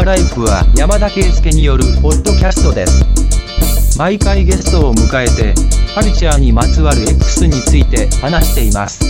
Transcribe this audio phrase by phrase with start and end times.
[0.00, 3.98] アライフは山田圭介によるポッドキャストです。
[3.98, 5.52] 毎回ゲストを迎えて、
[5.94, 9.04] カルチャーにまつわる X について話しています。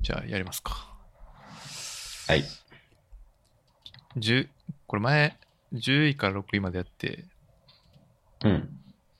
[0.00, 0.92] じゃあやりますか。
[2.26, 2.44] はい。
[4.16, 4.48] 10、
[4.88, 5.38] これ前、
[5.74, 7.30] 10位から6位までやって、
[8.44, 8.68] うん。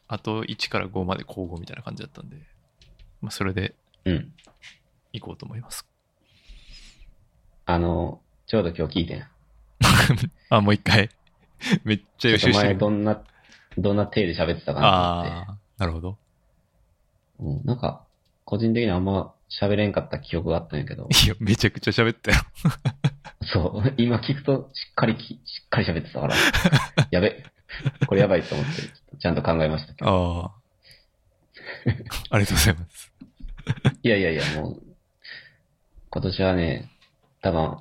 [0.09, 2.37] あと1から5まで交互みたいな感じだったんで、
[3.21, 4.33] まあ、それでうん。
[5.13, 5.87] 行こうと思います。
[7.65, 9.27] あの、ちょうど今日聞いてん。
[10.51, 11.09] あ、もう一回。
[11.85, 12.79] めっちゃ予習してる。
[12.79, 13.23] どんな、
[13.79, 15.51] どんな体で喋ってたかなと思って。
[15.51, 16.19] ああ、なるほど。
[17.39, 18.05] うん、なんか、
[18.45, 22.39] 個人的にはあんま喋れんかった記憶があったんやけど、 いや、めちゃくちゃ喋ったよ。
[23.43, 26.35] そう、今聞くとしっかりき、しっかり喋ってたから、
[27.11, 27.45] やべ、
[28.07, 28.89] これやばいと思って、ち
[29.21, 30.11] ちゃんと考えましたけど。
[30.11, 30.63] ああ。
[32.31, 33.13] ありがとうございます。
[34.03, 34.83] いやいやいや、もう、
[36.11, 36.91] 今年はね、
[37.41, 37.79] 多分、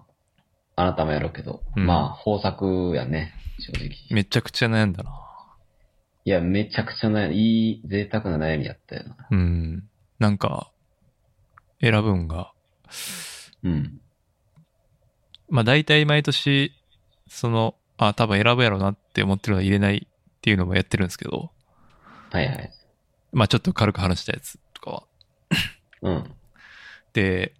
[0.75, 3.92] あなたもやろうけど、うんまあ、豊作やね、正直。
[4.09, 5.11] めちゃくちゃ悩んだな。
[6.23, 9.28] いや、めちゃくちゃな、いい、贅沢な悩みやったよな。
[9.31, 9.89] うん。
[10.20, 10.72] なんか、
[11.81, 12.53] 選ぶんが、
[13.64, 14.02] うん。
[15.50, 16.72] まあ大体毎年、
[17.28, 17.76] その、
[18.07, 21.52] あ、多分選ぶやろうなって思ってるのは入れないっていうのもやってるんですけど、
[22.31, 22.71] はいはい。
[23.31, 25.03] まあちょっと軽く話したやつとかは。
[26.02, 26.35] うん。
[27.13, 27.53] で、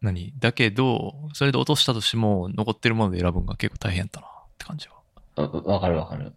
[0.00, 0.32] 何？
[0.38, 4.94] だけど、それで落としたとしても、残ってるもので選ぶんが結構大変やったなって感じは
[5.36, 6.32] あわかるわかる。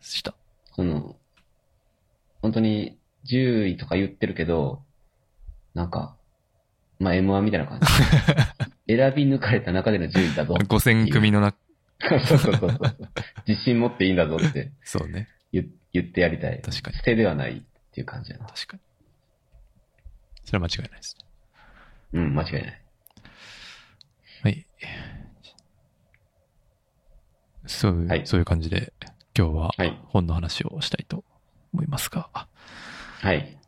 [0.00, 0.34] した。
[0.74, 1.16] その、
[2.42, 4.82] 本当に10位とか言ってるけど、
[5.74, 6.16] なんか、
[6.98, 7.86] まあ M1 みたいな感じ。
[8.94, 10.54] 選び抜かれた中での10位だぞ。
[10.54, 11.56] 5000組の中、
[12.00, 12.78] そうそうそうそう。
[13.46, 15.28] 自信持っていいんだぞってそうね。
[15.52, 16.60] 言言ってやりたい。
[16.60, 17.62] 確かに捨てではないっ
[17.92, 18.46] ていう感じやな。
[18.46, 18.82] 確かに。
[20.44, 21.26] それは間違いないですね。
[22.12, 22.82] うん、間違いない。
[24.42, 24.66] はい。
[27.66, 28.92] そう、はいそういう感じで、
[29.36, 31.24] 今日ははい本の話をしたいと
[31.72, 32.28] 思いますが、
[33.20, 33.58] はい。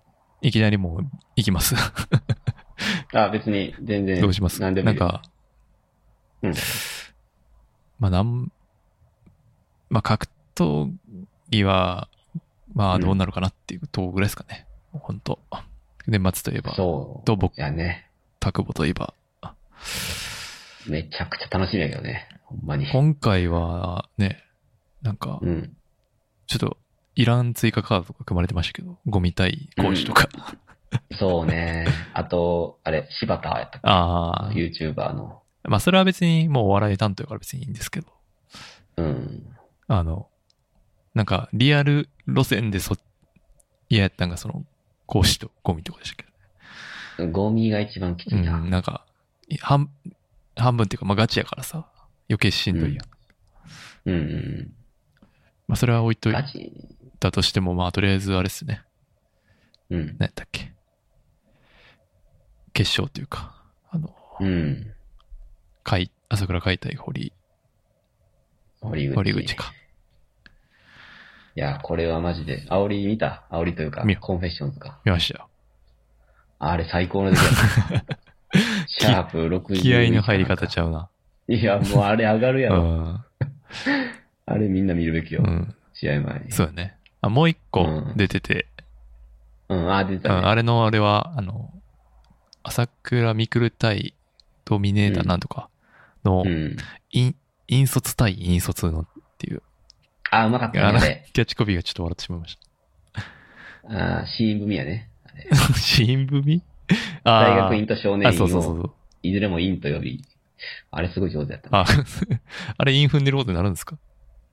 [0.41, 1.75] いきなりもう行きます。
[3.13, 4.21] あ、別に全然。
[4.21, 4.61] どうします？
[4.61, 4.97] 何でもいい。
[4.97, 5.23] なんか、
[6.43, 6.55] うん。
[7.99, 8.53] まあ、なん、
[9.91, 10.93] まあ、格闘
[11.51, 12.09] 技は、
[12.75, 14.67] まあ、どうなるかなっていうとこぐらいですかね。
[14.93, 15.39] もう本当
[16.07, 17.27] 年末といえば、そう。
[17.27, 18.11] と僕いやね。
[18.41, 19.15] タクボといえば、
[20.87, 22.29] めちゃくちゃ楽しみやけどね。
[22.45, 22.91] ほんまに。
[22.91, 24.43] 今回はね、
[25.03, 25.77] なんかう、ん。
[26.47, 26.77] ちょっと、
[27.15, 30.29] いらん追加カードとか組まれてましたけど、ゴミ対講師とか。
[31.19, 31.87] そうね。
[32.15, 33.81] あと、あれ、柴田やったっけ？
[33.85, 35.43] ああ、YouTuber の。
[35.65, 38.07] まあ、それは別にもうお笑い担当やから別にいいんですけど、
[38.97, 39.57] うん。
[39.87, 40.29] あの、
[41.15, 42.97] なんか、リアル路線でそ、
[43.89, 44.65] 嫌やったんが、その、
[45.07, 46.27] 講師とゴミとかでしたけ？
[47.19, 48.57] ど、ゴミが一番きついな。
[48.57, 49.07] うん、なんか、
[49.49, 49.91] い半、
[50.57, 51.89] 半分っていうか、まあガチやからさ、
[52.29, 53.07] 余計しんどいやん。
[54.07, 54.75] うんうん
[55.67, 56.37] まあそれは置いとうん。
[56.37, 56.73] い
[57.21, 58.83] たとしても、まあとりあえずあれっすね。
[59.91, 60.07] うん。
[60.19, 60.73] 何やったっけ？
[62.73, 64.95] 決勝というか、あの、うん。
[65.89, 67.33] 海、朝倉海対堀、
[68.83, 69.15] 堀口。
[69.15, 69.73] 堀口か。
[71.57, 73.47] いや、これはマジで、煽り見た？
[73.51, 74.99] 煽りというか見よ、 Confessions か。
[75.07, 75.49] 見ましたよ。
[76.59, 78.19] あれ最高の出来やった。
[78.87, 79.81] シャープ60。
[79.81, 81.09] 気合の入り方ちゃうな。
[81.49, 82.83] いや、もうあれ上がるやろ。
[82.83, 83.25] うん。
[84.45, 85.43] あれみんな見るべきよ。
[85.43, 85.75] うん。
[85.95, 86.53] 試合前に。
[86.53, 86.99] そうだね。
[87.23, 88.67] あ、もう一個うん出てて、
[89.71, 90.47] うん、あ、出てうんたね。
[90.49, 91.73] あれのあれは、あの、
[92.63, 94.15] 朝倉未来対
[94.67, 95.71] ドミネーターなんとか
[96.29, 96.77] の、うん。
[97.11, 97.35] 引
[97.69, 99.07] 引率対引率のっ
[99.39, 99.63] ていう、
[100.31, 101.27] あ、うまかったね。
[101.33, 102.59] キャッチコピーがちょっと笑ってしまいまし
[103.91, 105.09] あ、シーン組やね。
[105.35, 105.57] あれた。
[105.79, 106.63] 新組
[107.25, 108.91] 大学院と少年あ、院そうそうそを、う。
[109.23, 110.25] いずれも院と呼び、
[110.91, 111.79] あれすごい上手やったね。
[111.79, 111.85] あ、
[112.79, 113.99] あれ、インフンでることになるんですか？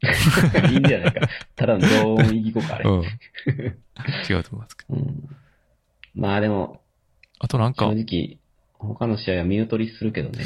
[0.70, 1.22] いいんじゃないか。
[1.56, 2.90] ただの同音異義語か、あれ。
[2.90, 3.04] うん。
[3.04, 4.96] 違うと思いますけど。
[4.96, 5.30] うん。
[6.14, 6.82] まあでも、
[7.40, 8.38] あとなんか正、直、
[8.78, 10.44] 他の試合は見劣りするけどね。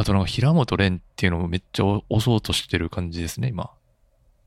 [0.00, 3.70] あとなんか平本蓮っていうのもめっちゃ押そうとしてる感じですね、今。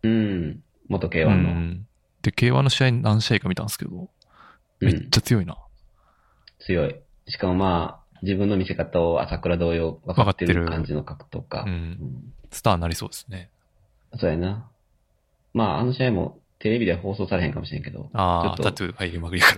[0.02, 0.64] うん。
[0.88, 1.36] 元 K1 うの。
[1.36, 1.88] ん。
[2.24, 4.10] で、K1 の試合何試合か見たんですけど、
[4.80, 5.10] めっうん。
[5.12, 5.56] ちゃ強いな。
[6.58, 6.96] 強い。
[7.28, 11.62] しかもまあ、自分の見せ方を朝倉同様分かってるる感じの格闘家。
[11.62, 13.52] うんうんスターになりそうですね。
[14.16, 14.68] そうやな。
[15.54, 18.10] まあ、あの試合もテレビでは放送されへんかもしれんけど。
[18.14, 19.56] ああ、タトゥー入りまくりか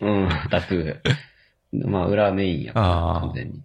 [0.00, 0.08] ら。
[0.08, 1.88] うん、タトゥー。
[1.88, 3.62] まあ、裏メインやから、完全に。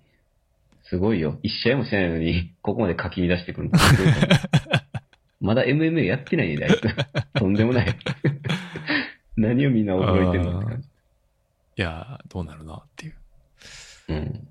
[0.93, 1.39] すごいよ。
[1.41, 3.79] 一試合もしてないのに、ここまで書き乱してくるの。
[5.41, 6.81] まだ MMA やってないね、あいつ。
[7.33, 7.97] とんでもない。
[9.35, 10.87] 何をみんな驚いてるのって感じ。
[10.87, 13.15] いやー、どうなるなっていう。
[14.09, 14.47] うん。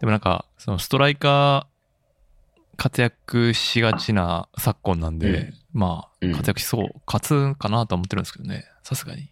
[0.00, 9.28] でもなんか、そのストライカー活躍しがちな昨今なんで、うんまあ、うん活躍しそう、勝つかなとは思ってるんですけどね、さすがに。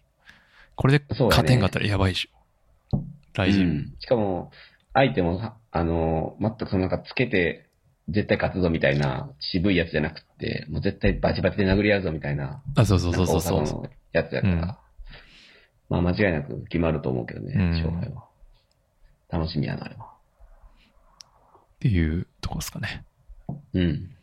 [0.75, 3.03] これで勝てんかったらやばいでしょ。
[3.33, 3.63] 来陣。
[3.63, 4.51] うんしかも、
[4.93, 7.67] 相手も、あの、全くそのなんかつけて、
[8.09, 14.59] 絶対勝つぞみたいな渋いやつじゃなくて、もう絶対バチバチで殴り合うぞみたいな、あ、そうそうそうそうそうのやつやから、うん
[15.91, 18.23] まあ間違いなく決まると思うけどね、うん勝敗は。
[19.29, 20.05] 楽しみやな、あれは。
[20.05, 20.07] っ
[21.79, 23.05] ていうとこですかね。
[23.73, 24.15] うん。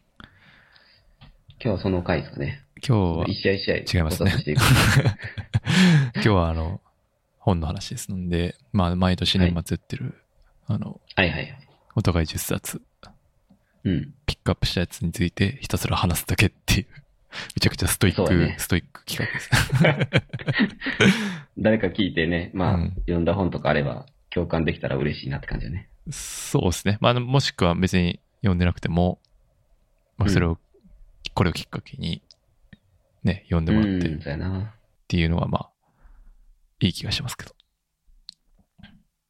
[1.61, 2.63] 今日はその回ですかね。
[2.87, 3.99] 今日は、一試合一試合。
[3.99, 4.33] 違いますね
[6.15, 6.81] 今日はあの、
[7.39, 10.15] 本の話ですので、まあ、毎年年末やってる、
[10.69, 11.59] あの、はいはいはい。
[11.97, 12.83] お互い10冊
[13.85, 14.15] うん。
[14.27, 16.87] ピックアップしたやつについてひたすら話すだけっていう、
[17.57, 20.23] めちゃくちゃストイック、ねストイック企画です。
[21.59, 25.89] 誰か聞いてね、まあ、うん読んだ本とかあれば、共感できたら嬉しいなって感じだね。
[26.11, 26.99] そうですね。
[27.01, 29.21] まあ、もしくは別に読んでなくても、
[30.19, 30.59] まあ、それを、
[31.35, 32.23] これをきっかけに、
[33.25, 34.19] ね、読んでもらってっ。
[35.09, 35.71] ていうのは、まあ、
[36.81, 37.58] いい気がしますけど。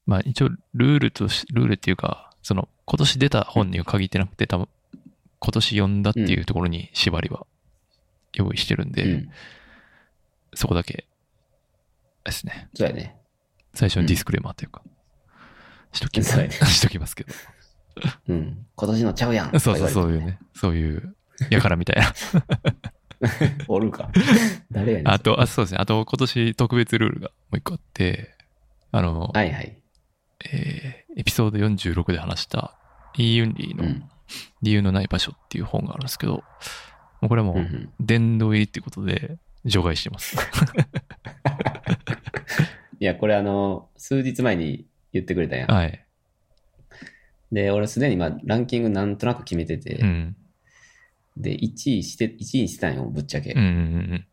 [0.08, 4.68] まあ、一応、ルールとし、ルールっていうか、その、今年出た本には限ってなくて、多分、
[5.38, 7.46] 今年読んだっていうところに縛りは
[8.32, 9.30] 用意してるんで、うん。
[10.54, 11.06] そこだけ
[12.24, 12.70] ですね。
[12.72, 13.16] そうやね。
[13.74, 14.82] 最初のディスクレーマーというか、
[15.92, 17.34] しときます、 しときますけど。
[18.28, 18.66] うん。
[18.76, 19.60] 今年のちゃうやん。
[19.60, 20.24] そうそう、そういう。
[20.24, 20.38] ね。
[20.54, 21.14] そういう、
[21.50, 22.14] やからみたいな。
[23.68, 24.10] おるか。
[24.72, 25.10] 誰やねん。
[25.10, 25.78] あと、あ、そうですね。
[25.78, 28.34] あと、今年特別ルールがもう一個あって、
[28.90, 29.78] あの、はいはい。
[30.44, 32.78] えーエピソード46で話した、
[33.16, 34.08] イーユンリーのうん。
[34.62, 36.42] 理由のない場所っていう本があるんですけど、も
[37.22, 40.36] うこれはもう、殿堂入りってことで、除外してます。
[43.00, 45.70] いや、これあの、数日前に言ってくれたやん。
[45.70, 46.04] はい。
[47.50, 50.36] で、俺すでにまあ、ランキングなんとなく決めてて、うん。
[51.36, 53.52] で、1位して、1位にしてたんよ、ぶっちゃけ。
[53.52, 53.68] うんうんう
[54.14, 54.24] ん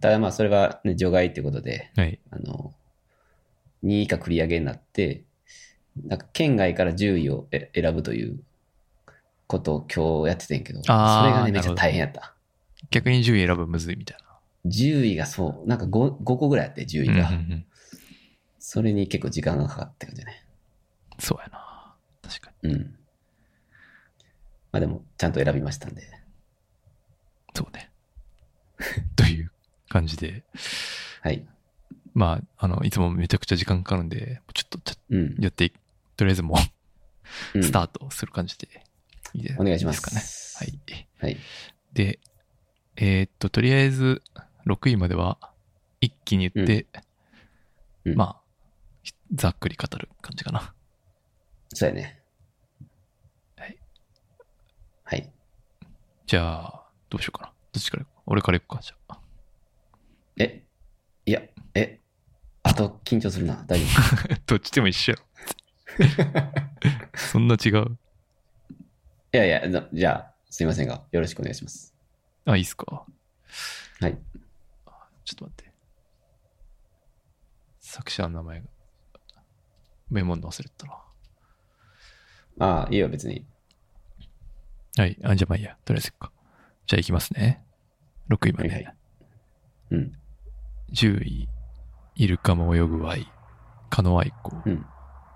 [0.00, 2.02] ただまあ、それはね、除外ってことで、うん。
[2.02, 2.18] はい。
[2.30, 2.74] あの、
[3.86, 5.24] 2位以下繰り上げになって、
[6.04, 8.40] なんか県外から10位をえ選ぶという
[9.46, 10.94] ことを今日やっててんけど、それ
[11.32, 12.34] がね、めっちゃ大変やった。
[12.90, 14.18] 逆に10位選ぶむずいみたい
[14.66, 17.22] 10位がそう、なんか 5, 5個ぐらいあって、10位な。
[17.22, 17.28] が。
[17.28, 17.66] うんうんうん。
[18.58, 20.44] それに結構時間がかかって感じだね。
[21.18, 21.94] そうやな。
[22.22, 22.72] 確かに。
[22.72, 22.80] うん。
[24.72, 26.02] まあでも、ちゃんと選びましたんで。
[27.54, 27.90] そうね。
[29.14, 29.52] という
[29.88, 30.44] 感じで、
[31.22, 31.46] はい。
[32.16, 35.36] まあ、あの、いつもめちゃくちゃ時間かかるんで、ちょっとちょうん。
[35.38, 35.72] やってい
[36.16, 36.56] とりあえずも
[37.54, 38.82] ううんスタートする感じで
[39.34, 40.56] いいでお願いします。
[40.56, 40.80] はい。
[41.18, 41.36] はい。
[41.92, 42.18] で、
[42.96, 44.22] えーっと、とりあえず
[44.66, 45.36] 6位までは
[46.00, 46.86] 一気に言って、
[48.06, 48.42] うんうんまあ、
[49.02, 50.72] ひざっくり語る感じかな。
[51.74, 52.22] そうやね。
[53.58, 53.78] はい。
[55.04, 55.30] はい。
[56.24, 57.52] じゃあ、どうしようかな。
[57.72, 59.18] どっちから俺から行こうか、じゃあ。
[60.38, 60.62] え、
[61.26, 61.42] いや、
[61.74, 62.00] え、
[62.66, 63.64] あと緊張するな。
[63.68, 63.86] 大丈
[64.44, 65.24] どっちでも一緒やろ。
[67.14, 67.78] そんな違う。
[67.78, 67.92] 夫。
[67.92, 71.94] いやいや、じゃあ、すいませんが、よろしくお願いします。
[72.44, 73.06] あ、いいっすか。
[74.00, 74.18] はい。
[75.24, 75.72] ちょっと待って。
[77.78, 78.66] 作者の名前が。
[80.10, 80.92] メモんの忘れてたな。
[82.58, 83.46] ああ、いいよ、別に。
[84.96, 85.16] はい。
[85.22, 85.76] あ、じゃあまあいいや。
[85.84, 86.32] とりあえずか。
[86.86, 87.64] じゃあ行きますね。
[88.28, 88.68] 6位まで。
[88.70, 88.96] はいはい
[89.92, 90.18] うん。
[90.92, 91.48] 10位、
[92.16, 93.30] イルカも泳ぐワイ、
[93.90, 94.56] カノアイコ。
[94.64, 94.86] うん。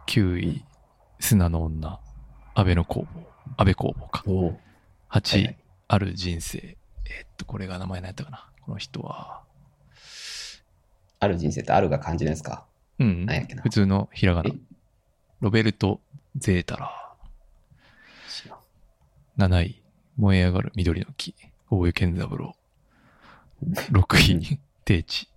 [0.06, 0.64] 9位、
[1.18, 2.00] 砂の女、
[2.54, 3.20] 安倍の工房。
[3.56, 4.24] 安倍工房か。
[4.26, 4.60] おお。
[5.10, 5.56] 8位、はいはい
[5.92, 6.58] ある人生。
[6.58, 8.48] えーっと、これが名前何やったかな。
[8.62, 9.42] この人は。
[11.18, 12.64] ある人生ってあるが漢字ですか
[13.00, 13.62] うん何やっけな。
[13.62, 14.58] 普通のひらがなえ？
[15.40, 16.00] ロベルト・
[16.36, 19.48] ゼータラー。
[19.48, 19.82] 7位、
[20.16, 21.34] 燃え上がる緑の木。
[21.70, 22.54] 大江健三郎。
[23.90, 25.28] 6位、 定地。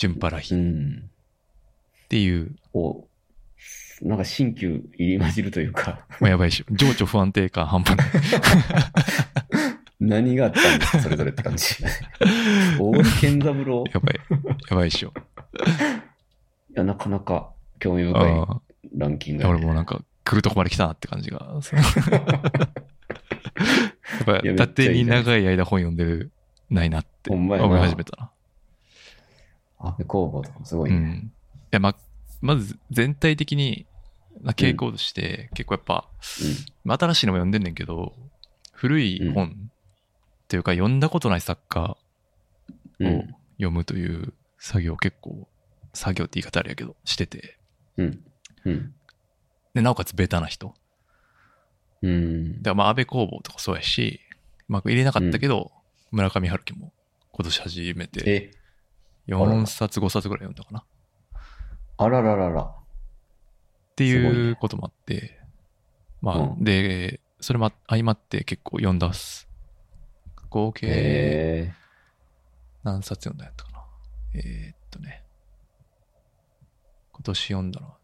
[0.00, 1.10] 純パラヒうっん。
[2.08, 3.06] ていう、お
[4.00, 6.64] なんか新旧入り混じるというか、もうやばいっしょ。
[6.72, 8.06] 情緒不安定感半端ない。
[10.00, 11.66] 何があったんですか、それぞれって感じ。
[12.80, 13.84] 大江健三郎？
[13.86, 14.20] いやばい。
[14.70, 15.12] やばいっしょ。
[16.72, 18.62] や、なかなか興味深いああ。
[18.96, 21.60] ランキングね俺もうなんか、来るとこまで来たなって感じが。
[24.26, 26.32] やっぱ縦に長い間本読んでる、
[26.70, 28.30] ないなって思い始めたな。
[29.80, 30.96] あ、工房とかもすごいね。
[30.96, 31.04] うん。
[31.04, 31.30] い
[31.70, 31.96] や、ま、
[32.40, 33.86] まず全体的に、
[34.42, 36.08] な傾向として、結構やっぱ、
[36.84, 38.14] まあ新しいのも読んでんねんけど、
[38.72, 39.70] 古い本
[40.48, 41.98] というか読んだことない作家を
[43.00, 43.34] うん。
[43.56, 45.48] 読むという作業を結構、
[45.92, 47.58] 作業って言い方あれやけど、してて。
[47.96, 48.24] うん。
[48.64, 48.94] うん。
[49.74, 50.74] で、なおかつベタな人。
[52.02, 52.62] うん。
[52.62, 54.20] だからまあ安倍工房とかそうやし、
[54.68, 55.72] うまく入れなかったけど、
[56.10, 56.92] 村上春樹も
[57.32, 58.50] 今年始めて、え、
[59.28, 60.80] 4冊5冊ぐらい読んだかな。
[60.80, 60.84] っ
[61.98, 62.74] あらららら。
[63.96, 65.38] てすごいうこともあって、
[66.22, 69.48] まあ、うんで、それも相まって結構読んだっす。
[70.48, 71.72] 合計へ
[72.82, 73.84] 何冊読んだんやったかな。
[74.34, 75.22] えーっとね、
[77.12, 77.96] 今年読んだのは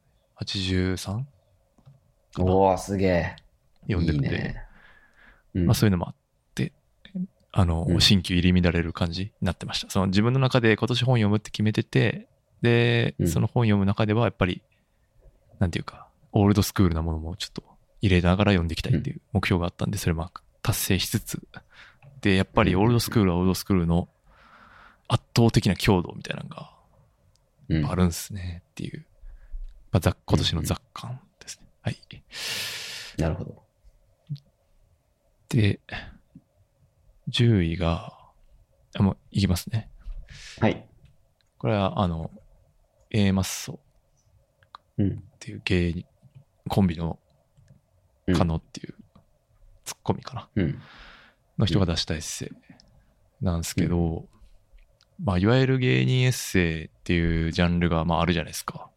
[0.43, 0.97] 83?
[2.35, 2.43] ー。
[2.43, 3.37] おー、すげえ。
[3.89, 4.63] 読んでるんで、いいね。
[5.55, 6.21] うんまあそういうのもあって、
[7.59, 9.89] あの、うん新旧入り乱れる感じになってました。
[9.89, 12.29] その自分の中で今年本読むって決めてて、
[12.61, 14.61] で、うんその本読む中ではやっぱり、
[15.59, 17.63] なんていうか、オールドスクールなものもちょっと
[18.03, 21.43] 入れながら読んでいきたいっていう目標があったんで、それも達成しつつ、
[22.21, 24.09] で、やっぱりオールドスクールはオールドスクールの
[25.09, 26.71] 圧倒的な強度みたいなのが
[27.71, 29.07] うんあるんすねっていう、
[29.93, 31.67] まあ、ざ今年の雑感ですね。
[31.81, 31.99] はい。
[33.17, 33.63] なるほど。
[35.49, 35.81] で、
[37.31, 38.13] 10位が、
[38.99, 39.91] あ、もういきますね。
[40.61, 40.87] はい。
[41.59, 42.31] これは、あの、
[43.11, 43.81] A マッソ
[44.99, 45.11] うん。
[45.11, 46.05] っていう芸人、
[46.69, 47.19] コンビの
[48.27, 48.95] うんカノっていう
[49.85, 50.83] ツッコミかな、うん。
[51.59, 54.27] の人が出したエッセイなんですけど、
[55.23, 58.91] まあ、いわゆる芸人エッセイっていうジャンルが、まあ、あるじゃないですか。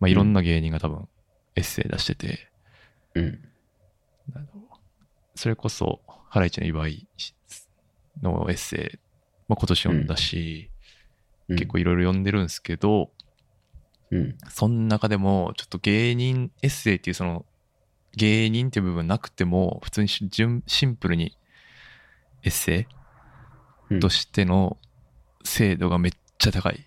[0.00, 1.08] まあ、いろんな芸人が多分
[1.54, 2.50] エッセイ出してて、
[3.14, 3.40] うん。
[5.34, 7.08] それこそ、ハライチの祝い
[8.22, 8.98] のエッセイ、
[9.48, 10.76] まあ、今年読んだし、うん
[11.48, 13.12] 結構いろいろ読んでるんですけど、
[14.10, 14.36] うん。
[14.48, 17.46] その中でも、ちょっと芸人エッセイっていうその、
[18.16, 21.38] 芸人っていう部分なくても、普通にシンプルに
[22.42, 22.88] エッセ
[23.90, 24.76] うんイとしての
[25.44, 26.84] 精度がめっちゃ高い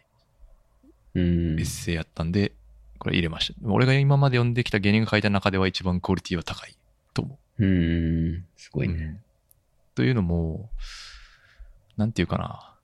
[1.16, 2.52] うんエッセイやったんで、
[2.98, 3.60] これ入れました。
[3.64, 6.76] 俺が今まで読んできた芸人が書いた中では一番クオリティは高い
[7.14, 7.66] と思う。
[7.66, 8.46] うん。
[8.58, 8.94] すごいね。
[8.94, 9.20] うん
[9.96, 10.70] というのも、
[12.00, 12.78] なんていうかな。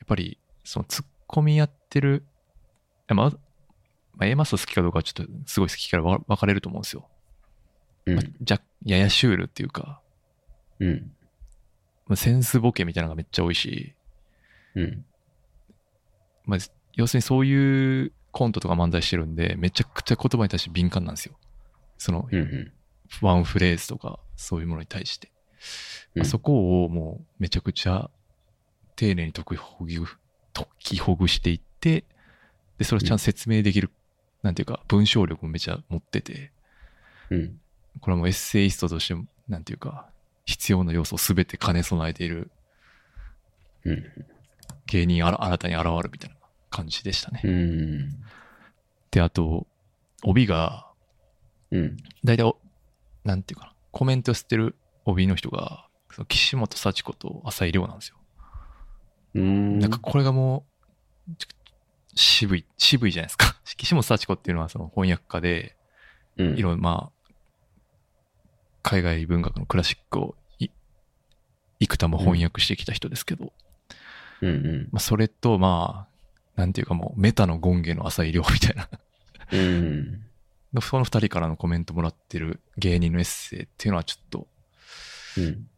[0.00, 2.24] やっぱり、そのツッコミやってる、
[3.08, 3.38] まあ、ま
[4.20, 7.06] あ、A マス好きかどうかはちょっとすごい好きからわ分かれると思うんですよ。
[8.06, 10.00] うんまあ、じゃ、ややシュールっていうか、
[10.78, 11.12] うん。
[12.06, 13.94] まあ、センスボケみたいなのがめっちゃ多いし、
[14.74, 15.04] うん。
[16.46, 16.58] まあ、
[16.94, 21.34] 要するにそういうコントとか漫才してるんで、めちゃくちゃ言葉に対して敏感なんですよ。
[21.98, 22.26] その。
[23.20, 25.30] ワンフレーズとか、そういうものに対して。
[26.14, 28.10] まあ、うんそこをもうめちゃくちゃ
[29.00, 30.06] 丁寧に解きほぐ、
[30.52, 32.04] 解きほぐしていって、
[32.76, 33.90] で、それをちゃんと説明できる、
[34.42, 36.52] なんていうか、文章力もめちゃ持ってて、
[37.30, 37.60] うん。
[38.02, 40.10] これはもうエッセイストとしても、なんていうか、
[40.44, 42.50] 必要な要素をすべて兼ね備えている
[43.84, 44.04] うん。
[44.84, 46.36] 芸人あら新たに現るみたいな
[46.68, 47.40] 感じでしたね。
[47.42, 48.22] うん。
[49.10, 49.66] で、あと、
[50.24, 50.86] 帯が、
[51.70, 51.96] うん。
[52.22, 52.58] 大体お、
[53.24, 54.76] なんていうかな、コメントしてる
[55.06, 58.19] 帯の人が、その岸本幸子と浅井亮なんですよ。
[59.34, 59.78] うん。
[59.78, 60.64] なんかこれがも
[61.28, 61.32] う、
[62.14, 63.56] 渋い、渋いじゃないですか。
[63.76, 65.76] 岸本幸子っていうのはその翻訳家で、
[66.36, 67.32] うん、いろいろまあ、
[68.82, 70.68] 海外文学のクラシックをい
[71.80, 73.52] 幾多も翻訳してきた人ですけど、
[74.40, 74.88] うんうん。
[74.90, 76.08] まあそれとま
[76.56, 78.88] あ、なんていうかもうメタの権下の浅井亮みたいな、
[79.52, 80.26] うん。
[80.82, 84.48] その二人からのコメントもらってる芸人のエッセイっていうのはちょっと、
[85.38, 85.69] うん。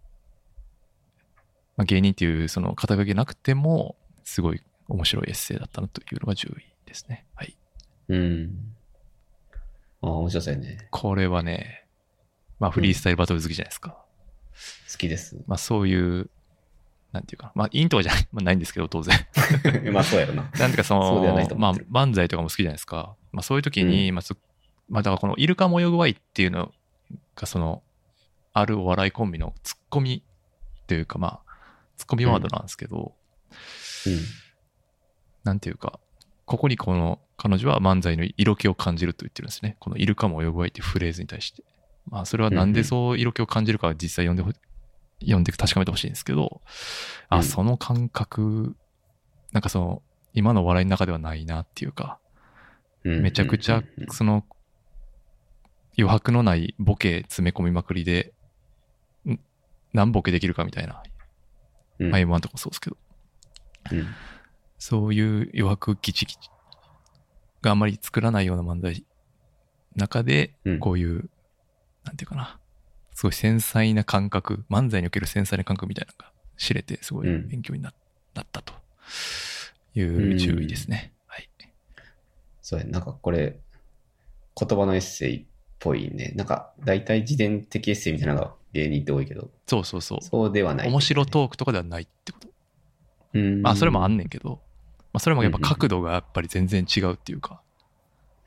[1.76, 7.26] まあ、芸人っていうその肩書きなくても、すごい面白いエッセイだったなというのが10位ですね。
[7.35, 7.57] はい。
[8.09, 8.75] うん。
[10.02, 10.88] ああ、面白そうやね。
[10.91, 11.87] これはね、
[12.59, 13.97] まあフリースタイルバトル好きじゃないですか。
[14.91, 15.43] 好きです。
[15.47, 16.31] まあそういう、
[17.12, 19.17] なんていうか、まあインとかじゃない, まあ、ないんですけど、当然。
[19.93, 20.43] まあそうやろな。
[20.43, 23.17] なんていうかその、そまあ漫才とかも好きじゃないですか。
[23.33, 24.37] まあそういう時に、まあつ
[24.88, 26.73] まあだからこのイルカも泳ぐワイっていうの
[27.37, 27.83] がその、
[28.52, 30.23] あるお笑いコンビのツッコミ
[30.87, 31.52] というかまあ、
[31.97, 33.15] ツッコミワードなんですけど、
[35.45, 36.01] なんていうか、
[36.45, 39.77] ここにこの彼女は漫才の色気を感じると言ってるんですね。
[39.81, 41.65] このイルカも泳ぐわいっていうフレーズに対して。
[42.09, 44.51] まあそれはなんでそう色気を感じるかは実際読んでほ、
[45.21, 46.61] 読んで確かめてほしいんですけど、
[47.29, 48.77] あ、うんその感覚、
[49.53, 50.03] なんかその、
[50.35, 52.19] 今の笑いの中ではないなっていうか、
[53.05, 53.23] うん。
[53.23, 54.45] めちゃくちゃうん、その、
[55.99, 58.33] 余白のないボケ詰め込みまくりで、
[59.29, 59.39] ん
[59.93, 61.03] 何ボケできるかみたいな、
[62.05, 62.97] うん、まあ M1 とかもそうですけど、
[63.93, 64.07] うん。
[64.79, 66.51] そういう余白ギチギチ
[67.61, 69.05] があんまり作らないような漫才
[69.95, 71.29] 中でうん、こういう、
[72.05, 72.59] なんていうかな、
[73.15, 77.93] すごい繊細な感覚、漫才における繊細な感覚みたいなのが知れて、すごいうん勉強にな
[78.35, 78.73] なったと。
[79.95, 81.13] いう注意ですね。
[81.27, 81.49] はい。
[82.63, 83.61] そうや、なんかこれ、
[84.59, 85.45] 言葉のエッセイっ
[85.83, 86.33] ぽいね。
[86.37, 90.23] なんか、大体自伝的エッセイみたいなのが芸人って多いけど、そうそうそう。
[90.23, 92.49] そうではない、面白トークとかではないってこと。
[93.35, 93.62] うん。
[93.62, 94.61] まあ、それもあんねんけど、
[95.12, 97.61] まあ、それもやっぱ角度がやっぱり全然違うっていうか、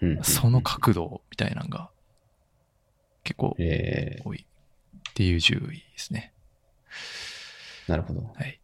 [0.01, 1.89] うんその角度みたいなのが
[3.23, 6.33] 結構え多いっていう注意ですね。
[7.87, 8.21] ー、なるほど。
[8.35, 8.59] はい。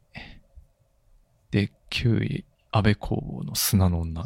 [1.51, 4.25] で、9位、安倍公房の砂の女。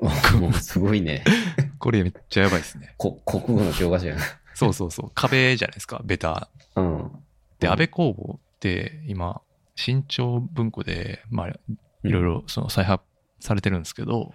[0.00, 1.24] もうすごいね。
[1.78, 2.94] これめっちゃやばいですね。
[2.96, 4.22] こ国語の教科書やな。
[4.54, 5.10] そうそうそう。
[5.14, 6.48] 壁じゃないですか、ベタ。
[6.74, 7.12] うん。
[7.58, 9.40] で、うん安倍公房って今、
[9.74, 11.56] 新潮文庫で、まあ、い
[12.10, 13.04] ろいろその再発
[13.40, 14.34] されてるんですけど、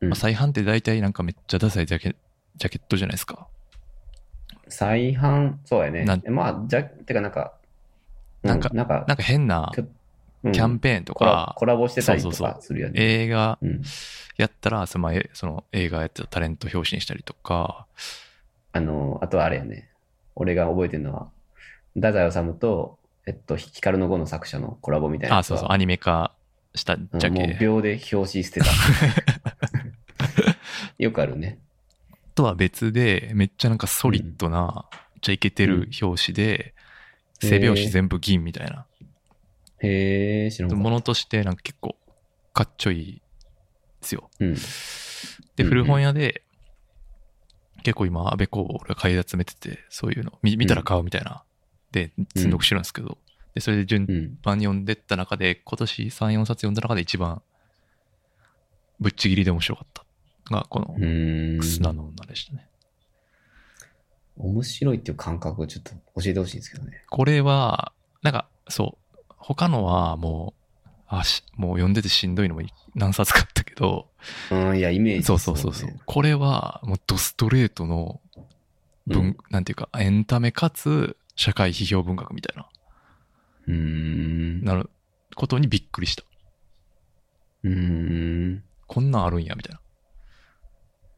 [0.00, 2.14] うんまあ、再販って大体なんかめっちゃダサいジャケ
[2.56, 3.48] ジャケットじゃないですか。
[4.68, 6.22] 再販、そうやねなん。
[6.28, 7.54] まあ、じゃ、てかなんか、
[8.42, 9.72] うなんかなんか、なんか変な
[10.42, 12.94] キャンペーンとか、コラボしてたりとかするよね。
[13.00, 13.82] 映画うん。
[14.36, 17.86] やったら、そのその映画やってたタレント表紙にしたりとか、
[18.72, 19.90] あの、あとはあれやね。
[20.36, 21.28] 俺が覚えてるのは、
[21.94, 25.58] 太宰治と、えっと、光の碁の作者のコラボみたいなやあ、つは。
[25.58, 26.32] そうそう、アニメ化
[26.74, 28.66] したジうんもう秒で表紙捨てた。
[30.98, 31.58] よくあるね。
[32.36, 36.78] とは別で、めっちゃなんかソリッドな、めっちゃイケてる表紙で、うん
[37.40, 38.84] 背表紙全部銀みたいな。
[39.80, 41.96] へえ、知らんものとしてなんか結構
[42.52, 43.22] かっちょいい
[44.00, 44.30] ですよ。
[44.40, 44.54] うん。
[45.56, 46.42] で、古本屋で、
[47.84, 51.44] 結構今、安倍公房俺が買い集めてて、そういうの、見見たら買うみたいな、
[51.92, 53.18] で、積んどくしてるんですけど、
[53.54, 54.38] で、それで順うん。
[54.42, 57.42] 番に読んでった中で、今年3、4冊読んだ中で一番、
[59.00, 60.04] ぶっちぎりで面白かった
[60.54, 61.62] が、この。
[61.62, 62.68] 砂の女でしたね。
[64.36, 67.04] 面白いっていう感覚をちょっと教えてほしいんですけどね。
[67.08, 67.92] これは、
[68.22, 69.07] なんか、そう、
[69.48, 70.52] 他のはも
[70.84, 72.60] う、あし、もう読んでてしんどいのも
[72.94, 74.10] 何冊かあったけど、
[74.50, 75.98] うん、いや、イメージ、そうそうそうそうね。
[76.04, 78.20] これは、もうドストレートの
[79.06, 82.68] 文、うんなんていうか、エンタメかつ社会批評文学みたいな、
[83.68, 84.64] うーん。
[84.64, 84.90] なる
[85.34, 86.24] ことにびっくりした。
[87.64, 88.62] うーん。
[88.86, 89.80] こんなんあるんや、みたいな。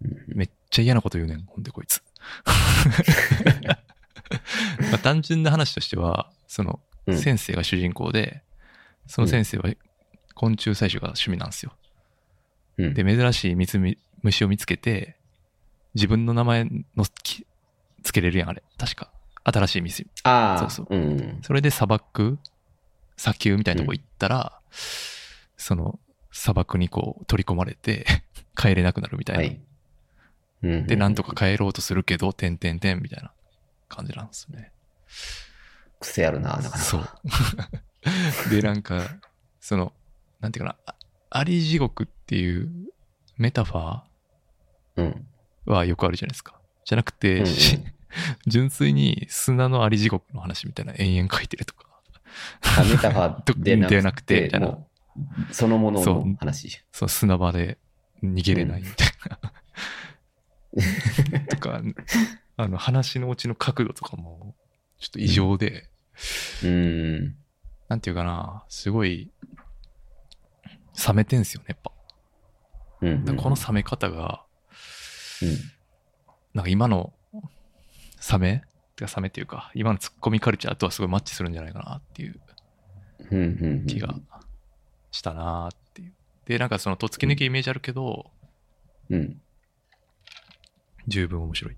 [0.03, 2.01] うんめっちゃ嫌なこと言うねん、ほんでこいつ。
[4.88, 8.43] まあ単純な話としては、その、うん先生が主人公で、
[9.07, 9.71] その先生は
[10.35, 11.73] 昆虫採集が趣味なんですよ。
[12.79, 12.95] うん。
[12.95, 15.17] で、珍しい虫を見つけて、
[15.95, 16.65] 自分の名前
[16.97, 17.47] のき
[18.03, 18.63] つけれるやん、あれ。
[18.79, 19.13] 確か。
[19.45, 20.07] 新しい蜜。
[20.25, 21.39] ああ、そうそううん。
[21.43, 22.39] それで砂漠、
[23.17, 24.61] 砂丘みたいなとこ行ったら、
[25.57, 25.99] その
[26.31, 28.07] 砂漠にこう取り込まれて
[28.57, 29.43] 帰れなくなるみたいな。
[29.43, 29.61] はい。
[30.63, 33.33] うんで、なんとか帰ろうとするけど、てんてんてんみたいな
[33.89, 34.73] 感じなんですよね。
[36.01, 36.79] 癖あるな、なかなか。
[36.79, 37.09] そう。
[38.51, 39.03] で、なんか、
[39.61, 39.93] その、
[40.41, 40.95] なんていうかな、あ
[41.31, 42.69] アリ地獄っていう
[43.37, 44.03] メタファ
[44.97, 45.27] うん。
[45.67, 46.61] ーはよくあるじゃないですか。
[46.85, 47.79] じゃなくて、うんうんし
[48.49, 51.87] 純粋に砂のアリ地獄の話みたいな延々書いてるとか。
[52.79, 54.79] あメタファー でなくて、でなくてみたいな
[55.53, 56.81] そのものそうの話。
[56.93, 57.79] その砂場で
[58.23, 59.39] 逃げれないみたいな。
[61.49, 61.83] とか、
[62.57, 64.55] あの話のオチの角度とかも、
[64.99, 65.89] ちょっと異常で、
[66.63, 67.37] うーん。
[67.89, 69.31] なんていうかな、すごい、
[71.07, 71.93] 冷めてんすよね、やっぱ。
[73.03, 73.25] うん。
[73.25, 74.45] だからこの冷め方が、
[75.43, 75.49] うん。
[76.55, 77.13] なんか今の
[78.31, 78.63] 冷め
[78.97, 82.41] てか冷めっていうか、今のツッコミカルチャーとはすごいマッチするんじゃないかなっていう
[83.31, 83.39] うん。
[83.39, 83.59] うん。
[83.63, 83.87] うん。
[83.87, 84.15] 気が
[85.11, 86.13] したなっていう。
[86.47, 88.31] で、なんかその、とっつき抜きイメージあるけど、
[89.09, 89.41] うん。
[91.09, 91.77] 十分面白い。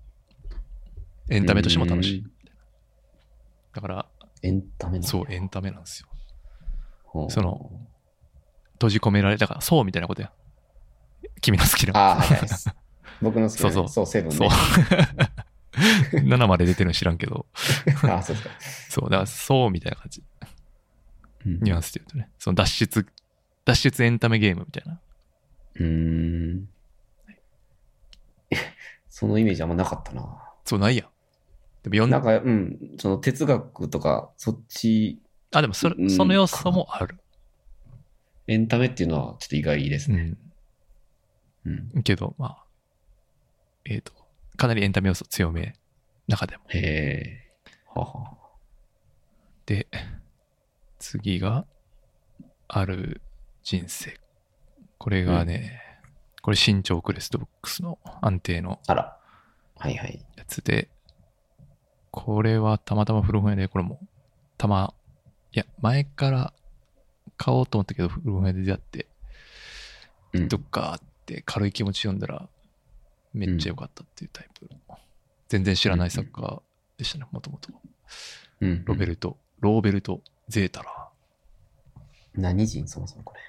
[1.29, 2.31] エンタメとしても楽しいうん。
[3.73, 4.05] だから、
[4.43, 6.07] エンタメなそう、エンタメなんですよ。
[7.05, 7.71] ほうその、
[8.73, 10.31] 閉じ込められたから、そうみたいなことや。
[11.41, 11.97] 君の好きな。
[11.97, 12.49] ああ、はいはい。
[13.21, 14.55] 僕の好きなね、そうそうそう、セブンそうね。
[16.35, 17.47] 7まで出てるの知らんけど、
[18.03, 18.55] ああ、そうですか。
[18.89, 20.23] そう、だから、そうみたいな感じ。
[21.45, 22.29] うんニュアンスで言うとね。
[22.39, 23.07] その脱出、
[23.65, 24.99] 脱出エンタメゲームみたいな。
[25.75, 26.69] うーん。
[29.09, 30.41] そのイメージあんまなかったな。
[30.65, 31.07] そう、ないやん。
[31.83, 37.19] でも読んなんか、うん、その哲学とか、そっち、あ、でもそれう、んその要素もある。
[38.47, 40.35] エンタメっていうのはちょっと意外ですね。
[41.65, 41.89] うん。
[41.95, 42.03] うん。
[42.03, 42.65] けど、まあ、
[43.85, 44.13] えっ、と、
[44.57, 45.75] かなりエンタメ要素強め、
[46.27, 46.63] 中でも。
[46.69, 47.51] へえ。
[47.93, 48.37] はは。
[49.65, 49.87] で、
[50.99, 51.65] 次が、
[52.67, 53.21] ある
[53.61, 54.17] 人生。
[54.97, 55.81] これがね、
[56.41, 59.17] これ新潮クレストブックスの安定のあら。
[59.77, 60.25] はいはい。
[60.35, 60.89] やつで、
[62.15, 63.99] これはたまたま古本屋で、これも、
[64.59, 64.93] たま
[65.51, 66.53] いや、前から
[67.37, 69.07] 買おうと思ったけど、古本屋で出会って、
[70.33, 72.47] うんどっかって軽い気持ち読んだら、
[73.33, 74.97] めっちゃ良かったっていうタイプの。
[75.47, 76.61] 全然知らない作家
[76.97, 77.69] でしたね、もともと。
[78.61, 78.85] うん。
[78.85, 81.09] ロベルト、ローベルト・ゼータラ
[82.35, 83.39] 何人そもそもこれ？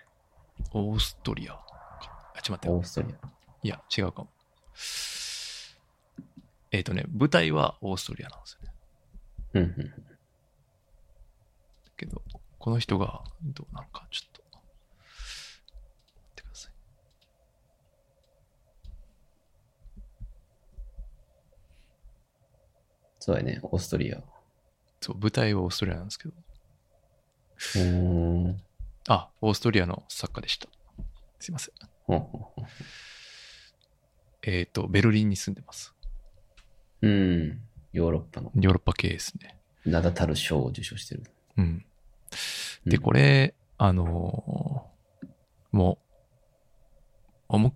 [0.72, 1.62] ー、オーストリアか。
[2.34, 3.26] あ、ちょっと待ってよオーストリア。
[3.62, 4.30] いや、違うかも。
[6.74, 8.74] えっ、とね、舞台はオーストリアなんですよね。
[9.54, 9.94] うんうん。
[11.96, 12.20] けど、
[12.58, 14.42] この人がどうなのか、ちょっと。
[14.42, 14.64] 待
[16.32, 16.72] ってください。
[23.20, 24.20] そうやね、オーストリア。
[25.00, 26.34] そう、舞台はオーストリアなんですけど。
[27.76, 28.60] うーん。
[29.06, 30.68] あ、オーストリアの作家でした。
[31.38, 31.74] すいません。
[32.02, 32.64] ほうほうほう
[34.42, 35.93] えっ、と、ベルリンに住んでます。
[37.04, 37.60] うん。
[37.92, 39.56] ヨーロッパのヨーロッパ系ですね。
[39.84, 41.22] 名だたる賞を受賞してる。
[41.56, 41.84] うん。
[42.86, 44.94] で、うんこれ、あのー
[45.76, 46.04] もう、
[47.48, 47.74] 思いっ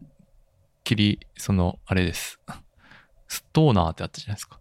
[0.85, 2.39] きり、その、あれです。
[3.27, 4.61] ストーナーってあったじゃないですか。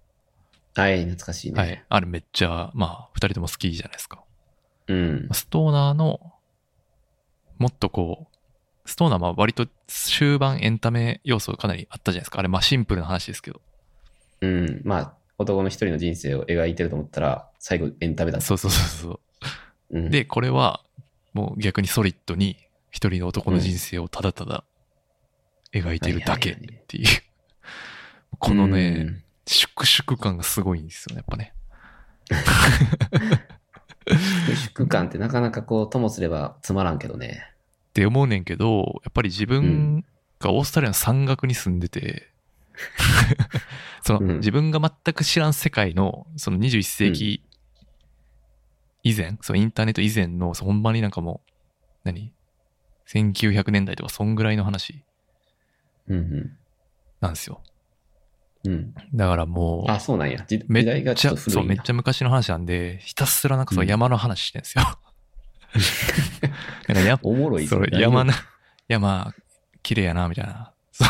[0.73, 1.59] はい、懐かしいね。
[1.59, 1.85] はい。
[1.87, 4.23] あれめっちゃ、まあ、二人とも好きじゃないですか。
[4.87, 5.29] うん。
[5.31, 6.19] ストーナーの、
[7.59, 12.39] もっとこう、ストーナーは割と終盤エンタメ要素かなりあったじゃないですか。
[12.39, 13.61] あれまあシンプルな話ですけど。
[14.41, 14.81] うん。
[14.83, 18.47] まあ、男の一人の人生を描いてると思ったら、最後エンタメだった。
[18.47, 19.19] そうそうそうそう。
[19.91, 20.83] うん、で、これは、
[21.33, 22.57] もう逆にソリッドに、
[22.89, 24.63] 一人の男の人生をただただ
[25.73, 27.07] 描いてるだけっていう。
[28.39, 31.53] このね、うん粛々感がすごいんですよね、やっぱね。
[34.55, 37.45] 粛感ってなかなかこう、ともすればつまらんけどね。
[37.89, 40.03] って思うねんけど、やっぱり自分
[40.39, 42.29] がオーストラリアの山岳に住んでて、
[44.03, 47.43] その、うん自分が全く知らん世界の、その21世紀
[49.03, 51.51] 以前、そのインターネット以前の、ほんまになんかもう、
[52.03, 52.33] 何
[53.07, 55.03] ?1900 年代とかそんぐらいの話
[56.07, 56.57] うん
[57.19, 57.61] なんですよ。
[58.63, 58.71] うん。
[58.71, 58.93] うん。
[59.13, 60.43] だからもう、あ、そうなんや。
[60.47, 64.83] 時代がっちょっと古いそう、めっちゃ昔の話なんで、ひたすらなんかその山の話してんですよ。
[66.87, 68.33] なんかやおもろいそう、大丈夫山な、
[68.87, 69.33] 山、
[69.83, 70.73] 綺麗やな、みたいな。
[70.97, 71.05] そ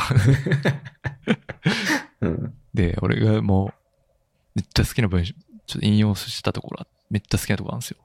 [2.21, 2.53] ううん。
[2.73, 3.73] で、俺がもう、
[4.55, 7.97] めっちゃ好きな文章、ちょっと引用したところあ、めっちゃ好きなところあるんですよ。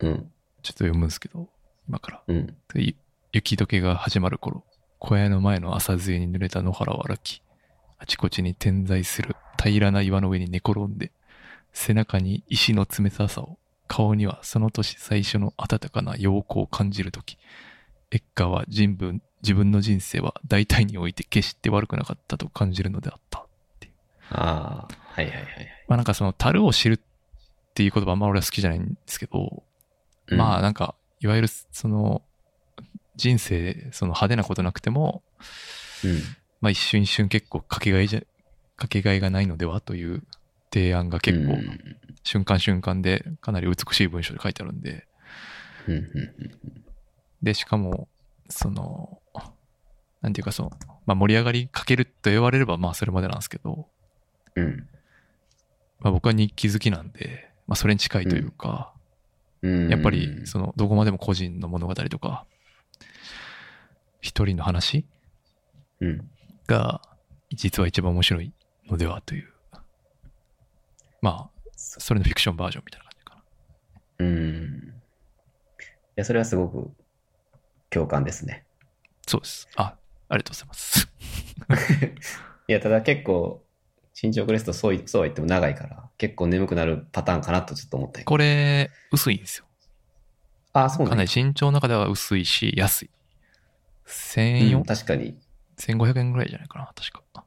[0.00, 0.32] うん。
[0.62, 1.48] ちょっと読むんですけど、
[1.88, 2.22] 今から。
[2.26, 2.56] うん。
[3.32, 4.64] 雪解けが始まる頃、
[4.98, 7.42] 小屋の前の朝露に濡れた野原を歩き、
[7.98, 11.12] あちこちに点在する平らな岩の上に寝転んで、
[11.72, 17.38] 背中に石の冷たさを、顔にはその年最初の温かな陽光を感じるとき、
[18.10, 23.46] エッカーは人文自分の人生は大体において決して悪くなかったと感じるのであった。
[24.30, 25.68] ああ、はいはいはいはい。
[25.88, 27.00] まあなんかその樽を知るっ
[27.74, 29.62] ていう言葉あんま俺は好きじゃないんですけど、
[30.30, 32.22] まあなんか、いわゆるその、
[33.16, 35.22] 人生でその派手なことなくても、
[36.04, 36.20] うん。
[36.60, 38.22] まあ一瞬一瞬結構かけがえじゃ、
[38.76, 40.22] かけがえがないのではという
[40.72, 45.06] 提案が結構うん瞬間瞬間でかなり美しい文章で書いてあるんで、
[45.86, 46.84] うんうん
[47.42, 48.08] で、しかも、
[48.48, 49.20] その、
[50.20, 50.70] なんていうかその、
[51.06, 53.88] まあ盛り上がりかけると言われればまあそれまでなんですけど、
[54.56, 54.88] うん。
[56.00, 58.92] まあ僕は日記好きなんで、まあそれに近いというか、
[59.62, 59.88] うん。
[59.88, 62.46] やっぱりそのどこまでも個人の物語とか、
[64.20, 65.06] 一人の話
[66.00, 66.30] うん。
[66.66, 67.00] が
[67.52, 68.52] 実は一番面白い
[68.88, 69.52] のではという。
[71.20, 74.26] まあ、それのフィクションバージョンみたいな感じかな。
[74.26, 74.94] うん。
[74.94, 75.80] い
[76.16, 76.90] や、それはすごく
[77.90, 78.64] 共感ですね。
[79.26, 79.68] そうです。
[79.76, 79.94] あ、
[80.28, 81.08] ありがとうございます。
[82.68, 83.64] いや、ただ結構、
[84.20, 89.66] 身長クレストそういそうは言っても長いから、結構眠くなるパターンかなとちょっと思ったよこれ、薄いんですよ。
[90.72, 93.10] あ、そうかなんりなや身長の中では薄いし、安い。
[94.04, 95.38] う1400、ん、確かに。
[95.78, 97.44] 1500円ぐらいじゃないかな、確か。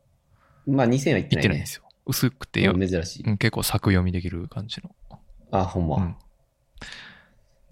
[0.68, 1.42] まあ2000は言ってないね。
[1.42, 1.84] いってないんですよ。
[2.06, 3.24] 薄くて珍しい。
[3.24, 4.96] うん結構作読みできる感じの。
[5.52, 5.98] あ、ほんま。
[5.98, 6.16] うん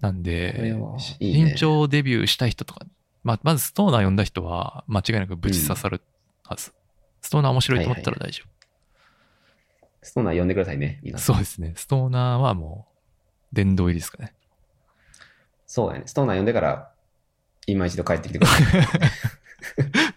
[0.00, 2.86] なんこでれはいいね身長デビューしたい人とか、
[3.22, 6.00] まあ、まずストーナー読んだ人は間違いなくぶち刺さる
[6.44, 6.72] はず。
[7.22, 8.44] ストーナー面白いと思ったら大丈
[10.02, 11.20] ストーナー呼んでくださいね、皆夫。
[11.20, 11.34] さん。
[11.36, 11.74] そうですね。
[11.76, 12.88] ストーナーはも
[13.52, 14.32] う、殿堂入りですかね。
[15.66, 16.04] そうやね。
[16.06, 16.90] ストーナー呼んでから、
[17.66, 18.62] 今一度帰ってきてください。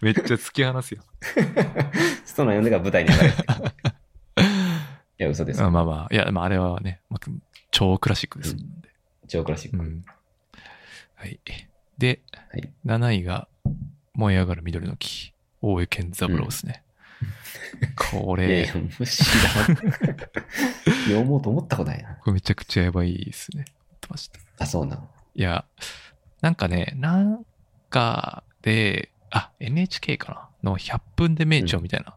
[0.00, 1.02] めっちゃ突き放すよ。
[2.24, 3.42] ストーナー呼んでから舞台に上がれって。
[5.20, 5.60] いや、嘘です。
[5.60, 7.30] まあまあまあ、いや、まああれはね、まあ
[7.70, 8.88] 超クラシックですもんで。
[9.34, 9.76] 超クラシック。
[9.76, 10.04] うん。
[11.16, 11.40] はい。
[11.98, 12.20] で、
[12.50, 13.48] はい7位が、
[14.14, 15.32] 燃え上がる緑の木。
[15.60, 16.84] 大江健三郎ですね。
[18.12, 19.24] これいやいや、、もう知
[19.56, 19.76] らん。
[21.06, 22.14] 読もうと思ったことないな。
[22.16, 23.64] これめちゃくちゃやばいですね。
[24.58, 25.08] あ、そうなん。
[25.34, 25.64] いや、
[26.40, 27.44] なんかね、なん
[27.90, 32.14] かで、あ、NHK かなの100分で名著みたいな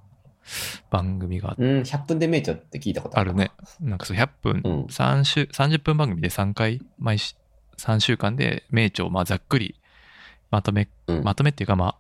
[0.90, 3.32] 番組がうん、100分で名著って聞いたことある。
[3.32, 3.52] あるね。。
[3.82, 7.36] なんかそう100分、うん3週、30分番組で3回、毎し
[7.78, 9.80] 3週間で名著をまあざっくり
[10.50, 11.24] まとめ、うん。
[11.24, 11.96] まとめっていうかまあ、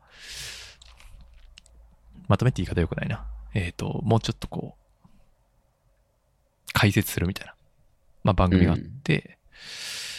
[2.27, 3.25] まとめって言い方よくないな。
[3.53, 5.07] えっ、と、もうちょっとこう、
[6.73, 7.55] 解説するみたいな、
[8.23, 9.37] まあ番組があって、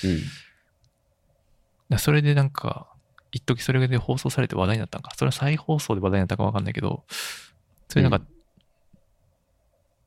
[0.04, 0.20] うん。
[1.88, 2.92] だそれでなんか、
[3.30, 5.12] 一時それで放送されて話題になったんか。
[5.16, 7.04] それは再放送で話題になったかわかんないけど、
[7.88, 8.26] それなんか、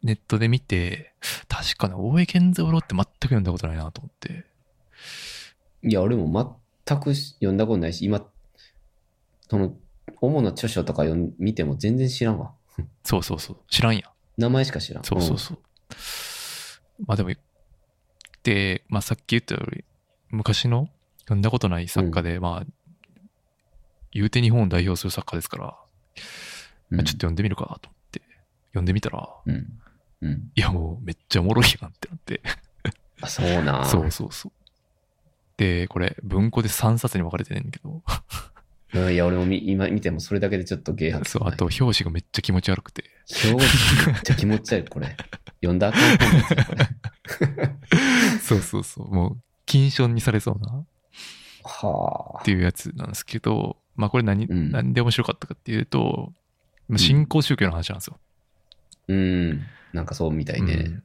[0.03, 1.13] ネットで見て、
[1.47, 4.45] 確かね、大江健三郎って全く読んだことないなと思って。
[5.83, 8.25] いや、俺も全く読んだことないし、今、
[9.49, 9.75] その、
[10.19, 12.53] 主な著書とか読ん見ても全然知らんわ。
[13.03, 13.57] そうそうそう。
[13.69, 14.11] 知らんや。
[14.37, 15.03] 名前しか知らん。
[15.03, 15.59] そうそうそう。
[17.05, 17.31] まあでも、
[18.43, 19.83] で、まあさっき言ったより、
[20.29, 20.89] 昔の
[21.21, 22.65] 読んだことない作家で、まあ、
[24.11, 25.77] 言うて日本を代表する作家ですから、
[26.97, 28.21] ちょっと読んでみるかなと思って、
[28.69, 29.67] 読んでみたら、うん。
[30.21, 30.51] うん。
[30.55, 32.41] いやもうめっちゃおもろいやんってなって。
[33.21, 33.85] あ、そうなん。
[33.89, 34.51] そうそうそう。
[35.57, 38.01] で、これ、文庫で3冊に分かれてねんけど、
[38.93, 39.13] うん。
[39.13, 43.03] いや、俺もみ今見てもそれだけでちょっとゲー吐きそう、あと、表紙がめっちゃ気持ち悪くて、
[43.45, 45.15] 表紙めっちゃ気持ち悪い、これ。
[45.61, 46.25] 読んだらあか。
[48.41, 50.83] そうそうそう、もう、金賞にされそうな
[51.63, 52.43] はあっ。
[52.43, 56.40] ていうやつなんですけど、まあこれ何、うん何で面白かったかっていうと、まあ
[56.97, 58.19] 新興宗教の話なんですよ。
[59.07, 59.61] うん。
[59.93, 60.73] なんかそうみたいね。
[60.73, 61.03] うん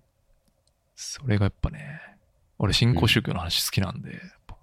[0.96, 2.00] それがやっぱね、
[2.58, 4.56] 俺新興宗教の話好きなんで、やっぱ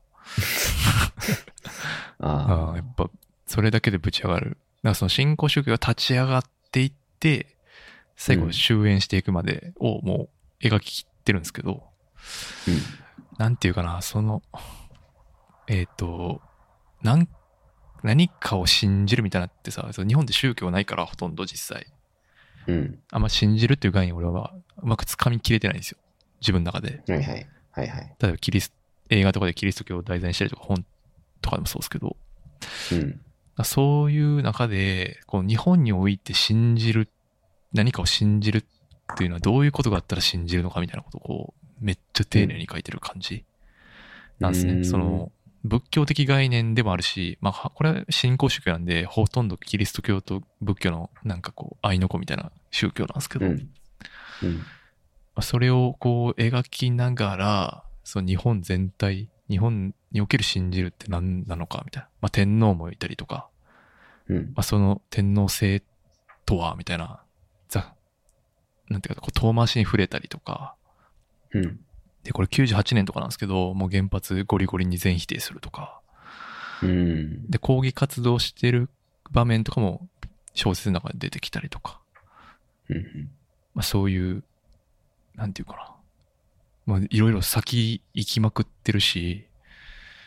[2.20, 3.10] あ あーやっぱ
[3.46, 4.50] それだけでぶち上がる。
[4.50, 4.60] だか
[4.90, 7.56] らその新興宗教が立ち上がっていって、
[8.16, 11.84] 最後うん終焉していくまでをもう描き切ってるんですけど、
[13.38, 13.44] あ。
[13.44, 14.42] なんていうかな、その、
[15.68, 16.42] えっ、と、
[17.04, 17.28] なん、
[18.04, 21.88] 何かを信じるみたいなってさ、日本で宗教ないからほとんど実際。
[22.68, 22.76] うん。
[22.76, 23.00] うん。
[23.12, 25.98] あんま信じるっていう概念を俺はうまく掴みきれてないんですよ。
[26.42, 27.02] 自分の中で。
[27.08, 27.48] はいはい。
[27.72, 28.16] はいはい。
[28.20, 28.74] 例えばキリス、
[29.10, 30.86] 映画とかでキリスト教を題材にしたりとか本
[31.42, 32.16] とかでもそうですけど、
[32.92, 33.22] うん。
[33.64, 37.10] そういう中で、こう日本において信じる、
[37.74, 38.64] 何かを信じるっ
[39.18, 43.46] ていうのはどういうことがあったら信じるのかみたいなことをこう、めっちゃ丁寧に書いてる感じ
[44.40, 44.74] なんですね。
[44.74, 45.32] うんその、
[45.64, 53.54] 仏教的概念でもあるし、まあ、はこれは信仰宗教なんで、ほとんどキリスト教と仏教のなんかこう、愛の子みたいな宗教なんですけど、うん。
[53.54, 53.60] ま
[54.44, 54.62] うん。
[55.36, 62.10] あそれをこう描きながら、その日本全体、日本における信じるって何なのかみたいな。
[62.22, 63.50] まあ、天皇もいたりとか、
[64.28, 64.38] うん。
[64.48, 65.82] まあ、その天皇制
[66.46, 67.24] とは、みたいな、
[67.70, 67.96] ざ、
[68.90, 70.76] なんていうか、こう遠回しに触れたりとか、
[71.52, 71.80] うん。
[72.24, 76.02] で、これ98年とかなんですけど、もう原発ゴリゴリに全否定するとか、
[76.82, 77.50] うん。
[77.50, 78.90] で、抗議活動してる
[79.32, 80.08] 場面とかも
[80.54, 82.00] 小説の中で出てきたりとか、
[82.90, 83.30] うん。
[83.74, 84.44] まあ、そういう、
[85.36, 85.96] なんていうかな。
[86.86, 89.46] まあ、いろいろ先行きまくってるし、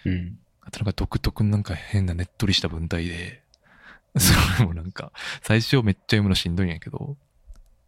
[0.04, 0.38] うん。
[0.62, 3.42] あとなんか独特のなんか変なねっとりした文体で、
[4.18, 7.16] それもなんか、最初めっちゃ読むのしんどいんやけど、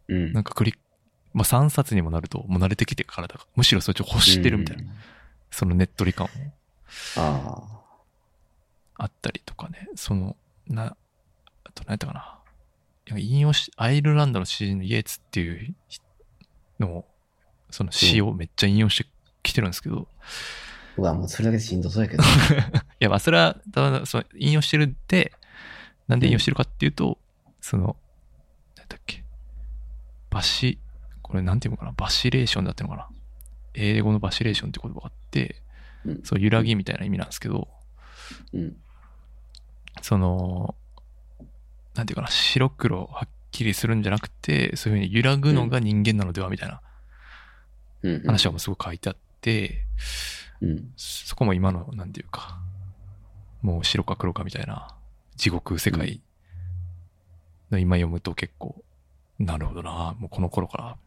[0.07, 0.33] うん。
[0.33, 0.75] なんかクリ
[1.33, 4.89] まあ3冊にもなると、もう慣れてきて体が、むしろそっちを欲してるみたいな、な。
[5.51, 6.53] そのねっとり感も
[7.17, 7.79] あ
[8.95, 10.35] あったりとかね、その、
[10.67, 10.95] な、
[11.63, 12.35] あと何やったかな。
[13.17, 15.75] 引用し、アイルランドの詩人のイエーツっていう
[16.79, 17.05] のを、
[17.71, 19.09] その詩をめっちゃ引用して
[19.41, 20.21] きてるんですけど、あ。
[20.97, 22.23] うわ、もうそれだけでしんどそうやけど。
[22.23, 22.25] い
[22.99, 25.33] や、まあ、それは、ただ、その、引用してるって、
[26.07, 27.17] なんで引用してるかっていうと、
[27.61, 27.95] その、
[28.75, 29.23] なんだっけ、
[30.29, 30.77] バシ、
[31.29, 33.07] これなんていうのかな、バシレーションだってのかな？
[33.75, 35.61] 英語のバシレーションって言葉があって、
[36.03, 36.21] うん。
[36.23, 37.67] そう、揺らぎみたいな意味なんですけど、
[38.51, 38.75] うん。
[40.01, 40.75] その、
[41.93, 46.81] なんていうかな、白黒はっきりするんじゃなくて、そういうふうに揺らぐのが人間なのではみたいな
[48.01, 48.23] うん。
[48.23, 49.85] 話はもうすごく書いてあって、
[50.61, 50.91] うん。
[50.97, 52.59] そこも今の、なんていうか、
[53.61, 54.95] もう白か黒かみたいな
[55.35, 56.21] 地獄世界
[57.69, 58.83] の今読むと結構、
[59.37, 60.97] なるほどな、もうこの頃から、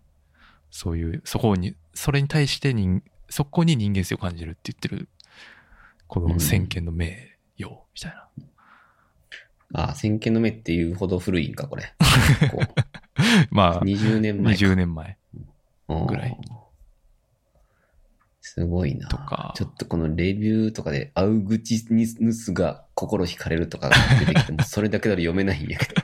[0.72, 5.08] そういう、そこに、それに対して人、そこに人間性を感じるって言ってる、
[6.08, 7.08] この先見の明
[7.58, 8.28] よ、みたいな。
[9.74, 11.92] ああ、先見の目っていうほど古いんか、これ。
[12.50, 12.60] こ
[13.50, 14.64] まあう、20年前か。
[14.64, 15.18] 20年前。
[15.88, 16.36] うんぐらい。
[18.40, 19.08] すごいな。
[19.08, 26.02] とかちょっとこのレビューとかで、アウグチニスが心惹かれるとかが出てきても、 それだけだと読めないんやけど。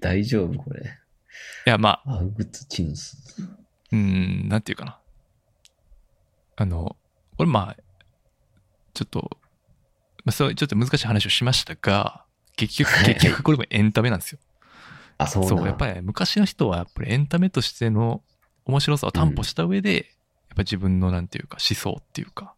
[0.00, 0.82] 大丈夫これ。
[1.66, 3.23] いや、まあ、アウグチヌス。
[3.94, 4.98] うーん、なんていうかな。
[6.56, 6.96] あの、
[7.36, 7.82] これまあ、
[8.92, 9.30] ちょっと、
[10.24, 12.24] まあ、そう、ちょっと難しい話をしましたが、
[12.56, 14.38] 結局、はい結局これもエンタメなんですよ。
[15.18, 18.22] あ、そうそなう、やっぱり、ね、昔の人はやっぱりエンタメとしての
[18.64, 22.54] 面白さを担保した上で、やっぱ自分のなんていうか思想っていうか、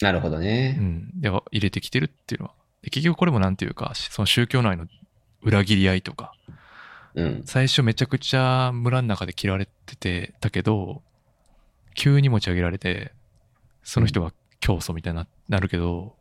[0.00, 0.72] なるほどうね。
[0.72, 2.54] ん、で入れてきてるっていうのは。
[2.82, 4.86] で結局これもなんていうか、その宗教内の
[5.42, 6.32] 裏切り合いとか、
[7.14, 7.42] うん。
[7.44, 11.02] 最初めちゃくちゃ村の中で嫌われてて、たけど、
[11.94, 13.12] 急に持ち上げられて、
[13.82, 16.16] その人が教祖みたいにななるけど、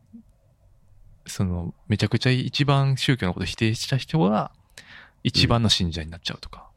[1.26, 4.52] その、めちゃくちゃ一番宗教のことを否定した人が、
[5.24, 6.70] 一番の信者になっちゃうとか。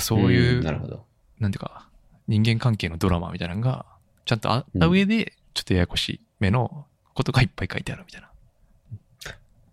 [0.00, 1.06] そういう、んなるほど。
[1.38, 1.88] なんていうか、
[2.26, 3.86] 人間関係のドラマみたいなのが、
[4.26, 8.28] ちゃんとあったうん上で、ちょっとややこしい目のことがいっぱい書いてあるみたいな。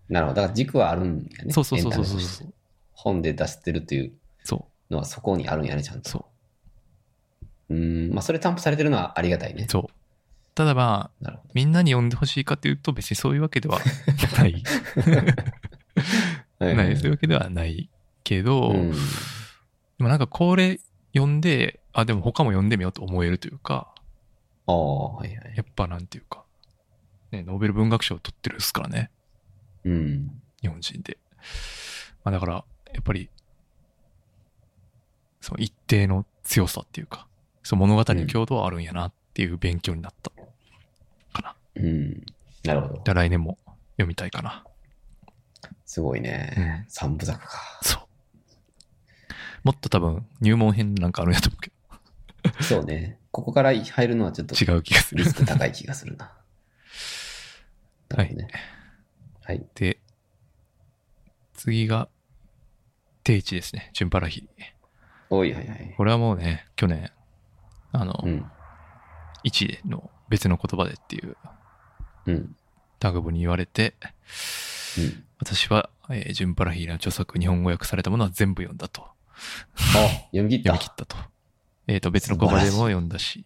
[0.08, 0.42] なるほど。
[0.42, 1.52] だから軸はあるんやね。
[1.52, 2.54] そうそうそうそうそう
[3.06, 4.12] 本で出してるっていう
[4.44, 6.10] そのはそこにあるんやね、ちゃんう、と。
[6.10, 6.26] そ
[7.70, 8.14] うーん。
[8.14, 9.72] まあ、それ担保されてるのはありがたいねう、。
[9.72, 9.86] そう。
[10.54, 13.80] ただまあ、みんなに読んでほしいかというと別にそういうわけでは
[14.40, 14.64] ない
[16.60, 17.90] ないそういうわけではない
[18.24, 18.92] けど、うん。
[18.92, 18.98] で
[20.00, 20.80] もなんかこれ
[21.14, 23.94] 読んで、あ、でも他も読んでみようと思えるというか、
[24.68, 25.54] ああ、はいはい。
[25.56, 26.44] やっぱなんていうか、
[27.32, 29.12] ね、ノーベル文学賞を取ってるですからね、
[29.84, 30.42] うん。
[30.62, 31.18] 日本人で。
[32.24, 32.66] まあだから、
[32.96, 33.30] やっぱり、
[35.42, 37.28] その一定の強さっていうか、
[37.62, 40.32] その物語の強度はあるんやなっていう勉強になった
[41.34, 41.56] かな。
[41.76, 42.26] うん。
[42.64, 43.00] なるほどじ。
[43.10, 43.58] ゃあ来年も
[43.98, 44.64] 読みたいかな。
[45.86, 46.86] すごいね。
[46.88, 47.50] 三部作か。
[47.82, 48.02] そう。
[49.64, 51.72] もっと多分入門編なんかあるんやと思うけ
[52.64, 53.20] そうね。
[53.32, 55.30] ここから入るのはちょっとど、違う気がするリ。
[55.30, 56.32] スク高い気がするな。
[58.10, 58.48] なるほどね。
[59.44, 59.66] はい。
[59.76, 60.00] で、
[61.54, 62.10] 次が、
[63.26, 63.90] 定置ですね。
[63.94, 64.48] ジュンパラヒ。
[65.30, 65.94] おい、はいはい。
[65.98, 67.12] これはもうね、去年、
[67.92, 68.46] あの、うん。
[69.44, 71.36] 1の別の言葉でっていう
[72.28, 72.56] うん。
[73.00, 73.96] タグ部に言われて、
[74.98, 75.24] うん。
[75.40, 79.02] 私は、えージュンパラヒの著作、日本語訳されたものは全部読んだと。
[79.04, 79.08] あ、
[80.32, 80.88] 読み切った読み切。
[80.92, 81.18] ったと。
[81.88, 83.46] えっ、と、別の言葉でも読んだし、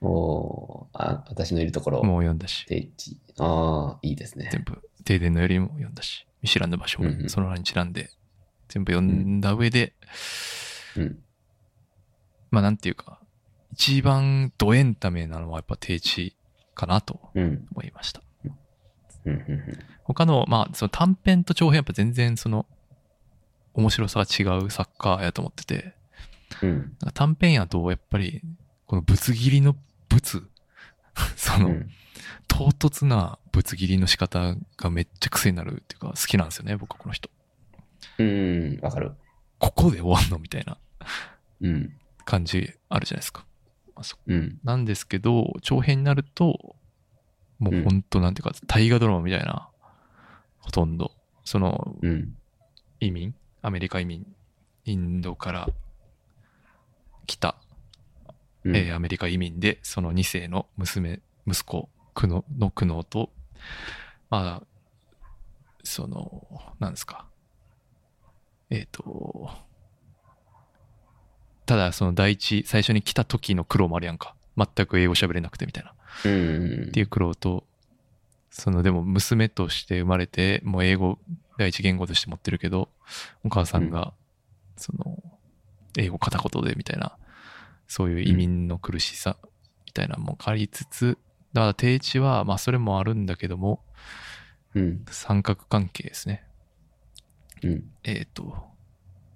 [0.00, 2.02] おーあ、私のいるところ。
[2.02, 3.20] もう読んだし、定置。
[3.38, 4.48] ああ、いいですね。
[4.52, 8.10] 全部、停電のよりも読んだし、見知らぬ場所うんうんもその名にちなんで、
[8.68, 9.94] 全部読んだ上で、
[10.96, 11.18] うん。
[12.50, 13.20] まあなんていうか、
[13.72, 16.36] 一番ドエンタメなのはやっぱ定置
[16.74, 17.66] かなとうん。
[17.72, 18.22] 思いました。
[20.04, 22.66] 他の、まあその短編と長編やっぱ全然その、
[23.74, 25.94] 面白さが違う作家やと思ってて、
[26.62, 26.96] うん。
[27.14, 28.42] 短編やとやっぱり、
[28.86, 29.76] このぶつ切りの
[30.08, 30.48] ぶつ、
[31.36, 31.90] その、うん。
[32.48, 37.30] 唐突なぶつ切りの仕方がめっちゃ癖になるっていうか好きなんですよね、僕はこの人。
[38.18, 38.78] うん。
[38.82, 39.12] わかる。
[39.58, 40.38] ここで終わんの？
[40.38, 40.78] みたいな
[41.60, 41.92] うん。
[42.24, 43.44] 感じあるじゃないですか。
[43.94, 44.58] まあそうん。
[44.64, 46.76] なんですけど、長編になると、
[47.58, 49.68] もうほんとなんていうか、大河ドラマみたいな、
[50.60, 51.12] ほとんど、
[51.44, 52.36] そのうん。
[53.00, 54.26] 移民、アメリカ移民、
[54.84, 55.68] インドから
[57.26, 57.56] 来た、
[58.64, 58.76] うん。
[58.76, 63.30] えーアメリカ移民で、その2世の娘、息子、苦悩の苦悩と、
[64.30, 64.66] まあ、
[65.82, 66.46] その、
[66.78, 67.26] なんですか。
[68.70, 69.50] えっ、と、
[71.66, 74.34] ただその第一、最初に来た時の苦労もあるやんか。
[74.56, 75.94] 全く英語喋れなくてみたいな。
[76.24, 76.86] うん。
[76.88, 77.64] っていう苦労と、
[78.50, 81.18] そのでも娘として生まれて、もう英語
[81.58, 82.88] 第一言語として持ってるけど、
[83.44, 84.14] お母さんが、
[84.76, 85.22] その、
[85.96, 87.16] 英語片言でみたいな、
[87.86, 89.36] そういう移民の苦しさ
[89.86, 91.18] みたいなのもありつつ、
[91.52, 93.84] だから定置は、まあそれもあるんだけども、
[94.74, 95.04] うん。
[95.10, 96.44] 三角関係ですね。
[97.62, 97.84] うん。
[98.04, 98.54] えっ、と、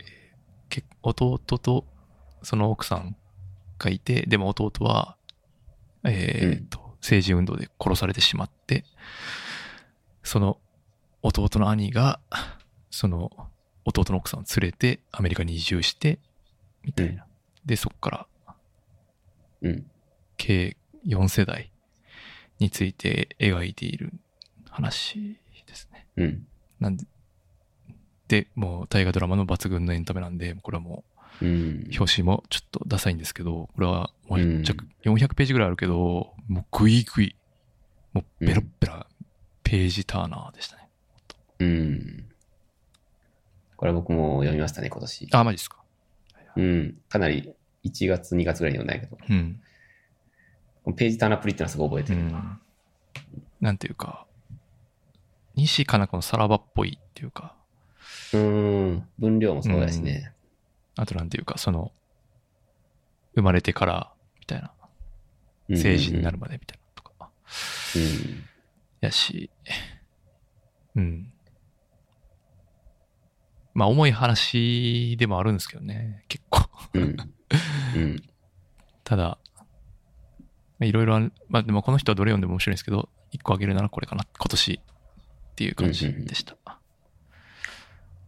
[0.00, 1.85] え弟と
[2.42, 3.16] その奥さん
[3.78, 5.16] がいて、でも弟は、
[6.04, 8.85] えっ、と、政治運動で殺されてしまって、
[10.22, 10.58] その
[11.22, 12.20] 弟の兄が、
[12.90, 13.30] その
[13.84, 16.18] 弟の奥さんを連れてアメリカに移住して、
[16.84, 17.26] みたいな。
[17.64, 18.26] で、そこから
[19.62, 19.86] うん。
[20.36, 20.76] 計
[21.07, 21.70] 4世代
[22.59, 24.12] について描いている
[24.70, 26.07] 話ですね。
[26.16, 26.47] うん。
[26.80, 27.07] なんで、
[28.33, 31.05] で、もう大河ドラマの抜群のエンタメなんで、これはも
[31.43, 34.74] う表紙もちょっとダサいんですけど、これはもうめっちゃ
[35.05, 37.37] 400ページぐらいあるけど、もうグイグイ、
[38.14, 39.07] もうベロッベラ、
[39.62, 40.89] ページターナーでしたね。
[41.59, 42.24] うん。
[43.76, 45.28] これ僕も読みましたね、今年。
[45.30, 45.85] あ、マジですか。
[46.57, 46.97] うん。
[47.11, 47.53] かなり
[47.85, 50.95] 1月、2月ぐらいに読んだんやけど、うん。
[50.95, 52.20] ページターナプリってのはすごい覚えてる。
[52.20, 52.61] うん。
[53.61, 54.26] なんていうか、
[55.55, 57.57] 西加奈子のさらばっぽいっていうか、
[58.33, 59.09] うん。
[59.18, 60.33] 分量もそうだしね。
[60.97, 61.93] あとなんていうか、その、
[63.35, 64.72] 生まれてから、みたいな、
[65.68, 67.30] うん成人になるまでみたいなとか。
[67.97, 68.45] うん。
[69.01, 69.51] やし、
[70.95, 71.33] うん。
[73.74, 76.68] まあ、重い話でもあるんですけどね、結構。
[76.95, 77.16] うん。
[77.97, 78.22] うん。
[79.05, 79.39] ただ、
[80.78, 86.57] まあいろいろある、まあでもこの人はどれ読んでも面白いんですけど、一個あげるならこれかな、今年っていう感じでした。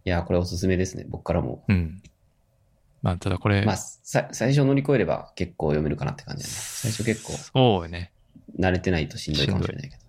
[0.05, 1.07] いや、これおすすめですね。
[1.09, 1.65] 僕からも。
[1.69, 2.03] うん。
[3.03, 6.55] まあ、ただこれ、まあ、さ最初乗り越えれば結構読めるかなって感じだね。
[6.55, 8.13] 最初結構そうよね。
[8.59, 10.03] 慣れてないとしんどいかもしれないけど。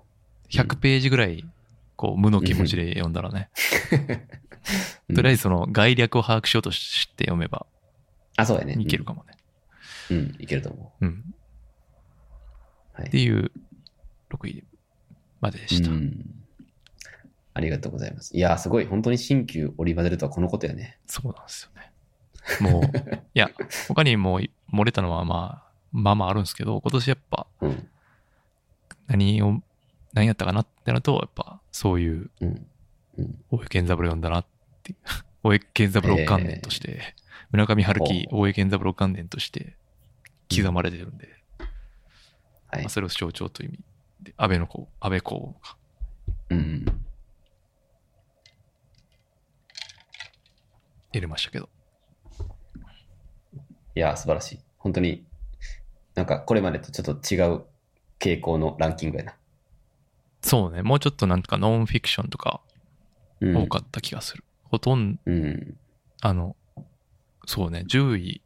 [0.64, 1.44] 100ページぐらい、
[1.96, 3.50] こう、無の気持ちで読んだらね、
[5.10, 7.68] うんとりあえずその概略を把握しようとして読めば
[8.38, 8.76] あ、そうやね。
[8.80, 9.34] いけるかもね。
[10.10, 10.18] うん。
[10.18, 11.08] うん、いけると思うん。
[11.10, 11.14] う。
[12.94, 13.22] はいって。
[13.22, 13.52] いう
[14.32, 14.64] 6位
[15.42, 15.92] まででした。
[15.92, 16.45] うん。
[17.56, 18.36] ありがとうございます。
[18.36, 18.86] いや、すごい。
[18.86, 21.00] 本当に新旧織り交ぜるとはこのことやね。
[21.08, 21.72] そうなんです
[22.60, 22.70] よね。
[22.70, 22.84] もう、
[23.34, 23.50] いや、
[23.88, 24.42] 他にも
[24.74, 27.90] 漏れたのはまあ、まあまああるんですけど、今年やっぱうん。
[29.08, 29.62] 何を、
[30.14, 32.68] 何やったかなってなると、やっぱそういううん。
[33.20, 33.46] うん。
[33.50, 34.46] 大江健三郎読んだなっ
[34.84, 34.98] ていう、
[35.44, 37.16] 大江健三郎関連として、
[37.52, 39.78] 村上春樹ほ大江健三郎関連として
[40.54, 41.30] 刻まれてるんで、
[42.68, 42.90] はいまあ、。
[42.90, 43.80] それを象徴という意味
[44.24, 45.78] で、安倍の子、安倍公が
[46.50, 47.05] うん。
[51.16, 51.70] 入れましたけど。
[53.96, 54.60] いや、素晴らしい。
[54.78, 55.26] 本当に、
[56.14, 57.66] なんかこれまでとちょっと違う
[58.20, 59.36] 傾向のランキングやな。
[60.42, 62.62] そうね、もうちょっとなんかノンフィクションとか
[63.42, 63.58] うん。
[63.64, 64.44] 多かった気がする。
[64.64, 65.78] ほとんど、うん。
[66.22, 66.56] あの、
[67.46, 68.42] そうね、10位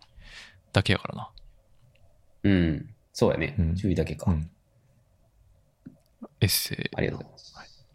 [0.74, 1.32] だけやからな。
[2.44, 2.96] うん。
[3.14, 3.56] そうやね。
[3.58, 4.32] うん10位だけか。
[4.32, 4.50] うん。
[6.42, 6.96] エッセイ。
[6.96, 7.88] ありがとうございます。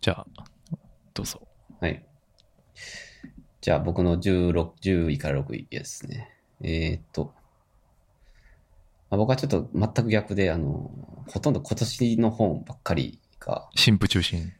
[0.00, 0.26] じゃあ、
[1.14, 1.40] どうぞ。
[1.80, 2.04] はい。
[3.60, 4.52] じゃあ僕の16、
[4.82, 6.30] 10位から6位ですね。
[6.60, 7.32] えーっと、
[9.10, 10.90] まあ、僕はちょっと全く逆で、あの、
[11.28, 14.52] ほとんど今年の本ばっかりが、新婦中心。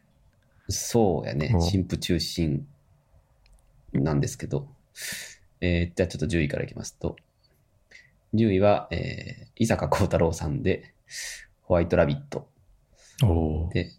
[0.68, 2.66] そうやねお、新婦中心
[3.92, 4.68] なんですけど、
[5.60, 7.16] えーじゃあちょっと10位からいきますと、
[8.34, 10.94] 10位は、えー、伊坂幸太郎さんで、
[11.62, 12.48] ホワイトラビット。
[13.72, 13.90] で、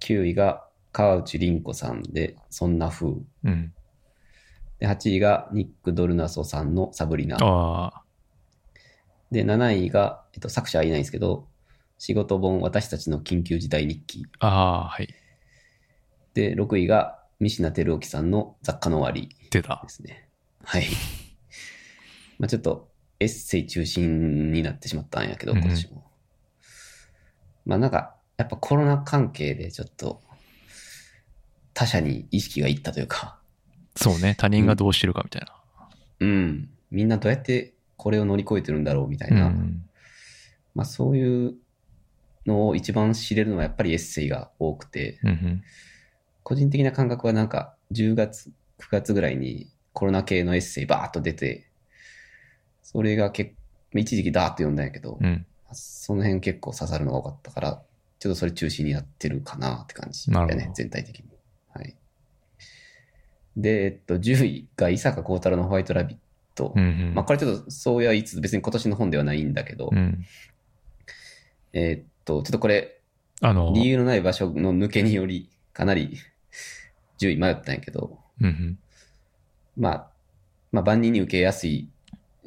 [0.00, 0.67] 9位が
[0.98, 3.06] 川内凛子さんで、そんな風。
[3.44, 3.72] うん。
[4.80, 7.36] で、8位がニック・ドルナソさんのサブリナ。
[9.30, 11.46] で、7位が、えっと、作者はいないんですけど、
[11.98, 14.26] 仕事本私たちの緊急事態日記。
[14.40, 15.14] ああ、はい。
[16.34, 19.88] で、6位が三品照之さんの雑貨の終わり出たで。
[19.90, 20.28] すね。
[20.64, 20.86] はい。
[22.40, 22.90] まあちょっと
[23.20, 26.10] エッセイ中心になってしまったんやけど、うん今年も。
[27.66, 30.22] まあなんか、やっぱコロナ関係でちょっと
[31.78, 33.38] 他者に意識がいったというか、
[33.94, 35.52] そうね、他人がどうしてるかみたいな。
[36.18, 36.70] うん。
[36.90, 39.46] みんなどうやってこれを乗り越えてるんだろうみたいな。
[39.46, 39.84] うん。
[40.74, 41.54] まあそういう
[42.46, 45.62] のを一番知れるのはやっぱりエッセイが多くて、うんうん。
[46.42, 48.50] 個人的な感覚はなんか10月、
[48.80, 51.68] 9月ぐらいにコロナ系のエッセイバーっと出て、
[52.82, 53.52] それが結
[53.94, 55.46] 一時期ダーッと読んだんやけど、うん。
[55.70, 57.82] その辺結構刺さるのが多かったから、
[58.18, 61.27] ちょっとそれ中心になってるかなって感じだねなるほど、全体的に。
[63.58, 63.62] はい。
[63.62, 66.18] で、えっと、10位が伊坂幸太郎のホワイトラビッ
[66.54, 66.72] ト。
[66.74, 67.14] うんうん。
[67.14, 70.24] まあこれちょっとそうや言いつつ別に今年の本ではないんだけど、うん。
[71.72, 73.00] えーっと、ちょっとこれ
[73.40, 76.18] あの、理由のない場所の抜けによりかなり
[77.20, 78.78] 10位迷ったんやけど、うんうん。
[79.76, 80.08] まあ、
[80.72, 81.88] まあ万人に受けやすい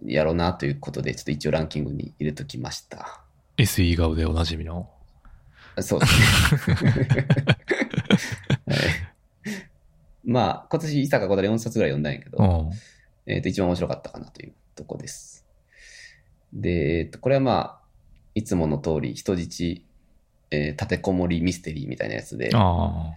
[0.06, 3.22] やろうなということで、ちょっと一応ランキングに入れときました。
[3.58, 4.90] SE 顔でおなじみの。
[5.80, 7.28] そうですね。
[10.26, 12.72] はい、まあ、今年伊坂幸太郎4冊ぐらい読んだんやけど、うん。
[13.32, 15.46] えっ、と、一番面白かったかなというとこです。
[16.54, 17.82] で、えっ、と、これはまあ、
[18.36, 19.82] いつもの通り人質、
[20.52, 23.14] えー立てこもりミステリーみたいなやつで、あ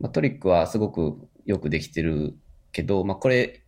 [0.00, 2.36] まあ、トリックはすごくよくできてる
[2.72, 3.62] けど、まあ、これ、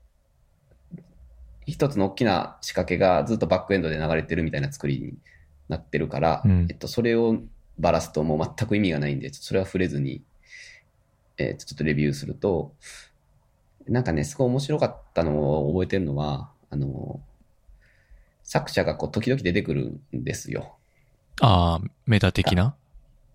[1.67, 5.15] 一つの大きな仕掛けがずっとバックエンドで流れてるみたいな作りに
[5.69, 7.39] なってるから、うんえっと、それを
[7.79, 10.23] バラすともう全く意味がないんで、それは触れずに、
[11.39, 12.75] えーちょっとレビューすると、
[13.87, 17.21] なんかね、すごい面白かったのを覚えてるのは、あの、
[18.43, 20.77] 作者がこう時々出てくるんですよ。
[21.41, 21.75] あ。
[21.75, 22.75] ああ、メタ的な？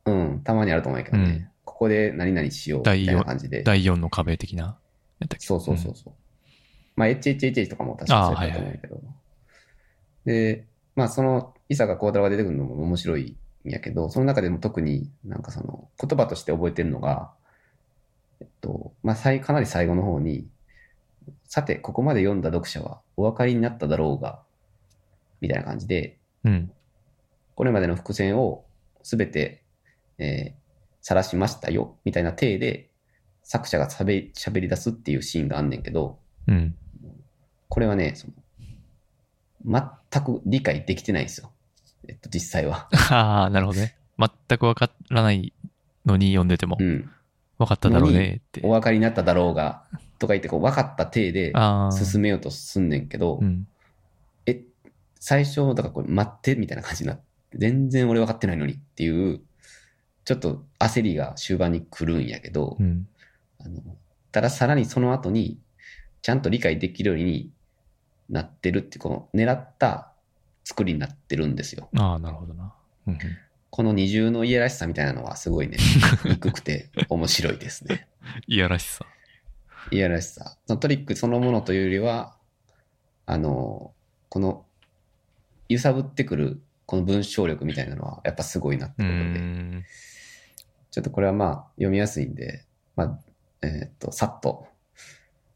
[0.05, 1.23] うん、たまにあると思うけどね。
[1.23, 3.63] うんここで何々しようみたいな感じで。
[3.63, 4.77] 第4の壁的な？
[5.39, 6.13] そうそうそうそう。
[6.95, 9.01] まあ、HHH とかも確かそうやったと思うけど。
[10.25, 13.35] で、まあ、その、伊坂幸太郎が出てくるのも面白い
[13.65, 17.31] んやけど、その中でも特になんかその、言葉として覚えてるのが、
[18.43, 20.49] えっと、まあ、最かなり最後の方に、
[21.45, 24.41] さて、ここまで読んだ読者はお分かりになっただろうが、
[25.39, 26.71] みたいな感じで、うん。
[27.55, 28.65] これまでの伏線を
[29.01, 29.63] すべて、
[30.17, 30.59] えー、
[31.01, 32.89] 晒しましたよ、みたいな体で、
[33.43, 36.75] 作者が喋り喋り出すっていうシーンがあんねんけど、うん。
[37.69, 41.51] これはね、その、全く理解できてないんですよ。
[42.09, 42.89] えっと、実際は。
[43.09, 43.95] ああ、なるほどね。
[44.19, 45.53] 全くわからない
[46.05, 47.09] のに読んでてもう、ん。
[47.63, 48.69] 分かっただろうねってお。
[48.69, 49.83] 分かりになっただろうが、
[50.19, 51.53] とか言って、こう、分かった体で。
[51.91, 53.67] 進めようとすんねんけど、うん。
[54.45, 54.61] え、
[55.19, 57.23] 最初、だからこれ待ってみたいな感じになって、
[57.55, 59.41] 全然俺分かってないのにっていう、
[60.25, 63.07] ちょっと焦りが終盤に来るんやけど、うん。
[63.59, 63.81] あの
[64.31, 65.59] たださらにその後に、
[66.21, 67.51] ちゃんと理解できるように
[68.29, 70.11] なってるって、この狙った
[70.63, 71.89] 作りになってるんですよ。
[71.95, 72.73] ああ、なるほどな。
[73.07, 73.19] うんうん。
[73.75, 75.77] この二重のいやらしさみたいなのはすごいね、
[76.25, 78.07] 憎くて面白いですね。
[78.45, 79.03] いやらしさ。
[79.89, 80.59] いやらしさ。
[80.67, 82.37] そのトリックそのものというよりは、
[83.25, 83.95] あの、
[84.29, 84.63] この、
[85.69, 89.83] 揺さぶってくる、この文章力みたいなのは、やっぱすごいなってことで、ん。
[90.91, 92.65] ちょっとこれはまあ、読みやすいんで、
[92.95, 93.19] まあ、
[93.63, 94.67] えーっと、さっと、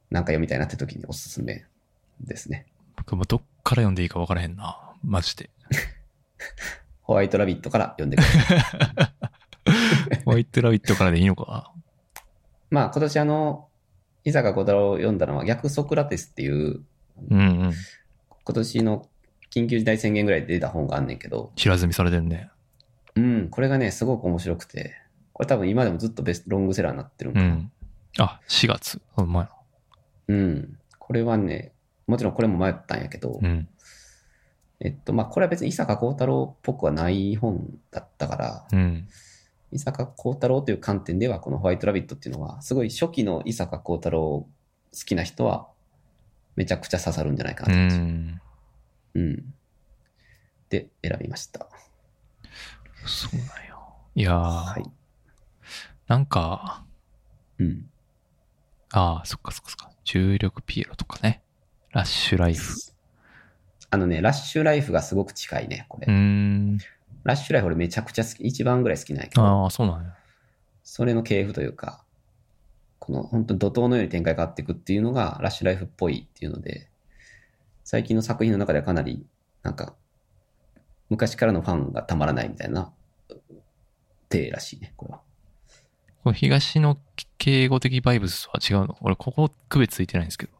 [0.09, 1.65] なんか読みたいなって時におすすめ
[2.19, 2.65] ですね。
[2.95, 4.91] 僕もどっから読んでいいか分からへんな。
[5.03, 5.51] マジで。
[7.07, 8.55] ホワイトラビットから読んでくださ
[10.13, 10.23] い。
[10.25, 11.71] ホワイトラビットからでいいのか。
[12.69, 13.69] まあ、今年あの、
[14.25, 16.83] 伊坂小太郎を読んだのは逆ソクラテスっていう、
[17.29, 17.73] うんうん。
[18.43, 19.07] 今年の
[19.51, 22.49] 緊急事態宣言ぐらいで出た本があんねんけど、平積みされてんね。
[23.15, 24.93] うん、これがね、すごく面白くて、
[25.31, 27.45] これ多分今でもずっとベストロングセラーになってるんかな。
[27.45, 27.71] うん。
[28.19, 29.01] あ、4月。
[29.13, 29.49] ほんまや。
[30.27, 30.77] うん。
[30.99, 31.71] これはね、
[32.05, 33.69] もちろんこれも迷ったんやけど、うん。
[34.79, 39.07] えっと、まあ、これは別に伊坂幸太郎っぽくはない本だったから、うん。
[39.71, 44.47] 伊坂幸太郎という観点では、このホワイトラビットっていうのは、すごい初期の伊坂幸太郎好
[44.91, 45.67] きな人は、
[46.55, 47.95] めちゃくちゃ刺さるんじゃないかうなと。
[47.95, 48.41] ん。
[49.15, 49.53] うん。
[50.69, 51.67] で、選びました。
[53.05, 53.53] そうなんや。
[54.15, 54.91] いやー、はい。
[56.07, 56.85] なんか、
[57.57, 57.89] うん。
[58.91, 59.91] ああ、そっかそっかそっか。
[60.03, 61.41] 重力ピエロとかね。
[61.91, 62.75] ラッシュライフ。
[63.89, 66.07] あのね、ラッシュライフがすごく近いね、これ。
[66.07, 70.13] ラッシュライフ俺めちゃくちゃ好き、一番ぐらい好きなんやけど、ああ、そうなんや。
[70.83, 72.03] それの系譜というか、
[72.99, 76.89] この本当に怒涛のように展開が変わっていくっていうのがラッシュライフっぽいっていうので、
[77.83, 79.25] 最近の作品の中ではかなり、
[79.63, 79.95] なんか、
[81.09, 82.91] 昔からのファンがたまらないみたいな、
[84.29, 85.21] 体らしいね、これは。
[86.23, 86.97] この東の
[87.37, 88.97] 敬語的バイブスとは違うの？
[88.99, 90.56] 俺、ここ区別ついてないんですけど。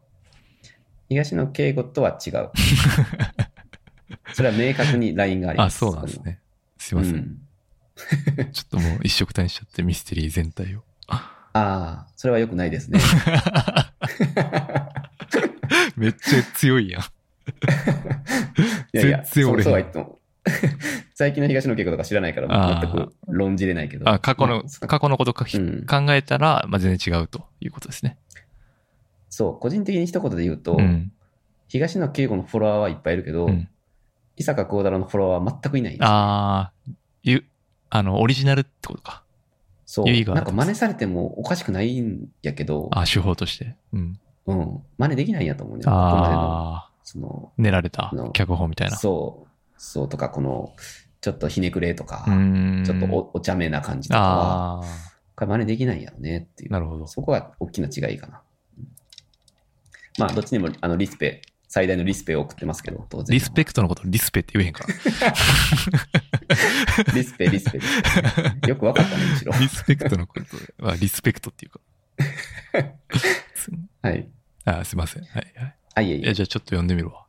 [1.09, 2.49] 東野敬吾とは違う。
[4.33, 5.79] それは明確にラインがありまあ、す。
[5.79, 6.39] そうなんですね。
[6.77, 6.95] すい。
[6.95, 7.15] ません。
[7.15, 7.37] うん
[8.53, 10.83] ちょっともう一色単にしちゃって、ミステリー全体を。
[11.07, 12.99] ああ、それは良くないですね。
[15.97, 17.01] めっちゃ強いやん。
[17.01, 17.05] い
[18.93, 20.19] やいや、全然俺そうは言っても。
[21.15, 24.07] 最近の東野敬吾とか知らないから、全く論じれないけど。
[24.07, 28.19] あ、過去の、まあ過去のことか、うん考えたら、まあ、全然違うということですね。
[29.29, 31.11] そう、個人的に一言で言うと、うん。
[31.67, 33.67] 東野敬吾のフォロワーはいっぱいいるけど、うん
[34.37, 36.91] 伊坂幸太郎のフォロワーは全くいないああ、
[37.23, 37.43] ゆ、
[37.89, 39.23] あの、オリジナルってことか。
[39.85, 40.05] そう。
[40.05, 43.75] なんか真似されてもおかしくないんやけど、あ手法として。
[43.93, 44.19] うん。
[44.45, 44.83] うん。
[44.97, 45.83] 真似できないんやと思うね。
[45.87, 48.97] ああ、その、練られた脚本みたいな。
[48.97, 50.75] そう、そうとか、この、
[51.19, 52.25] ちょっとひねくれとか。
[52.85, 54.83] ちょっとおお茶目な感じとかは、あ
[55.35, 56.73] これ真似できないんやろねっていうあ、。
[56.73, 57.07] なるほど。
[57.07, 58.41] そこが大きな違いかな。
[60.17, 63.33] うんまあ、どっちにも、あの、リスペ、最大のリスペを送ってますけど、当然。
[63.33, 64.87] リスペクトのことリスペって言えへんから。
[67.13, 67.77] リスペ、リスペ。
[67.77, 68.01] リス
[68.61, 69.51] ペよくわかったね、むしろ。
[69.59, 71.81] リスペクトのことはリスペクトっていうか。
[73.53, 73.69] す
[74.01, 74.27] はい。
[74.63, 75.23] あすいません。
[75.23, 75.75] はい、はい。
[75.95, 76.33] あ、いえいえ。
[76.33, 77.25] じゃあちょっと読んでみるわ。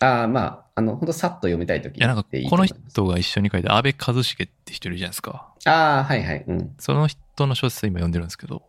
[0.00, 2.28] ああ、まあ、あの、ほんとさっと読みたいときいや、なんかこ
[2.58, 5.54] の人が一緒に書いた安倍一茂って人いるじゃないですか。
[5.64, 6.44] ああ、はいはい。
[6.46, 6.74] うん。
[6.78, 8.62] その人の小説今読んでるんですけど、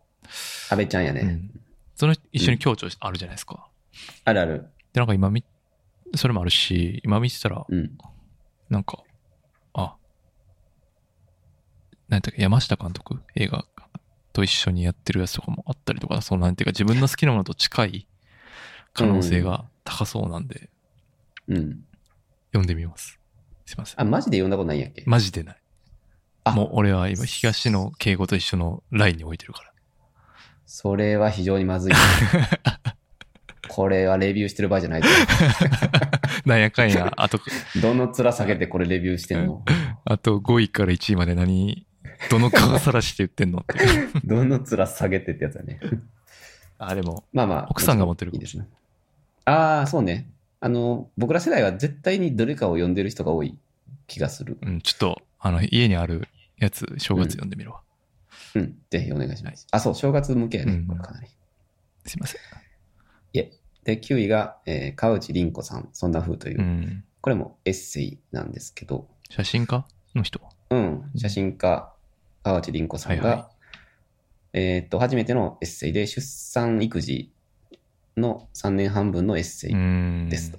[0.70, 1.20] 安倍ちゃんやね。
[1.20, 1.50] うん
[1.98, 3.68] その一緒に強調あるじゃないですか。
[4.24, 4.70] あるある。
[4.92, 5.44] で、なんか今み、
[6.14, 7.98] それもあるし、今見てたら、うん。
[8.70, 9.02] なんか、
[9.72, 9.96] あ、
[12.08, 13.20] なんだっけ、山下監督？
[13.34, 13.64] 映画
[14.32, 18.06] と一緒にやってるやつとかもあったりとか、そうなんていうか自分の好きなものと近い
[18.92, 20.70] 可能性が高そうなんで、
[21.48, 21.84] うん。
[22.52, 23.18] 読んでみます。
[23.66, 24.00] すいません。
[24.00, 25.02] あ、マジで読んだことないんやっけ？
[25.04, 25.56] マジでない。
[26.44, 29.72] あもう俺は今、東の敬語と一緒のラインに置いてるから。
[30.70, 31.92] それは非常にまずい。
[33.68, 35.08] これはレビューしてる場合じゃないと
[36.44, 37.40] なんやかんや、あと。
[37.80, 39.64] どの面下げてこれレビューしてんの？
[40.04, 41.86] あと5位から1位まで何、
[42.30, 43.64] どの顔さらして言ってんの？
[44.24, 45.80] どの面下げてってやつだね。
[46.76, 47.66] あ、でも、まあまあ。
[47.70, 48.68] 奥さんが持ってるいいですね。
[49.46, 50.28] ああ、そうね。
[50.60, 53.56] あの、僕ら世代は絶対にどれかを読んでる人が多い
[54.06, 54.58] 気がする。
[54.60, 57.80] うん、ちょっと、あの、家にあるやつ、正月読んでみるわ。
[57.80, 57.87] うん、
[58.90, 59.66] ぜひお願いします。
[59.70, 61.28] あ、そう、正月向けやね、うんこれかなり。
[62.06, 62.40] すいません。
[63.32, 63.52] いえ。
[63.84, 67.04] で、9位が、えー川内凛子さん、そんな風という、うん。
[67.20, 69.84] これもエッセイなんですけど、写真家
[70.14, 70.40] の人？
[70.70, 71.92] うん、写真家、
[72.42, 73.50] 川内凛子さんが、はいは
[74.52, 77.32] えーっと、初めてのエッセイで、出産育児
[78.16, 80.28] の3年半分のエッセイうん。
[80.30, 80.58] ですと。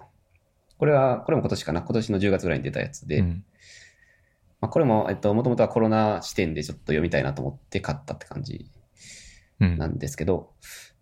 [0.78, 3.44] これは、これも今年かな、今年の10月ぐらいに出たやつで、うん。
[4.62, 8.70] まあ、これも、えっと、もともとはコロナ視点でちょっと読みたいなと思って買ったって感じ
[9.60, 9.78] うん。
[9.78, 10.52] なんですけど、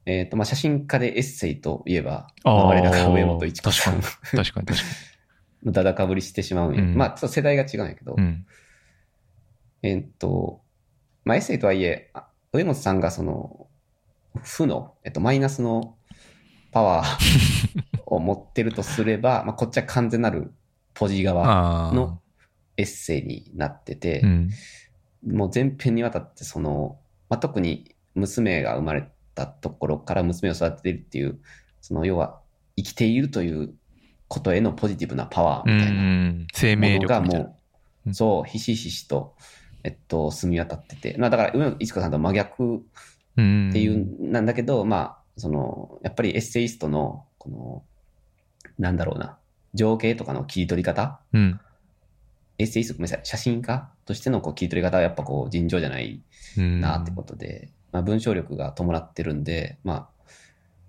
[0.05, 4.62] えっと、まあ、写真家でエッセイといえば、あー我らが上本一子さん確かに、確か
[5.66, 5.74] に。
[5.74, 6.82] だだ かぶりしてしまうんや。
[6.82, 8.45] うんまあ、ちょっと世代が違うんやけど、うん。
[9.82, 10.62] えっと、
[11.26, 13.68] まあ、エッセイとはいえ、あ上本さんがその、
[14.43, 15.97] 負の、えっと、マイナスの
[16.72, 20.53] パワー を持ってるとすれば、まあ、こっちは完全なる
[20.93, 21.93] ポジ側ああ。
[21.93, 22.22] の
[22.78, 24.49] エッセイになってて、うん。
[25.28, 26.97] もう全編にわたってその、
[27.30, 31.39] まあ、特に娘が生まれたところから娘を育てているっていう、
[31.82, 32.39] その要は
[32.75, 33.73] 生きているという
[34.28, 36.47] ことへのポジティブなパワーうみたいなもん。
[36.53, 37.21] 生命のが。
[37.21, 37.53] もう、
[38.07, 39.36] うんそう、ひしひしと、
[39.84, 42.84] えっと、住み渡ってて、まあだから、上野いちこさんと真逆
[43.38, 43.69] うん。
[43.69, 47.84] っていう、なんだけど、まあ、その、やっぱりエッセイストの、この、
[48.80, 49.38] なんだろうな、
[49.73, 51.59] 情景とかの切り取り方うん。
[52.60, 56.22] エッセイスト、ごめんなさい、写真家としてのこう切り取り方はやっぱこう尋常じゃない
[56.58, 56.82] うん。
[56.82, 60.10] なってことで、まあ、文章力が伴ってるんで、まあ、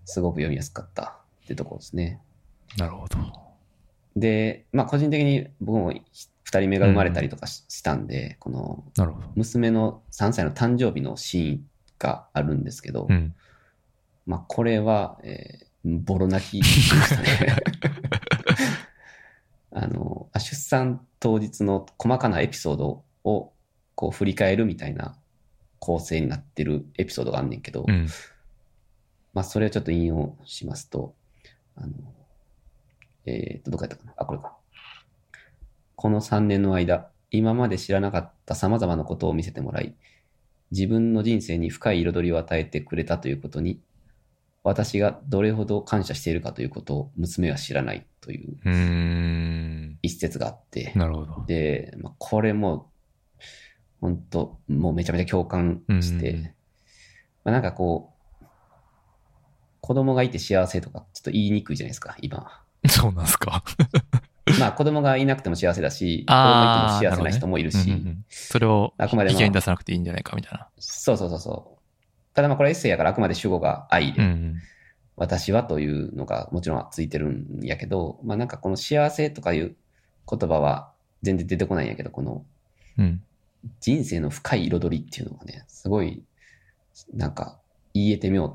[0.05, 2.21] すごく読みやすかったってところですね。
[2.77, 3.19] なるほど。
[4.17, 8.85] で、まあ、個人的に僕も二人目が生まれたりとかし,、したんで、この。
[9.37, 11.67] 娘の3歳の誕生日のシーン
[11.99, 13.35] があるんですけど、うん。
[14.27, 17.57] まあ、これは、えーボロ泣きでしたね。
[19.81, 23.53] あの、あ出産当日の細かなエピソードを
[23.95, 25.17] こう振り返るみたいな
[25.79, 28.09] 構成になってるエピソードがあんねんけど、うん。
[29.35, 31.15] まあ、それをちょっと引用しますと、
[31.77, 31.93] あの、
[33.25, 34.15] えーっと、どこやったかな？
[34.17, 34.57] あ、これか。
[35.95, 39.95] この3年の間、今まで知らなかった様々なことを見せてもらい、
[40.73, 43.81] 自分の人生に深い彩りを与えてくれたということに、
[44.63, 49.99] 私がどれほど感謝しているかということを娘は知らないという。
[50.03, 51.45] 一節があって、なるほど。
[51.47, 52.91] で、まあ、これも、
[54.01, 56.51] 本当もうめちゃめちゃ共感して、うんま
[57.45, 58.45] あ、なんかこう、
[59.81, 62.63] 子供がいて幸せとか、ちょっと言いにくいじゃないですか、今。
[62.89, 63.65] そうなんすか。
[64.61, 70.69] まあ子供がいなくても幸せだし、子供あーいても幸せな人もいるし、うんうんうんそれをあくまでも意見に出さなくていいんじゃないかみたいな。
[70.79, 71.78] そうそうそうそう。
[72.39, 74.55] ただまあこれエッセイやからあくまで主語が愛で、うん。
[75.17, 79.75] 私はというのがもちろんついてるんやけど、まあなんかこの幸せとかいう
[80.31, 82.45] 言葉は全然出てこないんやけど、この
[82.97, 83.21] うん。
[83.81, 86.23] 人生の深い彩りっていうのがね、すごい、
[87.13, 87.59] なんか
[87.93, 88.51] 言えてみよう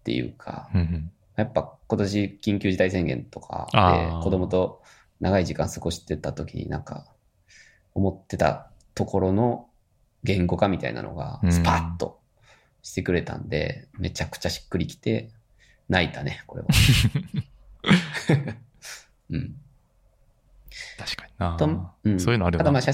[0.00, 1.12] っていうか、うんうん。
[1.36, 4.82] やっぱ今年緊急事態宣言とかで子供と
[5.20, 7.06] 長い時間過ごしてた時になんか
[7.94, 9.68] 思ってたところの
[10.24, 12.21] 言語化みたいなのがうんスパッと
[12.82, 15.30] してくれたんで、めちゃくちゃしっくりきて
[15.88, 16.68] 泣いたね、これは。
[19.30, 19.56] うん。
[20.98, 22.72] 確かになとうんそういうのあるよな。
[22.72, 22.92] なんか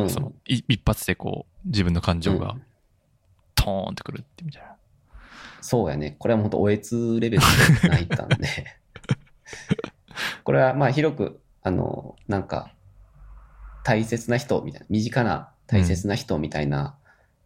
[0.00, 2.62] うんその、い一発でこう、自分の感情がうん
[3.54, 4.76] トーンってくるってみたいな。
[5.60, 6.16] そうやね。
[6.18, 7.42] これは本当おえつレベル
[7.82, 8.36] で泣いたんで。
[10.44, 12.72] これはまあ広く、あの、なんか、
[13.84, 16.96] 大切な人みたいな、身近な大切な人みたいな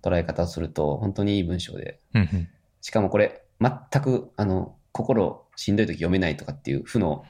[0.03, 2.01] 捉え方をすると、本当にいい文章で。
[2.15, 2.49] うんうん。
[2.81, 7.25] しかもこれ、全く、あの、心しんどい時読めないとかっていう負の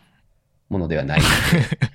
[0.69, 1.27] ものではないの
[1.61, 1.93] で。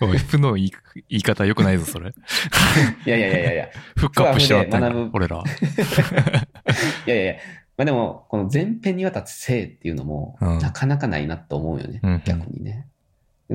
[0.00, 0.72] おい、負の言い
[1.08, 2.10] 言い方良くないぞ、それ。
[3.06, 3.68] いやいやいやいやいや。
[3.96, 5.42] フックアップしてもらったん俺ら。
[7.06, 7.34] いやいやいや。
[7.76, 12.00] まあでも、この前編にわたって性っていうのも、うんなかなかないなと思うよね。
[12.02, 12.86] うんうん逆にね。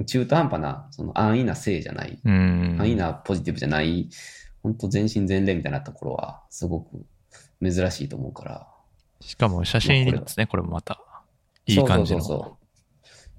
[0.05, 2.75] 中途半端な、その安易な性じゃない、うん。
[2.79, 4.09] 安易なポジティブじゃない、
[4.65, 7.05] 本当全身全霊みたいなところは、すごく
[7.61, 8.67] 珍しいと思うから。
[9.21, 10.99] しかも写真入りですね、これもまた。
[11.67, 12.21] いい感じの。
[12.21, 12.65] そうそうそうそう。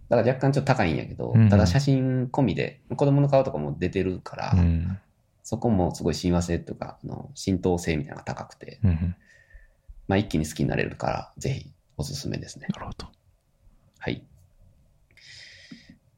[0.09, 5.01] だから若干ちょっと高いんやけど、うんうんただ写真込みで、子供の顔とかも出てるから、うん。
[5.43, 9.16] そこもすごい親和性とか、あの浸透性みたいなのが高くて、うんうん。
[10.07, 12.68] まあ一気に好きになれるから、ぜひおすすめですね。
[12.72, 13.09] なるほど。
[13.99, 14.24] はい。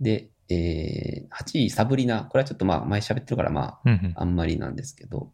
[0.02, 2.24] で、えー、8位、サブリナ。
[2.24, 5.30] これはちょっとまあ前喋ってるからまあ、あんまりなんですけど、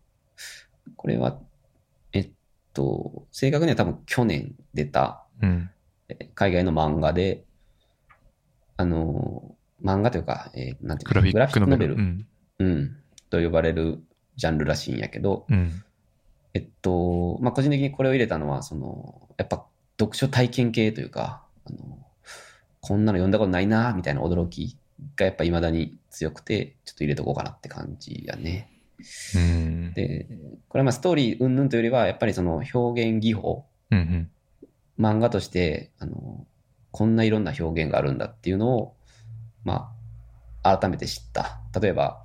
[0.97, 1.39] これは、
[2.13, 2.31] えっ
[2.73, 5.25] と、正確には多分去年出た
[6.35, 7.45] 海外の漫画で、
[8.77, 9.55] あのー
[9.85, 11.95] 漫画というか、えーなんていうかグラフィックノベル。
[11.95, 12.77] グラフィックノベル、うん。
[12.79, 12.97] うん、
[13.29, 14.03] と呼ばれる
[14.37, 15.85] ジャンルらしいんやけど、うん。
[16.55, 19.67] えっと、まあ、個人的にこれを入れたのは、その、やっぱ
[20.01, 21.99] 読書体験系というか、あの、
[22.81, 24.79] こんなの読んだことないな、みたいな驚き
[25.17, 28.71] がやっぱ未だに強くて、ちょっと入れとこうかなって感じやね。
[29.35, 29.93] うん。
[29.95, 30.27] で、
[30.69, 34.31] これはまあストーリー云々というよりは、やっぱりその表現技法、うんうん。
[34.99, 36.47] 漫画として、あの、
[36.91, 38.97] こんないろんな表現があるんだっていうのを、
[39.65, 39.93] ま
[40.63, 41.61] あ、改めて知った。
[41.79, 42.25] 例えば、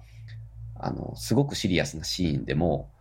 [0.76, 2.92] あの、すごくシリアスなシーンでも、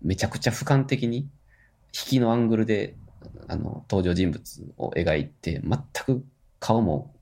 [0.00, 1.30] めちゃくちゃ俯瞰的に、引
[1.92, 2.94] きのアングルで、
[3.48, 6.24] あの、登場人物を描いて、全く
[6.60, 7.14] 顔も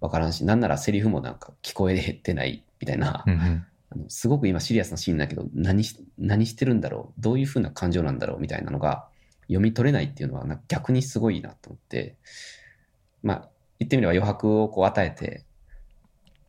[0.00, 3.66] わからんし、なんならセリフもなんか聞こえてないみたいな、うんうん。
[3.90, 7.20] あのすごく今シリアスなシーンだけど、何し、何してるんだろう？
[7.20, 8.40] どういう風な感情なんだろう？
[8.40, 9.08] みたいなのが
[9.42, 12.16] 読み取れないっていうのは逆にすごいなと思って、
[13.22, 15.44] まあ、言ってみれば余白をこう与えて、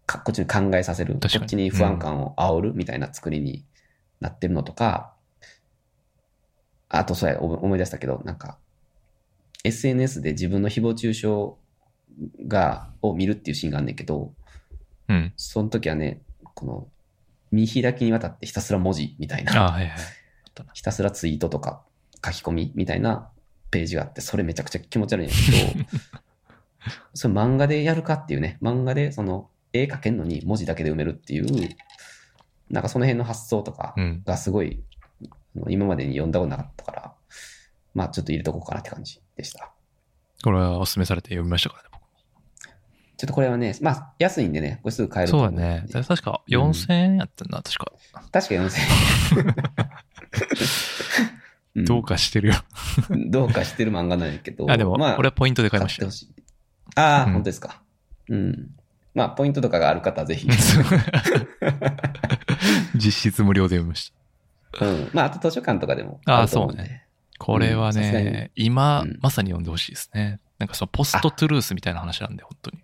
[0.06, 3.66] かこっちに考えさせる、こっちに不安感を煽るみたいな作りに
[4.20, 5.14] なってるのとか、
[6.90, 8.58] あとそうや、思思い出したけど、なんか、
[9.64, 11.28] SNS で自分の誹謗中傷
[12.48, 14.34] が、を見るっていうシーンがあんねんけど、
[15.08, 15.34] うん。
[15.36, 16.22] その時はね、
[16.54, 16.88] この、
[17.52, 19.98] 見開きにわたってひたすら文字みたいな、あはいはい。
[20.74, 21.82] ひたすらツイートとか
[22.26, 23.30] 書き込みみたいな
[23.72, 25.36] ページがあって、それめちゃくちゃ気持ち悪いんや
[25.76, 25.86] けど、
[27.14, 31.70] それ漫画でやるかっていうね、漫画でその絵描けんのに文字だけで埋めるっていう、
[32.70, 34.24] なんかその辺の発想とかうん。
[34.26, 34.84] がすごい、
[35.56, 37.14] あの今までに読んだことなかったから、
[37.94, 39.72] まあちょっと入れとこうかなって感じでした。
[40.44, 41.87] これはお勧めされて読みましたか
[43.18, 45.86] ちょっとこれはね、まあ安いんでね、これすぐ買えるそうだね。
[45.92, 47.92] 確か4000円やったな、確か。
[48.32, 48.80] 確か4000
[51.76, 51.82] 円。
[51.82, 52.56] んどうかしてるよ。
[53.30, 54.70] どうかしてる漫画なんやけど。
[54.70, 56.34] あ、でも、まあ、俺はポイントで買いましたよ買ってほ。
[56.34, 56.44] しい。
[56.96, 57.82] ああ、うん本当ですか。
[58.30, 58.70] うん。
[59.14, 60.48] まあ、ポイントとかがある方はぜひ。
[62.96, 64.14] 実質無料で読みまし
[64.80, 64.86] た。
[64.86, 65.10] うん。
[65.14, 67.06] まあ、あと図書館とかでもあーると思んでそうね。
[67.40, 70.40] これはね、今うん、まさに読んでほしいですね。
[70.58, 72.80] なんかそのポストトゥルースみたいな話なんで、本当に。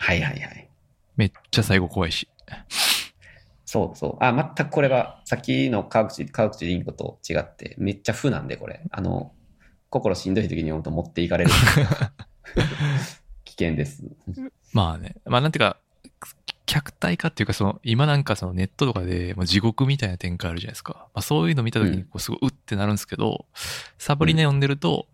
[0.00, 0.68] はいはいはい。
[1.16, 2.26] めっちゃ最後怖いし。
[3.66, 4.24] そうそう。
[4.24, 8.80] あ、全くこれは、さっきの川口、川口凛子と違って、めっちゃ負なんで、これ。
[8.90, 9.32] あの、
[9.90, 11.50] 心しんどい時に読むと持っていかれる。
[13.44, 14.02] 危険です。
[14.72, 15.16] まあね。
[15.26, 15.76] まあなんていうか、
[16.64, 20.94] 客体化っていうか、その、今なんかそのネットとかで、地獄みたいな展開あるじゃないですか。
[21.14, 23.44] まあそういうの見た時に、こうすごい、うってなるんですけど、
[23.98, 25.06] サブリナ読んでると、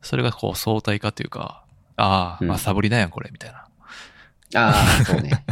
[0.00, 1.64] それがこう相対化というか、
[1.96, 3.67] ああ、まあうんサブリナやん、これ、みたいな。
[4.54, 5.44] ああ、そうね。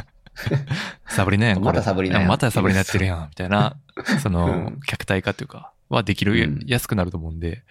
[1.09, 1.63] サブリナやん。
[1.63, 3.77] またサブリナやんまたサブリナやってるやん、みたいな、
[4.23, 7.63] そのうん、客体化というか、はできる、うんやすくなると思うんで、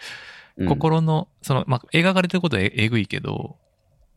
[0.58, 3.58] うん、心の、その、まあ、描かれてることはええぐいけど、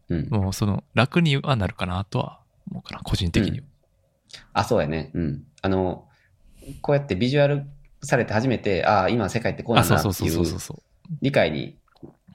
[0.09, 0.29] うん。
[0.31, 2.41] もうその、楽にはなるかなとは
[2.71, 3.67] 思うかな、個人的には。
[4.53, 5.11] あ、そうやね。
[5.15, 5.45] うん。
[5.63, 6.09] あの、
[6.81, 7.67] こうやってビジュアル
[8.03, 10.83] されて初めて、ああ、今世界ってこうなあ、んだそうそうっていうそうそうそう。
[11.21, 11.77] 理解に、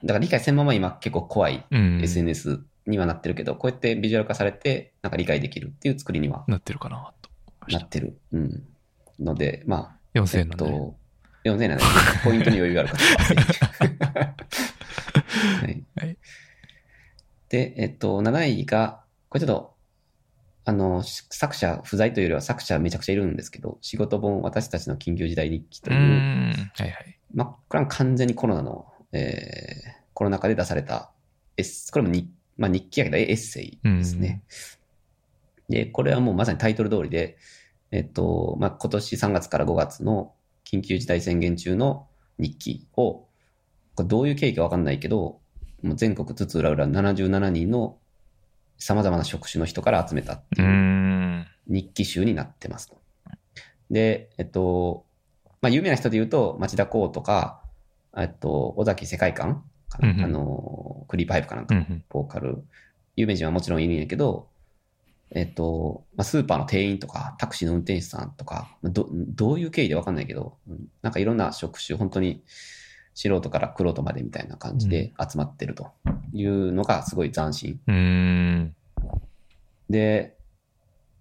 [0.02, 2.00] だから理解せんまま今結構怖いうん。
[2.02, 7.30] SNS にはなってるけど、こうやってビジュアル化されて、なんか理解できるっていう作りにはなってるかな、と
[7.68, 8.18] なってる。
[8.32, 8.62] うん。
[9.18, 10.20] ので、また。
[10.20, 10.70] あ、4000えっ円なんで、ね。
[10.70, 10.96] と、
[11.44, 11.84] 4000円なんで、
[12.24, 14.34] ポイントに余裕がある方は。
[15.60, 15.84] はい。
[15.96, 16.16] はい
[17.54, 19.74] で、えっと、7位が、これちょっと、
[20.64, 26.52] あの、し作者不在というよりは作者めちゃくちゃいるんですけど、仕事本私たちの緊急事態日記という、ん。
[26.74, 27.18] はいはい。
[27.32, 31.12] まあ、これは完全にコロナの、えー、コロナ禍で出された
[31.56, 34.42] エッ、これもに、まあ、日記やけどエッセイですね。
[35.68, 37.36] で、これはもうまさにタイトル通りで、
[37.90, 40.32] えっと、まあ、今年3月から5月の
[40.64, 42.06] 緊急事態宣言中の
[42.38, 43.26] 日記を、
[43.94, 45.40] これどういう経緯かわかんないけど、
[45.82, 47.98] もう全国津々浦々77人の
[48.78, 50.60] 様々な職種の人から集めたって。
[50.60, 53.00] いうん日記集になってますと。
[53.90, 55.06] で、えっと、
[55.60, 57.62] まあ、有名な人で言うと、町田光とか、
[58.16, 59.64] えっと、尾崎世界観
[59.98, 61.74] かな、うんうんあの、クリーパイプかなんか。
[62.08, 62.64] ボーカル、
[63.16, 64.48] 有名人はもちろんいるんやけど、
[65.30, 72.42] えっと、まあ、スーパーの店員とか、タクシーの運転手さんとか、まあどどういう経緯でわかんないけど、うんなんかいろんな職種、本当に
[73.14, 75.92] 素人から玄人までみたいな感じで集まってると
[76.32, 77.80] いうのがすごい斬新。
[77.86, 78.74] うーん。
[79.88, 80.36] で、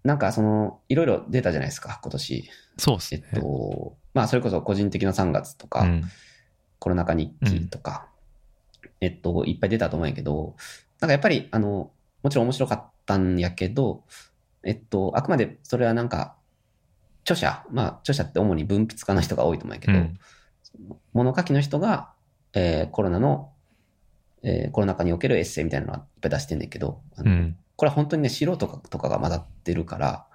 [0.04, 2.36] なんかその、いろいろ出たじゃないですか、今年。
[2.36, 2.44] えっ
[2.78, 3.24] そうっすね。
[3.36, 6.04] と、まあ、それこそ個人的な3月とか、うん。
[6.80, 8.08] コロナ禍日記とか、
[9.02, 10.56] えっと、いっぱい出たと思うんやけど、
[11.00, 14.04] なんかやっぱり、あの、もちろん面白かったんやけど、
[14.64, 16.36] えっと、あくまでそれはなんか、
[17.24, 20.18] 著者、まあ、著者って主に文筆家の人が多いと思うんやけど、うん。
[21.14, 22.12] 物書きの人が、
[22.54, 23.52] えーコロナの、
[24.44, 27.58] えーコロナ禍におけるエッセイみたいなのはいっぱい出してんねんけど、あのうん。
[27.76, 30.26] これは本当にね、素人とかとかが混ざってるから、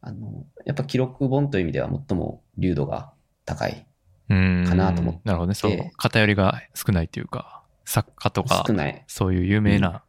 [0.00, 3.12] あの、やっぱ記録本という意味では最も流度が
[3.44, 3.86] 高い。
[4.28, 4.64] うん。
[4.66, 5.54] かなと思ってなるほどね。
[5.54, 5.78] そう。
[5.96, 8.64] 偏りが少ないというか、作家とか。
[9.06, 10.02] そういう有名な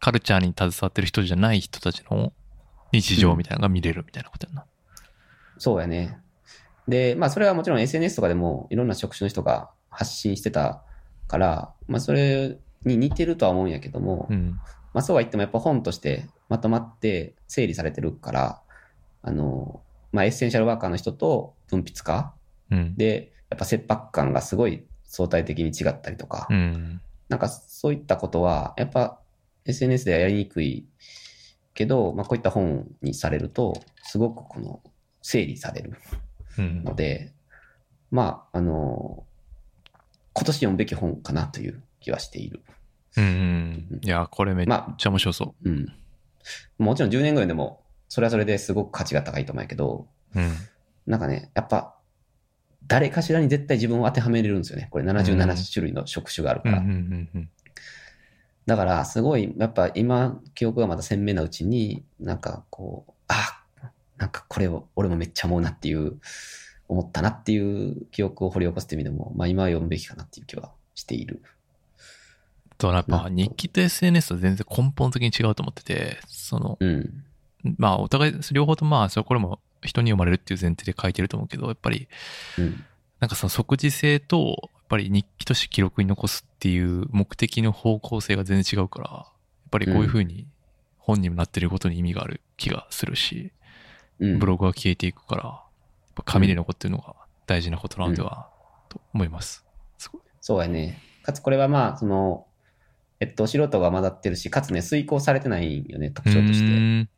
[0.00, 2.32] カルチャーに携わってる人じゃない人たちの
[2.92, 4.64] 日常みたいなのが見れるみたいなことやな。
[5.58, 6.18] そうやね。
[6.88, 10.82] で、まあそれはもちろん SNS とかでもいろんな職種の人が発信してた
[11.28, 14.58] から、まあそれに似てるとは思うんやけども、うん。
[14.92, 18.60] まあそうは言ってもやっぱ本としてまとまって整理されてるから、
[19.22, 22.34] あの、まあエッセンシャルワーカーの人と文筆家
[22.70, 22.96] うん。
[22.96, 27.00] で、やっぱ切迫感がすごい相対的に違ったりとか、うん。
[27.32, 29.18] なんかそういったことは、やっぱ
[29.64, 30.86] SNS ではやりにくい
[31.72, 34.82] けど、まあこういった本にされると、すごくこの
[35.22, 35.94] 整理される
[36.58, 37.32] うんので、
[38.10, 39.24] まあ、あの、
[40.34, 42.60] 今年読むべき本かなという気はしている。
[43.16, 44.00] うん。
[44.02, 45.86] いや、これめっまちゃ面白そうん。
[46.76, 47.80] もちろん10年後でも、
[48.10, 50.38] それはそれですごく価値が高いと思うけど、う。
[50.38, 50.52] うん。
[51.06, 51.96] なんかね、やっぱ、
[52.88, 54.88] 誰かしらに絶対自分を当てはめれるんですよね。
[54.90, 56.82] これうん77種類の職種があるから。
[58.66, 63.62] だから、すごい、やっぱ今、記憶がまだ鮮明なうちに、なんかこう、あ、
[64.18, 66.18] なんかこれを俺もめっちゃ思うなっていう、
[66.88, 71.42] 思ったなっていう記憶を掘り起こすって意味でも、まあ今は読むべきかなっていう気はしている。
[72.78, 77.24] と、やっぱ日記と SNS は全然根本的に違うと思ってて、その、うん。
[77.78, 82.08] まあお互い、両方とまあ、それこれも人に読まれるっていう前提で書いてると思うけど、やっぱり、
[82.58, 82.84] うん。
[83.20, 90.46] なんかその即時性と、やっぱり日記として記録に残すっていう目的の方向性が全然違うから、やっぱりこういう風に
[90.98, 93.52] 本にもなってることに意味がある気がするし、
[94.18, 94.38] うん。
[94.38, 95.62] ブログが消えていくから、
[96.24, 97.14] 紙で残ってるのが
[97.46, 98.50] 大事なことなんでは、
[98.88, 99.64] と思います。
[99.98, 100.22] すごい。
[100.40, 101.00] そうやね。
[101.22, 102.46] かつこれはまあ、その、
[103.20, 107.08] えっと、素人が混ざってるし、かつね、遂行されてないよね、特徴としうて。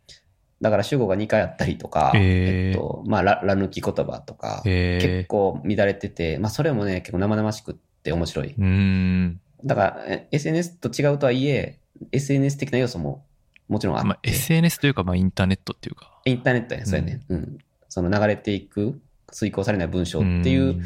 [0.61, 8.55] ーんだから主語が2回あったりとか、へーえっと、まあ、ら、ら抜き言葉とか、へー結構乱れてて、まあ、それもね、結構生々しくって面白い。
[8.57, 9.41] うーん。
[9.65, 11.79] だから、え SNS と違うとはいえ、
[12.13, 13.25] SNS 的な要素も
[13.69, 16.21] もちろんあって、まあ、SNS というか、まあ、インターネットっていうか。
[16.25, 17.21] インターネットやね、そうやね。
[17.29, 17.59] うん。
[17.89, 19.01] その流れていく、
[19.33, 20.83] 遂行されない文章っていう、ん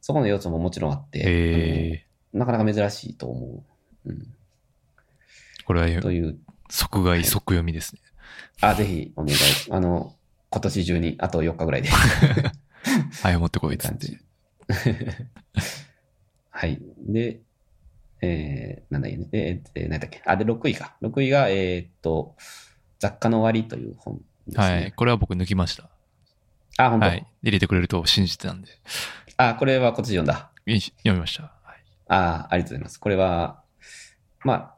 [0.00, 3.64] そこの要素ももちろんあって、へあのなかなか珍しいと思
[4.06, 4.10] う。
[4.10, 4.16] うん。
[4.16, 4.24] ー
[5.64, 6.38] これはという、
[6.68, 8.00] 即買い即読みですね。
[8.60, 9.38] あ、ぜひお願い。
[9.70, 10.14] あの、
[10.50, 11.88] 今年中に、あと4日ぐらいで。
[13.22, 14.18] はい、持ってこいっつっ感じて。
[16.50, 16.80] はい。
[16.98, 17.40] で、
[18.22, 20.22] えー、なんだっけえー、何だっけ。
[20.26, 20.96] あ、で、6位か。
[21.02, 22.36] 6位が、えーっと、
[22.98, 24.64] 雑貨の終わりという本ですね。
[24.64, 24.92] はい。
[24.92, 25.88] これは僕抜きました。
[26.76, 27.26] あ、本当、はい。
[27.42, 28.68] 入れてくれると信じてたんで。
[29.36, 30.50] あ、これは今年読んだ。
[30.66, 31.44] 読みました。
[31.44, 31.84] はい。
[32.08, 33.00] あありがとうございます。
[33.00, 33.62] これは、
[34.44, 34.74] まあ、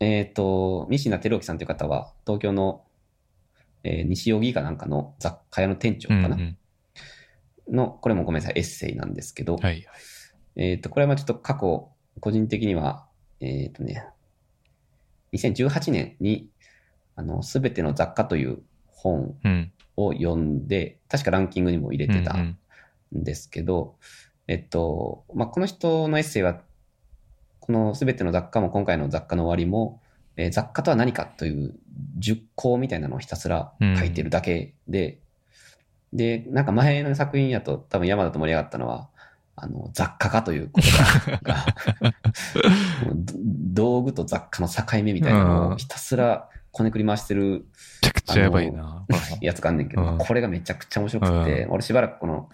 [0.00, 2.84] えっ、と、西名照之さんという方は、東京の、
[3.84, 6.56] えー西荻かなんかの雑貨屋の店長かな、うん
[7.68, 7.76] うん。
[7.76, 9.62] の、これもごめんなさい、エッセイなんですけど、はい。
[9.62, 9.84] はい。
[10.56, 13.06] えっ、と、これはまあちょっと過去、個人的には、
[13.40, 14.06] えっ、とね、
[15.32, 16.50] 2018年に、
[17.14, 19.72] あの、すべての雑貨という本うん。
[19.96, 22.40] を読んで、確かランキングにも入れてたうん
[23.12, 23.96] うんんですけど、
[24.48, 26.60] えっと、まあ、この人のエッセイは、
[27.60, 30.00] このすべての雑貨も今回の雑貨の終わりも、
[30.36, 31.74] えー雑貨とは何かという
[32.18, 35.18] 10項みたいなのをひたすら書いてるだけで、
[36.12, 39.08] で、なんか前の作品やと多分山田と盛り上がったのは、
[39.56, 41.66] あの、雑貨かという言葉が、
[43.44, 47.64] 道具と雑貨の境目みたいなのをひたすらこねくり回してる
[48.02, 49.06] めちゃくちゃやばいな。
[49.40, 50.18] やつがあんねんけど、うん。
[50.18, 52.50] これがめちゃくちゃ面白くて、俺しばらくこの、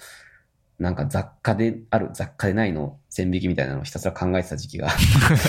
[0.79, 4.89] なんか雑貨である、雑貨でないの線引きみたいなのをひたすら考えてた時期が。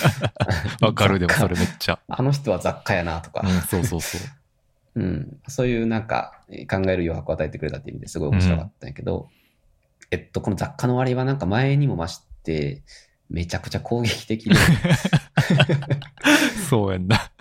[0.81, 1.99] わかる、でもそれめっちゃ。
[2.07, 3.41] あの人は雑貨やなとか。
[3.43, 5.01] う、ん、そうそうそう。
[5.01, 5.03] う。
[5.03, 9.29] ん、そういうなんかえー考える余白を与えてくれたっていう意味ですごい面白かったんやけど、
[10.11, 12.83] えっと、この雑貨の終わりはなんか前にも増して、
[13.29, 14.55] めちゃくちゃ攻撃的で、
[16.69, 17.31] そうやんな。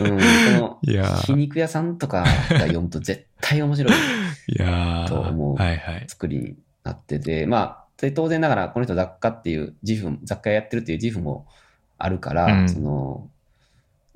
[0.00, 0.78] うん、この
[1.22, 3.96] 皮肉屋さんとかが読むと絶対面白いい
[4.62, 5.08] やー。
[5.08, 5.56] と思う。
[5.56, 6.04] はいはい。
[6.06, 11.46] 作りになってて、まあ、で当然ながらこの人雑貨っていう自負、雑貨やってるっていう自負も
[11.98, 13.30] あるから、うんその、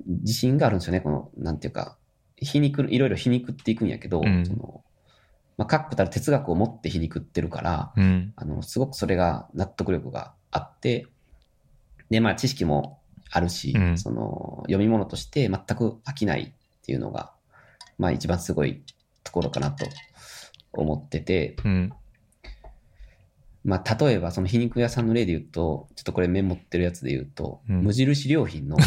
[0.05, 1.97] 自信があるんですよね、この、なんていうか、
[2.37, 4.83] 皮肉、いろいろ皮肉っていくんやけど、うんその、
[5.57, 8.33] まあ、確固たる哲学を持って皮肉ってるから、うん。
[8.35, 11.07] あの、すごくそれが納得力があって、
[12.09, 12.99] で、まあ、知識も
[13.29, 17.33] あるし、うんその、読み物として全く飽きないっていうのが、
[17.97, 18.81] まあ、一番すごい
[19.23, 19.85] ところかなと
[20.73, 21.93] 思ってて、うん。
[23.63, 28.77] まあ、例えば、その皮肉屋さんの例で言うと、ちょっとこれメモってるやつで言うと、うん無印良品の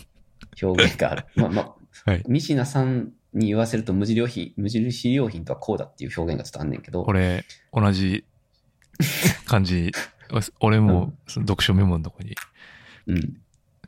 [0.62, 1.26] 表現がある。
[1.34, 2.22] まあまあ、はい。
[2.28, 8.24] ミシナさんに言わせると無印良品、無印良品とはこうだっていう表現がちょっとあんねんけど、これ、同じ
[9.46, 9.92] 感じ。
[10.60, 12.34] 俺もその読書メモのとこに、
[13.06, 13.40] うん。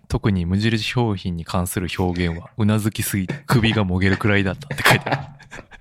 [0.08, 5.22] 特に無印商品に関する表現は、うなずきすぎて首がもげるくらいだったって書いてある。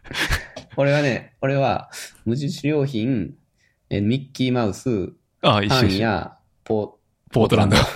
[0.77, 1.89] 俺はね、俺は
[2.25, 3.35] 無印良品、
[3.89, 5.97] えミッキーマウス、ああ、一パ緒一緒。
[5.97, 6.99] ンやポ
[7.31, 7.77] ポートランド。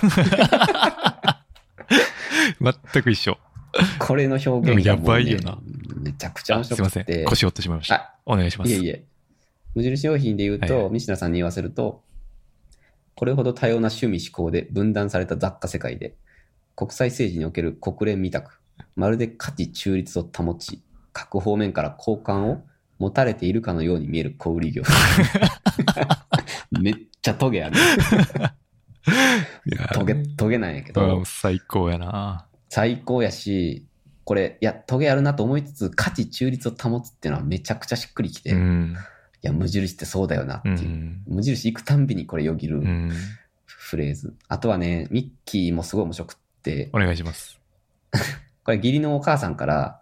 [2.92, 3.38] 全く一緒。
[3.98, 5.58] これの表現がもう、ね、やばいよな
[5.96, 7.00] めちゃくちゃ面あすいませ。
[7.00, 7.04] ん。
[7.26, 7.94] 腰折ってしまいました。
[7.94, 8.70] あ、お願いします。
[8.70, 9.04] いえいえ。
[9.74, 12.02] 無印良品で言うと、はいはい西田さんに言わせると、
[13.14, 16.14] これほど多様な趣味思考で分断された雑貨世界で、
[16.76, 18.60] 国際政治における国連見たく、
[18.96, 20.82] まるで価値中立を保ち、
[21.12, 22.64] 各方面から好感を
[22.98, 24.82] 持たれているかのように見える小売業。
[26.70, 27.76] めっちゃトゲある。
[29.66, 32.46] いやトゲ、トゲなんやけうどん、最高やな。
[32.68, 33.86] 最高やし、
[34.24, 38.96] これ、いや、トゲあるなと思いつつ、価値中立を保つっていうのはめちゃくちゃしっくりきて、いうん。
[39.42, 40.88] や、無印ってそうだよなってういう。
[40.88, 41.22] ん。
[41.26, 43.12] 無印行くたんびにこれよぎるうん。
[43.66, 44.34] フレーズ。
[44.48, 47.60] あとはね、ミッキーもすごい面白くって、お願いします。
[48.64, 50.00] これ義理のお母さんから、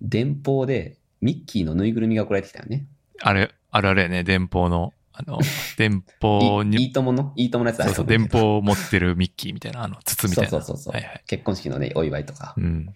[0.00, 2.86] 電報でミッキーのぬいぐるみが送られてきたよね。
[3.22, 5.38] あれ、あるあれやね、電報の、あの、
[5.76, 7.32] 電報いいいに、ともの？
[7.36, 10.50] いいとものやつそうそう、電報を持ってるミッキーみたいな、あの、筒みたいな。
[10.50, 11.22] そうそうそうそうはいはい。
[11.26, 12.54] 結婚式のね、お祝いとか。
[12.56, 12.90] うん。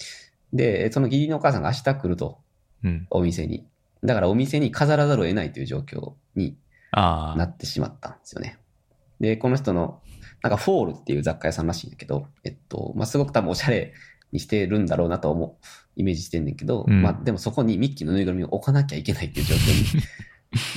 [0.52, 2.38] で、その義理のお母さんが明日来ると、
[2.84, 3.06] うん。
[3.10, 3.66] お店に。
[4.04, 6.56] だからお店に飾らざるを得ないという状況に。
[6.94, 8.58] なってしまったんですよね。
[9.18, 10.02] で、この人の、
[10.42, 13.94] なんかフォールっていう雑貨屋さんらしいんだけど、えっと、まあ、すごく多分おしゃれ
[14.30, 15.64] にしてるんだろうなと思う、
[15.96, 20.02] イメージしてんねんけど、うんまあ、でもそこにミッキーのぬいぐるみを置かなきゃいけないっていう状況に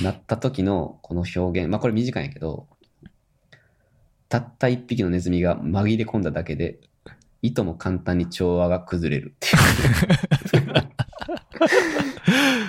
[0.04, 2.66] なった時のこの表現、まあ、これ短いんやけど、
[4.28, 6.78] たった一匹のネズミが紛れ込んだだけで、
[7.42, 9.38] いとも簡単に調和が崩れるっ
[10.50, 10.64] ていう。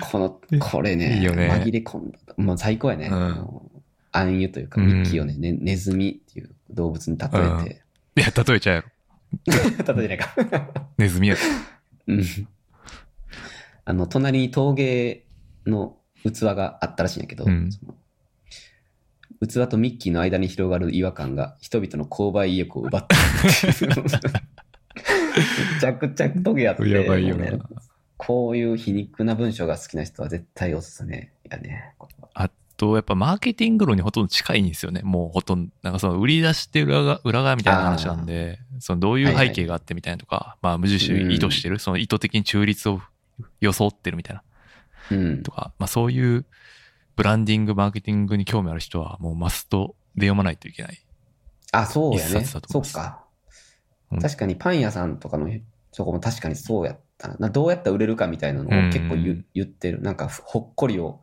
[0.00, 2.18] この、これね、いいよね紛れ込んだ。
[2.36, 3.08] もう最高やね。
[3.10, 3.68] うん
[4.10, 7.30] 暗喩というか、うんミッキーをねね、ネズミっていう動物に例え
[7.64, 7.82] て、
[8.16, 8.88] いや、例えちゃうやろ。
[9.94, 10.34] 例えないか。
[10.96, 11.40] ネズミやろ。
[12.08, 12.48] うん
[13.84, 15.24] あの、隣に陶芸
[15.66, 17.70] の器があったらしいんやけど、うん
[19.46, 23.16] 器とミッキーの間に広がる違和感が人々の購買意欲を奪った。
[23.64, 23.72] め
[25.80, 26.88] ちゃくちゃトゲやって。
[26.88, 27.60] やばいよね
[28.16, 31.94] こういう皮肉な文章が好きな人は絶対おすすめやね。
[32.34, 35.02] あと、やっぱマーケティング論にほとんど近いんですよね。
[35.02, 43.02] もうほとんど、なんかその売り出して裏側裏側みたいな話なんで、そのどういう背景があってみたいなとか、まあ無印意図してる、その意図的に中立を
[43.60, 44.42] 装ってるみたいな
[45.10, 45.50] うんと。
[45.50, 46.46] か、まあそういう
[47.16, 50.98] ブランディング、マーケティングに興味ある人はもうマストで読まないといけない。
[51.72, 52.44] あ、そうや一ね。
[52.44, 53.24] そっか。
[54.12, 55.50] うん確かにパン屋さんとかの
[55.92, 57.36] そこも確かにそうやったな。
[57.38, 60.00] などうやったら売れるかみたいなのを結構言ってる。
[60.00, 61.20] なんかほっこりを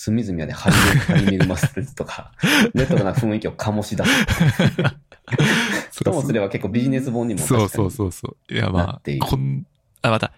[0.00, 0.70] 隅々まで張
[1.16, 2.30] り巡ますとか、
[2.72, 4.10] レトロな雰囲気を醸し出す。
[6.04, 8.54] ともすれば結構ビジネス本にもそうそうそうそう。
[8.54, 9.66] いや、なまあ、こん、
[10.02, 10.30] あ、また、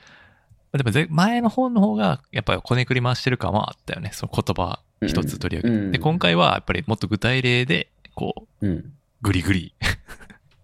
[0.73, 4.13] でもぜ前の本の方が、やっぱりこねくり回してる感はあったよね。
[4.15, 5.75] その言葉一つ取り上げて。
[5.75, 8.93] うんうんで、今回はやっぱりもっと具体例で、こう、うん。
[9.21, 9.75] グリグリ。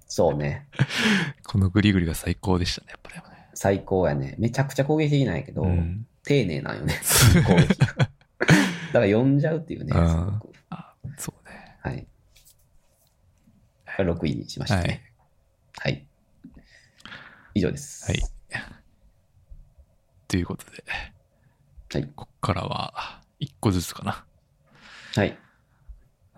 [0.09, 0.69] そうね。
[1.47, 3.23] このグリグリが最高でしたね、やっぱりね。
[3.53, 4.37] 最高やね。
[4.39, 6.07] めちゃくちゃ攻撃的なんやけど、うん。
[6.25, 6.95] 丁寧なんよね。
[7.47, 8.09] 攻撃が。
[8.97, 9.93] だから読んじゃうっていうね。
[9.95, 11.77] うんすごくあ、そうね。
[11.83, 12.07] はい。
[13.95, 14.89] これ6位にしましたはい。
[14.89, 15.13] ね。
[15.77, 16.09] はい。
[17.53, 18.11] 以上です。
[18.11, 18.23] はい。
[20.29, 20.83] ということで、
[21.93, 22.11] はい。
[22.17, 24.25] こっからは、一個ずつかな。
[25.15, 25.39] はい。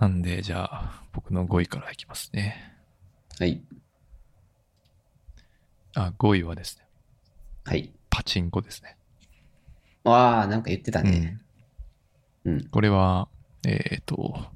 [0.01, 2.77] なんで、じゃあ、僕の5位からいきますね。
[3.39, 3.63] はい。
[5.95, 6.89] あ、5位はですね、
[7.65, 7.93] はい。
[8.11, 8.97] パチンコですね。
[10.03, 11.39] ああ、なんか言ってたね。
[11.41, 11.48] うん
[12.49, 12.69] うん。
[12.69, 13.29] これは、
[13.67, 14.47] えっ、と、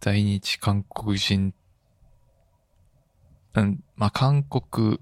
[0.00, 1.54] 在日韓国人、
[3.54, 4.98] うん、まあ、韓国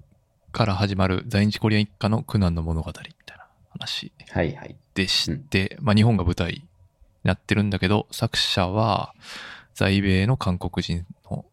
[0.51, 2.93] から始まる在日コリアン一家の苦難の物語み
[3.25, 4.77] たいな話はいはい。
[4.93, 6.63] でして、まあ、日本が舞台に
[7.23, 9.13] なってるんだけど、作者は
[9.73, 11.45] 在米の韓国人の、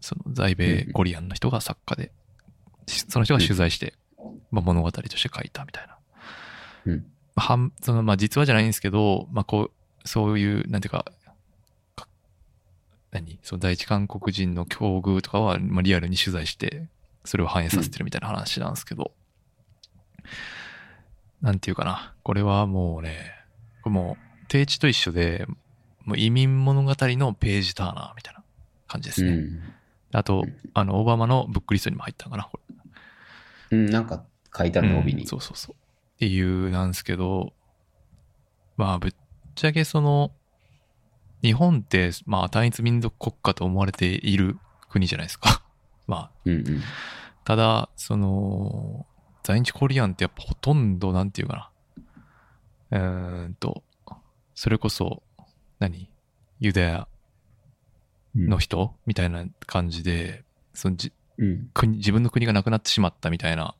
[0.00, 2.12] その在米コリアンの人が作家で、
[2.86, 3.94] その人が取材して、
[4.50, 5.98] まあ、物語として書いたみたいな。
[7.40, 11.04] はん、その、まあ、実話じゃないんですけど、まあ、こう、そういう、なんていうか、
[11.96, 12.08] か
[13.10, 13.38] 何？
[13.42, 16.88] その第一韓国人の境遇とかは、まあ、リアルに取材して、
[17.24, 19.12] それを反映させてるみたいな話なんですけど、
[21.40, 22.14] なんていうかな。
[22.22, 23.32] これはもうね、
[23.82, 25.46] これもう、定地と一緒で、
[26.04, 28.42] もう移民物語のページターナーみたいな
[28.86, 29.30] 感じですね。
[29.30, 29.60] うん。
[30.12, 32.58] あと、あの、オバマのブックリストにも入ったんかな、こ
[33.70, 33.78] れ。
[33.78, 34.24] うん、なんか
[34.56, 35.22] 書いてあるの帯に。
[35.22, 35.76] うんそうそうそう。
[36.18, 37.52] っていうなんですけど、
[38.76, 39.14] まあぶっ
[39.54, 40.32] ちゃけその、
[41.42, 44.58] 日本って、まあ単一民族国家と思われている
[44.90, 45.62] 国じゃないですか。
[46.08, 46.82] まあ、うんうん。
[47.44, 49.06] ただ、その、
[49.44, 51.70] 在日コリアンってやっぱほとんど、なんていうか
[52.90, 52.98] な。
[52.98, 53.84] うーんと、
[54.56, 55.22] それこそ、
[55.78, 56.10] 何？
[56.58, 57.08] ユダヤ
[58.34, 58.96] うんの人？
[59.06, 60.44] みたいな感じで、
[60.74, 61.70] そのじうん。
[61.72, 63.76] 国、自分の国がなくなってしまったみたいな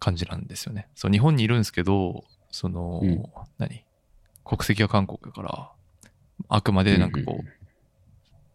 [0.00, 0.88] 感じなんですよね。
[0.96, 3.22] そう、日本にいるんですけど、その、うん。
[3.58, 3.84] 何？
[4.44, 5.70] 国籍は韓国だから、
[6.48, 7.46] あくまでなんかこう、うんうん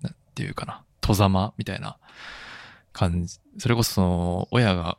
[0.02, 1.98] なんていうかな、戸ざまみたいな
[2.92, 3.40] 感じ。
[3.58, 4.98] それこそその、親が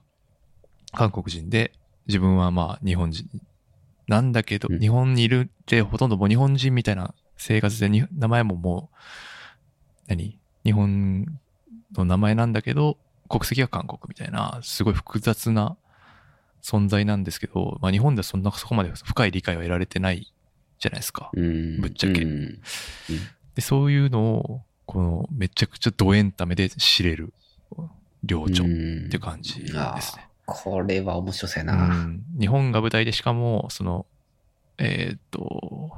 [0.93, 1.73] 韓国人で、
[2.07, 3.29] 自分はまあ日本人。
[4.07, 4.81] なんだけど、うん。
[4.81, 8.97] 日本にいるってほとんどもう日本人みたいな生活でに、名前ももう、
[10.07, 10.39] 何？
[10.65, 11.27] 日本
[11.95, 12.97] の名前なんだけど、
[13.29, 15.77] 国籍は韓国みたいな、すごい複雑な
[16.67, 20.33] 存在なんですけど、まあ日本ではそんな、そこまで深い理解は得られてない
[20.81, 21.31] じゃないですか。
[21.33, 21.81] うん。
[21.81, 22.61] ぶっちゃけうん
[23.55, 27.33] で、そういうのを、この、めちゃくちゃドエンタメで知れる、
[28.25, 29.69] 領長っうんて感じで
[30.01, 30.29] すね。
[30.45, 31.75] これは面白そうな。
[31.75, 34.07] ん、日本が舞台でしかも、その、
[34.79, 35.93] えーっと、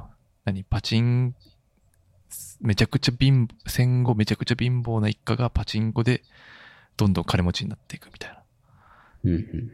[0.45, 1.35] 何、パチン、
[2.61, 6.23] めちゃくちゃ貧、戦後めちゃくちゃ貧乏な一家がパチンコで
[6.95, 8.38] どんどん金持ちになっていくみたいな、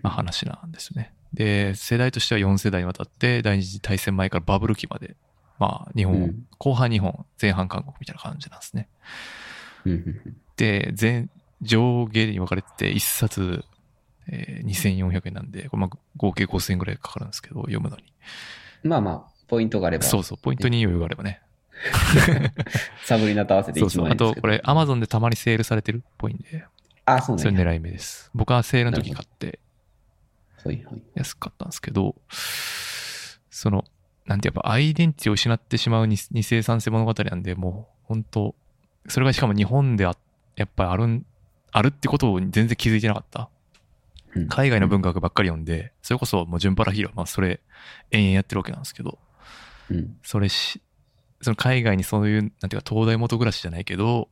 [0.02, 1.14] まあ、話なんですね。
[1.34, 5.16] で、世代としては4世代にわたって第二次大戦前からバブル期まで、
[5.60, 8.88] まあ日本、うん後半日本、前半韓国みたいな感じなんですね。
[10.58, 11.30] で、全、
[11.62, 13.64] 上下に分かれてて、1冊、
[14.28, 18.04] えー2400円なんで、まあ合計5000円ぐらいかかるんですけど、読むのに。
[18.84, 21.42] まあまあ、ポイントがあれば、そうそう、ポイントに余裕があればね。
[23.04, 24.08] サブリナと合わせて1そうそう。
[24.10, 24.16] あ。
[24.16, 26.66] と、これ、アマゾンでたまにセールされてるっぽいんで、
[27.06, 27.74] あ、そうそれなんや。
[27.74, 28.30] 狙い目です。
[28.34, 29.60] 僕はセールの時買って
[30.66, 31.04] はいはい。
[31.14, 32.16] 安かったんですけど、
[33.50, 33.86] その、
[34.26, 38.56] なんてやっぱアイデンティティを失ってしまう二二世三世物語なんで、もう、本当
[39.08, 40.16] それがしかも日本であ、
[40.56, 41.26] やっぱりあるん、
[41.72, 43.42] あるってことを全然気づいてなかった。
[43.42, 47.62] うん海外の文学ばっかり読んで、それこそもう順パラヒーロー、まあそれ
[48.12, 49.18] 延々やってるわけなんですけど、
[49.90, 50.18] うん。
[50.24, 50.82] それし、
[51.42, 54.28] その海外にそういう、なんていうか、東大元暮らしじゃないけど、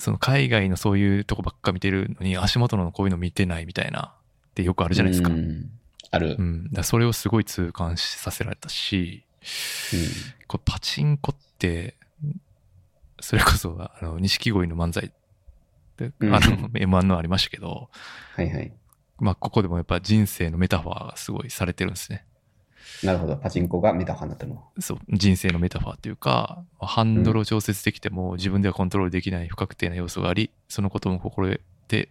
[0.00, 4.14] その海外のそういうとこばっか見てるのに、足元のこういうの見てないみたいな、
[4.50, 5.28] ってよくあるじゃないですか。
[5.28, 5.40] ううん。
[5.40, 5.70] ん
[6.10, 6.30] ある。
[6.30, 6.42] だか
[6.78, 9.22] らそれをすごい痛感しさせられたし、
[9.92, 10.00] うん
[10.46, 11.94] これパチンコって、
[13.20, 15.12] それこそ、あの、錦鯉の漫才
[15.96, 17.88] で、うんあの、M1 のありましたけど、
[18.34, 18.72] はいはい。
[19.18, 22.24] まあ、ここでもやっぱ人生のメタファーがすごいされてるんですね。
[23.02, 23.36] なるほど。
[23.36, 24.64] パチンコがメタファーになってるの。
[24.78, 32.10] そう、人生のメタファーっていうか、ハンドルを調節できても自分ではコントロールできない不確定な要素があり、そのことも心得て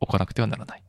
[0.00, 0.82] おかなくてはならない。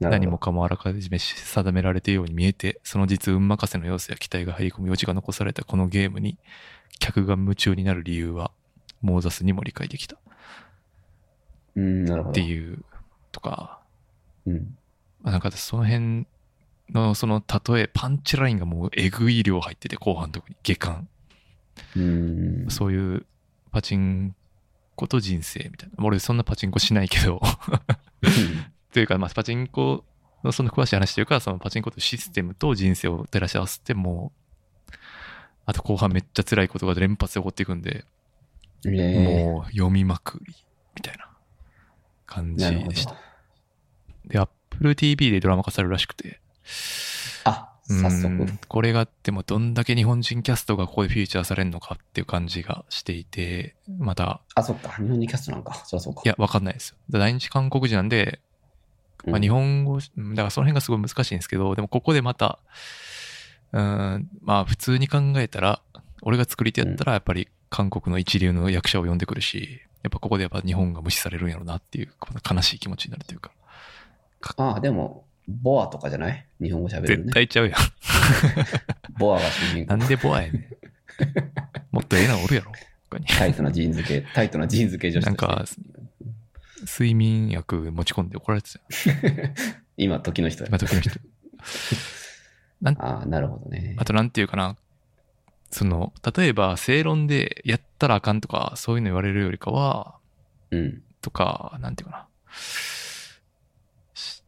[0.00, 6.38] 何もかもあらかじめ定められているように見えて、その実運任せの要素や期待が入り込む余地が残されたこのゲームに、
[6.98, 8.50] 客が夢中になる理由は、
[9.02, 10.18] モーザスにも理解できたっ
[11.76, 12.34] うん、なるほど。
[12.34, 12.84] ていう、
[13.32, 13.80] とか、
[14.46, 14.76] うん。
[15.22, 16.26] まあなんかその辺
[16.90, 21.08] の、その例え、パンチラインがもうえぐい量入ってて、後半特に、下巻。
[21.96, 22.66] うん。
[22.68, 23.26] そういう
[23.72, 24.34] パチン
[24.96, 26.04] コと人生みたいな。
[26.04, 27.40] 俺そんなパチンコしないけど、
[28.92, 30.04] というか、まあ、パチンコ
[30.44, 34.32] のその詳しい話というか、そのパチンコとシステムと人生を照らし合わせても
[34.88, 34.92] う、
[35.66, 38.04] あと後半めっちゃ辛いことが連発で起こっていくんで、
[38.84, 40.54] もう読みまくり、
[40.94, 41.28] みたいな
[42.26, 43.16] 感じでした。。
[44.26, 46.40] で、Apple TV でドラマ化されるらしくて、
[47.44, 48.46] あ、うん早速。
[48.68, 54.90] これがあってもどんだけ日本人キャストがここでフィーチャーされるのかっていう感じがしていて、また、あ、そっか。
[54.92, 55.74] 日本にキャストなんか。
[55.84, 56.22] そりゃそうか。
[56.24, 56.96] いや、わかんないですよ。
[57.10, 58.40] 第日韓国人なんで、
[59.26, 62.58] まあ、うん日本語、うんだからその辺がすごい難しいんですけど、でもここでまた、
[63.72, 65.80] うん、まあ普通に考えたら、
[66.22, 72.12] 俺が作り手やったらやっぱり韓国の一流の役者を呼んでくるし、やっぱここでやっぱ日本が無視されるんやろうなっていう、
[72.48, 73.50] 悲しい気持ちになるというか、
[74.56, 76.46] あ、でも、 BoA とかじゃない？
[76.60, 77.06] 日本語喋るね。
[77.08, 77.78] 絶対ちゃうやん。
[79.18, 79.96] BoA が主人公。
[79.96, 80.64] なんで BoA やねん。
[81.90, 82.72] もっとええのおるやろ。
[83.38, 85.64] タイトなジーンズ系、タイトなジーンズ系女子なんか
[86.80, 88.84] 睡眠薬持ち込んで怒られてたよ。
[89.96, 91.20] 今、時の人や今時の人。
[92.98, 94.04] ああ、なるほどねあ。
[94.04, 94.76] となんていうかな、
[95.70, 100.16] その、例えば正論でやったらあかんとか、そういうの言われるよりかは、
[100.72, 101.02] うん。
[101.20, 102.26] とか、なんていうかな。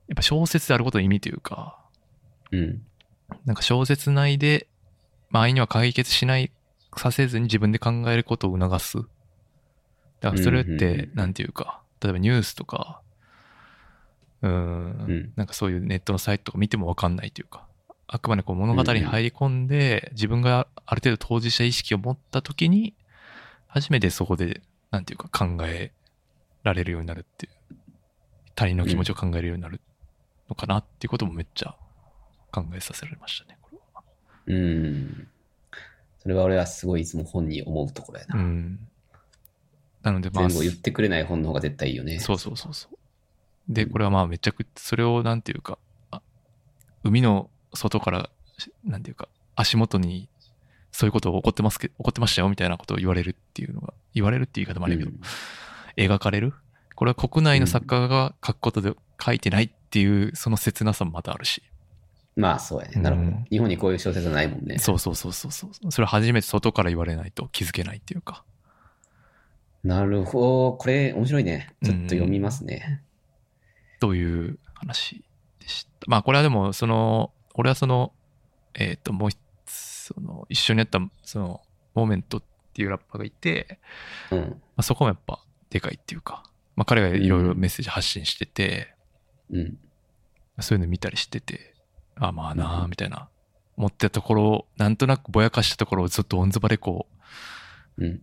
[0.06, 1.78] しやっぱ小説であることの意味というか、
[2.52, 2.82] うん。
[3.44, 4.68] なんか小説内で、
[5.30, 6.52] まあ、愛には解決しない、
[6.96, 8.98] させずに自分で考えることを促す。
[10.20, 13.02] だからそれってん、なんていうか、例えばニュースとか、
[14.42, 15.32] うんうん。
[15.36, 17.66] なんかそういうネットのサイトとか見てもわかんないというか、
[18.06, 22.94] あくまでこう物語に入り込んで、自分がある程度当事者意識を持った時に、
[23.66, 25.92] 初めてそこで、なんていうか考え
[26.62, 27.52] られるようになるっていう、
[28.54, 29.80] 他人の気持ちを考えるようになる
[30.48, 31.74] のかなっていうこともめっちゃ
[32.52, 34.02] 考えさせられましたね、これは。
[34.46, 35.28] うん。
[36.18, 38.36] それは俺はすごいいつも本に思うところやな。
[38.38, 38.78] うん。
[40.02, 42.20] なのでまあ、全部言ってくれない本の方が絶対いいよね。
[42.20, 42.96] そうそうそうそう。
[43.68, 45.78] で、これはまあめちゃくちゃ、それをなんていうか、
[46.10, 46.22] あ
[47.02, 50.28] 海の外から、しなんていうか、足元に
[50.92, 55.20] そういうこと起こってますけ、起こってましたよみたいなことを言われるっていうのが、言われるっていう言い方もあるけど、うん
[55.96, 56.52] 描かれる？
[56.94, 61.62] これは国内の作家が書くことで書いてないっていう、その切なさもまたあるし。
[62.36, 63.00] まあそうやね。
[63.00, 63.44] なるほどうん。
[63.50, 64.78] 日本にこういう小説はないもんね。
[64.78, 65.70] そうそうそうそうそう。
[65.90, 68.44] それは初めて外から言われないと気づけないっていうか。
[69.82, 70.72] なるほど。
[70.74, 71.74] これ面白いね。
[71.82, 73.02] ちょっと読みますね。
[74.00, 75.24] という話
[75.60, 75.92] でした？
[76.08, 78.12] まあこれはでも、その、俺はその、
[78.74, 81.62] えっ、と、もう一つ、その、一緒にやった、その、
[81.94, 82.42] モーメントっ
[82.74, 83.78] ていうラッパーがいて、
[84.30, 84.40] うん。
[84.40, 86.42] まあ、そこもやっぱでかいっていうか、
[86.74, 88.94] まあ彼がいろいろメッセージ発信してて、
[89.50, 89.78] うん。
[90.60, 91.74] そういうの見たりしてて、
[92.16, 93.28] あまあなあみたいな、
[93.76, 97.06] 思ってたところを、なんとなくぼやかしたところをずっとオンズバでこ
[97.98, 98.22] う、うん。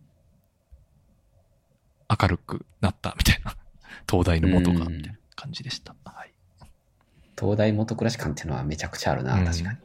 [2.22, 3.56] 明るくなったみたいな、
[4.10, 5.96] 東大の元が、うんみたいな感じでした。
[6.06, 6.34] はい。
[7.40, 9.78] 東大元暮らし感っていうのはめちゃくちゃあるな、うん確かに。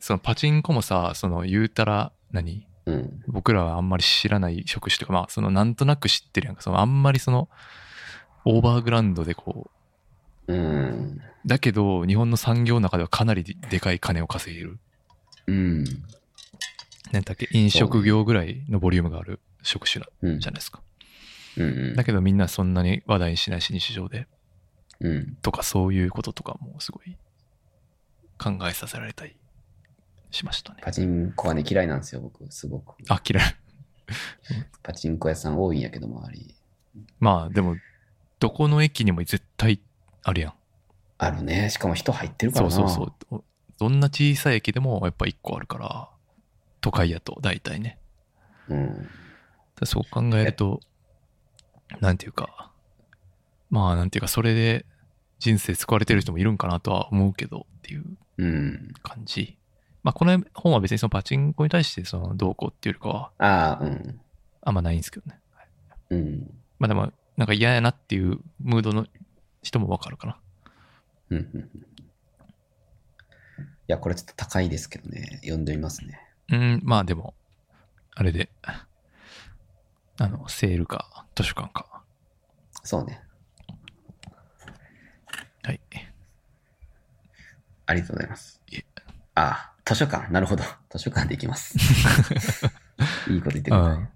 [0.00, 3.22] そのパチンコもさ、その言うたら何、うん。
[3.26, 7.48] 僕らはあんまり知らない職種とか、まあ、そのなんとなく知ってるやんか、そのあんまりその、
[8.44, 9.70] オーバーグラウンドでこう
[10.52, 11.20] ん。
[11.44, 14.78] う、だけど、日本の産業の中ではかなりででかい金を稼いでる。
[15.46, 15.84] うん。
[17.12, 20.40] なんだっけ、飲食業ぐらいのボリュームがある職種うん。
[20.40, 20.82] じゃないですか。
[21.56, 21.94] うんうん。
[21.94, 24.26] だけどみんなそんなに話題にしないし、日常で。
[25.00, 25.36] うん。
[25.42, 27.16] とか、そういうこととかもすごい
[28.38, 29.36] 考えさせられたり
[30.30, 30.80] しましたね。
[30.82, 32.94] パチンコはね、嫌いなんですよ、僕、すごく。
[33.08, 33.56] あ、嫌い。
[34.82, 36.54] パチンコ屋さん多いんやけど、周り。
[37.20, 37.76] まあ、でも、
[38.40, 39.80] どこの駅にも絶対
[40.24, 40.52] あるやん。
[41.18, 41.70] あるね。
[41.70, 42.70] しかも人入ってるからな。
[42.70, 43.36] そうそうそう。
[43.36, 43.44] お
[43.78, 46.08] どんな小さい駅でもやっぱ一個あるから、
[46.80, 47.98] 都会やと大体ね。
[48.68, 49.08] うん。
[49.78, 50.80] だそう考えると、
[52.00, 52.70] なんていうか、
[53.70, 54.86] まあなんていうか、それで
[55.38, 58.04] 人生救われてる人もいるんかなとは思うけどっていう
[58.38, 58.94] うん。
[59.02, 59.58] 感じ。
[60.02, 64.20] まあこの本は別にそのパチンコに対してそのどうこうっていうよりかはああ、うん。
[64.62, 65.38] あんまないんですけどね。
[66.10, 66.50] うん。
[66.78, 69.06] まあでも、なんか嫌やなっていうムードの
[69.64, 70.38] 人もわかるかな。
[71.30, 71.62] うんうんうん。
[71.62, 71.64] い
[73.88, 75.40] や、これちょっと高いですけどね。
[75.42, 76.20] 読んでみますね。
[76.50, 77.34] うん、まあでも、
[78.14, 82.02] あれで、あの、セールか図書館か。
[82.84, 83.20] そうね。
[85.62, 85.80] はい。
[87.86, 88.60] ありがとうございます。
[89.34, 90.30] ああ、図書館。
[90.30, 90.62] なるほど。
[90.90, 91.76] 図書館で行きます。
[93.28, 94.10] いいこと言ってくれたね。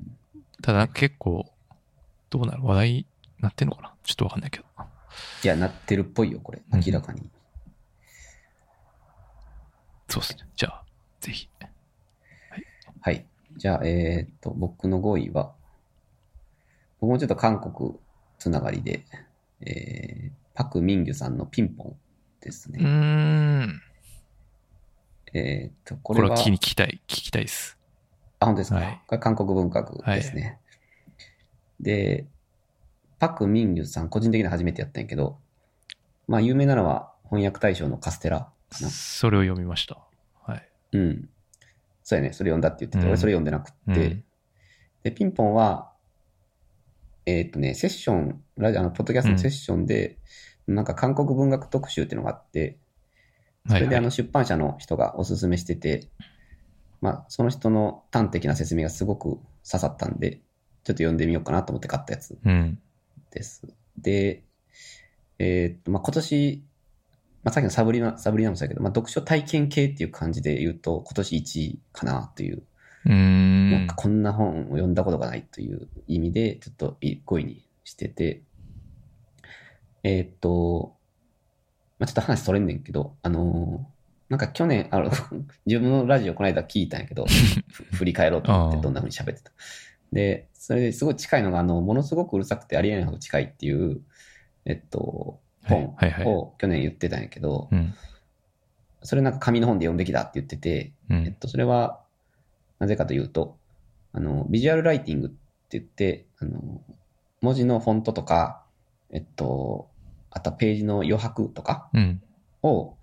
[0.63, 1.51] ただ結構、
[2.31, 2.65] どうなる？
[2.65, 3.07] 話題に
[3.41, 3.95] なってんのかな？
[4.03, 4.65] ちょっとわかんないけど。
[5.45, 6.63] いや、なってるっぽいよ、これ。
[6.73, 7.31] うん明らかに。
[10.09, 10.49] そうですね。
[10.57, 10.85] じゃあ、
[11.21, 11.49] ぜひ。
[13.01, 13.27] はい。
[13.57, 15.53] じゃあ、えーっと、僕の5位は、
[17.01, 17.99] 僕もちょっと韓国
[18.39, 19.05] つながりで、
[19.61, 21.97] えー、パク・ミンギュさんのピンポン
[22.41, 22.79] ですね。
[22.83, 23.83] ん。
[25.35, 27.79] えーっと、これは、これは聞きたい、聞きたいです。
[28.41, 30.59] あ、本当ですか、はいこれ韓国文学ですね。
[31.81, 32.27] で、
[33.19, 35.39] パク・ミンギュさん、個人的には初めてやったんやけど、
[36.27, 38.41] まあ、有名なのは翻訳大賞のカステラ
[38.71, 38.91] かな。
[38.91, 39.99] それを読みました。
[40.43, 40.69] はい。
[40.93, 41.29] うん。
[42.03, 44.25] そうやね、それ読んだって言ってて、うん俺それ読んでなくって、うん
[45.03, 45.93] で、ピンポンは、
[47.25, 50.19] えーっとね、セッション、ラジオ、あの、ポッドキャストのセッションで、
[50.67, 52.79] なんか韓国文学特集っていうのがあって、
[53.69, 56.09] それであの出版社の人がおすすめしてて、
[57.01, 59.39] まあ、その人の端的な説明がすごく
[59.69, 60.41] 刺さったんで、ちょっ
[60.85, 62.79] と読んでみようかなと思って買ったやつうん。
[63.31, 63.67] です。
[63.97, 64.43] で、
[65.39, 66.63] えーっと、まあ、今年、
[67.45, 72.63] まあ、さっきのサブリナ、サブリナもそうやけど、まあ、読書体験系っていう感じで言うと、今年1位かなという、
[73.07, 73.71] うーん。
[73.71, 78.43] なんかこんな本を読んだことがないという意味で、ちょっと5位にしてて、
[80.03, 80.95] えーっと、
[81.99, 83.99] まあ、ちょっと話それんねんけど、あのー
[84.29, 85.11] なんか去年、あの、
[85.65, 87.25] 自分のラジオこの間聞いたんやけど、
[87.73, 89.53] ふ振り返ろうと思ってどんな風に喋ってた。
[90.13, 94.01] で、それですごい近いのが、あの、ものすごくうるさくてありえないほど近いっていう、
[94.65, 95.95] えっと、本
[96.25, 97.95] を去年言ってたんやけど、うん。
[99.03, 101.25] それなんか紙の本で読んできたって言ってて、うん。
[101.27, 102.01] えっと、それは、
[102.79, 103.59] なぜかというと、
[104.13, 106.81] あの、ビジュアルライティングって言って、あの、
[107.41, 108.63] 文字のフォントとか、
[109.11, 109.89] えっと、
[110.31, 112.23] あとはページの余白とかうん。
[112.63, 112.97] を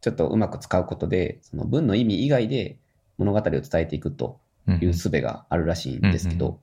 [0.00, 2.78] ちょっとうまく使うことで、その文の意味以外で
[3.18, 6.56] 物語を伝えていくとうんいう術があるらしいんですけど、うん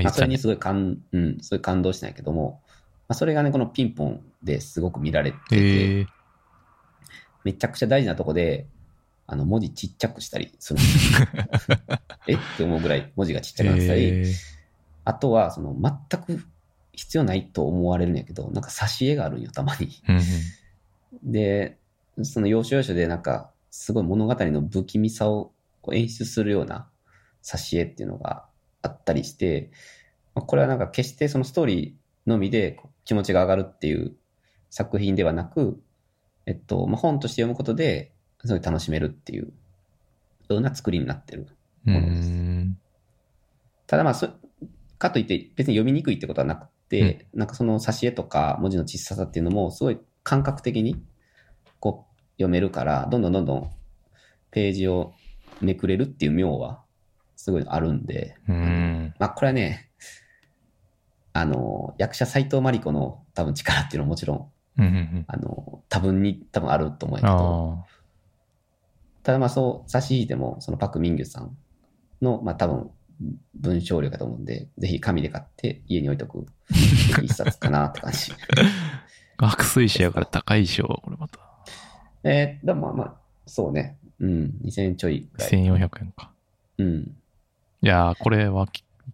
[0.00, 0.12] あ、まあ。
[0.12, 2.60] それにすごい感、うん、すごい感動したんやけども、
[3.08, 6.06] まあ、それがね、このピンポンですごく見られてて、ええ。
[7.44, 8.66] めちゃくちゃ大事なとこで、
[9.26, 11.28] あの、文字ちっちゃくしたりするんですよ。
[12.28, 12.34] え？
[12.34, 14.32] って思うぐらい文字がちっちゃくなってたり、ええ。
[15.04, 16.44] あとは、その、全く
[16.92, 19.88] 必要ないと思われるんやけど、なんか挿絵があるんよ、たまに。
[20.08, 20.20] うん
[21.22, 21.78] で、
[22.22, 25.52] その要所要所でなんか、すごい物語の不気味さを
[25.92, 26.88] 演出するような
[27.46, 28.44] 挿絵っていうのが
[28.82, 29.70] あったりして、
[30.34, 34.16] まあこれはなんか決してそのストーリーのみで気持ちが上がるっていう
[34.70, 35.80] 作品ではなく、
[36.46, 38.12] えっと、まあ、本として読むことで、
[38.44, 39.52] すごい楽しめるっていう
[40.48, 41.46] ような作りになってる。
[41.86, 41.96] うん。
[41.96, 42.78] うものですん。
[43.86, 44.28] ただまあそ、
[44.98, 51.02] かといって別に読みにくいってことはなくて、なんかその挿絵とか文字の小ささっていうのもすごい感覚的に
[51.80, 53.70] こう読めるから、どんどんどんどん
[54.50, 55.14] ページを
[55.60, 56.82] めくれるっていう妙は
[57.36, 59.14] すごいあるんで、うん。
[59.18, 59.90] まあこれはね、
[61.32, 67.96] あの、役者斎藤真理子の多分力っていうのはもちろん、うんうんあの、多分に多分あると思うけど、あ
[69.22, 71.56] ただまあそう差し引いても、そのパク・ミンギュさん
[72.22, 72.90] の、まあ多分
[73.54, 76.46] 文章量だと思うんで、ぜひ紙で買って家に置いとく
[77.22, 78.32] 一冊かなって感じ。
[78.32, 78.36] あ。
[79.38, 81.40] 学水詞やから高いでしょ、これまた。
[82.24, 83.14] えー、でもまあまあ、
[83.46, 83.98] そうね。
[84.18, 85.50] うん、2000円ちょいぐらい。
[85.50, 86.32] 1400円か。
[86.78, 87.16] うん。
[87.86, 88.66] いやー、これはっ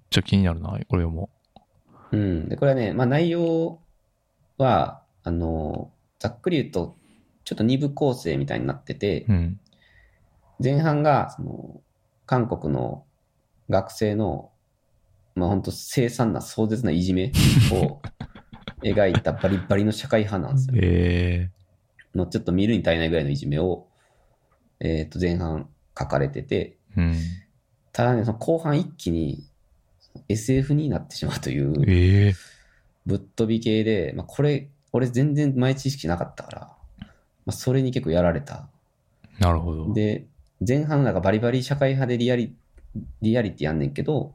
[0.09, 1.29] ちゃ気になるな、これも。
[2.11, 2.49] うん。
[2.49, 3.81] で、これはね、まあ内容
[4.57, 6.97] は、あの、ざっくり言うと、
[7.45, 9.61] ちょっと二部構成みたいになってて、うん。
[10.59, 11.83] 前半が、その、
[12.25, 13.05] 韓国の
[13.69, 14.53] 学生の、
[15.35, 17.31] まあ本当凄惨な壮絶ないじめ
[17.73, 18.01] を
[18.83, 20.77] 描いたバリバリの社会派なんですよ。
[20.83, 21.51] え
[22.15, 23.87] のちょっと見るに足りないぐらいのいじめを、
[24.81, 25.69] えっ、と、前半
[25.99, 27.15] 書かれてて、えうん。
[27.93, 29.45] ただね、その後半一気に
[30.29, 32.35] SF になってしまうという、ええ
[33.05, 36.61] ぶっ飛び系で、まあこれ、俺全然前知識なかったから、
[37.01, 37.07] ま
[37.49, 38.69] あそれに結構やられた。
[39.39, 39.93] なるほど。
[39.93, 40.27] で、
[40.67, 42.55] 前半なんかバリバリ社会派でリアリ、
[43.21, 44.35] リアリティやんねんけど、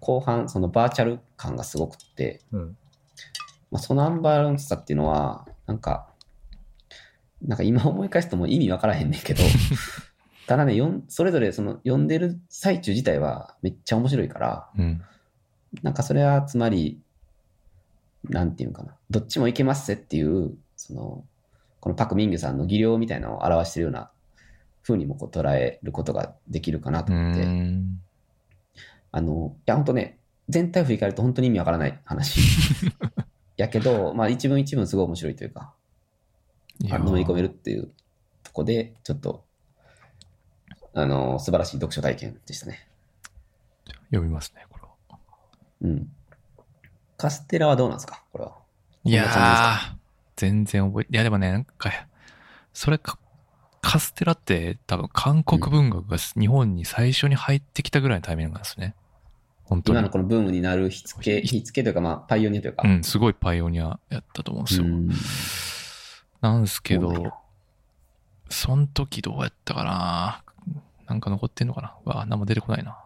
[0.00, 2.76] 後半そのバーチャル感がすごくって、うん。
[3.70, 6.08] まあ、そのアンバランスさっていうのは、なんか、
[7.42, 9.42] なんか今思い返すともう意味わからへんねんけど、
[10.50, 15.00] ただね、それぞれその読んでる最中自体はめっちゃ面白いから、うん。
[15.84, 17.00] なんかそれはつまり、
[18.24, 21.24] なんていうのかな、どっちもいけますぜっていう、その、
[21.78, 24.10] このパク・ミンギュさんの技量みたいなのを表してるような
[24.82, 28.00] 風にもこう捉えることができるかなとう思って、ん。
[29.12, 30.18] あの、いや、本当ね、
[30.48, 32.40] 全体を振り返ると本当に意味わからない話。
[33.56, 35.72] やけど、まあ一文一文すごい面白いというか、
[36.80, 37.92] いやーあのめり込めるっていう
[38.42, 39.48] とこで、ちょっと、
[40.92, 42.88] あの、素晴らしい読書体験でしたね。
[44.10, 45.18] 読みますね、これは。
[45.82, 46.12] うん。
[47.16, 48.22] カステラはどうなんですか？
[48.32, 48.56] これは。
[49.04, 49.96] いやー、
[50.36, 51.90] 全然覚え、いやでもね、なんか、
[52.72, 53.18] それか、
[53.82, 58.94] カステラって多分韓国文学が日本に最初に入ってきたぐらいのタイミングなんですね。
[59.64, 60.10] 本当に今の。
[60.10, 62.82] このブームになる火付け、火付けというか、まあ、パイオニアというか。
[62.86, 64.86] うん、すごいパイオニアやったと思うんですよ。
[64.86, 65.10] うん
[66.40, 67.34] なんですけど、
[68.48, 70.42] その時どうやったかな？
[71.10, 71.96] なんか残ってんのかな？
[72.06, 72.96] うわ、何も出てこないな。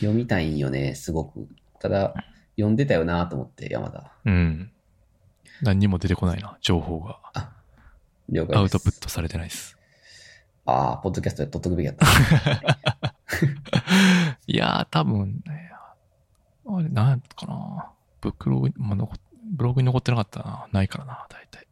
[0.00, 1.46] 読みたいんよね、すごく。
[1.78, 2.14] ただ、
[2.56, 4.10] 読んでたよなと思って、山田。
[4.24, 4.72] うん。
[5.62, 7.20] 何にも出てこないな、情報が。
[8.28, 8.56] 了解。
[8.56, 9.78] アウトプットされてないです。
[10.66, 12.06] ああ、ポッドキャストで撮っとくべきやった。
[14.48, 15.70] いやー、多分ね、
[16.66, 17.88] あれ、なんやったかな。
[18.20, 19.16] ブログ、まあ、残
[19.52, 20.66] ブログに残ってなかったな。
[20.72, 21.68] ないからな、大体。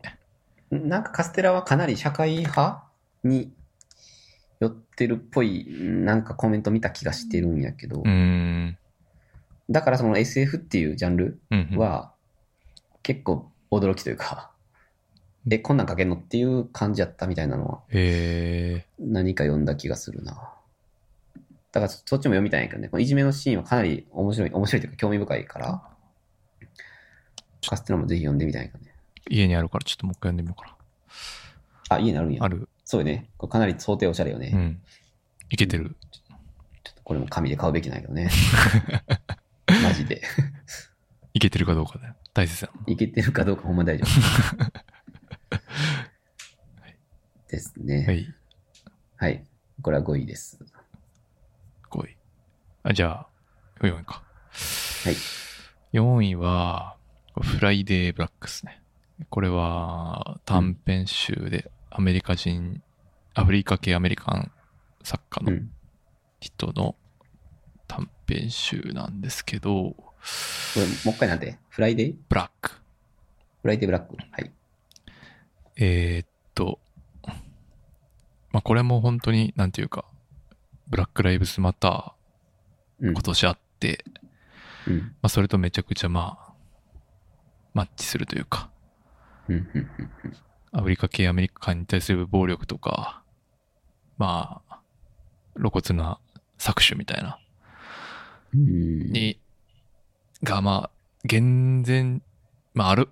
[0.70, 2.84] なんかカステラはかなり社会派
[3.24, 3.52] に
[4.60, 8.02] 寄ってるっぽい、なんかコメント見た気がしてるんやけど。
[9.70, 11.40] だからその SF っていうジャンル。
[11.76, 12.12] は
[13.02, 14.50] 結構驚きというか、
[15.50, 20.52] え、こんなん書けんのっていう感じやったみたいなのはえ何か読んだ気がするな。
[21.72, 25.82] だからそそっちも読みたいんやけどね、このいじめのシーンはかなり面白い、面白いというか興味深いから、
[27.66, 28.94] カステラもぜひ読んでみたいんやけどね。
[29.30, 30.76] ー、家にあるからちょっともう一回読んでみようか
[31.88, 32.46] あ、家にあるんやな。
[32.46, 32.48] あ。
[32.48, 32.68] る。
[32.90, 33.30] そうよね。
[33.48, 34.50] かなり想定おしゃれよね。
[34.52, 34.82] うん。
[35.48, 35.94] いけてる。
[36.82, 38.28] ちょっとこれも紙で買うべきなけどね。
[39.84, 40.20] マジで。
[41.32, 42.16] いけてるかどうかだよ。
[42.34, 42.72] 大切だ。
[42.88, 45.56] いけてるかどうかほんま大丈夫。
[47.46, 48.00] ですね。
[49.18, 49.34] ははい。
[49.36, 49.40] い。
[49.82, 50.58] これは5位です。
[51.92, 52.16] 5位。
[52.82, 53.28] あ、じゃあ、
[53.86, 54.24] 4位か。
[55.04, 55.14] はい。
[55.92, 56.96] 4位は、
[57.40, 58.82] フライデーブラックスね。
[59.28, 62.82] これは短編集でアメリカ人、
[63.34, 64.50] アフリカ系アメリカン
[65.02, 65.70] 作家のうん。
[66.40, 66.96] 人の
[67.86, 70.14] 短編集なんですけど、こ
[70.76, 72.70] れ、もう一回なんでフライデーブラック。
[73.60, 74.16] フライデーブラック。
[74.30, 74.50] はい。
[75.76, 76.78] えーっと、
[78.52, 80.06] まあ、これも本当に、なんていうか、
[80.88, 82.14] ブラック・ライブズ・マタ
[83.00, 83.22] うんー今。
[83.22, 84.04] 年あって、
[84.86, 84.98] うん。
[84.98, 86.52] まあ、それとめちゃくちゃまあ、
[87.74, 88.70] マッチするというか、
[89.48, 89.68] うん。
[90.72, 90.80] うん。
[90.80, 93.22] アフリカ系アメリカに対する暴力とか、
[94.18, 94.80] まあ、
[95.56, 96.18] 露骨な
[96.58, 97.38] 搾取みたいな、
[98.54, 99.12] うん。
[99.12, 99.40] に、
[100.42, 100.90] がまあ、
[101.24, 102.22] 厳然、
[102.74, 103.08] まあある、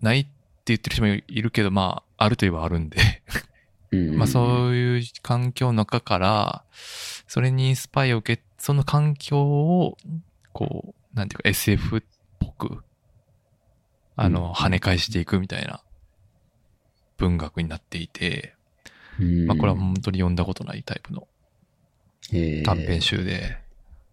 [0.00, 0.30] ないって
[0.66, 2.98] 言ってる人もいるけど、まあ、あるといえばあるんで、
[3.92, 4.18] うん。
[4.18, 6.64] まあそういう環境の中から、
[7.28, 9.96] それにインスパイアを受け、その環境を、
[10.52, 12.02] こう、なんていうか SF っ
[12.40, 12.84] ぽく、
[14.16, 15.83] あの、うん跳ね返していくみたいな
[17.24, 18.54] 文学になっていて、
[19.18, 21.26] うん、まあこれは本当に読んだことないタイプの
[22.64, 23.58] 短編集で、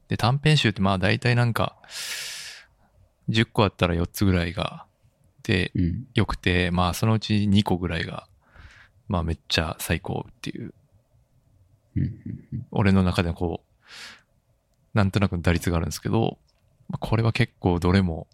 [0.07, 1.77] で、短編集ってまあ大体なんか、
[3.29, 4.85] 10個あったら4つぐらいが、
[5.43, 6.07] で、うん。
[6.13, 8.27] 良くて、まあそのうち2個ぐらいが、
[9.07, 10.73] まあめっちゃ最高っていう、
[12.71, 13.87] 俺の中でこう、
[14.93, 16.37] なんとなくの打率があるんですけど、
[16.89, 18.27] まあこれは結構どれも、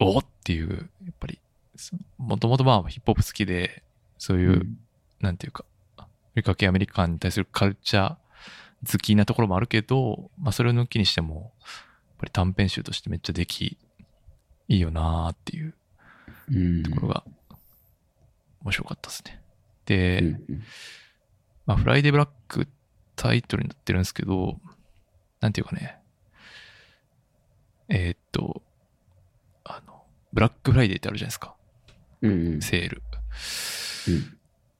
[0.00, 1.38] おーっていう、やっぱり、
[2.18, 3.82] もともとまあヒップホップ好きで、
[4.18, 4.78] そういう、うん
[5.20, 5.64] なんていうか、
[5.96, 11.68] アメリカ系アメリカンに対するカルチャー好きなところもあるけど、まあそれを抜きにしても、やっ
[12.18, 13.78] ぱり短編集としてめっちゃでき、
[14.68, 15.74] いいよなーっていう
[16.50, 16.82] うん。
[16.82, 17.24] ところが、
[18.62, 19.42] 面白かったですね。
[19.86, 20.36] で、
[21.64, 22.68] まあフライデーブラック
[23.16, 24.60] タイトルになってるんですけど、
[25.40, 25.98] なんていうかね、
[27.88, 28.62] えーっと、
[29.64, 30.02] あの、
[30.32, 31.54] ブラックフライデーってあるじゃないですか、
[32.28, 32.60] うんうん。
[32.62, 33.02] セール。
[34.08, 34.34] うん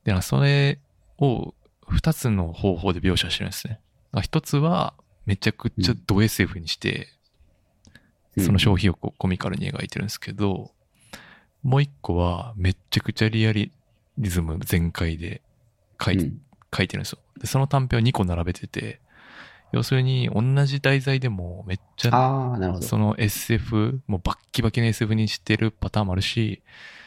[0.04, 0.78] で、それ
[1.18, 1.54] を
[1.88, 3.80] 二つの方法で描写してるんですね。
[4.12, 4.94] まあ一つは、
[5.26, 7.08] めちゃくちゃド SF にして、
[8.38, 10.72] その消費をこうコミカルに描いてるんですけど、
[11.62, 13.70] もう一個は、めちゃくちゃリアリ
[14.20, 15.40] ズム全開で
[16.02, 16.32] 書い
[16.76, 17.18] 書いてるんですよ。
[17.40, 19.00] で、その短編を2個並べてて、
[19.72, 22.10] 要するに同じ題材でもめっちゃ。
[22.82, 26.62] その SF、もうバッキバキの SF にしてるパターンもあるし、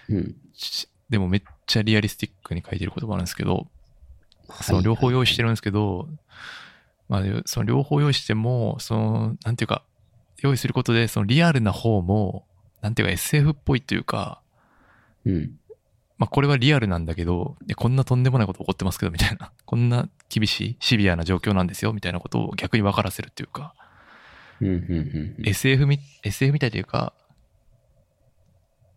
[0.10, 0.36] うん。
[0.54, 3.68] しでもめっちゃリアリスティックに書いてることもあるんですけど、
[4.62, 5.48] その両方用意してる。
[5.48, 6.08] るんですけど、
[7.10, 9.84] まあ、その両方用意しても、その、なんていうか、
[10.42, 12.46] 用意することで、そのリアルな方も、
[12.82, 14.42] なんていうか SF っぽいというか、
[15.26, 15.60] うん。
[16.18, 19.52] まあこれはリアルなんだけど、こんなとんでもないこと起こってますけど、みたいな。
[19.66, 23.74] こんな厳しい、シビアな状況なんですよ、みたいなことを逆に分からせるっていうか、
[24.62, 24.68] うん。
[24.68, 24.76] うん。
[25.40, 27.14] うん SF み、SF みたいというか、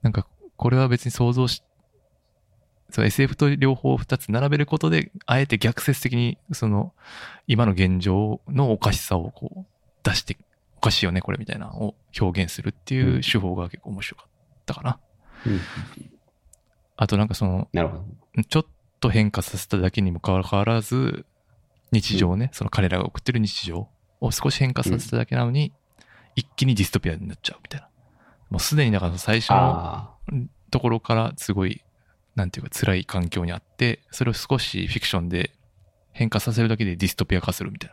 [0.03, 0.27] なんか、
[0.61, 1.63] これは別に想像し、
[2.91, 6.93] そう SF と両方二つ並べることで、あえて逆説的に、その、
[7.47, 9.67] 今の現状のおかしさをこう、
[10.03, 10.37] 出して、
[10.77, 14.29] おかしいよね、これみたいなのを表現するっていう手法が結構面白かっ
[14.67, 14.99] たかな。
[15.47, 15.53] うん。
[15.55, 15.61] うん
[17.03, 17.67] あとなんかその。
[18.51, 18.67] ちょっ
[19.01, 21.25] と変化させただけにもかかわらず、
[21.93, 23.89] 日常ね、その彼らが送ってる日常
[24.21, 25.73] を少し変化させただけなのに、
[26.37, 27.89] 一気にディストピアになっちゃうみたいな。
[28.51, 30.10] もうすでにだから最初の。
[30.71, 31.83] ところからすごい、
[32.35, 35.53] なんていうか辛い環境にあって、それを少しフィクションで
[36.13, 37.91] 変化させるだけでディストピア化するみたい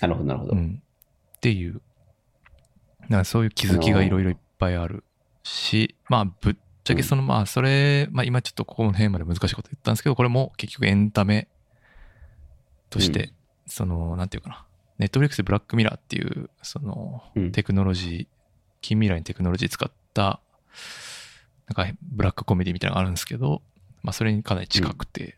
[0.00, 0.52] なるほど、なるほな。
[0.52, 0.60] どう。
[0.60, 0.82] ん。
[1.36, 1.80] っていう、
[3.08, 5.04] なそういう気づきがいろいろいっぱいある
[5.42, 11.48] し、まあぶっちゃけそのまあそれ、まあ今ちょっとここの辺まで難しいこと言ったんですけど、これも結局エンタメ
[12.90, 13.32] として、うん
[13.68, 14.64] その、なんていうかな、
[14.98, 18.26] ネットフリックスでブラックミラーっていう、その、うんテクノロジー、
[18.80, 23.62] 近未来にテクノロジー使った、なんかブラックコメディみたいなのがあるんですけど、
[24.02, 25.36] まあそれにかなり近くて、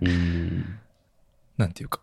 [0.00, 0.78] うん。
[1.56, 2.00] なんていうか、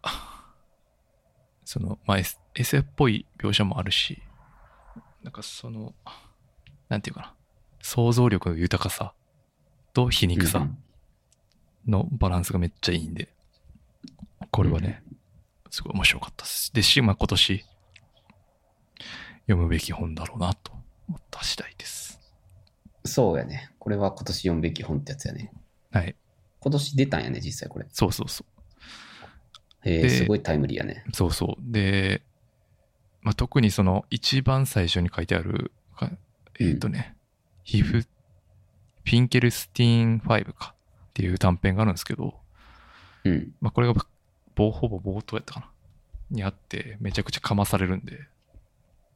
[1.65, 4.21] その、まあ、S、SF っぽい描写もあるし、
[5.23, 5.93] なんかその、
[6.89, 7.33] なんていうかな、
[7.81, 9.13] 想像力の豊かさ
[9.93, 10.67] と皮肉さ
[11.87, 13.29] のバランスがめっちゃいいんで、
[14.51, 15.01] これはね、
[15.71, 16.73] すごい面白かったです。
[16.73, 17.65] でし、まあ今年、
[19.47, 20.73] 読むべき本だろうなと
[21.07, 22.19] 思った次第です。
[23.05, 23.71] そうやね。
[23.79, 25.51] これは今年読むべき本ってやつやね。
[25.91, 26.15] はい。
[26.59, 27.85] 今年出たんやね、実際これ。
[27.91, 29.89] そうそうそう。
[29.89, 31.05] へえ、ですごいタイムリーやね。
[31.13, 31.61] そうそう。
[31.61, 32.21] で、
[33.21, 36.11] まあ、特にその一番最初に書いてある、か
[36.59, 37.15] えっ、とね、
[37.63, 38.05] ヒフ、
[39.03, 40.75] ピンケルスティーン5か
[41.09, 42.35] っていう短編があるんですけど、
[43.23, 43.51] うん。
[43.61, 43.93] まあ、これが
[44.55, 45.71] ぼほぼ冒頭やったかな。
[46.29, 48.27] にあって、めちゃくちゃかまされるんで、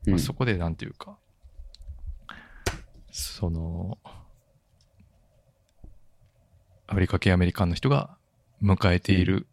[0.05, 1.17] うんまあ、そこでなんていうか、
[3.11, 3.97] その、
[6.87, 8.17] アメリカ系アメリカンの人が
[8.63, 9.47] 迎えている、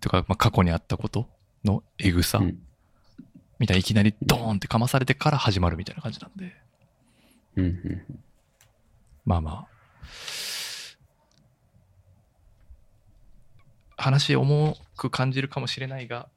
[0.00, 1.28] とか、まあ、過去にあったこと
[1.64, 2.58] のエグさ、うん。
[3.58, 6.54] みたいないきなりドーンってかまされてから始まるみたいな感じなんで、
[7.56, 8.22] うんうん
[9.24, 9.66] まあまあ、
[13.96, 16.28] 話重く感じるかもしれないが、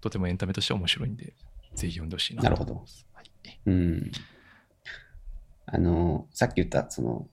[0.00, 1.34] とてもエンタメとして面白いんで、
[1.74, 3.04] ぜひ読んでほしいなと思います。
[3.04, 3.09] はい
[3.66, 4.12] うん。
[5.66, 7.28] あの、さっき言った、その、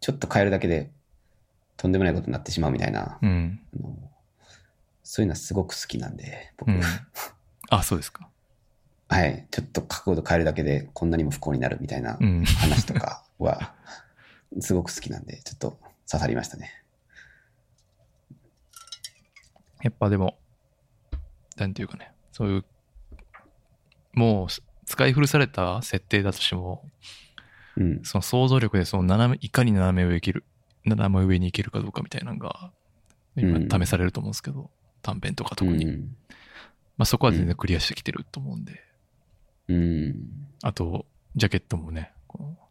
[0.00, 0.90] ちょっと変えるだけで、
[1.76, 3.60] とんでもないことになってしまうみたいな、うん。
[3.74, 3.96] あの
[5.02, 6.70] そういうのはすごく好きなんで、僕。
[6.70, 6.80] うん。
[7.70, 8.28] あ、そうですか。
[9.08, 9.46] はい。
[9.50, 12.44] ちょっと角度変えるだけで、こんなにも不幸になるみたいなうん。
[12.44, 13.74] 話とかは、
[14.60, 16.70] すごく好きなんで、ちょっと刺さりましたね。
[19.82, 20.38] やっぱでも、
[21.56, 22.64] なんていうかね、そういう、
[24.12, 24.48] もう
[24.90, 26.82] 使い古された設定だとしても、
[27.76, 28.00] うん。
[28.02, 30.44] その想像力でその斜め、いかに斜め上行ける、
[30.84, 32.72] 斜め上に行けるかどうかみたいなのが、
[33.36, 34.68] 今うん試されると思うんですけど、
[35.00, 35.86] 短編とか特に。
[35.86, 36.16] うん。
[36.98, 38.82] まあそこは全然クリアしてきてると思うんで、
[39.68, 40.16] うん。
[40.64, 41.06] あと、
[41.36, 42.12] ジャケットもね、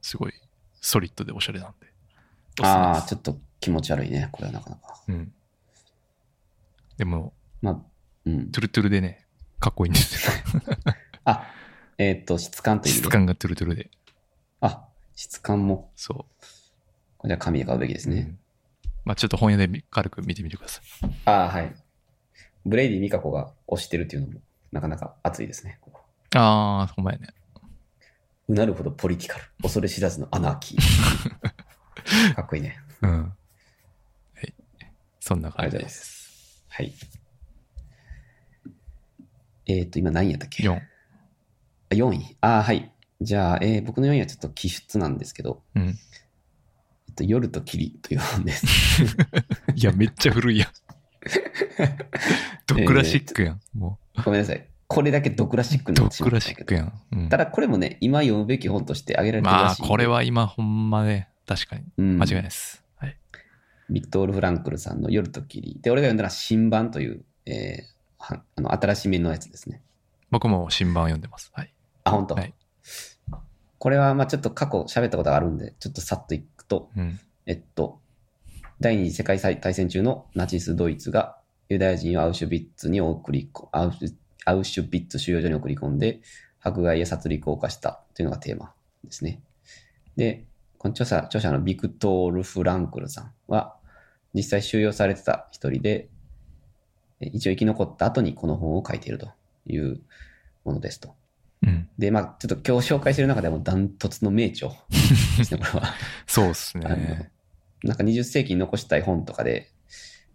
[0.01, 0.33] すごい
[0.81, 1.87] ソリッドでおしゃれなんで。
[2.61, 4.27] ああ、ちょっと気持ち悪いね。
[4.33, 5.01] これはなかなか。
[5.07, 5.31] うん。
[6.97, 7.31] でも、
[7.61, 7.79] まあ、
[8.25, 8.51] うん。
[8.51, 9.25] トゥルトゥルでね、
[9.61, 10.33] かっこいいんですよ。
[11.23, 11.47] あ、
[11.99, 12.95] えっ、と、質感という。
[12.95, 13.91] 質感がトゥルトゥルで。
[14.61, 16.25] あ、質感も、そ
[17.17, 18.13] これは紙で買うべきですう。
[18.13, 18.21] ね。
[18.21, 18.39] うん
[19.05, 21.09] まあちょっと本屋で軽く見てみてください。
[21.25, 21.75] ああ、はい。
[22.63, 24.39] ブレイディ・ミカコが推してるっていうのも、
[24.71, 25.79] なかなか熱いですね。
[26.35, 27.29] ああ、ほんまやね。
[28.47, 29.45] うなるほどポリティカル。
[29.63, 30.79] 恐れ知らずのアナーキー。
[32.35, 32.77] かっこいいね。
[33.01, 33.23] うん。
[33.23, 33.29] は
[34.43, 34.53] い。
[35.19, 36.65] そんな感じありがとうございす。
[36.67, 36.93] はい。
[39.65, 40.81] えっ、と、今何やったっけ？4。
[41.91, 42.37] あ ?4 位？
[42.41, 42.91] ああ、はい。
[43.21, 45.87] じゃあ、えー僕の4位はちょっと気質なんですけど、うん。
[45.87, 49.03] えっと、夜と霧という本です。
[49.75, 50.69] いや、めっちゃ古いやん。
[52.67, 53.61] ドクラシックやん。
[53.73, 54.65] もごめんなさい。
[54.87, 56.39] これだけドクラシックなドクラ。
[56.39, 56.93] シックやん。
[57.11, 59.89] うんただこれもね、今読むべき本として挙げられてるまあ、らしいんで。
[59.89, 61.83] これは今ほんまね、確かに。
[61.97, 62.83] うん、間違いないです。
[62.95, 63.17] はい。
[63.89, 65.79] ビクトール・フランクルさんの夜と霧。
[65.81, 69.81] で、俺が読んだのは新版という、えーはあの、新しめのやつですね。
[70.31, 71.51] 僕も新版を読んでます。
[71.53, 71.73] はい。
[72.09, 72.35] あ、本当。
[72.35, 72.53] はい
[73.79, 77.17] これは、まあちょっと過去喋ったことがあるんで、ちょっとさっといくと、うん。
[77.45, 78.01] えっと、
[78.81, 81.37] 第二次世界大戦中のナチスドイツが
[81.69, 84.13] ユダヤ人をアウシュビッツに送りこ、アウシュ
[84.45, 86.19] アウシュビッツ収容所に送り込んで、
[86.61, 88.73] 迫害や殺戮を犯したというのがテーマ
[89.05, 89.41] ですね。
[90.17, 90.45] で、
[90.77, 93.75] この著者、著者のビクトール・フランクルさんは、
[94.33, 96.09] 実際収容されてた一人で、
[97.21, 99.29] え一応生き残った後にこの本を書いていると
[99.67, 100.01] いう
[100.65, 101.15] ものですと。
[101.63, 101.89] うん。
[101.97, 104.69] で、まあちょっと今日紹介してる中でもダントツの名著
[105.37, 105.93] ですね、 これは。
[106.27, 107.31] そうっすね。
[107.83, 109.71] なんか20世紀に残したい本とかで、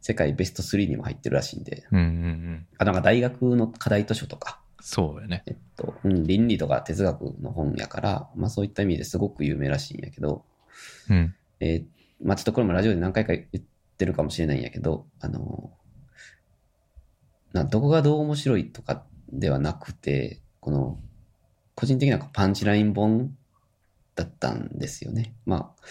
[0.01, 2.67] 世界ベスト3にも入ってるらしいんで、うんうんうん。
[2.79, 5.43] あなんか大学の課題図書とか、そうやね。
[5.47, 10.45] えっと、うん、倫理とか哲学の本やから、まあそういった意味ですごく有名らしいんやけど、
[11.09, 11.35] うん。
[11.61, 11.85] えー
[12.25, 13.63] まあちょっとこれもラジオで何回か言っ
[13.99, 15.73] てるかもしれないんやけど、あの、
[17.53, 20.99] などこがどう面白いとかではなくて、この、
[21.75, 23.37] 個人的なパンチライン本
[24.15, 25.35] だったんですよね。
[25.45, 25.83] まあ、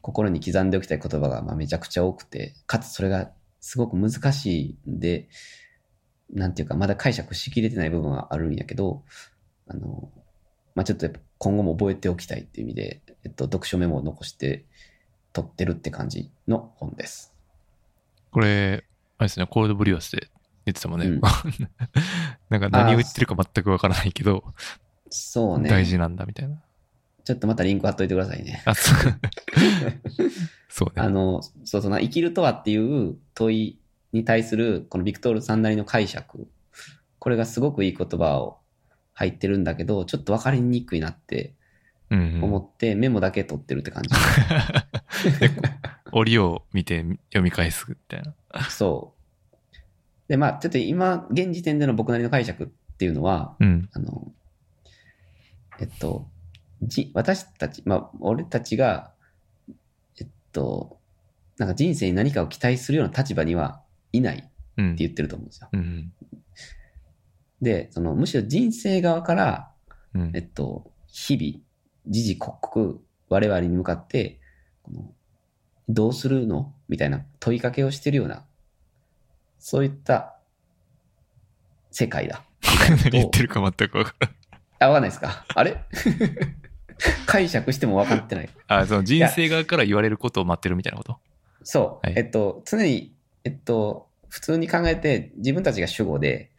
[0.00, 3.30] 心に刻んでおきたい言葉がまあめちゃくちゃ多くて、かつそれが
[3.60, 5.28] すごく難しいんで、
[6.32, 9.04] なんていうか、まだ解釈しきれてない部分はあるんやけど、
[9.68, 10.10] あの、
[10.74, 14.64] まあちょっとやっぱ今後も覚えておきたいっていう意味で、えっと、読書メモを残して
[15.32, 17.34] 撮ってるって感じの本です。
[18.30, 18.84] これ、
[19.18, 20.28] あれですね、コールドブリュアスで
[20.66, 21.06] 言ってたもんね。
[21.06, 21.20] うん
[22.50, 24.44] なんか何を言ってるか全くわからないけど、
[25.14, 25.68] そうね。
[25.68, 26.56] 大事なんだみたいな。
[27.24, 28.62] ちょっとまたリンク貼っといてくださいね。
[28.64, 29.20] あ、そう。
[30.68, 31.02] そうね。
[31.02, 33.78] あの、そうそうな、生きるとはっていう問い
[34.12, 36.48] に対する、このビクトールさんなりの解釈。
[37.18, 38.58] これがすごくいい言葉を
[39.12, 41.54] 入ってるんだけど、ちょっと分かりにくいなって
[42.10, 44.10] うんうん思って、メモだけ取ってるって感じ。
[45.40, 45.50] で
[46.12, 48.34] 折を見て読み返すみたいな。
[48.68, 49.76] そう。
[50.28, 53.88] で、まあ、ちょっと今、現時点での僕なりの解釈っていうのは、うん。
[53.92, 54.32] あの、
[55.82, 56.28] えっと、
[56.80, 59.12] じ、私たち、まあ、俺たちが、
[60.20, 61.00] えっと、
[61.58, 63.82] なんか人生に何かを期待するような立場には
[64.12, 64.96] いないってうん。
[64.96, 65.68] 言ってると思うんですよ。
[65.72, 66.12] うん。
[67.60, 69.72] で、その、むしろ人生側から、
[70.14, 71.64] うんえっと、日々、
[72.06, 72.98] 時々刻々、
[73.28, 74.40] 我々に向かって、
[74.82, 75.12] この
[75.88, 76.72] どうするの？
[76.88, 78.44] みたいな問いかけをしてるような、
[79.58, 80.36] そういった
[81.90, 82.44] 世界だ。
[83.04, 84.41] 何言ってるか全くわからん。
[84.84, 85.44] あ、わかんないですか？
[85.54, 85.76] あれ？
[87.26, 88.48] 解釈しても分かってない。
[88.68, 91.18] あ、その人生側から言われることを待ってるみたいなこと？
[91.64, 92.06] そう。
[92.06, 93.12] はいえっと、常に、
[93.44, 96.50] えっと、普通に考えて自分たちが主語で、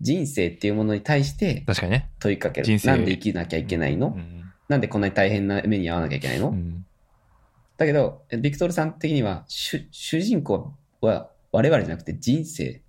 [0.00, 2.10] 人生っていうものに対して確かにね。
[2.18, 2.66] 問いかける。
[2.66, 4.44] 人生なんで生きなきゃいけないの、うん。
[4.68, 6.84] なんでこんなに大変な目に遭わなきゃいけないの、うん。
[7.76, 12.82] だけど、ビクトルさん的には、主主人公は我々じゃなくて人生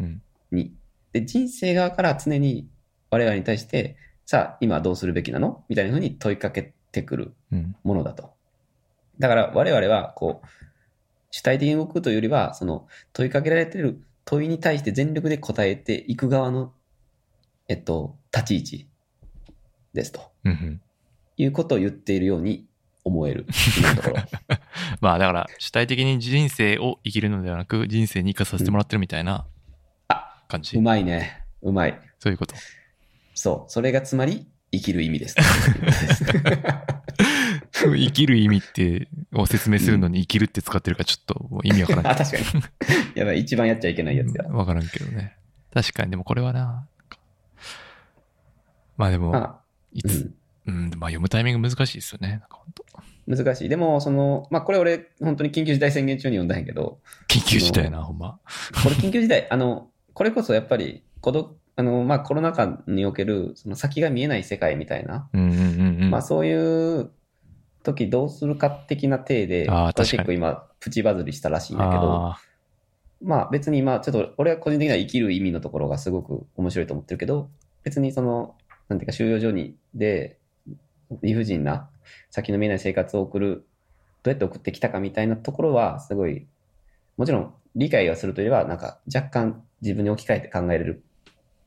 [0.00, 0.22] うん。
[0.52, 0.72] に。
[1.12, 2.68] で、人生側から常に
[3.10, 3.96] 我々に対して、
[4.26, 5.64] さあ、今どうするべきなの？
[5.68, 7.76] みたいなふうに問いかけてくるうん。
[7.84, 8.32] ものだと。
[9.18, 10.46] だから我々は、こう、
[11.30, 16.72] 主体的に動くというよりは、その問いかけられている問いに対して全力で答えていく側の、
[17.68, 18.88] えっと、立ち位置
[19.92, 20.80] ですとうんうん。
[21.36, 22.66] いうことを言っているように
[23.04, 23.46] 思える。
[23.78, 24.22] 今のところ。
[25.00, 29.46] まあだから、主体的に人生を生きるのではなく、人生に生かさせてもらってるみたいな
[30.08, 30.76] あ感じ。
[30.76, 31.44] うまいね。
[31.60, 32.00] うまい。
[32.18, 32.54] そういうこと。
[33.34, 33.70] そう。
[33.70, 35.36] それがつまり、生きる意味です。
[37.72, 42.44] 生きる意味って、を説明するのに生きるって使ってるからちょっと意味わからんあ、確かに。
[43.14, 44.44] やばい、一番やっちゃいけないやつや。
[44.44, 45.36] わからんけどね。
[45.72, 46.88] 確かに、でもこれはな、
[48.96, 49.60] まあでも、まあ、
[49.92, 50.34] いうつ、ん。
[50.66, 52.28] うん、まあ読むタイミング難しいですよね。
[52.28, 52.84] なんか本当
[53.26, 53.68] 難しい。
[53.68, 58.38] でも、その、まあ、これ俺、本当に緊急事態宣言中に読んだんやけど、緊急事態やな、ほんま。
[58.82, 66.10] これ緊急事態、あの、これこそやっぱり、孤独、あの、まあ、コロナ禍における、その先が見えない世界みたいな、うんうんうんうん。
[66.10, 67.10] まあ、そういう
[67.82, 72.38] 時どうするか的な体で、結構今、プチバズりしたらしいんだけど、あ
[73.22, 77.48] まあ別に今、ちょっと俺は個人的には生きる意味のところがすごく面白いと思ってるけど、
[77.82, 78.56] 別にその、
[78.88, 80.38] なんていうか収容所にで、
[81.22, 81.88] 理不尽な
[82.30, 83.66] 先の見えない生活を送る、
[84.22, 86.46] どうやって送ってきたかみたいなところはすごい、
[87.16, 91.03] もちろん理解はするというよりは、なんか若干自分に置き換えて考えれる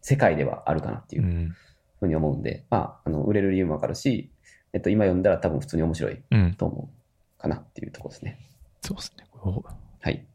[0.07, 1.55] 世界ではあるかなっていうううん。
[1.99, 4.31] ふうに思うんで、まあ、あの、売れる理由もわかるし、
[4.71, 6.53] えっと、今読んだら多分普通に面白いうん。
[6.53, 6.89] と思
[7.37, 8.39] うかなっていうところですね。
[8.81, 9.25] そうですね。
[9.31, 9.65] こ
[9.99, 10.25] はい。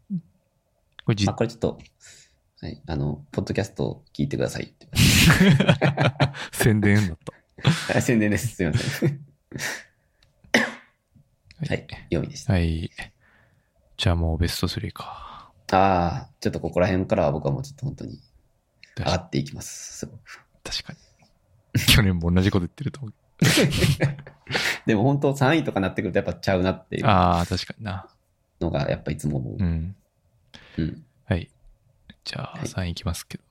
[1.09, 1.79] れじまあ、これちょっと、
[2.61, 4.75] はい、あの、ポッドキャストを聞いてください。
[6.53, 7.19] 宣伝だっ
[7.89, 7.97] た。
[7.97, 8.49] あ 宣伝です。
[8.49, 9.25] すいません。
[11.67, 12.53] はい、4位でした。
[12.53, 12.91] はい。
[13.97, 15.51] じゃあもうベスト3か。
[15.73, 18.21] ああ、ちょっとここら辺からは僕はもうちょっと本当に
[18.99, 19.99] 上がっていきます。
[19.99, 20.41] すごく。
[20.65, 20.99] 確かに。
[21.87, 23.15] 去年も同じこと言ってると思う。
[24.87, 28.09] でも本当3位とかなってくるとやっぱちゃうなっていうああ、確かにな。
[28.61, 29.63] のがやっぱいつも思うう。
[29.65, 29.97] ん。
[30.79, 31.05] うん。
[31.25, 31.51] はい。
[32.25, 33.45] じゃあはい3位いきますけど。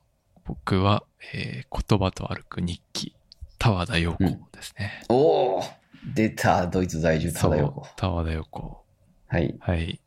[0.45, 1.03] 僕は、
[1.34, 3.15] えー言葉と歩く日記、
[3.59, 5.03] 田和田陽子ですね。
[5.09, 5.63] おお
[6.13, 7.93] 出た、ドイツ在住、ただよそう。
[7.95, 8.84] 田和田陽子。
[9.27, 9.55] はい。
[9.59, 9.99] はい。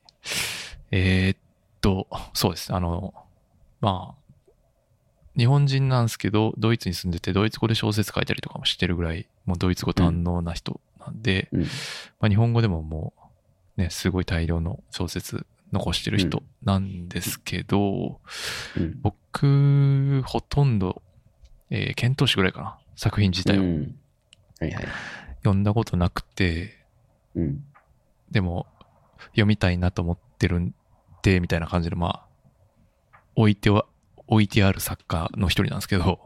[0.90, 1.38] えーっ
[1.80, 2.74] と、そうです。
[2.74, 3.14] あの、
[3.80, 4.23] まあ、
[5.36, 11.60] 日本人なんですけど、ドイツに住んでて、ドイツ語で小説書いたりとかもしてるぐらい、もうドイツ語堪能な人なんで、うん。
[11.62, 11.66] ま
[12.22, 13.12] あ、日本語でもも
[13.76, 18.20] う、ね、すごい大量の小説残してる人なんですけど、
[18.76, 18.98] うん。
[19.02, 21.02] 僕、ほとんど、
[21.70, 22.78] えー、検討士ぐらいかな。
[22.96, 23.96] 作品自体をうん。
[24.60, 24.86] はいはい。
[25.38, 26.78] 読んだことなくて、
[27.34, 27.64] うん。
[28.30, 28.66] でも、
[29.30, 30.74] 読みたいなと思ってるん
[31.22, 33.86] で、みたいな感じで、まあ、置いては、
[34.26, 36.20] 置いてある作家の一人なんですけど、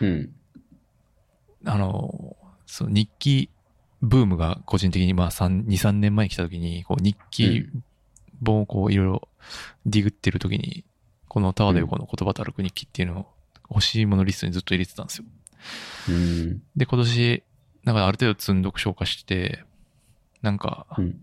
[0.00, 0.32] うん。
[1.64, 2.36] あの、
[2.66, 3.50] その日記
[4.02, 7.66] ブームが個人的に、まあ、3 2、3年前に来た時に、こう、日記
[8.44, 9.28] 本をこう、いろいろ
[9.84, 10.84] ディグってる時に、
[11.28, 13.26] この田和田横の言葉と歩く日記っていうのを
[13.70, 15.24] 欲しいものリストにずっと入れてたんですよ。
[16.08, 16.62] うん。
[16.76, 17.42] で、今年、
[17.84, 19.64] なんかある程度積んどく消化して、
[20.42, 21.20] なんか、うん。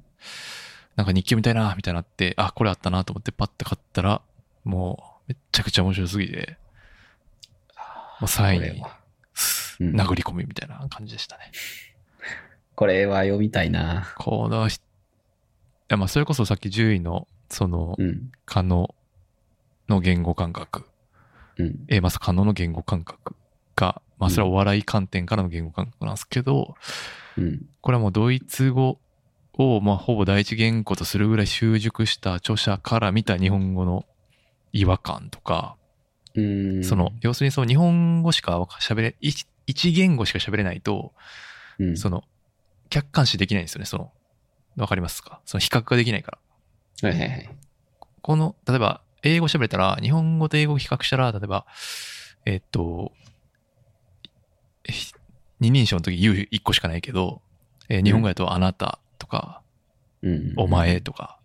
[0.95, 4.22] なんか日記みたいな、みたいになって、あ、これあったなと思ってパッて買ったら、
[4.64, 6.58] もう、めっちゃくちゃ面白すぎて、
[8.20, 8.84] もう3位に
[9.98, 11.52] 殴り込みみたいな感じでしたね。
[12.76, 14.14] これは読みたいな。
[14.18, 14.80] このひ、い
[15.90, 18.32] やまあ、それこそさっき10位の、その、うん。
[18.45, 18.94] 可能
[19.88, 20.86] の言語感覚、
[21.58, 21.86] うん。
[21.88, 23.36] えーまず可能の言語感覚
[23.76, 26.76] が、まあ、それはお笑い観点からの言語感覚なんですけど、
[27.38, 27.66] うん。
[27.82, 29.00] これはもうドイツ語
[29.54, 34.06] を、まあ、ほぼ第一言語とするぐらい習熟した著者から見た日本語の
[34.74, 35.78] 違和感とか、
[36.36, 36.84] うん。
[36.84, 41.14] その、要するにその日本語しか喋れ、一一言語しか喋れないと、
[41.80, 42.24] うん、その、
[42.90, 44.12] 客観視できないんですよね、その、
[44.76, 45.40] わかりますか？
[45.45, 46.40] その比較ができないか
[47.02, 47.10] ら。
[47.10, 47.50] はいはいはい。
[48.22, 51.66] この、例えば、英語喋れたら、日本語と英語を比較したら、例えば、
[52.45, 53.14] えっと、
[54.84, 55.14] ひ
[55.60, 57.41] 二人称の時言う一個しかないけど、
[57.90, 59.62] えー日本語だとあなたとか、
[60.24, 60.54] うん。
[60.58, 61.40] お前とか、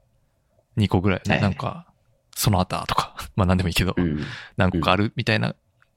[0.76, 1.86] 二個ぐらい、はいなんか、
[2.34, 4.20] そのあたとか、まあ何でもいいけどう、ん。
[4.56, 5.54] 何個かあるみたいな、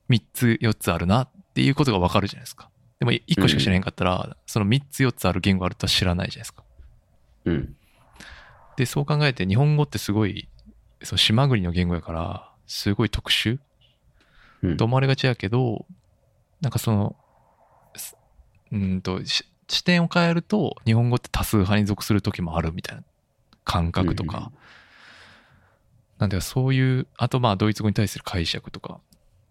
[0.08, 2.70] 三つ、四つあるなっていうことがわかるじゃないですか。
[3.00, 6.64] でも1個しか知らへんかったら、その3つ4つある言語あるとは知らないじゃないですか。
[7.46, 7.76] うん。
[8.78, 10.48] で、そう考えて日本語ってすごい、
[11.02, 13.60] その島国の言語やから、すごい特殊？
[14.62, 15.88] うんと思われがちやけど、
[16.62, 17.16] なんかその、
[17.96, 18.16] す
[18.72, 23.04] うーんと、し視点を変えると、日本語って多数派に属する時もあるみたいな
[23.64, 24.52] 感覚とか、
[26.22, 28.99] なんでそういう、あとまあドイツ語に対する解釈とか、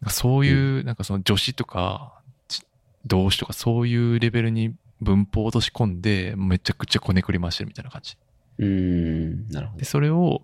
[0.09, 2.63] そういう、なんかその助詞とか、ち
[3.05, 8.17] 動詞とかそういうレベルに文法を落とし込んで、めちゃくちゃこねくり回してるみたいな感じ。
[8.59, 9.49] うーん。
[9.49, 9.85] なるほで、ど。
[9.85, 10.43] それを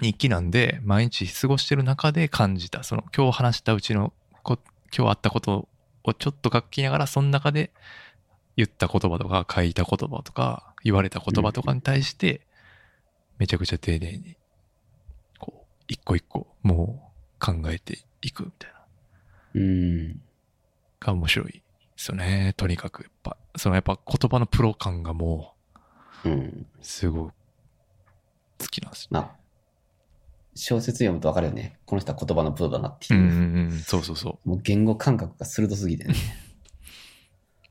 [0.00, 4.12] 日記なんで毎日過ごしてる中で感じた、その今日話したうちの
[4.44, 4.60] こ、
[4.96, 5.68] 今日あったこと
[6.04, 7.72] をちょっと書きながら、その中で
[8.56, 12.42] 言った言葉とか書いた言葉とか言われた言葉とかに対して、
[13.38, 14.36] めちゃくちゃ丁寧に、
[15.88, 18.80] 一個一個もう考えていくみたいな。
[19.54, 20.20] うーん。
[21.00, 21.62] が面白いで
[21.96, 22.54] すよね。
[22.56, 25.54] とにかく、やっぱ、そのやっぱ言葉のプロ感がも
[26.24, 26.32] うん。
[26.32, 27.30] う、すごい
[28.58, 29.08] 好きなんですよ。
[29.10, 29.30] まあ、
[30.54, 31.78] 小説読むとわかるよね。
[31.84, 33.20] この人は言葉のプロだなっていう。
[33.20, 34.48] うんうんうん、そうそうそう。
[34.48, 36.14] もう言語感覚が鋭すぎてね。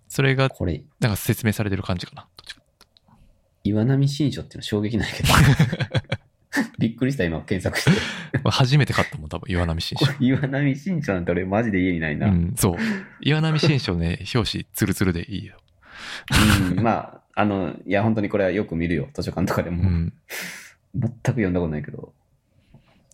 [0.08, 2.22] それが、これ、なんか説明されてる感じかな。
[2.22, 2.62] どっちか
[3.64, 5.30] 岩波新書っていうの衝撃ないけど。
[6.84, 7.92] びっくりした、今検索して。
[8.44, 10.06] ま あ初めて買ったもん、多分、岩波新書。
[10.20, 12.28] 岩波新書なんて俺マジで家にないな。
[12.28, 12.78] ううん、ん、そう。
[13.22, 15.56] 岩波新書ね、 表紙ツルツルでいいよ。
[16.76, 19.08] まあ、あの、いや、本当にこれはよく見るよ。
[19.14, 19.84] 図書館とかでも。
[19.84, 20.14] うん。
[20.96, 22.14] 全く読んだことないけど。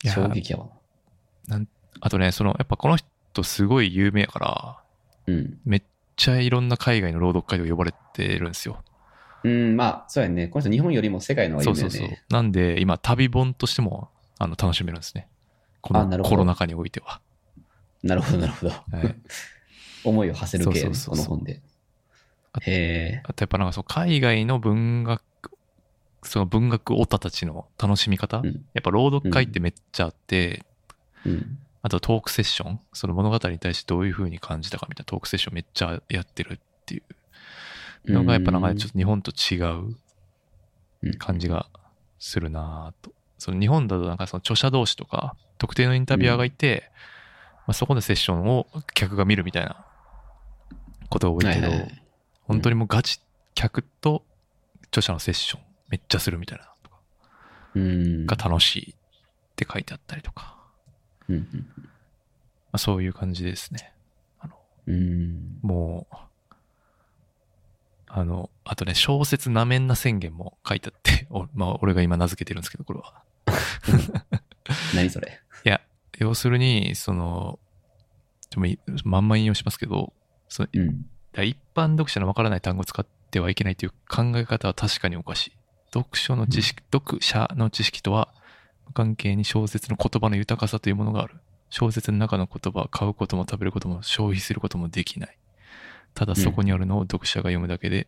[0.04, 0.70] 衝撃やわ。
[2.02, 4.80] あとね、その、やっぱこの人すごい有名やから、
[5.28, 5.60] うん。
[5.64, 5.84] めっ
[6.16, 8.84] ちゃいろんな海外の朗読会と呼ばれてるんですよ。
[9.44, 10.48] うん、まあ、そうやね。
[10.48, 12.18] この人日本よりも世界の方がそうそう有名だね。
[12.30, 12.42] そう。
[12.42, 15.28] なんで、今、旅本としても、あの、楽しめるんですね。
[15.82, 17.22] このコロナ禍においては。
[18.04, 18.72] なるほど、なるほど。
[18.72, 19.16] はい
[20.04, 21.62] 思いを馳せる系やね、そうそうそうそうこの本で。
[22.62, 23.22] へえ。
[23.26, 25.22] あとやっぱなんかその海外の文学、
[26.24, 30.64] その文学オタたちの楽しみ方、うんやっぱ朗読会ってめっちゃあって、
[31.26, 31.58] うん。
[31.82, 37.04] あとトークセッション、その物語に対してどういう風に感じたかみたいなトークセッションめっちゃやってるっていう
[38.06, 39.96] のがやっぱなんかちょっと日本と違う
[41.02, 41.68] うん感じが
[42.20, 43.14] するなぁと。
[43.38, 46.92] その日本だとなんかその著者同士とか特定のインタビュアーがいて、
[47.66, 49.86] まあ、そこでセッションを客が見るみたいな
[51.10, 51.72] ことが多いけど、
[52.44, 53.22] 本当にもうガチ
[53.56, 54.24] 客と
[54.88, 56.98] 著者のセッションめっちゃするみたいなのとか
[57.76, 58.26] うん。
[58.26, 58.96] が楽しいっ
[59.56, 60.58] て書いてあったりとか、
[61.30, 61.36] ま
[62.74, 63.94] あ、そういう感じですね。
[64.40, 64.56] あの
[64.88, 65.60] うん。
[65.62, 66.16] もう、
[68.10, 73.24] あの、あとね、小説なめんな宣言も書いてあって、 おまあ、俺が今名付けてるんですけど、これは。
[74.96, 75.40] 何それ？
[75.66, 75.80] いや、
[76.18, 77.60] 要するに、その、
[78.50, 80.14] ちょっといまんま引用しますけど、
[80.48, 81.06] そのうん。
[81.32, 85.52] だ一般読者のわからない単語を使ってはいけないという考え方は確かにおかしい。
[85.94, 88.34] 読書の知識、読者の知識とは
[88.88, 91.36] 無関係に小説の言葉の豊かさというものがある。
[91.70, 95.38] 小説の中の言葉は買うことも食べることも消費することもできない。
[96.14, 98.08] ただそこにあるのを読者が読むだけで、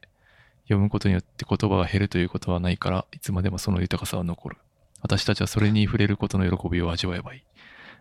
[0.64, 4.58] 読むことによって言葉が減るということはないから、いつまでもその豊かさは残る。
[5.02, 7.44] 私たちはそれに触れることの喜びを味わえばいい。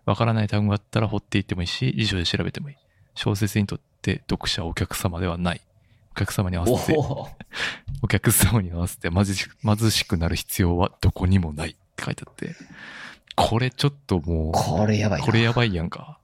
[0.05, 2.77] わからない単語があったら掘っていってもいいし、辞書で調べてもいい。
[3.15, 5.61] 小説にとって読者はお客様ではない。
[6.13, 7.29] お客様に合わおせて、お。
[8.03, 12.55] お客様に合わせて貧し貧しくなる必要はどこにもないって書いてあって、
[13.37, 15.27] これちょっともう、これやばいな。
[15.27, 16.19] これやばいやんか。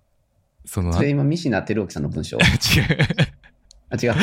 [0.65, 2.37] その、それ今、西名照興さんの文章。
[2.41, 2.43] 違う。
[3.97, 4.15] あ、違う。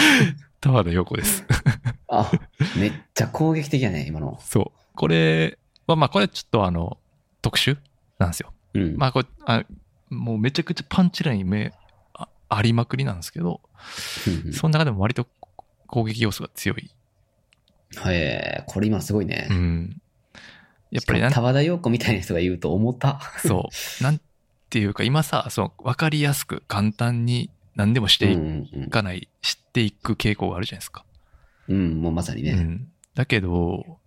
[0.61, 1.43] 田原陽子です。
[2.07, 2.31] あ、
[2.77, 4.39] めっちゃ攻撃的やね、今の。
[4.41, 4.79] そう。
[4.95, 6.97] これは、まあこれちょっとあの、
[7.41, 7.77] 特殊
[8.19, 8.53] なんですよ。
[8.73, 8.97] うん。
[8.97, 9.63] まあこれ、あ
[10.09, 11.73] もうめちゃくちゃパンチライン目
[12.13, 13.61] あありまくりなんですけど、
[14.27, 15.27] うんうんその中でも割と
[15.87, 16.91] 攻撃要素が強い。
[18.05, 19.53] へえ、これ今すごいねう。
[19.53, 20.01] ん。
[20.91, 23.19] やっぱりな田和田陽子みたいな人が言うと思った。
[23.43, 23.69] そ
[23.99, 24.03] う。
[24.03, 24.21] なん
[24.69, 31.05] ていうか、今さ、その、わかりやすく簡単に何でもしていかない、知っていく傾向があるじゃないですか。
[31.67, 31.75] うん。
[31.75, 32.51] うん、もうまさにね。
[32.51, 32.91] うん。
[33.15, 33.99] だけど、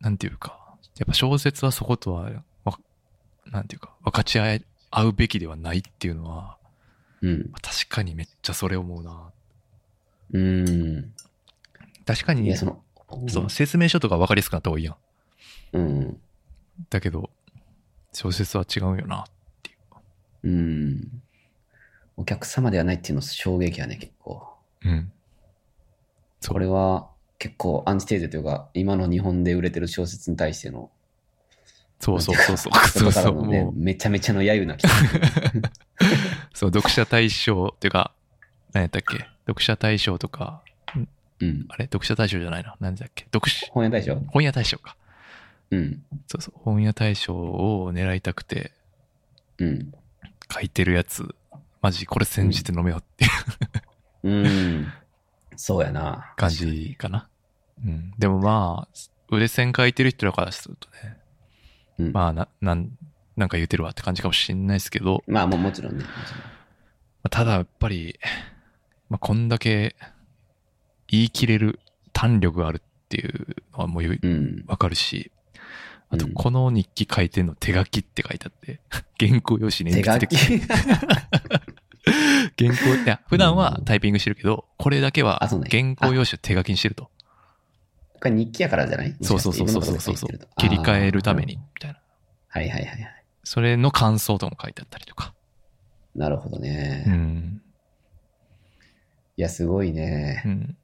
[0.00, 2.30] なんていうか、やっぱ小説はそことは、
[2.64, 2.78] わ
[3.46, 6.56] なんていうか、分かち合え合うべきではないっていうのは、
[7.20, 7.52] うん。
[7.62, 9.32] 確かにめっちゃそれ思うな。
[10.32, 11.12] うん。
[12.06, 12.82] 確かにその、
[13.28, 14.96] その説明書とか分かりやすくなった方がいいやん。
[15.72, 16.20] うん。
[16.90, 17.30] だけど、
[18.12, 19.26] 小説は違うよな。
[20.42, 21.22] うん。
[22.18, 24.42] お客様ではないっていうの衝撃やね、結構。
[24.84, 25.12] うん。
[26.46, 27.08] これは
[27.38, 30.90] 結構アンチテーゼというか、今の日本で売れてる小説に対しての、
[32.00, 32.72] そうそうそうそう。
[32.88, 33.72] そ外うそう。
[33.72, 34.86] めちゃめちゃの揶揄な気
[36.54, 38.12] そう、読者対象っていうか、
[38.72, 39.24] 何やったっけ？
[39.46, 40.62] 読者大賞とか、
[41.40, 41.66] うん。
[41.68, 41.84] あれ？
[41.84, 42.76] 読者大賞じゃないな。
[42.80, 43.24] なんだっけ？
[43.32, 44.16] 読者、本屋大賞？
[44.28, 44.96] 本屋大賞か。
[45.70, 46.02] うん。
[46.26, 46.54] そうそう。
[46.64, 48.72] 本屋大賞を狙いたくて
[49.58, 49.92] うん。
[50.52, 51.34] 書いてるやつ、
[51.80, 53.28] マジこれ煎じて飲めよってい
[54.24, 54.92] ううん。
[55.56, 56.34] そうやな。
[56.36, 57.28] 感じかな。
[57.84, 58.12] うん。
[58.18, 61.16] でもまあ、腕線書いてる人らからするとね、
[61.98, 62.12] うん。
[62.12, 62.90] まあな、なん、
[63.36, 66.04] なんか言うてるわって感じかもしんないですけど、まあ、もうもちろんね。
[67.30, 68.18] ただやっぱり、
[69.08, 69.96] まあこんだけ
[71.08, 71.80] 言い切れる
[72.12, 74.64] 弾力があるっていうのはもうよろんうん。
[74.66, 75.30] わかるし、
[76.10, 78.80] あとうんこの日記書いてんの手書きって書いてあって、
[79.18, 80.68] 原稿用紙に手書鉛筆でき？
[82.58, 87.10] 原稿、いや、普段はタイピングしてるけど、これだけはあそうね原稿用紙を手書きにしてると。
[88.20, 89.16] これ日記やからじゃない？
[89.22, 92.00] そうそうそうそうそう切り替えるために、みたいな。
[92.48, 93.24] はいはいはいはい。
[93.44, 95.34] それの感想とかも書いてあったりとか。
[96.16, 97.04] なるほどね。
[97.06, 97.62] うん。
[99.36, 100.42] いや、すごいね。
[100.44, 100.76] うん。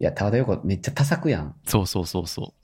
[0.00, 1.48] いや、田和田横めっちゃ多作やん。
[1.48, 2.54] だかそうそうそうそ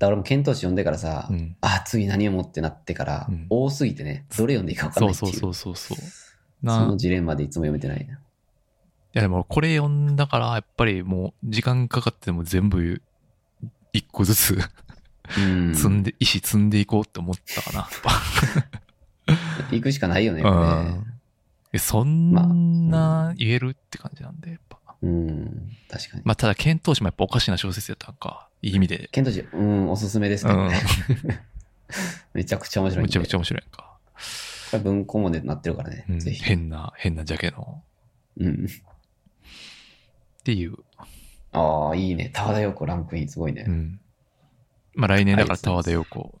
[0.00, 1.32] ら俺も検討誌読んでからさ、う。
[1.32, 1.56] うん。
[1.60, 5.32] あ、次何を持ってなってから、うん多すぎてね、どれ読んでいいか分かんないっていう。
[5.32, 6.23] そうそうそうそう
[6.72, 8.14] そのジレンマでいつも読めてないな。
[8.14, 8.18] い
[9.12, 13.00] やでもこれ読んだから、やっぱりもう時間かかっても全部
[13.92, 14.58] 一個ずつ
[15.38, 15.74] うん。
[15.74, 17.88] 積んで、石積んでいこうって思ったかな。
[19.70, 21.06] 行くしかないよね、これうん
[21.72, 24.78] えそんな言えるって感じなんで、やっぱ。
[25.02, 26.22] うん、確かに。
[26.24, 28.48] まあただ、検討士もやっぱおかしな小説やったんか。
[28.62, 29.08] いい意味で。
[29.10, 30.68] ケントジ、うん、おすすめですうんけど
[31.28, 31.44] ね。
[32.32, 33.04] めちゃくちゃ面白い。
[33.04, 33.93] めちゃくちゃ面白いやんか。
[34.74, 36.04] これ文庫もね、なってるからね。
[36.08, 36.42] うんぜひ。
[36.42, 37.82] 変な、変なジャケの。
[38.38, 38.66] うん。
[38.66, 40.76] っていう。
[41.52, 42.30] ああ、いいね。
[42.34, 43.64] 田和田陽子ランクイン、すごいね。
[43.68, 44.00] うん。
[44.94, 46.40] まあ来年だからはい田和田陽子、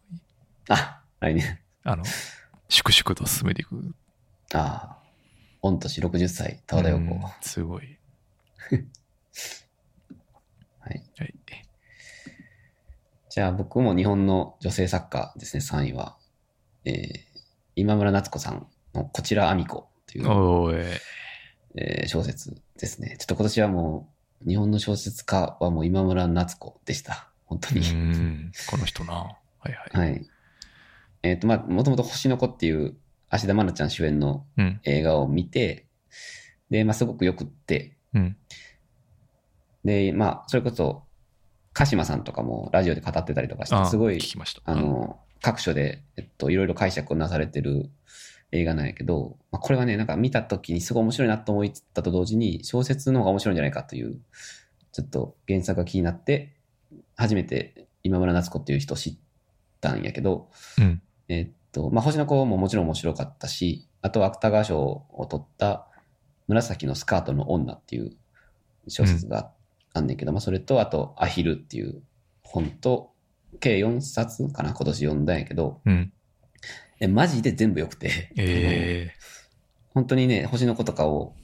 [0.68, 1.58] あ、来年。
[1.84, 2.04] あの、
[2.68, 3.94] 粛々と進めていく。
[4.54, 4.98] ああ。
[5.62, 7.02] 御年60歳、田和田陽子。
[7.02, 7.98] うんすごい。
[10.80, 11.02] はい。
[11.18, 11.34] はい。
[13.30, 16.16] じゃあ僕も日本の女性作家ですね、3位は。
[16.84, 17.33] えー、
[17.76, 21.00] 今村夏子さんのこちらあみ子という、おーい。
[21.76, 23.16] えー小説ですね。
[23.18, 24.08] ちょっと今年はも
[24.44, 27.28] う、日本の小説家はもう今村夏子でした。
[27.46, 27.88] 本当うに。
[27.88, 28.52] ん。
[28.70, 29.12] この人な。
[29.14, 30.10] はいはい。
[30.10, 30.26] はい。
[31.22, 32.96] えっ、と、まあ、もともと星の子っていう、
[33.30, 34.80] 芦田愛菜ちゃん主演のうん。
[34.84, 35.86] 映画を見て、
[36.70, 38.36] で、まあ、すごくよくって、うん。
[39.84, 41.04] で、まあ、それこそ、
[41.72, 44.62] 鹿島さんとかもラジオで語ってたりとかして、あすごい聞、きました。
[44.64, 47.90] あの、各所で、えっと、いろいろ解釈をなされてる
[48.50, 54.22] 映画なんやけど、まあ、これはね、なんか見た時にすごい面白いなと思ったと同時に、小説の方が面白いんじゃないかという、
[54.92, 56.56] ちょっと原作が気になって、
[57.14, 59.16] 初めて今村夏子っていう人を知っ
[59.82, 60.48] たんやけど、
[60.78, 61.02] うん。
[61.28, 65.88] えっと、まあ、星の子ももちろん面白かったし、あとは芥川賞を取った
[66.48, 68.12] 紫のスカートの女っていう
[68.88, 69.50] 小説が
[69.92, 72.02] あんねんけど、まあ、それと、あと、アヒルっていう
[72.42, 73.13] 本と、
[73.58, 76.12] 計4冊かな、今年読んだんやけど、うん。
[77.00, 79.12] え、マジで全部良くて、え
[79.94, 81.34] 本当にね、星の子とかを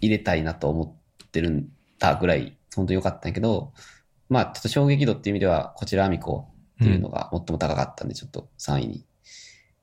[0.00, 1.68] 入れたいなと思ってるん
[1.98, 3.72] だぐらい、本当に良かったんやけど、
[4.28, 6.48] まあ、ちょっと衝撃度っていう意味では、こちらアミコ
[6.82, 9.04] っていうのが最も高かったんで、ちょっと3位に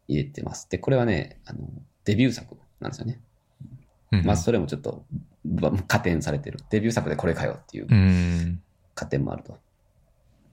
[0.08, 0.70] 入れてます。
[0.70, 1.60] で、これはね、あの、
[2.04, 3.22] デビュー作なんですよね。
[4.12, 4.26] ー。
[4.26, 5.06] まあ、それもちょっと、
[5.46, 6.60] ば加点されてる。
[6.70, 8.62] デビュー作でこれかよっていううん。
[8.96, 9.58] 加点もあると。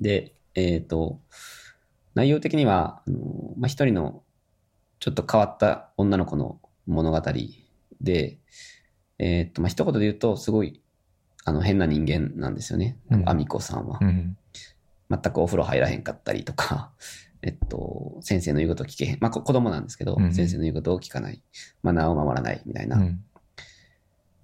[0.00, 1.20] で、えっ、と、
[2.14, 4.22] 内容的には、あのまあ、一人の
[4.98, 7.22] ちょっと変わった女の子の物語
[8.00, 8.38] で、
[9.18, 10.82] えっ、と、まあ、一言で言うと、すごい、
[11.44, 12.98] あの、変な人間なんですよね。
[13.10, 13.98] うんアミコさんは。
[14.00, 14.36] うん。
[15.10, 16.92] 全くお風呂入らへんかったりとか、
[17.42, 19.18] えっと、先生の言うこと聞けへん。
[19.20, 21.42] まあ、こ子供なんですけど、うん先生の言うことを聞かない。
[21.82, 23.24] マナーを守らないみたいな、うん。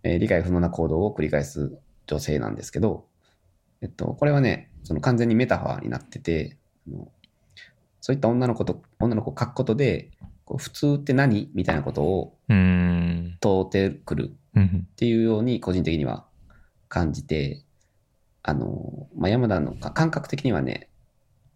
[0.02, 3.06] えー理解不能な行動を繰り返す女性なんですけど、
[3.80, 6.56] えっと、これはね、その完全にメタファーになってて、
[8.00, 10.10] そういった女の子と、女の子を書くことで、
[10.44, 13.36] こう普通って何みたいなことをうん。
[13.40, 14.86] 問うてくるうん。
[14.92, 16.24] っていうように個人的には
[16.88, 17.62] 感じて、
[18.42, 20.88] あの、まあ、山田のか感覚的にはね、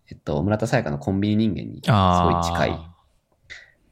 [0.09, 2.45] えっと、村田沙耶香のコンビニ人間にすごい。
[2.45, 2.79] 近い。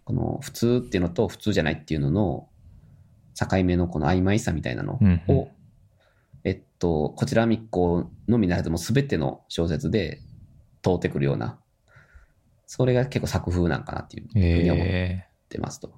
[0.04, 2.48] この普通っていうのと普通じゃないっていうのの
[3.34, 5.48] 境目のこの曖昧さみたいなのを、
[6.84, 10.20] と、こちら密航のみならずもう全ての小説で
[10.82, 11.58] 通ってくるような、
[12.66, 14.86] それが結構作風なんかなっていうふうに思っ
[15.48, 15.94] てますと。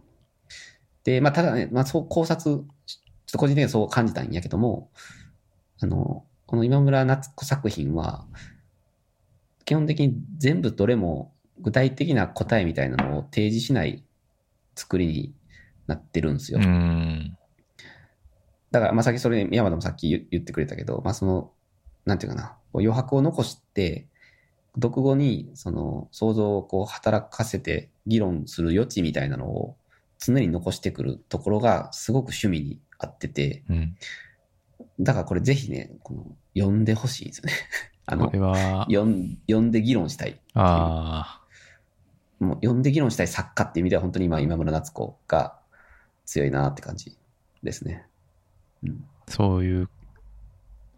[1.02, 2.64] で、まあ、ただね、まあ、そう考察、ちょっ
[3.32, 4.90] と個人的にはそう感じたんやけども、
[5.80, 8.24] あの、この今村夏子作品は、
[9.64, 14.04] 基本的に全部どれも具体的な答えみたいなのを提示しない
[14.76, 15.34] 作りに
[15.88, 16.60] なってるんですよ。
[16.60, 17.35] うん。
[18.76, 21.50] だから、まあ、さっきそれ、山田もさっき言言ってくれたけど、まあ、その、
[22.04, 24.06] なんていうかな、余白を残して、
[24.74, 29.76] 読後に、その、想像をこう、働かせて議論する余地みたいなのを
[30.18, 33.96] 常に残してくるところが、すごく趣味に合ってて、うん。
[35.00, 37.52] だからこれぜひね、この、読んでほしいんですよね。
[38.04, 40.38] あのこれ、は、読ん読んで議論したい。
[40.52, 41.40] あ
[42.38, 45.58] もう読んで議論したい作家っていう意味では本当に今、今村夏子が
[46.26, 47.16] 強いなって感じ
[47.62, 48.04] ですね。
[49.28, 49.88] そういう、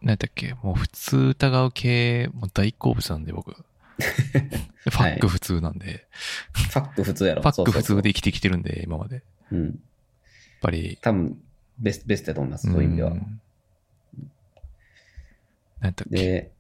[0.02, 3.52] 何やったっけ、もう普通疑う系、もう大好物なんで僕。
[3.98, 6.06] ファック普通なんで、
[6.52, 7.42] ファック普通やろ。
[7.42, 9.16] ファック普通で生きてきてるんで、今まで。
[9.16, 9.82] やっそううん。
[10.60, 11.42] ぱり、多分、
[11.78, 12.70] ベスト、ベストだと思います。
[12.70, 13.10] そういう意味では。
[13.10, 13.40] ん
[15.80, 16.16] 何やったっけ。
[16.16, 16.52] で、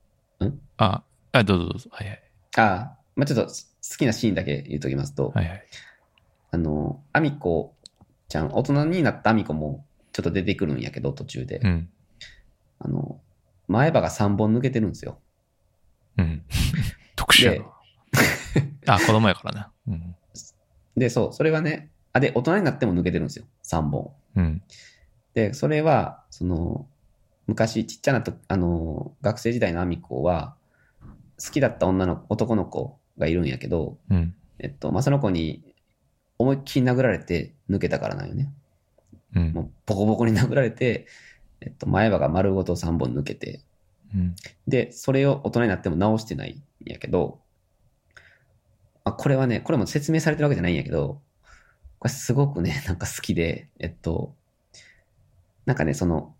[0.78, 1.90] あ、あ、どうぞどうぞ。
[1.92, 2.22] はいはい。
[2.56, 3.52] ああ、まあちょっと好
[3.98, 5.64] きなシーンだけ言っときますと、はいはい。
[6.50, 7.74] あの、アミコ
[8.28, 9.84] ちゃん、大人になったアミコも
[10.18, 11.60] ちょっと出てくるんやけど、途中で。
[11.62, 11.88] うん。
[12.80, 13.20] あの、
[13.68, 15.20] 前歯が3本抜けてるんですよ。
[16.16, 16.42] うん。
[17.14, 17.66] 特殊やな。
[18.96, 19.72] あ、子供やからな。
[19.86, 20.16] うん。
[20.96, 23.44] で、そう、それはね、あ、で、大人になっても抜けてるんですよ。
[23.62, 24.12] 3本。
[24.34, 24.62] うん。
[25.34, 26.88] で、それは、その、
[27.46, 30.56] 昔ちっちゃなと、あの、学生時代のアミコは、
[31.40, 34.34] 好きだった女の、男の子がいるんやけど、うん。
[34.58, 35.76] えっと、まあ、その子に
[36.38, 38.52] 思いっきり殴られて抜けたからなんよね。
[39.34, 39.52] うん。
[39.52, 41.06] もうボコボコに殴られて、
[41.60, 43.60] えっと、前歯が丸ごと3本抜けて、
[44.14, 44.36] うん。
[44.66, 47.40] で、それを大人になっても直してないんやけど、
[49.04, 51.20] あ、これはね、これも説明されてるわけじゃないんやけど、
[51.98, 54.34] これすごくね、 なんか好きで、えっと、
[55.66, 56.34] なんかね、その、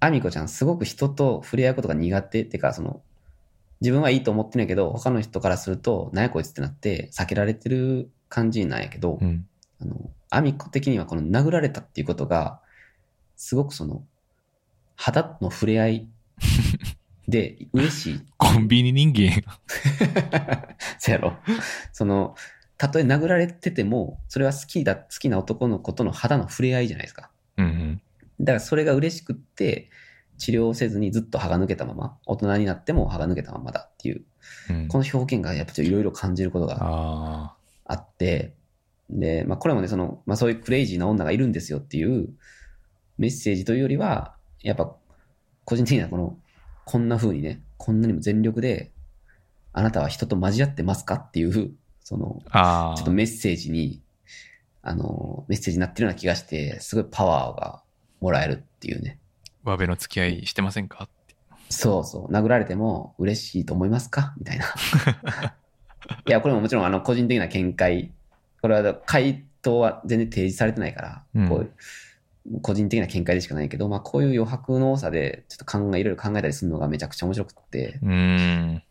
[0.00, 3.02] アミコちゃんすごく人と触れ合うことが苦手ってか、その、
[3.80, 9.46] 自分はいいと思ってんやけど、他の人からすると、なんやこいつってなって、避けられてる感じなんやけど、うん。
[9.80, 12.60] あの、アミコ的にはこの殴られたっていうことが、
[13.36, 14.04] すごくその、
[14.96, 16.08] 肌の触れ合い
[17.28, 18.26] で嬉しい。
[18.36, 19.42] コンビニ人間。
[20.98, 21.36] そうやろ。
[21.92, 22.34] その、
[22.76, 27.30] たとえ殴られてても、それは好きだ、好きな男の子との肌の触れ合いじゃないですか。
[27.56, 28.02] うんうん。
[28.40, 29.90] だからそれが嬉しくって、
[30.38, 34.22] 治療をせずにずっと歯が抜けたまま、大人になっても歯が抜けたままだっていう、
[34.70, 34.88] うん。
[34.88, 37.54] この表現がやっぱちょっといろいろ感じることがあ
[37.84, 38.54] あって、
[39.18, 42.28] で、まあこれもね、その、まあそういうクレイジーな女がいるんですよっていう
[43.18, 44.94] メッセージというよりは、やっぱ
[45.64, 46.38] 個人的にはこの、
[46.84, 48.92] こんな風にね、こんなにも全力で、
[49.72, 51.72] あなたは人と交わってますかっていう、
[52.02, 52.40] その。
[52.52, 54.02] ちょっとメッセージに、
[54.82, 57.82] あの、メッセージになってるような気がして、すごいパワーが
[58.20, 59.18] もらえるっていうね。
[59.64, 61.04] 上辺の付き合いしてませんか？
[61.04, 61.34] って
[61.68, 64.34] そうそう、殴られても嬉しいと思いますか？
[64.38, 64.64] みたいな。
[66.26, 68.12] いや、これももちろんあの個人的な見解。
[68.62, 71.72] これは回答は全然提示されてないから、うんこう
[72.62, 78.82] 個人的な見解でしかないけど、まあこういう余白の多さでちょっと考え、いろいろ考えたりするのがめちゃくちゃ面白くって、うーん。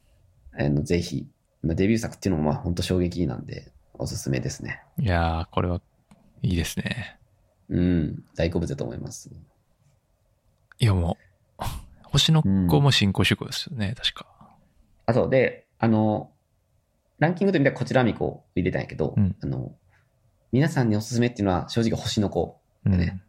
[0.57, 1.27] あのぜひ、
[1.63, 4.83] まあ、デビュー作っていうのもまあ本当衝撃なんで、おすすめですね。
[4.99, 5.81] いやー、これは
[6.41, 7.19] いいですね。
[7.69, 9.29] うん、大好物だと思います。
[10.79, 11.17] いやも
[11.59, 11.63] う、
[12.03, 12.47] 星の子
[12.79, 14.25] も新興主義ですよね、確か。
[15.05, 16.31] あ、そうで、あの、
[17.19, 19.73] ランキングという意味ではこちらみこを入れたんやけど、うんあの、
[20.51, 22.97] 皆さんにおすすめっていうのは正直星の子うん。
[22.97, 23.21] ね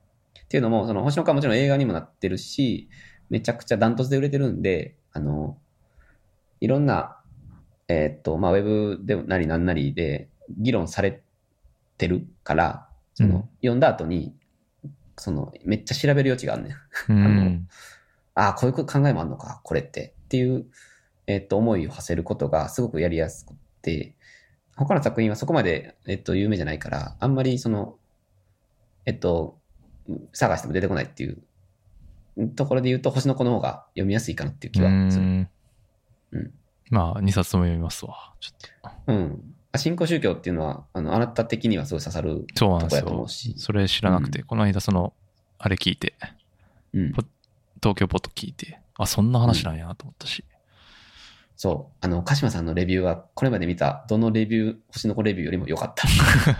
[0.44, 2.88] っていうのも、その星の子はもちろん映画にもなってるし、
[3.28, 5.58] めちゃくちゃダントツで売れてるんで、あの、
[6.60, 7.18] いろんな、
[7.86, 11.22] えーっと、まあ、ウェブでなりなんなりで議論され
[11.98, 14.34] てるから、その、うん読んだ後に、
[15.16, 17.12] その、めっちゃ調べる余地があるねん。
[17.12, 17.68] うん。
[18.34, 20.14] ああ、こういう考えもあるのか、これって。
[20.24, 20.66] っていう、
[21.26, 24.14] えっと、思いを馳せることがすごくやりやすくて、
[24.76, 27.96] 他の作品はそこまで、えっと、有名じゃないから、あんまりその、
[29.06, 29.58] えっと、
[30.32, 31.42] 探しても出てこないっていう
[32.56, 35.24] ところで言うと、星の子の方が読みやすいかなっていう気うはする。
[35.24, 35.48] ん。
[36.32, 36.52] うん
[36.90, 38.34] まあ、2冊とも読みますわ。
[38.40, 39.54] ちょっうん。
[39.72, 42.58] あ新興宗教っていうのは、あの、あなた的にはすごい刺さると。
[42.58, 43.28] そうなんとこですよやと思う。
[43.28, 43.54] し。
[43.56, 45.12] それ知らなくて、うこの間その、
[45.58, 46.14] あれ聞いて、
[46.92, 47.22] うんポ。
[47.80, 50.44] 東京ポット聞いて、あ、そんな話なんやなと思ったし。
[51.62, 51.96] そう。
[52.00, 56.08] あの、鹿島さんのレビューは、これまで見た、どのレビュー、星の子レビューよりも良かった。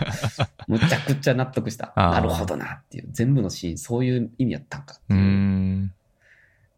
[0.67, 1.91] むちゃくちゃ納得した。
[1.95, 3.07] なるほどなっていう。
[3.09, 5.19] 全部のシーン、そういう意味やったんかってうー。
[5.19, 5.93] いうん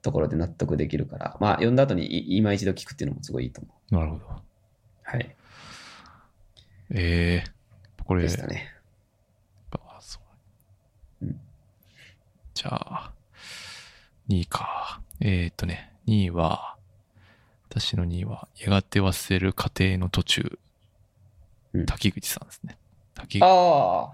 [0.01, 3.95] ところで納得できるから、まあ、読んだ後にい今一度聞くっていうのもすごいいいと思う。
[3.95, 4.41] なるほど。
[5.03, 5.35] はい。
[6.91, 7.51] ええ
[8.05, 8.69] これ、でしたね。
[9.71, 10.21] あそ
[11.21, 11.41] ううん
[12.53, 13.13] じゃあ、
[14.29, 15.01] 2位か。
[15.19, 16.77] えーっとね、2位は、
[17.79, 20.59] 私の2位は、やがて忘れる過程の途中、
[21.73, 22.77] うん滝口さんですね。
[23.15, 24.11] 滝ああ。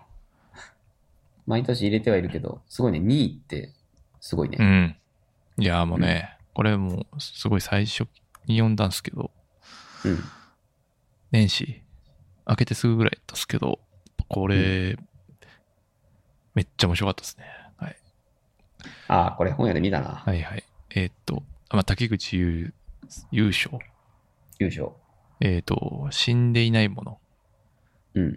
[1.46, 3.74] 毎年入れてはいるけど、すごいね、2位って
[4.22, 4.58] すごいね。
[4.58, 4.96] うん。
[5.58, 8.08] いや、もうね、これもうすごい最初
[8.46, 9.30] に読んだんですけど、
[10.06, 10.24] うん。
[11.32, 11.84] 年始、
[12.48, 13.80] 明けてすぐぐらいだったんですけど、
[14.30, 14.98] これ、
[16.56, 17.44] めっちゃ面白かったですね。
[17.76, 17.98] はい。
[19.10, 20.24] ああ、これ本屋で見たな。
[20.26, 20.64] はいはい。
[20.92, 22.74] えーっと、まあ、竹口優
[23.32, 23.78] 優勝。
[24.60, 24.90] 優勝。
[25.42, 27.20] えーっと、死んでいないもの
[28.16, 28.30] うん。
[28.32, 28.36] っ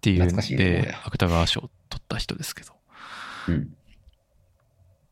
[0.00, 2.72] ていう懐かしいねで、芥川賞を取った人ですけど、
[3.48, 3.76] うん。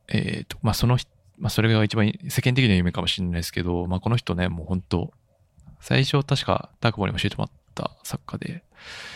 [0.09, 5.13] えーっと、まあ、その人、まあ、それが一番世間的な夢かもしれないですけど、まあ、この人ね、もう本当
[5.81, 8.65] 最初確か、タクボに教えてもらった作家で、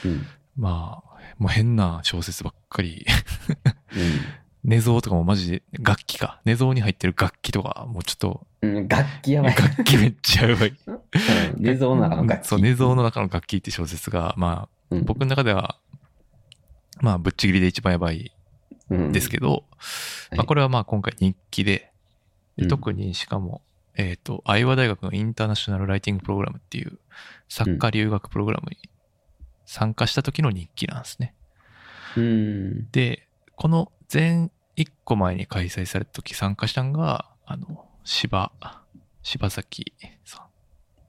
[0.05, 0.27] うん。
[0.57, 3.97] まあ、もう変な小説ばっかり、う
[4.65, 6.41] 寝相とかもマジで、楽器か。
[6.45, 8.67] 寝相に入ってる楽器とか、もうちょっと、ん。
[8.67, 9.57] うん、楽器やばい。
[9.57, 10.77] 楽器めっちゃやばい。
[10.87, 11.01] うん
[11.57, 12.47] 寝相の中の楽器。
[12.47, 15.79] そう、寝相の中の楽器って小説が、まあ、うん、僕の中では、
[17.01, 18.33] まあ、ぶっちぎりで一番やばい
[18.91, 19.65] うんですけど、
[20.31, 21.93] うんまあ、これはまあ今回日記で、
[22.57, 23.63] でうん特にしかも、
[23.97, 26.99] えっ、と、アイワ大学のインターナショナルライティングプログラムっていう
[27.49, 28.77] 作家留学プログラムに
[29.67, 31.35] 参加した時の日記なんですね。
[32.17, 32.91] うん。
[32.91, 33.27] で、
[33.57, 38.53] この前一個前に開催された時参加したんが、あの、柴、
[39.23, 39.93] 柴崎
[40.25, 40.47] さん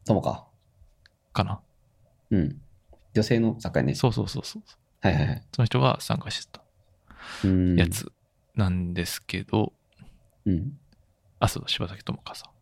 [0.05, 0.47] ともか。
[1.31, 1.61] かな。
[2.31, 2.61] うん。
[3.13, 3.95] 女性の作家ね。
[3.95, 4.63] そうそうそうそう。
[5.01, 5.43] はいはいはい。
[5.53, 6.63] その人が参加してた
[7.45, 7.75] うん。
[7.77, 7.87] や。
[7.87, 8.11] つ
[8.55, 9.73] なんですけど、
[10.45, 10.77] うん。
[11.39, 12.53] あ、そう、柴崎智香さん。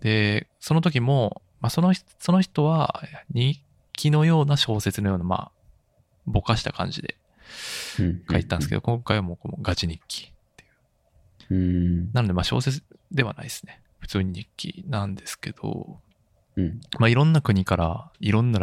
[0.00, 3.02] で、その時も、まあ、その人、その人は
[3.32, 5.52] 日記のような小説のような、まあ、
[6.26, 7.25] ぼかした感じでうん。
[7.96, 10.32] 書いたんですけど、今回はもうガチ日記。
[11.50, 12.12] うん。
[12.12, 13.80] なので、まあ小説ではないですね。
[14.00, 15.98] 普通に日記なんですけど、
[16.56, 16.80] うん。
[16.98, 18.60] まあいろんな国からいろんな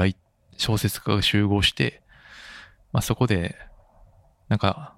[0.58, 2.02] 小説家が集合して、
[2.92, 3.56] まあそこで、
[4.50, 4.96] なんか、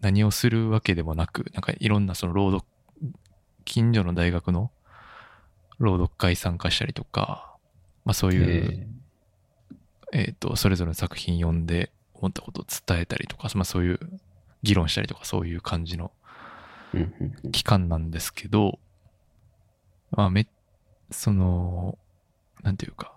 [0.00, 2.64] 何をするわけでもなく、なんかいろんなその朗読、
[3.64, 4.70] 近所の大学の
[5.78, 7.56] 朗読会参加したりとか、
[8.04, 8.86] まあそういう、
[10.12, 14.00] ええっ、と、それぞれの作品読んで思ったことを伝えたりとか、まあそういう
[14.62, 16.12] 議論したりとか、そういう感じの
[17.52, 18.78] 期間なんですけど、
[20.10, 20.46] まあめ、
[21.10, 21.98] その、
[22.62, 23.16] なんていうか、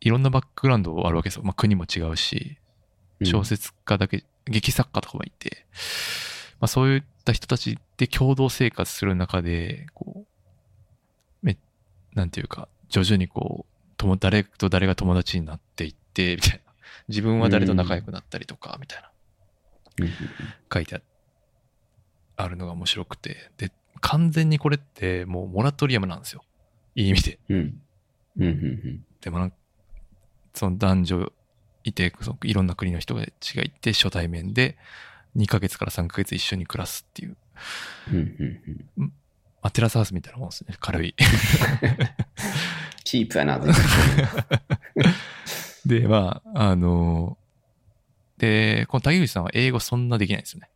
[0.00, 1.42] いろんなバックグラウンドあるわけですよ。
[1.42, 2.58] まあ国も違うし、
[3.24, 5.66] 小説家だけ、劇作家とかもいて、
[6.60, 11.58] まあそういった人たちで共同生活する中で、こう、め、
[12.14, 16.67] なんていうか、徐々にこう、とも、誰と誰が友達になっていって、みたいな。
[17.08, 19.10] 自分は誰と仲良くなったりとか、みたいな。
[20.72, 21.00] 書いてあ
[22.36, 23.50] あるのが面白くて。
[23.56, 26.44] で、完全にこれってもうモラトリアムなんですよ。
[26.94, 27.38] いい意味で。
[27.48, 27.82] うん。
[28.36, 29.56] うんうんうんでもなんか、
[30.54, 31.32] その男女
[31.82, 33.26] いて、そのいろんな国の人が違
[33.64, 34.78] いて初対面で
[35.36, 37.36] 2ヶ月から3ヶ月一緒に暮らすっていう、
[38.12, 39.12] うんうんうん
[39.60, 40.76] まあ、テラスハウスみたいなもんですね。
[40.78, 41.16] 軽い。
[43.02, 43.58] チープやな、
[45.88, 47.38] で、まあ、あの
[48.36, 50.70] で、この竹内さんは英語そんなできないんですよね。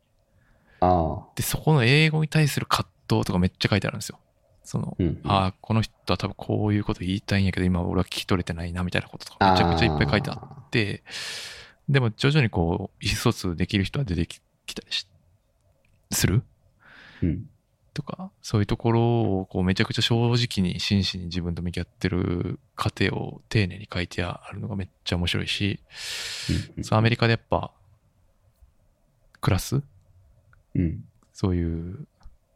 [0.81, 1.27] ああ。
[1.37, 4.19] で、そこの英語に対する葛藤とかめっちゃ書いてあるんですよ。
[4.65, 11.03] その、うんうんああ、この人は多分こういうこと言いたいんやけど、今俺は聞き取れてないな、みたいなこととかめちゃくちゃいっぱい書いてあって、
[11.91, 14.41] でも徐々にこう、意思疎通できる人は出てき
[14.75, 15.07] たりし、
[16.11, 16.43] する
[17.23, 17.49] うん。
[17.95, 19.01] とか、そういうところ
[19.41, 25.81] をこうめちゃくちゃ正直に真摯に自分と向き合ってる過程を丁寧に書いてあるのがめっちゃ面白いし、
[26.77, 27.71] うんそうアメリカでやっぱ、
[29.41, 29.83] 暮らす
[30.75, 31.05] うん。
[31.33, 32.07] そういう、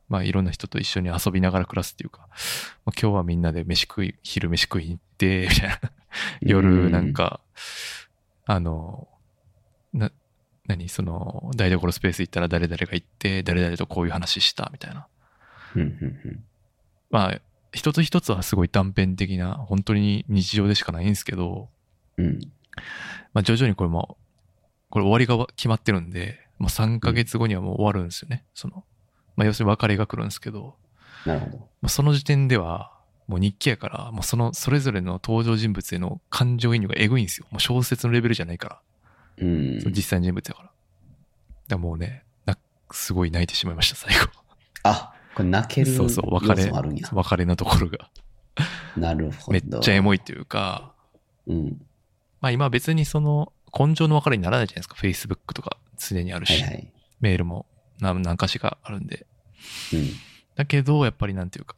[0.09, 2.29] まあいろんな人と一緒に遊びながら暮らすっていうか、
[2.85, 5.81] まあ、今日はみんなで飯食い、昼飯食いに行って、みたいな。
[6.41, 7.41] 夜なんか、
[8.47, 9.09] あの、
[9.93, 10.13] な、
[10.67, 10.89] 何？
[10.89, 15.09] その、台所スペース行ったら誰々が行って、誰々とこういう話した、みたいな。
[15.81, 15.89] うん。
[16.25, 16.45] うん。
[17.11, 17.41] まあ、
[17.73, 21.69] 一つ一つはすごい断片的な、本当に日常でしかないんですけど、
[22.17, 22.41] うん。
[23.33, 24.17] まあ徐々にこれも、
[24.91, 28.45] これ終わりが決まってるんで、もう3ヶ月後にはもう終わるんですよね。
[28.55, 28.85] その、
[29.37, 30.77] まあ要するに別れが来るんですけど、
[31.27, 31.57] なるほど。
[31.59, 32.93] もうその時点では、
[33.27, 37.47] もう日記やから、もうその、それぞれの登場人物への感情移入がエグいんですよ。
[37.51, 38.81] もう小説のレベルじゃないから。
[39.39, 39.79] うん。
[39.87, 40.69] 実際の人物やから。
[40.69, 40.75] だか
[41.71, 42.57] らもうね、な
[42.93, 44.31] すごい泣いてしまいました、最後。
[44.85, 46.93] あ、これ泣ける要そうそう、別素れ。
[47.13, 48.11] 別れのところが。
[48.97, 49.53] なるほど。
[49.53, 50.01] めっちゃエい。
[50.01, 50.95] モいというか、
[51.47, 51.87] うん。
[52.41, 54.95] まあ今別にその、根性の別れにならないじゃないですか。
[54.95, 56.93] Facebook とか常にあるし、はいはい。
[57.21, 57.67] メールも
[58.01, 59.27] 何何かしかあるんで。
[59.93, 60.09] うん。
[60.55, 61.77] だけど、やっぱりなんていうか、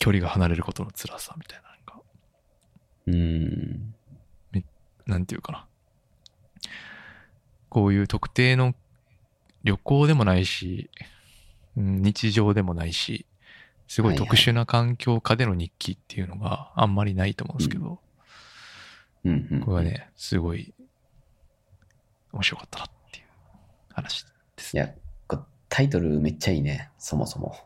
[0.00, 2.02] 距離が離れることの辛さみたいな、なんか、
[3.06, 3.94] うん。
[5.06, 5.66] なんていうかな。
[7.68, 8.74] こういう特定の
[9.62, 11.14] 旅行でもないし、うん
[11.76, 13.26] 日常でもないし、
[13.86, 18.00] すごい特殊な環境下での日記っていうのがあんまりないと思うんですけど、
[19.24, 19.60] うんうん。
[19.60, 20.74] これはね、すごい
[22.32, 23.26] 面白かったなっていう
[23.92, 24.82] 話ですね。
[24.82, 24.94] いや、
[25.68, 27.56] タイトルめっちゃいいね、そもそも。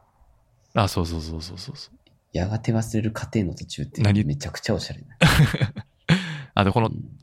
[0.74, 1.94] あ、そうそうそうそうそうそう。
[2.32, 4.24] やがて忘れる過程の途中って何？
[4.24, 5.06] めちゃくちゃおしゃれね。
[6.54, 7.18] あ、で、このう、ん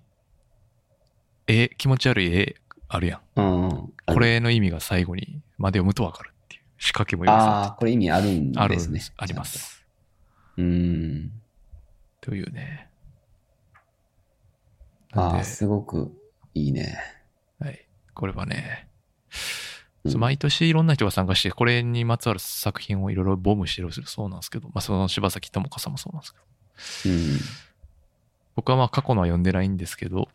[1.48, 2.56] 絵、気持ち悪い絵
[2.88, 3.22] あるやん。
[3.36, 3.94] うんうん。
[4.06, 6.34] これの意味が最後にまで読むとわかる
[6.86, 9.14] 仕掛けも用意あさあ、これ意味あるんですねんです。。
[9.18, 9.44] ありま。
[9.44, 9.84] す。
[10.58, 11.32] うーん。
[12.22, 12.90] というね。
[15.14, 16.12] ああ、すごく
[16.54, 17.00] いいね。
[17.60, 17.88] はい。
[18.14, 18.88] これはね、
[20.04, 26.34] うん毎年いろんな人が参加して、これにまつわる作品をいろいろボムしてるそうなんですけど、まあその柴崎智香さんもそうなんです
[27.02, 27.40] けど、うん。
[28.56, 30.30] 僕はまあ過去のは読んでないんですけど、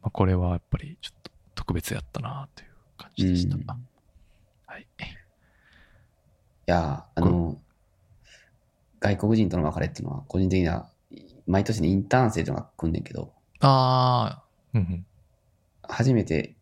[0.00, 3.56] まあ、これはやっぱりちょっと特別やったなという感じでした。
[3.56, 3.66] うん
[4.68, 4.82] はい。
[4.82, 4.84] い
[6.66, 7.58] や、あの、
[9.00, 10.90] 外国人との別れっていうのは、個人的には、
[11.46, 15.06] 毎年にインターン生というのが来んねんけど、ああ、うんうん。
[15.82, 16.54] 初めて、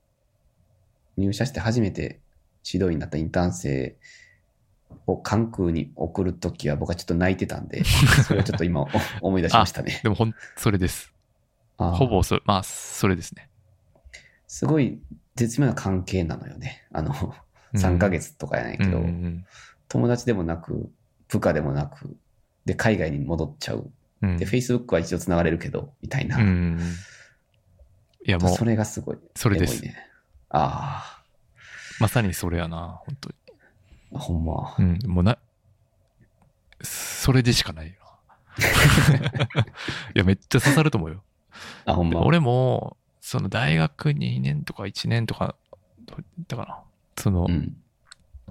[1.17, 2.21] 入社して初めて
[2.65, 3.97] 指導員になったインターン生
[5.07, 7.83] を関空に送るときは僕はちょっと泣いてたんで、
[8.25, 8.89] それをちょっと今お
[9.21, 10.01] 思い出しましたね。
[10.05, 11.13] でもほん、それです。
[11.77, 13.51] ほぼそれ、まあ、それですね。
[14.47, 15.01] すごい
[15.35, 16.87] 絶妙な関係なのよね。
[16.93, 17.46] あの、うん
[17.77, 19.47] 3ヶ月とかやないけど、うんうん
[19.89, 20.91] 友達でもなく、
[21.29, 22.17] 部下でもなく、
[22.65, 23.91] で、海外に戻っちゃう。
[24.23, 24.37] うん。
[24.37, 26.39] で、Facebook は一応繋がれるけど、みたいな。
[26.39, 26.81] うんうん。
[28.27, 29.19] いや、もうそ、れがすごい。
[29.37, 29.95] それですね。
[30.51, 31.23] あ
[32.01, 33.35] まさにそれやな、本当に。
[34.15, 34.75] あ、ほんま。
[34.79, 35.39] うん、もうな、
[36.83, 38.07] それでしかないよな。
[40.15, 41.23] いや、めっちゃ刺さると思うよ。
[41.85, 42.21] あ、ほんま。
[42.23, 45.55] 俺も、その大学2年とか1年とか、
[46.01, 46.86] どう言ったかな。
[47.19, 47.77] その、うん。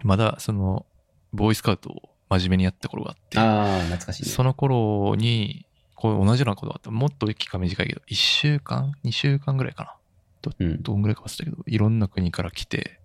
[0.03, 0.85] まだその、
[1.33, 4.29] ボーイスカウトを真面目にやった頃があって、ああ、懐かしいね。
[4.29, 5.65] その頃に、
[5.95, 9.95] こう同じようなことがあって、もっと期間短いけど、1週間 ?2 週間ぐらいかな。
[10.59, 10.83] うん。
[10.83, 12.99] どんぐらいか忘れたけど、いろんな国から来て、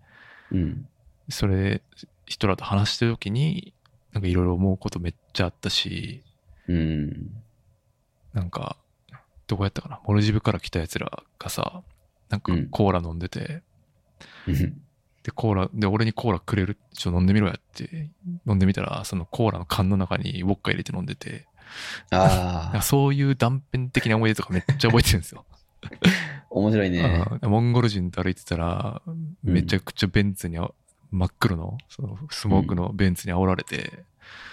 [0.51, 0.89] うん。
[1.29, 1.83] それ、
[2.27, 3.73] 人らと話してる時に、
[4.13, 6.23] なんかいろいろ思うことめっちゃあったし、
[6.67, 7.31] うん。
[8.33, 8.77] なんか、
[9.47, 10.01] どこやったかな？
[10.05, 11.83] モルジブから来た奴らがさ、
[12.29, 13.63] なんかうんコーラ飲んでて、
[14.47, 14.83] うん
[15.23, 16.77] で、コーラ、で、俺にコーラくれる？
[16.95, 18.11] ちょ、飲んでみろやって、
[18.47, 21.47] 飲んでみたら、そのコーラの缶の中にウォッカ入れて飲んでて、
[22.11, 25.45] ああ、かそういう断片的な思い出とかめっちゃ覚えてるんですよ。
[26.51, 27.25] 面白いね。
[27.43, 29.03] うんモンゴル人と歩いてたら、
[29.43, 30.71] めちゃくちゃベンツにあ、
[31.11, 34.05] 真っ黒の、そのスモークのベンツに煽られて、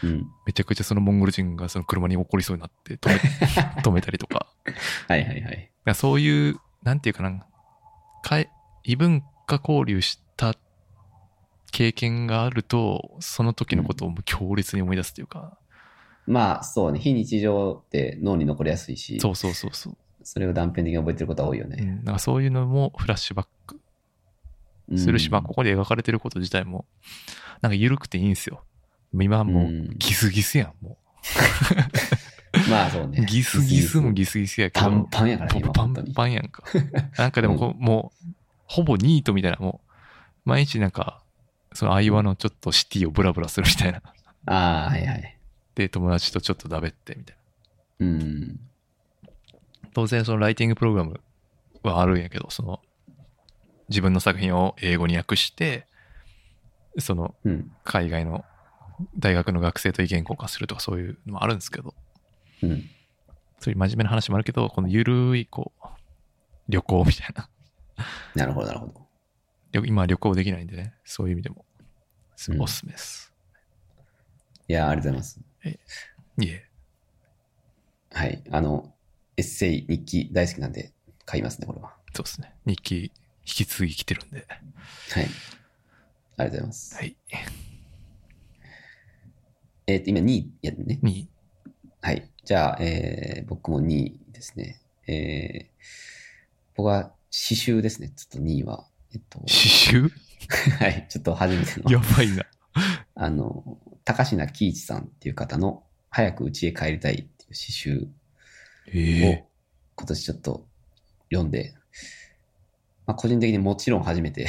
[0.04, 0.28] うん。
[0.46, 3.16] めちゃくちゃそのモンゴル人がその車に怒りそうになって止め
[3.82, 4.48] 止めたりとか。
[5.08, 5.72] はいはいはい。
[5.96, 7.46] そういう、なんていうかな、
[8.24, 8.50] かえ
[8.84, 10.56] 異文化交流した
[11.72, 15.58] 経験があると、その時のことを強烈に思い出すというか、
[16.28, 17.00] まあ、そうね。
[17.00, 19.98] 非日常って脳に残りやすいし、そうそうそうそう。
[20.24, 21.78] それを断片的に覚えてることは多いよね。
[21.80, 23.80] うん、なんかそういうのもフラッシュバック
[24.90, 26.86] うんするし、まあここで描かれてること自体も、
[27.62, 28.64] なんか緩くていいんですよ。
[29.14, 30.98] 今はもううんギスギスやん、も
[32.70, 33.26] まあそうねう。。
[33.26, 36.14] ギスギスもギスギスやけど、パンパンやからね、今パン。
[36.14, 36.64] パンやんか。
[37.18, 38.28] なんかでもこう、もう、
[38.66, 39.87] ほぼニートみたいな、もう、
[40.48, 41.22] 毎日なんか、
[41.74, 44.02] その相場のちょっとシティをブラブラするみたいな。
[44.46, 45.38] ああ、はいはい。
[45.76, 47.38] で、友達とちょっとだべってみたい
[48.00, 48.08] な。
[48.08, 48.60] うん。
[49.94, 51.20] 当然そのライティングプログラム
[51.84, 52.80] はあるんやけど、その、
[53.90, 55.86] 自分の作品を英語に訳して、
[56.98, 57.70] そのうん。
[57.84, 58.46] 海外の
[59.20, 61.94] 大学の学生と意見交換するとかそういうのもあるんですけど、
[62.64, 62.90] うん。
[63.60, 65.88] そういう真面目な話もあるけど、このゆるい、こう、
[66.70, 67.50] 旅行みたいな。
[68.34, 69.07] なるほど、なるほど。
[69.82, 71.66] 旅今旅行できないんでね、そういう意味でも、
[72.36, 73.34] すおすすめです。
[74.68, 75.40] いや、ありがとうございます。
[76.40, 76.66] いえ。
[78.12, 78.44] はい。
[78.52, 78.94] あの、
[79.38, 80.94] エッセイ、日記大好きなんで
[81.26, 81.96] 買いますね、これは。
[82.14, 82.54] そうですね。
[82.66, 83.12] 日記、引
[83.44, 84.48] き継ぎ来てるんで。
[84.48, 85.26] はい。
[86.38, 86.96] ありがとうございます。
[86.96, 87.18] はい。
[89.88, 91.00] えっ、と、今2位やるね。
[91.02, 91.30] に、
[92.02, 92.30] はい。
[92.44, 94.82] じゃあ、えー、僕も2位ですね。
[95.08, 98.10] えー、僕は詩集ですね。
[98.10, 98.88] ちょっと2位は。
[99.18, 100.10] えっと、刺繍？
[100.80, 101.08] はい。
[101.10, 101.92] ちょっと初めての。
[101.92, 102.46] やばいな。
[103.16, 108.02] あの、高階喜一さんっていう方の、早く家へ帰りたいっていう詩集を
[108.94, 109.46] ええ
[109.96, 110.68] 今年ちょっと
[111.30, 111.74] 読んで、
[113.06, 114.48] まあ個人的にもちろん初めて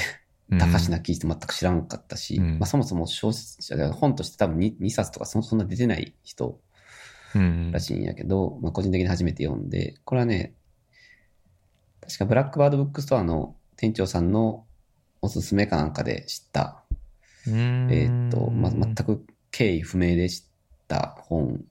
[0.51, 6.61] うん高階喜一って全く知らんかったし、うんまあそもそも小説者本として多分 2, 2冊とかそそんな出てない人
[7.35, 10.55] うんらしいんやけど、まあ個人的に初めて読んで、これはね、
[12.01, 14.67] 確かブラックバードブックストアの店長さんの
[15.23, 16.83] おすすめかなんかで知った、
[17.47, 20.45] えーっと、ま、全く経緯不明で知っ
[20.89, 21.65] た本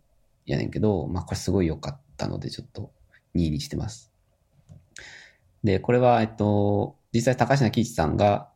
[0.46, 2.92] やねんけど、まあ、これすごい良かったので、ちょっと
[3.36, 4.14] 2位にしてます。
[5.66, 8.50] で、これは、えっと、実際高階喜一さんが、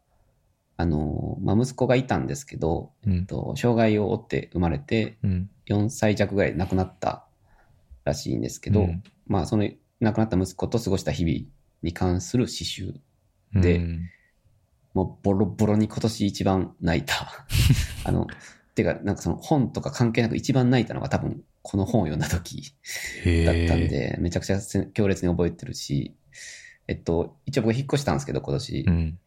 [0.77, 5.49] あの、まあ、息子がいたんですけど、うんえっと、障害を負って生まれて、うん。
[5.67, 7.25] 4歳弱ぐらいで亡くなった
[8.03, 9.69] らしいんですけど、うんまあ、その
[9.99, 11.47] 亡くなった息子と過ごした日々
[11.81, 12.95] に関する詩集。
[13.53, 14.09] でうん
[14.93, 17.45] もうボロボロに今年一番泣いた。
[18.03, 18.27] あの、
[18.75, 22.73] てか、なんかその本とか関係なく一番泣いたのが多分この本を読んだ時
[23.23, 23.87] へだったんえ。
[23.87, 26.13] で、めちゃくちゃせ強烈に覚えてるし、
[26.87, 28.85] えっと、一応僕引っ越したんですけど、今年。
[28.87, 29.19] うん。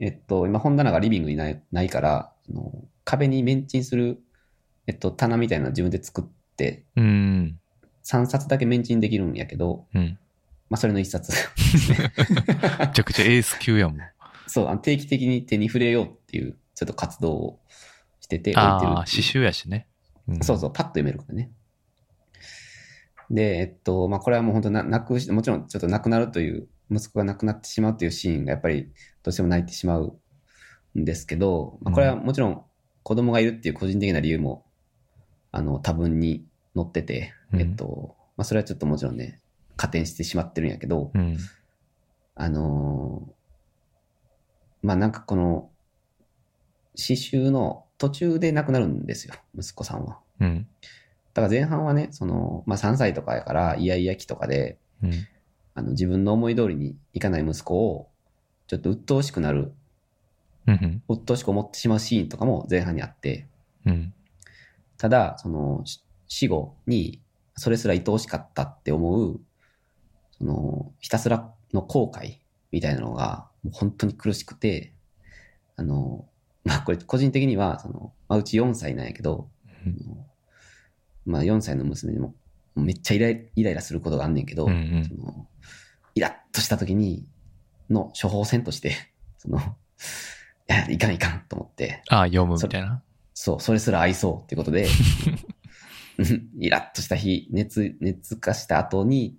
[0.00, 2.72] えっと、今本棚がリビングにないないから、あの
[3.04, 4.20] 壁にメンチンする、
[4.86, 6.24] えっと、棚みたいなの自分で作っ
[6.56, 7.60] て、うん。
[8.04, 10.18] 3冊だけメンチンできるんやけど、うん。
[10.70, 11.32] まあ、それの1冊。
[12.80, 13.98] めちゃくちゃエース級やもん。
[14.46, 17.60] そう、あの定期的に手に触れようっていう、ちょっと活動を
[18.20, 19.86] してて、ああ、刺繍やしね。
[20.28, 21.50] うんそうそう、パッと読めるからね。
[23.30, 28.84] で、えっと、まあ、これはもう本当な、泣くし、もちろんちょっと亡くなるという、息子が亡くなってしまうというシーンがやっぱり
[29.22, 30.18] どうしても泣いてしまう
[30.98, 32.62] んですけど、まあ、これはもちろん
[33.02, 34.64] 子供がいるっていう個人的な理由も、
[35.50, 39.40] あの、多分に載ってて、うんえっと、まあ、それはちょっともちろんね、
[39.78, 41.38] 加点してしまってるんやけど、うん。
[42.34, 43.38] あのー
[44.82, 45.70] まあ、なんかこの、
[46.96, 50.18] 刺繍の途中で亡くなるんですよ、息子さんは。
[50.40, 50.68] うん。
[51.34, 55.12] だから前半はね、その、まあ、3歳とかやから、イヤイヤ期とかで、うん。
[55.74, 58.08] あの、自分の思い通りにいかない息子を、
[58.66, 59.72] ちょっと鬱陶しくなる、
[60.66, 61.02] うん。
[61.08, 63.46] 鬱陶しく思ってしまうシーンとかも前半にあって、
[63.86, 64.12] うん。
[64.96, 67.22] ただ、その、し死後に、
[67.56, 69.40] それすら愛おしかったって思う、
[70.38, 72.38] その、ひたすらの後悔
[72.70, 74.94] みたいなのが、もう本当に苦しくて、
[75.76, 76.26] あの、
[76.64, 79.48] まあ、これ個人的には、その、まあ、うち4歳なんやけど、
[81.24, 82.34] まあ、4歳の娘にも、
[82.74, 85.46] めっちゃイライイライラすることがあんねんけど、うんうんその
[86.14, 87.26] イラッとした時に、
[87.90, 88.92] の処方箋として、
[89.38, 89.62] その、い
[90.66, 93.02] や、いかんいかんと思って、ああ、読むみたいな。
[93.34, 94.88] そう、それすら愛そうっていうことで、
[96.18, 99.38] うんイラッとした日、熱、熱化した後に、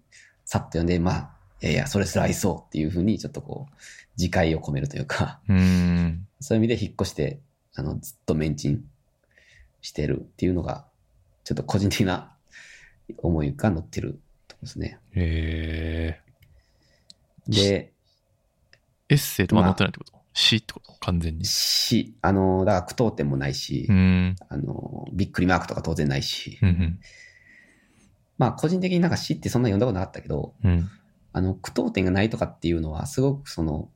[0.51, 1.29] さっと読んで、まあ、
[1.61, 3.75] いやいや、それすら愛そうっていうふうに、ちょっとこう、
[4.17, 6.27] 自戒を込めるというか、うーん。
[6.39, 7.39] そういう意味で引っ越して、
[7.75, 8.83] あの、ずっとメンチン
[9.81, 10.87] してるっていうのが、
[11.43, 12.35] ちょっと個人的な
[13.21, 14.97] 思いが乗ってるとこですね。
[15.11, 16.19] へ
[17.47, 17.51] え。
[17.51, 17.93] で、
[19.09, 20.13] エッセイとか載ってないってこと？
[20.33, 20.93] 詩ってこと？
[20.93, 21.45] 完全に。
[21.45, 23.95] し、あの、だから句読点もないし、うー
[24.29, 24.35] ん。
[24.49, 26.99] あの、びっくりマークとか当然ないし、うん
[28.39, 30.71] まあ個人的になんか詩ってそんな読んだことなかったけど、うん。
[30.71, 30.89] うん。
[31.33, 33.89] あの、句読点がないとかっていうのは、すごくその、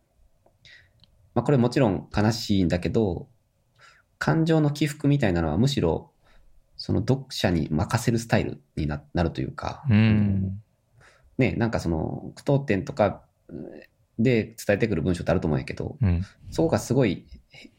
[1.34, 3.28] まあこれもちろん悲しいんだけど、
[4.20, 6.12] 感情の起伏みたいなのはむしろ、
[6.76, 10.62] その読者に任せるスタイルにななるというか、うーん。
[11.38, 13.24] ね、なんかその、句読点とか
[14.20, 16.22] で伝えてくる文章ってあると思うんやけど、うん。
[16.52, 17.26] そこがすごい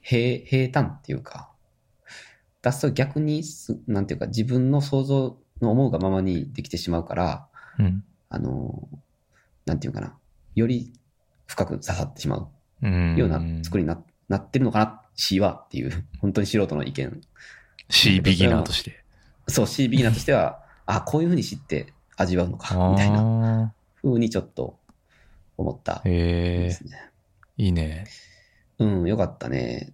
[0.00, 1.50] 平平坦っていうか、
[2.62, 7.48] だそう逆にす、なんていうか自分の想像の思うがままにできてしまうから、
[7.78, 8.04] うん。
[8.28, 8.88] あの、
[9.66, 10.16] なんていうかな、
[10.54, 10.92] より
[11.46, 12.48] 深く刺さってしまう
[12.82, 13.16] うん。
[13.16, 17.20] ような作りにな,、なってるのかな、C はっていう、 本当に素人の意見。
[17.88, 19.04] 詩ビギナーとして。
[19.48, 24.78] そう、C ビギナーとしては、 あ、こういうふうに知って味わうのか、みたいなあふうにちょっと
[25.56, 26.02] 思ったあ。
[26.04, 26.78] へえ。
[27.56, 28.06] いいね。
[28.78, 29.92] うん、よかったね。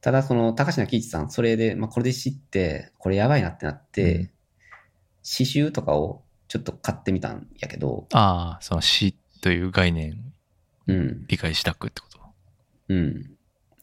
[0.00, 4.30] ただ、その、高階喜一さん、それで、まあ、これで知って、これやばいなってなって、うん
[5.26, 10.22] 刺繍とかをちょっと買ってみたんやけど、ああ、その詩という概念
[10.86, 12.20] うん、理解したくってこと？
[12.88, 13.30] うん。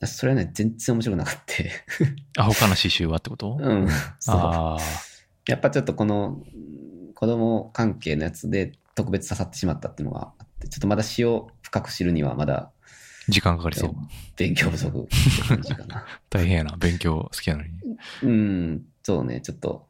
[0.05, 1.53] それはね、全然面白くなかった。
[2.41, 3.57] あ、他の詩集はってこと？
[3.59, 3.87] うん、
[4.19, 4.35] そう。
[4.35, 4.79] ああ。
[5.45, 12.69] やっぱちょっとこの、うん子供関係のやつで特別刺さってしまったっていうのがあって、ちょっとまだ詩を深く知るにはまだ
[13.29, 13.95] 時間かかりそう。
[14.35, 15.07] 勉強不足。
[16.29, 16.75] 大変やな。
[16.75, 17.69] 勉強好きなのに。
[18.23, 19.87] うん、そうね、ちょっと、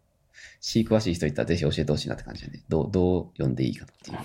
[0.61, 2.63] 詩詳しい人いたらぜひ教えてほしいなって感じでね。
[2.69, 4.17] どう、どう読んでいいかっていう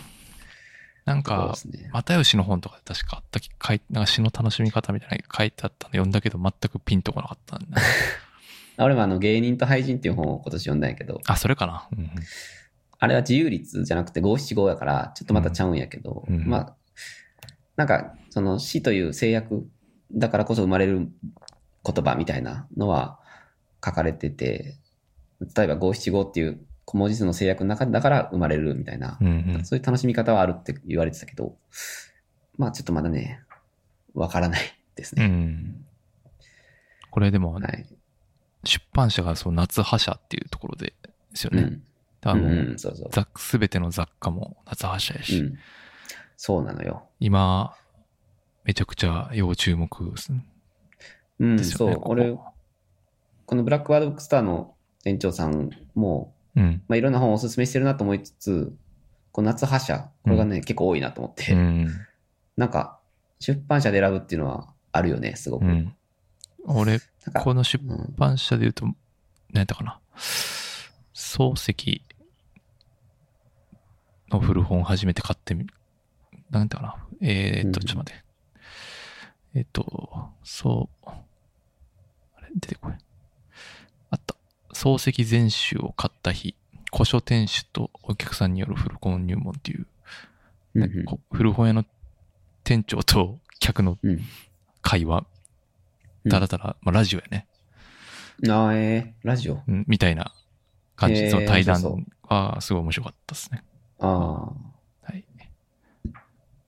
[1.04, 1.88] なんか、すね。
[1.92, 7.80] 又吉の本とかで確かあったき、書いなんか詩の楽しみ方みたいなの書いてあったの読んだけど全くピンとこなかったんだ。
[8.76, 11.88] あ俺もあの、芸人と俳人っていう本を今年読んだんやけど、あ、それかな。
[11.92, 12.10] うんうん
[13.00, 16.76] あれは自由律じゃなくて五七五やから、ちょっとまたちゃうんやけど、うんうんまあ、
[17.76, 19.68] なんか、その詩という制約
[20.12, 21.08] だからこそ生まれる
[21.84, 23.20] 言葉みたいなのは
[23.84, 24.76] 書かれてて、
[25.40, 31.56] 例えば五七五っていう小文字数の制約の中だから生まれるみたいな、うんうんそういう楽しみ方はあるって言われてたけど、
[32.56, 33.40] まあちょっとまだね、
[34.14, 34.60] わからない
[34.96, 35.24] ですね。
[35.24, 35.84] うん。
[37.10, 37.86] これでも、はい。
[38.64, 41.62] 出版社がそう夏覇者っていうところでですよね。
[41.62, 41.82] うん。
[42.20, 43.08] だからもう、うんうんそうそう。
[43.10, 45.58] ざすべての雑貨も夏覇者やし、うん。
[46.36, 47.06] そうなのよ。
[47.20, 47.74] 今、
[48.64, 50.32] めちゃくちゃ要注目です
[51.38, 51.58] うん。
[51.62, 51.94] そう。
[51.94, 52.34] ここ俺、
[53.46, 54.74] このブラックワードブックスターの
[55.08, 56.82] 店長さんも、うん。
[56.86, 58.76] まあ、いろんな本をおすすめしてるなと思いつつ、
[59.32, 61.88] この夏覇者、これがね、結構多いなと思って、うん。
[62.58, 62.98] なんか、
[63.40, 65.64] 出版社で選ぶっていうのはあるよね、すごく。
[65.64, 65.94] うん。
[66.64, 67.00] 俺、
[67.42, 68.96] この出うん版社で言うと、何
[69.54, 69.98] やったかな。
[71.14, 72.02] 漱石
[74.30, 75.66] の古本初めて買ってみ、
[76.50, 76.96] なんやったかな。
[77.22, 78.24] えー、っと、うんちょっと待って。
[79.54, 83.07] えーっと、そう、あれ、出てこい。
[84.72, 86.54] 漱石全集を買った日、
[86.92, 89.86] 古書店主とお客さんによる古本入門っていう、
[90.74, 91.84] うんうんこ古本屋の
[92.64, 94.20] 店長と客のうん
[94.82, 95.24] 会話、
[96.24, 97.46] うんだらだら、まあ、ラジオやね。
[98.44, 99.62] あーえー、ラジオ？
[99.66, 100.34] うんみたいな
[100.94, 103.64] 感じその対談はすごい面白かったですね。
[103.98, 104.40] ああ、
[105.02, 105.24] はい。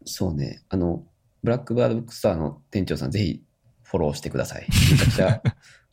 [0.05, 0.63] そうね。
[0.69, 1.05] あの、
[1.43, 3.43] ブラックバードブックスターの店長さん、ぜひ
[3.83, 4.67] フォローしてください。
[4.93, 5.43] めちゃくちゃ、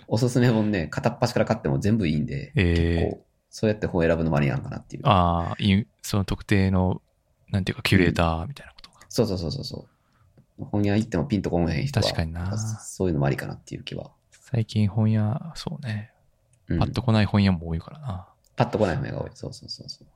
[0.07, 5.03] おすすめ本ね、片っ端から買っても全部いいんで、えーこうそうやって本選ぶのもありなんかなっていう。
[5.05, 7.01] ああ、いその特定の、
[7.49, 8.97] なんていうか、キュレーターみたいなことが。
[9.09, 9.87] そうそうそうそうそ
[10.59, 10.65] う。
[10.65, 14.11] 本屋行ってもピンとこんへん人は、確かになそういうのもありかなっていう気は。
[14.31, 16.11] 最近本屋、そうね。
[16.67, 18.27] うんパッと来ない本屋も多いからな。
[18.57, 19.31] パッと来ない本屋が多い。
[19.33, 20.07] そうそうそうそう。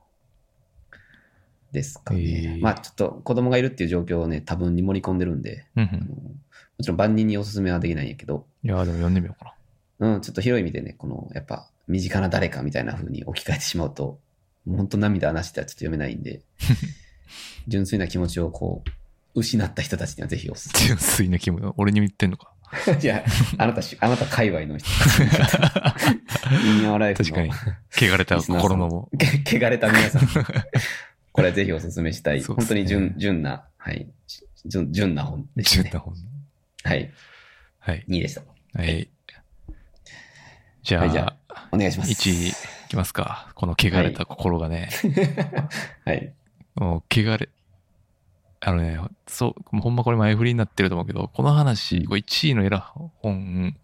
[1.72, 2.20] ですかね。
[2.20, 5.86] へーまあちょっと子供がいるっていう状況をね、多分に盛り込んでるんで、うんん。
[5.88, 9.54] もちろん万人におすすめはできないんやけど、いやー、でも読んでみようかな。
[10.02, 14.18] うん、ちょっと広い意味でね、この、やっぱ、身近な誰かみたいな風に置き換えてしまうと、
[14.66, 16.42] 本当涙なしではちょっと読めないんで、
[17.68, 18.90] 純粋な気持ちをこう、
[19.40, 22.52] 失った人たちにはぜひおすす純粋な気分、俺にも言ってんのか？
[22.86, 22.98] め。
[23.00, 23.24] いや、
[23.58, 24.88] あなたし、 あなた界隈の人。
[26.64, 28.12] インアワライフの確かに。
[28.12, 29.08] 汚れた心のも。
[29.46, 30.28] け汚れた皆さん。
[31.30, 32.40] これはぜひおすすめしたい。
[32.40, 34.08] ね本当に純、純な、はい。
[34.66, 36.00] 純、純な本でしたね純な。
[36.00, 36.14] 本。
[36.82, 37.12] はい。
[37.78, 38.04] はい。
[38.08, 38.42] 2位でした。
[38.74, 39.08] はい。
[40.82, 41.36] じゃあ、はいじゃ
[41.70, 42.10] お願いします。
[42.10, 42.52] 1位い
[42.88, 43.48] きますか。
[43.54, 44.90] この汚れた心がね。
[46.04, 46.32] はい。
[46.74, 47.48] もう、汚れ、
[48.60, 53.76] あのね、そう、ほんまこれ前振りになってると思うけど、この話、これ1位のエラ本、うん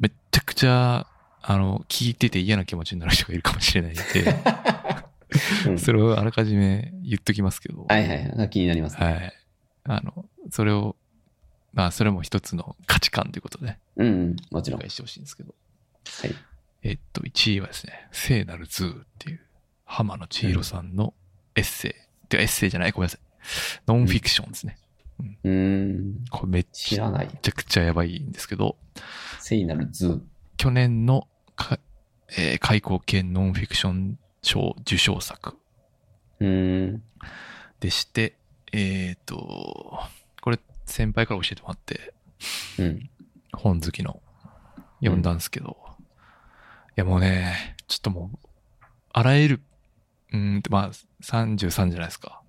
[0.00, 1.06] めっちゃくちゃ、
[1.42, 4.02] あの、聞いてて嫌な気持ちになる人がいるかもしれないんで、
[5.68, 8.50] うんそれをあらかじめ言っときますけど、はいはい。
[8.50, 9.06] 気になりますね。
[9.06, 9.32] はい。
[9.84, 10.96] あの、それを、
[11.72, 14.80] まあ、それも一つの価値観ということで、うんうん、もちろん。
[14.80, 14.88] はい。
[14.88, 15.54] 理解してほしいんですけど、
[16.82, 19.40] えっと、1位はですね、聖なるズーっていう、
[19.84, 21.14] 濱野ちひろさんの
[21.54, 22.28] エッセイ。
[22.28, 23.20] てか、エッセイじゃない、ごめんなさい。
[23.86, 24.78] ノンフィクションですね。
[25.44, 26.24] うーん。
[26.30, 27.28] これめっち知らない。
[27.28, 28.76] ゃくちゃやばいんですけど、
[29.40, 30.20] 聖なるズー。
[30.56, 31.78] 去年のか、
[32.36, 35.56] えー開高健ノンフィクション賞受賞作
[36.40, 37.02] うーん。
[37.80, 38.36] でして、
[38.72, 40.00] えっ、と、
[40.40, 42.14] これ先輩から教えてもらって、
[42.78, 43.10] うん。
[43.52, 44.20] 本好きの
[45.00, 45.85] 読んだんですけど、い
[46.96, 48.38] やもうね、ちょっともう、
[49.12, 49.60] あらゆる、
[50.32, 50.90] うーんと、まあ、
[51.22, 52.42] 33じゃないですか。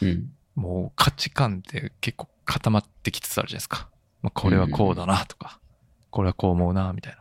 [0.00, 0.30] うん。
[0.54, 3.88] もう価値観って結構固まってきつつあるじゃないですか。
[4.22, 5.58] まあ、これはこうだなとか、
[6.10, 7.18] これはこう思うな、みたいな。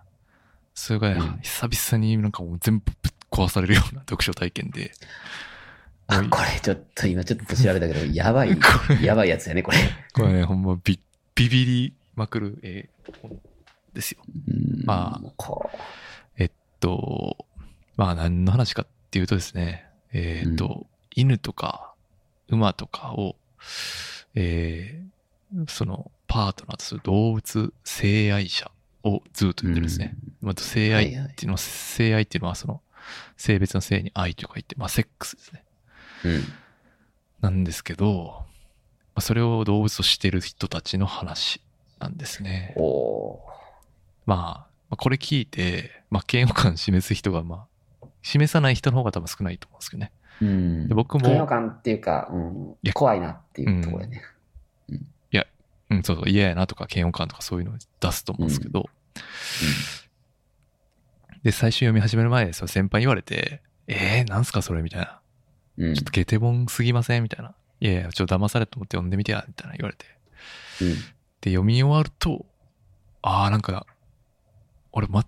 [0.73, 4.91] それがね、うん久々になんかもう全部ぶっ壊されるような読書体験で、
[6.07, 8.57] あ、これちょっと今ちょっと調べたけど、やばい
[9.01, 9.77] やばいやつやね、これ。
[10.13, 10.99] これね、ほんまビ
[11.35, 13.39] ビビりまくる、えー本
[13.93, 14.21] ですよ。
[14.47, 15.31] うんまあ
[16.79, 17.45] と、
[17.95, 21.93] まあ何の話かっていうとですね、えーっと、犬とか
[22.49, 23.35] 馬とかを、
[24.35, 25.07] えー
[25.67, 28.69] そのパートナーとする動物性愛者
[29.03, 30.15] をずっと言ってるんですね。
[30.41, 32.81] まあ、性愛っていうのは、性愛っていうのはその
[33.37, 35.63] 性別の性に愛と書いて、まあセックスですね。
[36.25, 36.29] う。
[36.29, 36.43] うん。
[37.39, 38.45] なんですけど、
[39.15, 41.61] まあ、それを動物としてる人たちの話
[41.99, 42.73] なんですね。
[44.25, 47.67] まあ、まあこれ聞いて、まあ、嫌悪感示す人が、ま
[48.01, 50.11] あ、示さない人の方が多分少ないと思うんですけどね。
[50.39, 54.21] うんで僕も嫌悪感っていうか、うんいや怖いなっていうところやね。
[55.89, 58.89] うん、そうそう、嫌やなとか嫌悪感とかそういうのを出すと思うんですけど、
[61.43, 65.19] で、最初読み始める前、その先輩に言われて、えー、なんすかそれみたいな。
[65.77, 65.93] うん。
[65.93, 67.53] ちょっとゲテボンすぎませんみたいな。
[67.79, 70.05] いやいや、ちょっと騙されたと思って読んでみてや、みたいな言われて。
[70.81, 70.95] うん。
[71.39, 72.45] で、読み終わると、
[73.21, 73.85] あーなんか、
[74.97, 75.25] 俺間違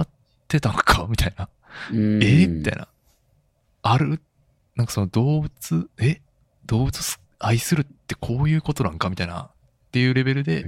[0.00, 0.08] っ
[0.46, 1.06] てたのか？
[1.10, 1.48] みたいな。
[1.90, 2.22] うん。
[2.22, 2.26] え？
[2.26, 2.88] ーみたいな。
[3.82, 4.20] ある？
[4.74, 6.20] なんかその動物、え？
[6.66, 9.08] 動物す愛するってこういうことなんか？
[9.08, 9.42] みたいな。
[9.42, 9.50] っ
[9.90, 10.66] ていうレベルで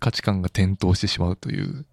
[0.00, 1.86] 価値観が転倒してしまうという。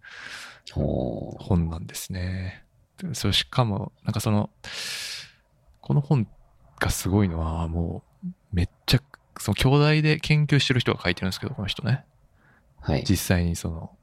[0.73, 2.63] 本なんですね。
[2.97, 4.49] でそれしかも、なんかその、
[5.79, 6.27] この本
[6.79, 9.01] がすごいのは、もう、めっちゃ、
[9.39, 12.03] その兄弟で研究してる人が書いてるんですけど、この人ね。
[12.81, 13.03] はい。
[13.09, 13.97] 実際にその、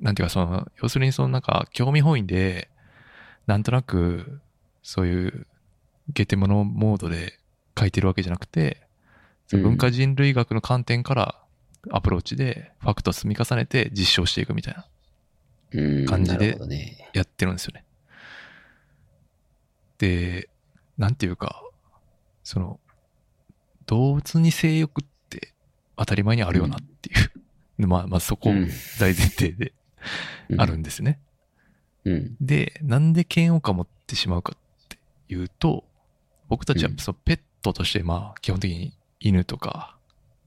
[0.00, 2.68] なんていうかその、要するにそのなんか興味本位で、
[3.46, 4.40] なんとなく、
[4.82, 5.46] そういう
[6.12, 7.38] ゲテモノモードで
[7.78, 8.82] 書いてるわけじゃなくて、
[9.52, 9.62] うん。
[9.62, 11.42] 文化人類学の観点から
[11.90, 14.86] アプローチでファクトを積み重ねて実証していくみたいな、
[15.72, 16.58] うん感じで。
[17.12, 17.84] やってるんですよね。
[19.98, 20.48] で、
[20.96, 21.62] なんていうか、
[22.44, 22.78] その、
[23.86, 25.52] 動物に性欲って
[25.96, 27.12] 当たり前にあるよなってい
[27.78, 28.68] う、 まあ、まあそこうん。
[29.00, 29.72] 大前提で
[30.56, 31.20] あるんですね。
[32.04, 32.36] うん。
[32.40, 34.98] で、なんで嫌悪感持ってしまうかって
[35.28, 35.84] いうと、
[36.48, 39.96] 僕たちはうんそのペットとして、まあ、基本的に犬とか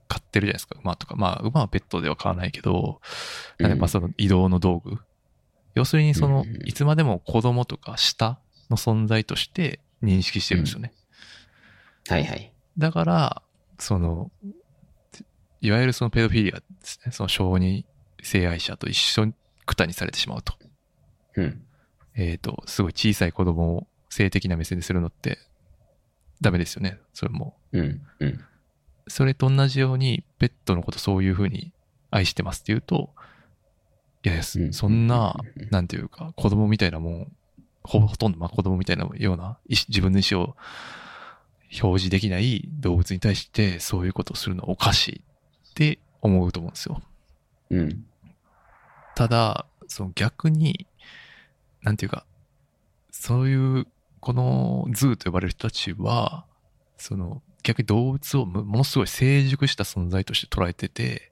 [0.08, 0.80] 飼ってるじゃないですか。
[0.82, 1.16] 馬とか。
[1.16, 3.02] まあ、馬はペットでは飼わないけど、
[3.60, 4.98] なんでまあその移動の道具。
[5.76, 8.40] 要するにそのうんうんうん、いつまでも子供とか下
[8.70, 10.94] の存在として認識してるんですよね。
[12.08, 12.52] はいはい。
[12.78, 13.42] だから、
[13.78, 14.32] その、
[15.62, 17.12] いわゆるそのペドフィリアですね。
[17.12, 17.86] その小児
[18.22, 19.34] 性愛者と一緒に
[19.72, 20.54] くたにされてしまうと。
[21.36, 21.62] うん。
[22.16, 25.40] えっ、と、すごい小さい子供を性的な目線でするのって
[26.42, 27.00] ダメですよね。
[27.14, 27.56] それも。
[27.72, 28.02] うん。
[28.20, 28.40] うん。
[29.08, 31.72] それと同じように、ペットのことそういうふうに
[32.12, 33.10] 愛してますって言うと、
[34.24, 37.32] いやいや、そうんなうん、なんていうか、子供みたいなもん、
[37.84, 40.56] ほほとんど、まあ子供みたいなような、自分の意思を
[41.82, 45.22] 表示できない動物に対して、そういうことをするのはおかしい
[45.72, 47.02] って思うと思うんですよ。
[47.72, 48.06] うん。
[49.16, 50.88] ただ、その逆に、
[51.82, 52.26] なんていうか、
[53.12, 53.88] そういう、
[54.20, 56.46] このズーと呼ばれる人たちは、
[56.98, 61.32] その逆に動物をもものすごい成熟した存在として捉えてて、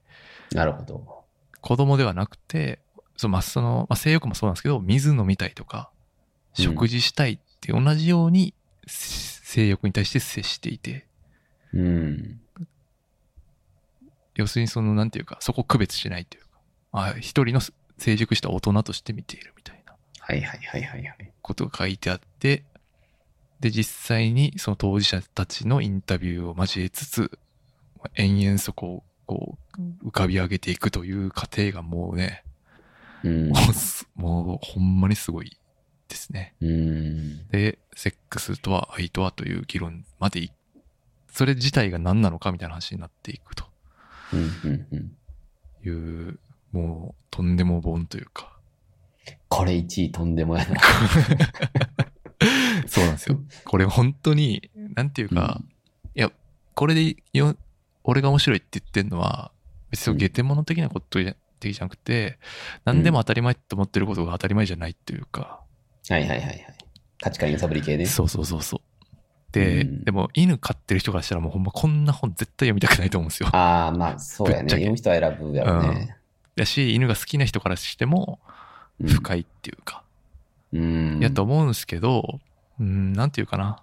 [0.51, 1.23] なるほど。
[1.61, 2.79] 子供ではなくて、
[3.15, 5.99] そのまあその、まあ、性欲もそうなんですけど、水飲みたいとか、うん
[6.51, 8.55] 食事したいって同じように、
[8.87, 11.05] 性欲に対して接していて、
[11.73, 12.41] うん。
[14.33, 16.43] 要するにその、なんていうか、そこを区別しないという
[17.19, 17.61] 一人の
[17.97, 19.95] 成熟した大人として見ているみたいな。
[20.19, 21.31] はいはいはいはいはい。
[21.41, 22.63] ことが書いてあって、
[23.59, 27.39] で、実際にその当事者たちのインタビューを交えつつ、
[28.15, 29.57] 延々そこをこ
[30.03, 32.43] う浮かび上げていくという過程がもうね、
[33.23, 33.51] うん
[34.15, 35.57] もうほんまにすごい
[36.07, 36.55] ですね。
[36.61, 37.47] うん。
[37.49, 40.51] で、セックスとは愛とはという議論までい、
[41.31, 43.65] それ自体が何なのかみたいな話になっていくと
[44.33, 45.17] うんうんうん。
[45.85, 46.39] いう、
[46.71, 48.57] もうとんでも本というか、
[49.47, 50.79] これ1位とんでもやな。
[52.87, 53.39] そうなんですよ。
[53.65, 55.61] これ本当に、なんていうか、
[56.15, 56.31] いや、
[56.75, 57.55] これでよ、
[58.03, 59.51] 俺が面白いって言ってんのは、
[59.91, 62.39] 別にゲテモノ的なことじゃ的じゃなくて、
[62.85, 65.61] 何でも当たり前って思ってることが当たり前じゃないっていうか、
[66.09, 66.65] はいはいはいはい。
[67.21, 68.05] 価値観揺さぶり系ね。
[68.05, 68.81] そうそうそうそう。
[69.51, 73.49] で、うんでも犬飼ってる人からしたらもうほんまこんな本絶対読みたくないと思うんですよ。
[73.51, 74.69] ああ、まあそうやね。
[74.69, 76.15] 読む人は選ぶやろうね。
[76.59, 78.39] だし、犬が好きな人からしても
[79.01, 80.03] うん深いっていうか、
[80.73, 81.19] うん。
[81.19, 82.39] やと思うんですけど、
[82.79, 83.81] うん、なんていうかな。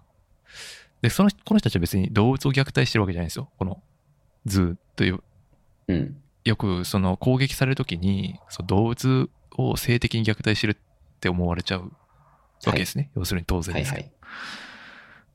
[1.03, 3.51] で、その、この人たちは別に動物を虐待してるわけじゃないんですよ。
[3.59, 3.83] この、
[4.45, 5.21] ズーという
[5.89, 6.17] うん。
[6.45, 10.77] よくその攻撃されるときにその動物を性的に虐待してるっ
[11.19, 11.93] て思われちゃう
[12.65, 13.11] わけですね。
[13.17, 14.03] 要するに当然ですけど。
[14.03, 14.13] はいはい。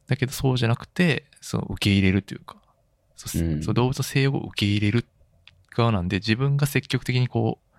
[0.08, 2.56] だけどそうじゃなくて、その受け入れるというか、
[3.16, 5.06] そうんその動物の性欲を受け入れる
[5.76, 7.78] 側なんで、自分が積極的にこう、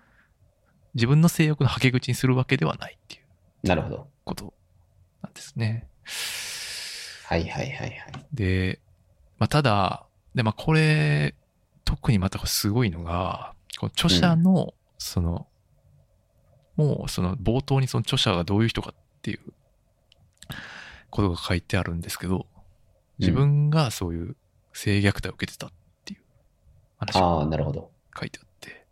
[0.95, 4.07] 自分の性欲のはけ口にするわけではないっていうなるほど。
[4.25, 4.53] こと
[5.21, 5.87] なんですね。
[7.25, 7.97] はいはいはいはい。
[8.33, 8.79] で、
[9.39, 10.05] まあ、ただ、
[10.35, 11.35] で、まあ、これ、
[11.85, 15.47] 特にまたすごいのが、この著者の、その、
[16.75, 19.39] もうその冒頭にその著者がどういう人かっていう
[21.11, 22.47] ことが書いてあるんですけど、
[23.19, 24.35] 自分がそういう
[24.73, 25.71] 性虐待を受けてたっ
[27.05, 27.91] 話あがあ、なるほど。
[28.17, 28.85] 書いてあって、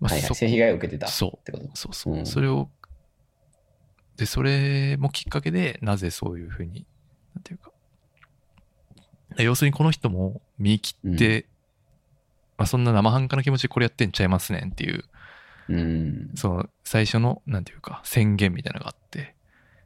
[0.00, 0.28] まあはいはい。
[0.28, 1.68] そ性被害を受けてたっそうてこと。
[1.74, 2.14] そうそう。
[2.14, 2.68] うんそれを、
[4.16, 6.86] で、それもきっかけで、なぜそういうふうに、
[7.34, 7.70] なんていうか、
[9.38, 11.46] 要するにこの人も見切って、
[12.56, 15.04] まあそんな生半可な気持ちでこれやってんちゃいますねんっていう、
[15.68, 16.30] うん。
[16.34, 19.34] その最初の、なんていうか、宣言みたいなのがあって、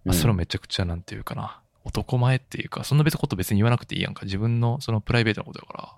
[0.05, 4.25] まあ、それをめちゃくちゃなんていうかな、男前っていうか、そんな別のこと別に言わなくていいやんか。
[4.25, 5.95] 自分のそのプライベートなことだから、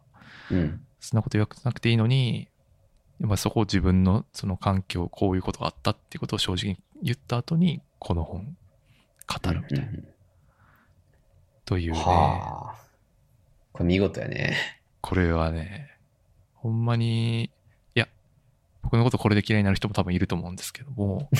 [0.51, 0.81] うん。
[1.01, 2.49] そんなこと言わなくていいのに、
[3.21, 8.57] まあ、そこを自分のその環境、こういうことがあったっていうことを正直に言った後に、この本、
[9.27, 9.87] 語るみたいな。
[9.87, 10.09] うん
[11.67, 12.75] というね、はあ。
[13.73, 14.55] これ見事やね。
[15.01, 15.97] これはね、
[16.53, 17.51] ほんまに
[18.85, 21.31] 僕のことこれで嫌いになる人も多分いると思うんですけども。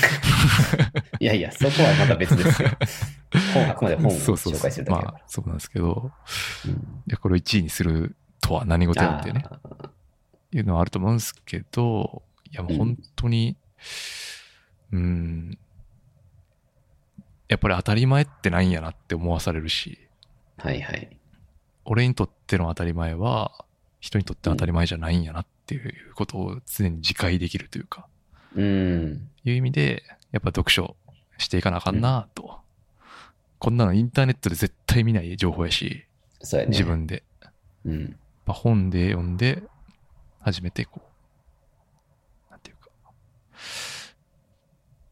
[1.21, 2.71] いやいや、そこはまた別ですよ。
[3.53, 5.13] 本、あくまで本をそうそうそう紹介してるだけだから。
[5.13, 6.11] まあ、そうなんですけど、
[6.65, 6.77] うんい
[7.09, 9.43] や、これを1位にするとは何事やってね、
[10.53, 12.23] いうのはあると思うんですけど、
[12.53, 13.57] いや、もう本当に、
[14.93, 15.59] うん、
[17.49, 19.99] やっぱり当たり前ってないんやなって思わされるし、
[20.59, 21.17] はいはい。
[21.87, 23.65] 俺にとっての当たり前は、
[24.01, 28.07] 人にとって当たり前じゃないんやなっていうことを常に自戒できるというか、
[28.55, 29.29] うん。
[29.45, 30.03] いう意味で、
[30.33, 30.97] やっぱ読書
[31.39, 32.59] していかなあかんなと。
[33.59, 36.05] こんなのインターネットで絶対見ない情報やし、
[36.41, 36.71] そうやね。
[36.73, 36.85] 自。
[36.85, 37.23] 分で。
[37.87, 38.17] うん。
[38.47, 39.63] まあ、本で読んで、
[40.41, 41.01] 初めてこ
[42.49, 42.91] う、なんていうか、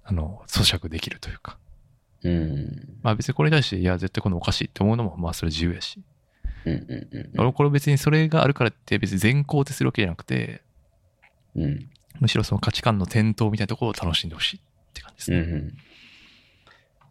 [0.04, 1.58] あの、咀嚼できるというか。
[2.24, 2.98] うん。
[3.02, 6.02] まあ別にこれに対して、いや、絶対このおかしいって思うのも、まあそれ自由やし。
[6.64, 10.62] うんうんうん俺これ別にそれがあるからって別に全肯定するわけじゃなくて、
[11.56, 11.64] うん。
[11.64, 11.90] うん。
[12.20, 14.60] むしろその価値観の転倒みたいなところを楽しんでほしいっ
[14.92, 15.38] て感じですね。
[15.38, 15.76] うんうん。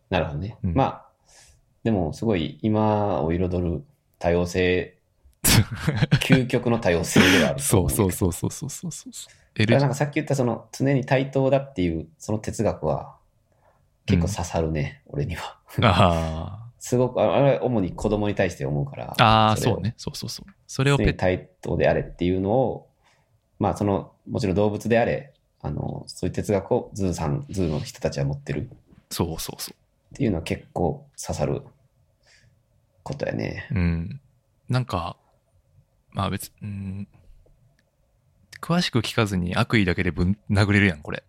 [0.09, 0.57] なるほどね。
[0.63, 1.05] うんまあ、
[1.83, 3.83] でもすごい今を彩る
[4.19, 4.97] 多様性、
[6.21, 7.89] 究極の多様性ではあるとそう。
[7.89, 9.11] そうそうそうそうそうそう。
[9.59, 13.17] だからなんかさっき言ったその常に対等だっていうその哲学は
[14.05, 15.59] 結構刺さるね、俺には。
[15.81, 19.13] あ すごく、ああれは主に子供に対して思うから。
[19.19, 19.93] あ、あそうね。
[19.97, 20.51] そうそうそう。
[20.65, 22.89] それを対等であれっていうのを、
[23.59, 28.69] まあその、もちろん動物であれ、あの、そういう哲学をズーさん、ズーの人たちは持ってる
[29.11, 31.61] そうそうそっていうのは結構刺さる
[33.03, 33.67] ことやね。
[33.71, 33.75] う。
[33.75, 34.21] うん。
[34.67, 35.17] なんか、
[36.13, 37.07] まあ別、うん、
[38.61, 41.23] 詳しく聞かずに悪意だけでぶん殴れるやん、これ。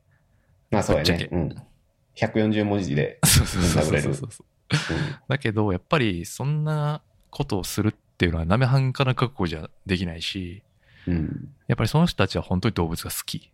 [0.70, 1.02] まあそうや。
[1.02, 1.57] ねうん。
[2.17, 3.19] 140文字で。
[3.25, 4.12] そうそうそうそう殴れる。
[5.28, 10.62] だけど、やっぱりそんなことをするっていうのは、なめはんかな覚悟じゃできないし、
[11.07, 11.55] うん。
[11.69, 13.51] やっぱりその人たちは本当に動物が好き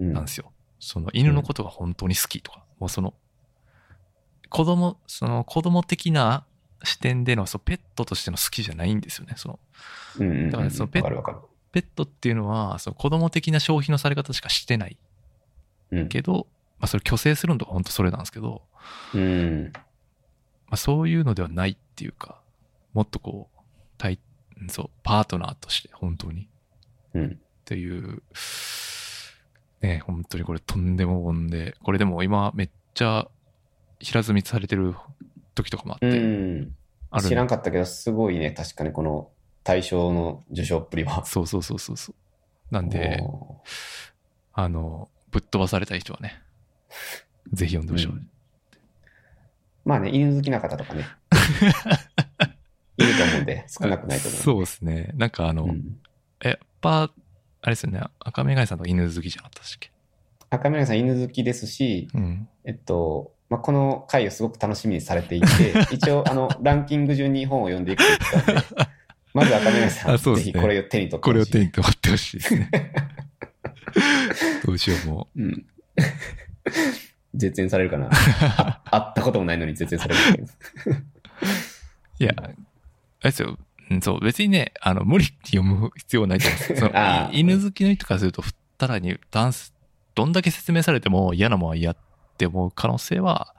[0.00, 0.12] うん。
[0.12, 0.52] なんですよ。
[0.80, 3.14] その犬のことが本当に好きとか、もうその、
[4.50, 6.44] 子供、その子供的な
[6.84, 9.34] 視点での、そのペットとしての好きじゃないんですよね。
[9.36, 9.58] その
[10.18, 10.50] うんうんうん。
[10.50, 14.96] だからそのペットっていうのは、その子供的な消費のされ方しかしてない
[15.90, 16.08] うん。
[16.08, 16.46] けど、
[16.78, 18.62] まあそれ虚勢するのとか本当それなんですけど、
[19.14, 19.72] うん。
[19.74, 19.80] ま
[20.70, 22.40] あそういうのではないっていうか、
[22.92, 23.60] もっとこう、
[23.98, 24.18] 対、
[24.60, 26.48] うんそう、パートナーとして本当に
[27.14, 27.26] うん。
[27.26, 28.22] っていう、
[29.80, 33.28] ね、本当にこれとんでももんで、これでも今めっちゃ
[33.98, 34.94] 平積みされてる
[35.54, 36.76] 時とかもあって、うん。
[37.10, 39.30] ある知らんかったけど、すごいね、確かにこの
[39.62, 41.24] 対象の受賞っぷりは。
[41.24, 42.74] そうそうそうそうそう。
[42.74, 43.62] なんで、お
[44.52, 46.42] あの、ぶっ飛ばされたい人はね、
[47.52, 48.06] ぜひ読んでほしい。
[48.06, 48.30] うん
[49.84, 51.04] まあね、犬好きな方とかね。
[52.96, 54.40] いると思うんで、少なくないと思う。
[54.40, 55.10] そうですね。
[55.14, 55.98] なんかあの、うん
[56.42, 57.02] えやっぱ、
[57.60, 59.90] あれですよね、赤目がいさんとか犬好きじゃなかったっけ？
[60.50, 62.48] 赤嶺さん犬好きですし、うん。
[62.64, 65.46] えっと、まあ、この回をすごく楽しみにされていて、
[65.94, 68.66] 一応、あの、ランキング順に本を読んでいくって言ってたんで、
[69.32, 72.70] まず赤嶺さん、ねぜひこれを手に取ってこれをほしい手に取ってほしいですね。
[74.64, 75.66] どうしようも うん。
[77.32, 78.10] 絶縁されるかな。
[78.10, 80.46] あ会ったこともないのに絶縁される。
[82.18, 82.54] いや、あれ
[83.22, 83.56] ですよ。
[83.90, 88.42] うんそう、別にね、あの、無理に読む必要はないと思うんですそのあーい犬好きの人からすると、
[88.78, 89.72] たらにダンス、
[90.16, 91.96] どんだけ説明されても嫌なもんは嫌っ
[92.36, 93.54] て思う可能性は、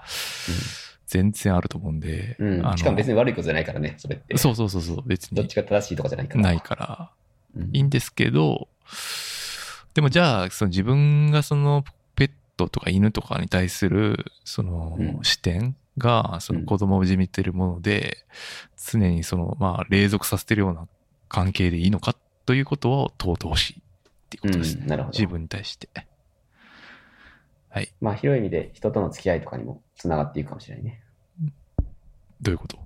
[1.07, 2.35] 全然あると思うんで。
[2.39, 2.77] うん。
[2.77, 4.37] しかも別に悪いことじゃないからね、それって。
[4.37, 6.41] そうそうそうそう、別にどっちが正しいとかじゃないから。
[6.41, 7.11] ないから。
[7.55, 8.67] うんいいんですけど、
[9.93, 18.25] でもじゃあ、その自分がそのペットとか犬とかに対するそのうん視点がその子供をじみてるもので、
[18.91, 20.87] 常にそのまあ隷属させてるような
[21.29, 23.81] 関係でいいのかということを問うてほしいっ
[24.29, 24.81] ていうことですね。
[24.83, 25.89] うんなるほど自分に対して。
[27.75, 27.89] はい。
[27.99, 31.01] まあ、広い意味で人との付き合いとかにもつながっていくかもしれないね。
[32.41, 32.79] どういうこと？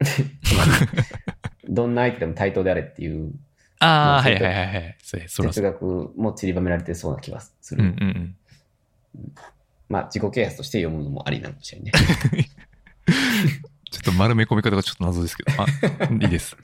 [1.68, 3.34] どんな相手でも対等であれっていう
[3.78, 4.96] ああ、はいはいはいはい。
[5.02, 7.84] 哲学も散りばめられてそうな気がする。
[7.84, 8.36] うんうん
[9.16, 9.34] うん。
[9.90, 12.48] まあ、自己啓発として読むのもありなのかもしれないね。
[13.90, 15.52] ちょっと丸め込み方がちょっと謎ですけど。
[15.62, 15.66] あ、
[16.10, 16.56] いいです。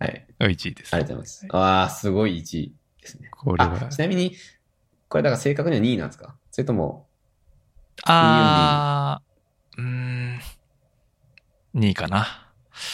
[0.00, 0.26] はい。
[0.40, 0.94] 1位です。
[0.94, 1.46] ありがとうございます。
[1.50, 3.28] ああ、すごい1位ですね。
[3.30, 3.98] これはあ、ち。
[4.00, 4.34] なみに、
[5.08, 6.36] これだから正確には2位なんですか？
[6.50, 7.08] それとも、
[8.04, 10.38] あー、うーん、
[11.74, 12.26] 2位かな。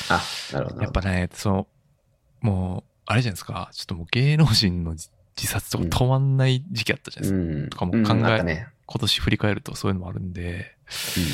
[0.09, 0.83] あ、なるほど。
[0.83, 1.68] やっぱね、その、
[2.41, 7.36] もう、あれじゃないですか、ちょっともう芸能人の自自殺とか止まんない時期あったじゃないで
[7.68, 7.84] すか。
[7.84, 7.97] うん。
[8.05, 8.68] とかも考えうんね。
[8.86, 10.76] 今年振り返るとそういうのもあるんで、
[11.17, 11.28] うんうん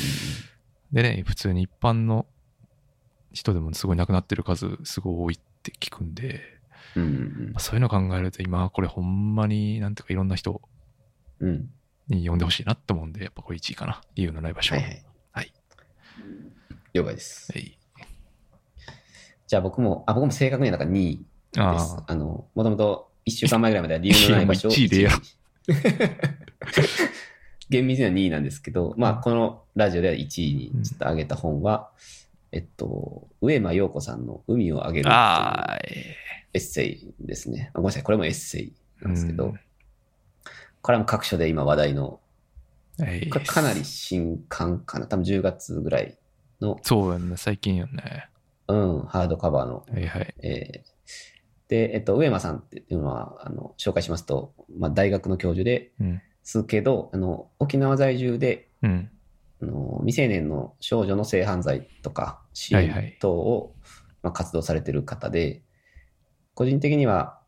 [0.93, 2.25] でね、普通に一般の
[3.31, 6.41] 人でもすごい亡くなってる数すごい多いって聞くんで、
[6.95, 10.59] うんそういうの考えると今これほんまになんていうかいろんな人うん。
[12.07, 14.01] に読んでほしいなと思うんで、やっぱこれ1位かな。
[14.15, 14.81] 理由のない場所は。
[14.81, 15.03] はいはい。
[15.31, 15.53] はい。
[16.93, 17.51] 了解です。
[17.51, 17.77] はい。
[19.47, 21.59] じゃあ僕も、あ、僕も正確にはなんか2位です。
[21.59, 25.17] ああの、もともと1週間前ぐらいまでは理由のない場所をいやもう1位でやろ
[27.69, 31.91] 厳密には2位なんですけど、まあ、このラジオでは1位にちょっと上げた本は、
[32.51, 35.09] えっと、上間陽子さんの海をあげる
[36.53, 37.71] エッセイですね。
[37.73, 39.59] あごめんなさい、これもエッセイなんですけど、うん
[40.81, 42.19] これも各所で今話題の、
[43.45, 46.17] かなり新刊かな、多分10月ぐらい
[46.59, 48.29] の、そうやんね、最近よね。
[48.67, 50.33] うん、ハードカバーのはいはい。
[50.41, 50.91] えー
[51.71, 56.21] で、えっと、上間さんっていうのは、あの、紹介しますと、まあ、大学の教授でうん。
[56.43, 59.09] すけど、あの、沖縄在住で、うん。
[59.61, 63.75] あの未成年の少女の性犯罪とか支援等を、
[64.23, 65.61] まあ、活動されてる方で、
[66.55, 67.39] 個人的には、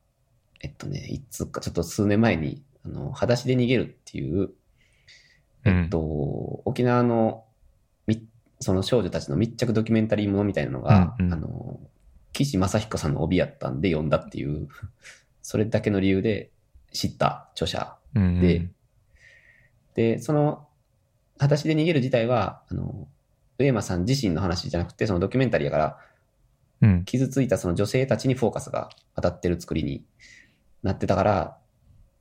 [0.62, 4.52] えっとね、いつかちょっと数年前に、あの、裸足で逃げるっていう、
[5.66, 6.00] えっと、
[6.66, 7.46] 沖縄の
[8.08, 8.28] み
[8.60, 11.80] その少女たちの密着ドキュメンタリーものみたいなのが、うんうんあの、
[12.34, 14.68] 岸正彦さんの帯やったんで読んだっていう、
[15.42, 16.52] それだけの理由で
[16.92, 18.42] 知った著者うん、うん。
[18.42, 18.70] で
[19.96, 20.68] で、その、
[21.38, 23.08] 裸足で逃げる自体は、あの、
[23.58, 26.00] 上間さん自身の話じゃなくて、そのドキュメンタリーやから、
[26.82, 27.06] うん。
[27.06, 30.06] 傷ついたその女性たちにフォーカスが当たってる作りに
[30.82, 31.58] なってたから、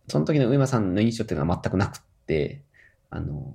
[0.08, 2.62] その時の上間さんの印象っていうのは全くなくって、
[3.10, 3.55] あの、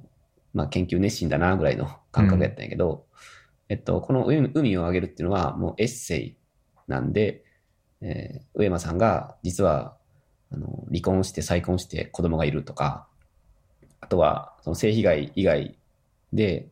[0.54, 3.06] まあ、研究熱心だなぐらいの感覚やったんやけど、
[3.70, 6.38] えっと、この海海をあげるっていうのはもうエッセイ
[6.88, 7.44] なんで、
[8.02, 9.98] えー上間さんが実は、
[10.52, 13.08] あの、離婚して再婚して子供がいるとか、
[14.00, 15.78] あとは、その性被害以外
[16.32, 16.70] で、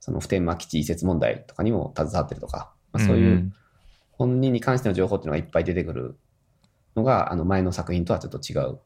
[0.00, 3.52] その普天間基地移設問題とかにも携わってるとか、まあ、そういう、
[4.12, 6.18] 本人に関しての情報っていうのがいっぱい出てくる
[6.94, 8.78] のが、あの前の作品とはちょっと違ううんうん。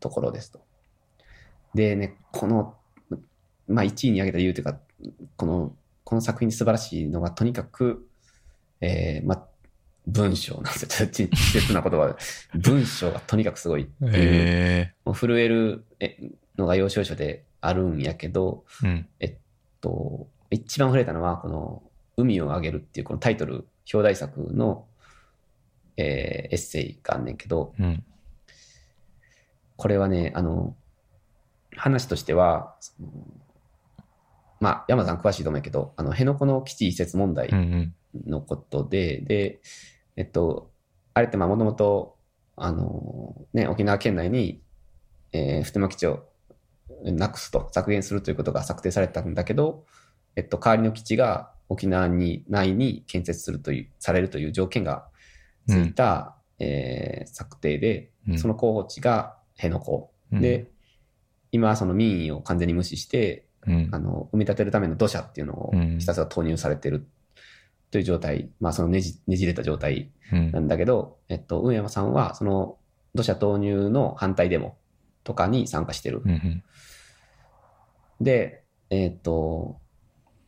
[0.00, 0.60] ところですと。
[1.74, 2.74] でね、この、
[3.68, 4.78] まあ1位に挙げた理由というか、
[5.36, 5.74] この、
[6.04, 8.06] この作品で素晴らしいのが、とにかく、
[8.80, 9.46] えー、まあ、
[10.06, 10.88] 文章なんですよ。
[11.08, 12.14] ちょっと稚拙な言葉で。
[12.58, 14.12] 文章がとにかくすごいっていう。
[14.12, 16.18] えもう震えるえ
[16.56, 18.64] のが要所要所であるんやけど、
[19.18, 19.36] えうん。
[19.80, 21.82] と、一番触れたのは、この、
[22.16, 24.86] 海をあげるっていうこのタイトル、表題作の、
[25.96, 28.04] えーエッセイがあんねんけど、うん。
[29.76, 30.76] これはね、あの、
[31.76, 32.76] 話としては、
[34.60, 37.94] まあ、山さん詳しいと思うけど、あの、辺野古の基地移設問題うんうん。
[38.26, 39.60] のことで、で、
[40.16, 40.70] えっと、
[41.14, 42.16] あれってまあもともと、
[42.56, 44.62] あの、ね、沖縄県内に、
[45.32, 46.28] えー普天間基地を
[47.02, 49.84] なくすと、削減するということが策定されたんだけど、
[50.36, 55.06] えっと、代わりの基地が沖縄に、内に建設するという、されるという条件が
[55.66, 59.96] ついた、えー策定で、うんその候補地が辺野古。
[60.32, 60.40] うん。
[60.40, 60.70] で、
[61.52, 63.88] 今はその民意を完全に無視して、うん。
[63.92, 65.98] あの、埋め立てるための土砂っていうのをうん。
[65.98, 67.06] ひたすら投入されてる。
[67.90, 70.50] という状態、まあそのねじねじれた状態うん。
[70.50, 72.76] なんだけど、えっと、上山さんはその
[73.14, 74.76] 土砂投入の反対デモ
[75.22, 76.22] とかに参加してる。
[76.24, 76.28] う。
[76.28, 76.64] ん。
[78.20, 79.78] で、えっと、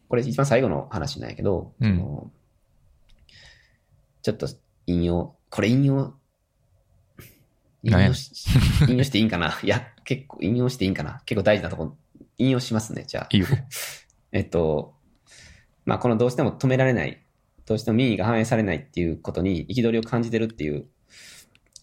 [0.08, 1.96] これ一番最後の話なんやけど、うん。
[1.96, 2.30] その
[4.22, 4.48] ちょっと
[4.88, 6.18] 引用、これ引用、
[7.82, 8.32] 引用し
[8.88, 9.58] 引用していいんかな？
[9.62, 11.22] いや、結構引用していいんかな？
[11.26, 11.96] 結構大事なとこ、
[12.38, 13.28] 引用しますね、じゃあ。
[13.30, 13.46] いいよ。
[14.32, 14.94] えっと、
[15.84, 17.24] まあ、このどうしても止められない、
[17.64, 20.86] どうしても民意が反映されないっていうことに憤りを感じてるっていう、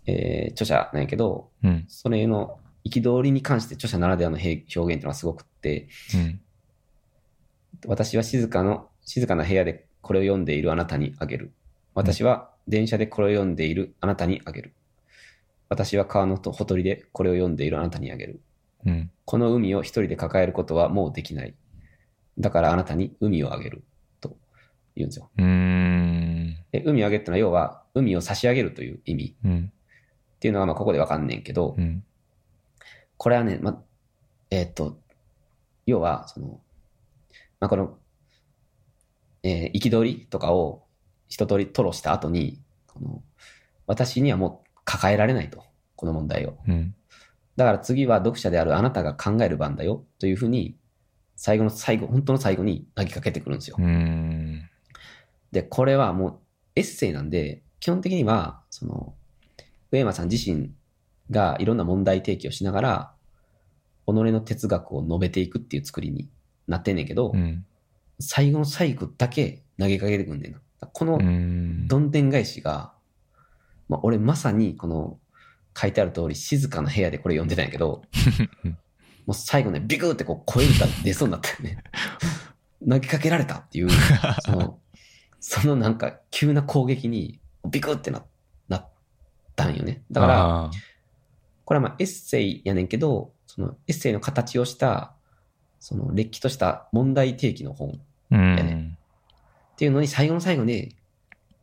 [0.06, 1.86] えー著者なんやけど、うん。
[1.88, 6.42] それの憤りに関して著者ならではの表現っていうのがすごくって、うん。
[7.86, 11.54] 私は静かの、静かな部屋でこれを読んでいるあなたにあげる。
[11.94, 14.74] 私は電車でこれを読んでいるあなたにあげる。
[15.74, 18.42] 私は川のほとりでこれを読んでいるあなたにあげる。
[18.86, 19.12] うん。
[19.26, 21.56] この海を一人で抱えることはもうできない。
[22.38, 23.84] だからあなたに海をあげる。
[24.22, 24.38] と
[24.96, 25.32] 言うんですよ。
[26.72, 29.74] で海をあげるってのは要は海を差し上げるという意味うん。
[30.36, 32.04] っていうのはまあここでわかんねんけど、うん。
[33.18, 33.82] これはね、ま、
[34.52, 35.00] えーっと、
[35.86, 36.60] 要は、その、
[37.60, 37.98] まあ、この、
[39.44, 40.84] えー憤りとかを
[41.28, 43.24] 一通り吐露した後に、この、
[43.88, 45.64] 私にはもう抱えられないと。
[45.96, 46.58] この問題を。
[46.68, 46.96] うん。
[47.56, 50.04] だから次は読者であるあなたが考える番だよ。
[50.20, 50.76] というふうに、
[51.36, 53.78] 最後の最後、本当の最後に投げかけてくるんですよ。
[53.80, 54.70] うん。
[55.52, 56.40] で、これはもう
[56.76, 59.14] エッセイなんで、基本的には、その、
[59.92, 60.72] 上山さん自身
[61.30, 63.14] がいろんな問題提起をしながら、
[64.08, 66.30] 己の哲学を述べていくっていう作りに
[66.68, 67.66] なってんねんけど、うん。
[68.20, 70.60] 最後の最後だけ投げかけてくんねんな。
[70.92, 71.88] このうん。
[71.88, 72.93] どんでん返しが、
[73.90, 75.20] まあ、俺まさにこの
[75.78, 78.04] 書いてある通り静かな部屋でこれ読んでたんやけど、
[79.26, 81.78] もう最後ね、ビクってこう声が出そうになったよね。
[82.88, 83.90] 投げかけられたっていう、
[84.44, 84.80] その、
[85.40, 87.40] そのなんか急な攻撃に
[87.70, 88.26] ビクってな
[88.68, 88.88] なっ
[89.56, 90.04] たんよね。
[90.12, 90.72] だから、あ
[91.66, 95.14] これはまあエッセイやねんけど、そのエッセイの形をした、
[95.80, 97.98] そのれっきとした問題提起の本っー
[98.32, 98.58] うん。
[98.58, 98.98] やね
[99.76, 100.96] ていうのに最後の最後で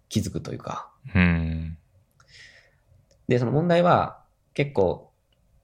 [0.09, 0.91] 気づくというか。
[1.15, 1.79] うん。
[3.31, 5.13] で、その問題は結構、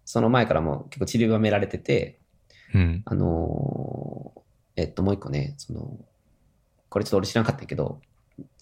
[0.04, 2.20] その前からも結構散りばめられてて、
[2.72, 3.02] うん。
[3.04, 4.40] あのー
[4.76, 5.98] えっと、もう一個ね、その、
[6.88, 8.00] これちょっと俺知らなかったけど、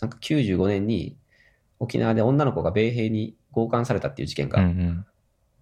[0.00, 1.18] なんか95年に
[1.80, 5.06] 沖縄で女の子が米兵に強姦されたっていう事件うんうがん。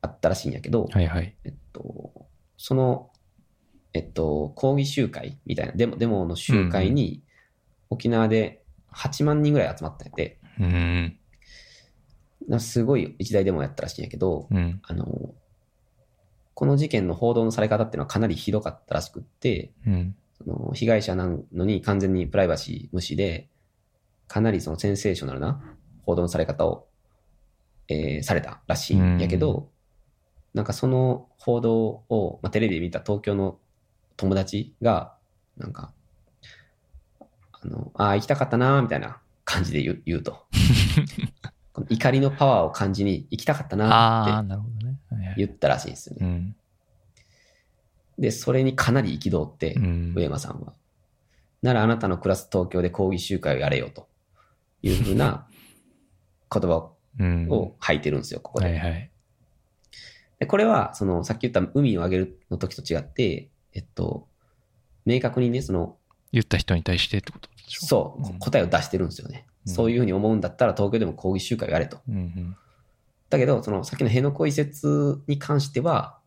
[0.03, 1.35] あったらしいんやけど、はいはい。
[1.43, 3.11] えっと、その、
[3.93, 7.25] えっと、抗議集会みたいな、デモ、デモの集会に、
[7.91, 8.63] 沖縄で
[8.93, 10.67] 8万人ぐらい集まったんやって、うん。
[10.67, 11.22] なんか
[12.59, 14.81] すごい一大デモやったらしいんやけど、うん。
[14.83, 15.35] あの、
[16.55, 20.15] この事件の報道のされ方っていうのはかなりひどかったらしくって、うん。
[20.39, 23.49] その被害者なのに完全にプライバシー無視で、
[24.29, 25.63] かなりそのセンセーショナルな
[26.05, 26.89] 報道のされ方を、
[27.89, 29.69] えーされたらしいんやけど、
[30.55, 33.59] なんかその報道を、まあ、テレビで見た東京の
[34.17, 35.15] 友達が、
[35.57, 35.93] なんか、
[37.53, 40.45] あの、ああ、行きたかったなーみたいな感じで言う言うと。
[41.73, 46.27] この怒りのパワーを感じに行きたかったなって言ったらしいんですよね。
[46.27, 46.57] うん。
[48.19, 50.13] で、それにかなり憤って、うん。
[50.15, 50.75] 上山さんは。
[51.63, 54.09] ならあなたの暮らす東京で抗議集会をやれよと
[54.83, 55.47] いうふうな
[56.53, 57.49] 言葉うん。
[57.51, 58.67] を吐いてるんですよ、ここで。
[58.67, 59.11] はいはい。
[60.41, 64.27] でこれは、その、さっき言った海をあげるの時と違って、えっと、
[65.07, 65.97] 明確にね、その、
[66.33, 67.87] 言った人に対してってことでしょ？
[67.87, 69.47] そう、うん答えを出してるんですよね。
[69.67, 72.01] うんそういうふうに思うんだったら東京でも抗議集会をやれと。
[72.09, 72.57] うんうん。
[73.31, 76.19] だけど、その、さっきの辺野古移設に関しては、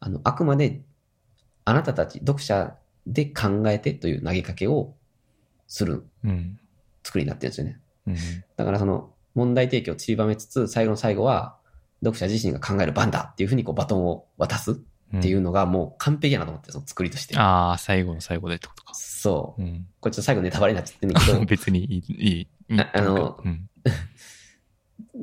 [0.00, 0.80] あの、あくまで、
[1.64, 2.76] あなたたち、読者
[3.06, 4.94] で考えてという投げかけを
[5.68, 6.58] するうん。
[7.04, 7.80] 作りになってるんですよね。
[8.06, 8.16] うん。
[8.56, 11.58] だからその問題提起を散りばめつつ、最後の最後は、
[12.02, 14.80] 読者自身が考える番だっていうふうにこうバトンを渡す
[15.14, 17.36] っていうのがもう完璧やなと思って、その作りとして。
[17.36, 18.94] ああ、最後の最後でってことか。
[18.94, 19.62] そう。
[19.62, 19.86] うん。
[20.00, 22.80] これちょっと最後ネタバレになっちゃってるんだけど、別にいい、いい。
[22.80, 23.68] ああのうん。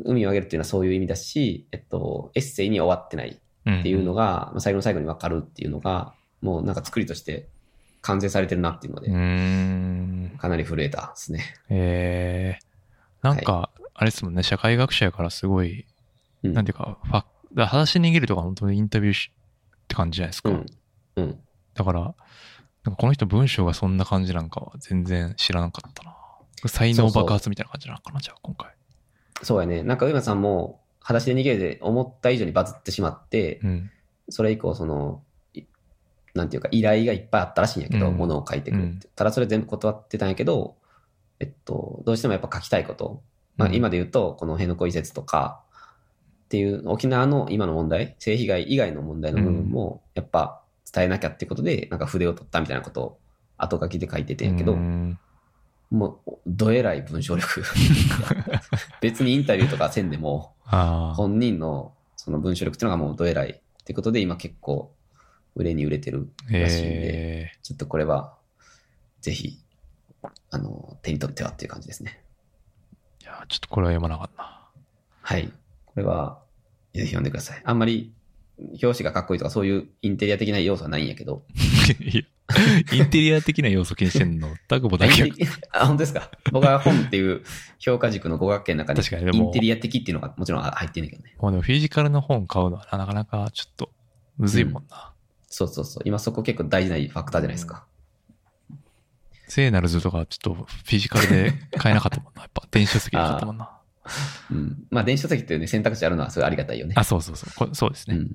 [0.06, 7.48] 海をあげるっていうのはそういう意味だし、えっと、エッセイに終わってないっていうのが、まあ最後の最後に分かるっていうのが、もうなんか作りとして
[8.02, 10.38] 完成されてるなっていうので、うーん。
[10.38, 11.56] かなり震えたですね。
[11.70, 15.86] えー、なんか、あれですもんね、社会学者やからすごい、
[16.44, 16.54] うん。
[16.54, 19.32] なんていうか、ファだから裸足握るとか本当にインタビューし
[19.84, 20.50] って感じじゃないですか。
[20.50, 20.66] うん。
[21.16, 21.40] うん。
[21.74, 26.16] だから、なんかこの人文章がそんな感じなんかは全然知らなかったな。
[26.68, 28.72] 才能爆発みたいな感じなのかな、じゃあ今回。
[29.42, 29.84] そうやね。
[29.84, 33.92] なんか上間さんも、裸足で逃げるで思った以上にバズってしまって、うん。
[34.30, 35.64] それ以降、その、い
[36.34, 39.08] なんていうか、依頼がいっぱいあったらしいんやけど、うん物を書いてくれって。
[39.16, 40.78] ただそれ全部断ってたんやけど、
[41.40, 43.22] えっと、どうしてもやっぱ書きたいこと。
[43.58, 45.63] まあうん今で言うと、この辺野古移設とか、
[46.54, 50.62] っていう沖縄の今の問題、性被害以外の問題の部分も、やっぱ
[50.94, 53.20] 伝えなきゃってことで、なんか筆を取ったみたいなことを
[53.58, 55.18] 後書きで書いててんやけど、うん
[55.90, 57.64] もう、どえらい文章力。
[59.02, 60.54] 別にインタビューとかせんでも。
[60.64, 64.94] 本人のその文章力っていうのがもうどえらいってことで今結構
[65.56, 66.90] 売れに売れてるらしいんで、
[67.46, 68.36] えちょっとこれは
[69.22, 69.60] ぜひ、
[70.52, 72.24] あの、手に取ってはっていう感じですね。
[73.22, 74.60] ー、いや、ちょっとこれは読まなかったな。
[75.22, 75.52] はい。
[75.86, 76.43] これは
[76.94, 77.62] ぜひ読んでください。
[77.64, 78.12] あんまり
[78.60, 81.44] 表紙がかっこいいとかそういうインテリア的な要素はないんやけど。
[82.00, 82.24] いや
[82.94, 85.24] インテリア的な要素気にしてんの、タグボだけ
[85.72, 86.30] あ、本当ですか？
[86.52, 87.42] 僕は本っていう
[87.80, 91.34] 評価軸の語学圏の中に確かにでもインテリア的っていうのがもちろん入ってんだけどね。
[91.40, 93.90] もうでもフィジカルの本買うのはなかなかちょっと
[94.38, 95.14] むずいもんな。
[95.48, 96.04] そうそうそう。
[96.06, 97.86] 今そこ結構大事なファクターじゃないですか。
[99.48, 102.42] 聖なる図とかちょっとフィジカルで買えなかったもんな。
[102.44, 103.73] やっぱ電子書籍で買ったもんな。
[104.52, 104.84] うん。
[104.90, 106.94] まあ電子書籍っていうね、選択肢あるのはすごいありがたいよね。
[106.98, 107.68] あ、そうそうそう。
[107.68, 108.18] こそうですね。
[108.18, 108.32] うん。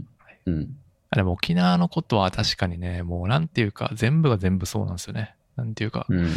[0.47, 0.77] うん。
[1.11, 5.35] あでも沖縄のことは確かにね、もうなんていうか、全部が全部そうなんですよね。
[5.57, 6.31] なんていうか、うん。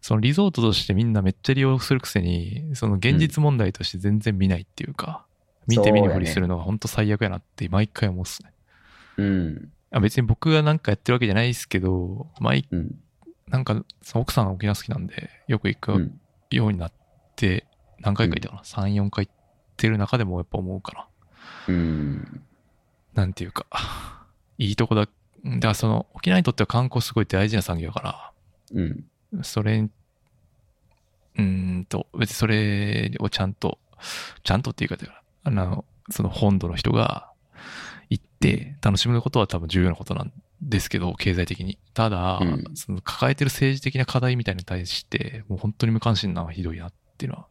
[0.00, 5.24] そのリゾートとしてみんなめっちゃ利用するくせに、その現実問題として全然見ないっていうか、
[5.66, 8.52] 見て見ぬふりするのが本当最悪やなって毎回思うっすね。
[9.18, 9.72] うん。
[9.92, 12.94] あ別に僕がなんかやってるわけじゃないですけど、毎うん。
[13.48, 13.84] なんか
[14.14, 16.20] 奥さんが沖縄好きなんで、よく行くうん。
[16.50, 16.92] ようになっ
[17.36, 17.66] て、
[18.00, 19.34] 何回か行ったかな、?3、4回行っ
[19.76, 21.06] てる中でもやっぱ思うかな。
[21.68, 22.42] うん。
[23.14, 23.66] なんていうか、
[24.58, 25.02] いいとこだ。
[25.02, 25.06] だ
[25.60, 28.32] からその沖縄にとっては観光すごい大事な産業だから、
[28.72, 29.04] うん。
[29.42, 29.90] それに、
[31.36, 31.42] うー
[31.80, 33.78] んと、別にそれをちゃんと、
[34.42, 37.30] ちゃんとっていうか、あの、その本土の人が
[38.10, 41.78] 行って楽しむことは多分重要なことなんですけど、経済的に。
[41.94, 47.46] ただ、うんその抱えてる政治的な課題みたいに対して、もう本当に無関心なのはひどいなっていうのは、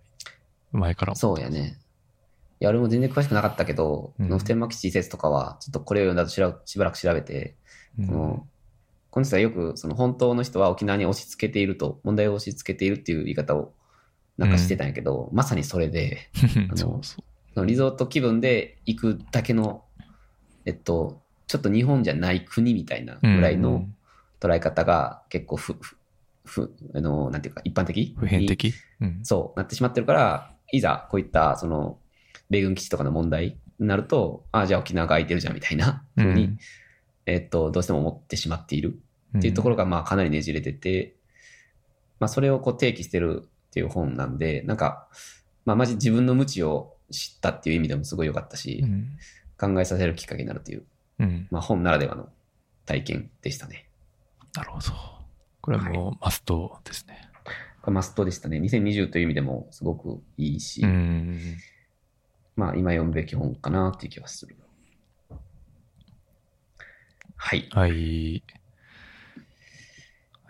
[0.72, 1.80] 前から思そうやね。
[2.60, 4.28] いや、俺も全然詳しくなかったけど、うん。
[4.28, 7.56] この普天間基地移設とかは、ちょっとこれを読んだとしらしばらく調べて、
[7.98, 8.08] うん。
[8.08, 8.48] この、
[9.12, 13.74] この人はよく、その本当の人は沖縄に押し付けていると、問題を押し付けているっていう言い方を
[14.38, 16.30] なんかしてたんやけど、まさにそれで、
[16.70, 17.24] のそうそう。
[17.54, 19.86] そのリゾート気分で行くだけの、
[20.66, 23.88] えっと、ちょっと日本じゃない国みたいなぐらいの
[24.40, 25.98] 捉え方が結構ふ、ふ、
[26.46, 28.16] ふ、あの、なんていうか、一般的？
[28.18, 28.74] 普遍的？
[29.02, 29.20] うん。
[29.24, 32.00] そう、なってしまってるから、いざこういった、その、
[32.50, 36.60] 米軍基地とかの問題になると、ああ、じゃあ沖縄が空いてるじゃんみたいなふうに、うん
[37.26, 39.00] えっと、どうしても思ってしまっている
[39.38, 41.16] っていうところが、まあ、かなりねじれてて、
[42.20, 45.08] まあ、それをこう提起してるっていう本なんで、なんか、
[45.66, 49.10] まあ、マジ自分の無知を知ったっていう意味でもすごい良かったしう、ん。
[49.60, 50.84] 考えさせるきっかけになるという、
[51.20, 51.48] うん。
[51.52, 52.30] まあ、本ならではの
[52.86, 53.88] 体験でしたね。
[54.56, 54.88] なるほど。
[55.62, 57.29] これはもうマストですね。
[57.29, 57.29] こ
[57.88, 58.60] れマストでしたね。
[58.60, 61.58] 2020という意味でもすごくいいし、うん。
[62.56, 64.56] まあ、今読むべき本かなっていう気はする。
[67.36, 67.70] はい。
[67.72, 67.92] はい。
[68.36, 68.44] い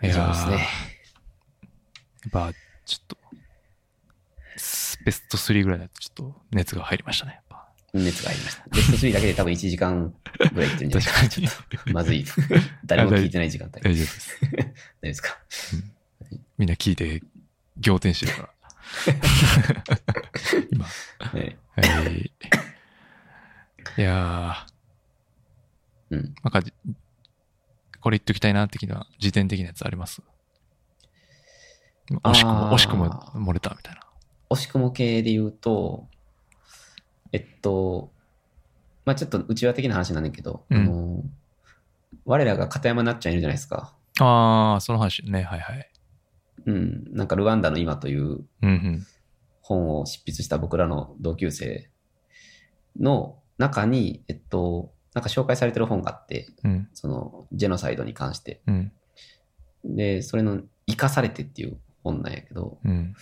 [0.02, 0.52] 以上ですね。
[0.52, 2.52] やっぱ、
[2.84, 3.16] ちょっと、
[4.56, 7.40] スベスト3ぐらいだとちょっと熱が入りましたね。
[7.92, 8.64] 熱が入りました。
[8.70, 10.14] ベスト3だけで多分1時間
[10.52, 11.28] ぐらいいってるんじゃないかな。
[11.28, 12.24] 確かにちょっとまずい。
[12.86, 13.80] 誰も聞いてない時間帯。
[13.82, 14.38] 大 丈大丈夫です。
[14.98, 15.38] 夫ですか？
[16.60, 17.22] みんな聞いて、
[17.82, 18.50] 仰天してるから。
[20.70, 20.86] 今。
[21.32, 22.32] ねはい。
[23.96, 26.34] いやー、うん。
[26.44, 26.62] なんか、
[28.02, 30.20] これ言っときたいな的な、時点的なやつあります？
[32.10, 34.02] 惜しくも、惜しくも漏れたみたいな。
[34.50, 36.08] 惜しくも系で言うと、
[37.32, 38.12] えっと、
[39.06, 41.22] まあちょっと内輪的な話なんだけど、うんあの、
[42.26, 43.94] 我らが片山なっちゃんいるじゃないですか。
[44.20, 45.89] ああ、その話ね、はいはい。
[46.66, 47.04] うん。
[47.12, 48.44] なんかルワンダの今という。
[49.62, 51.90] 本を執筆した僕らの同級生
[52.98, 56.88] の中に、えっと、なんか紹介されてる本があって、うん。
[56.92, 58.62] その、ジェノサイドに関して。
[58.66, 58.92] うん。
[59.84, 63.14] で、それの、生かされてっていう本なんやけど、うん。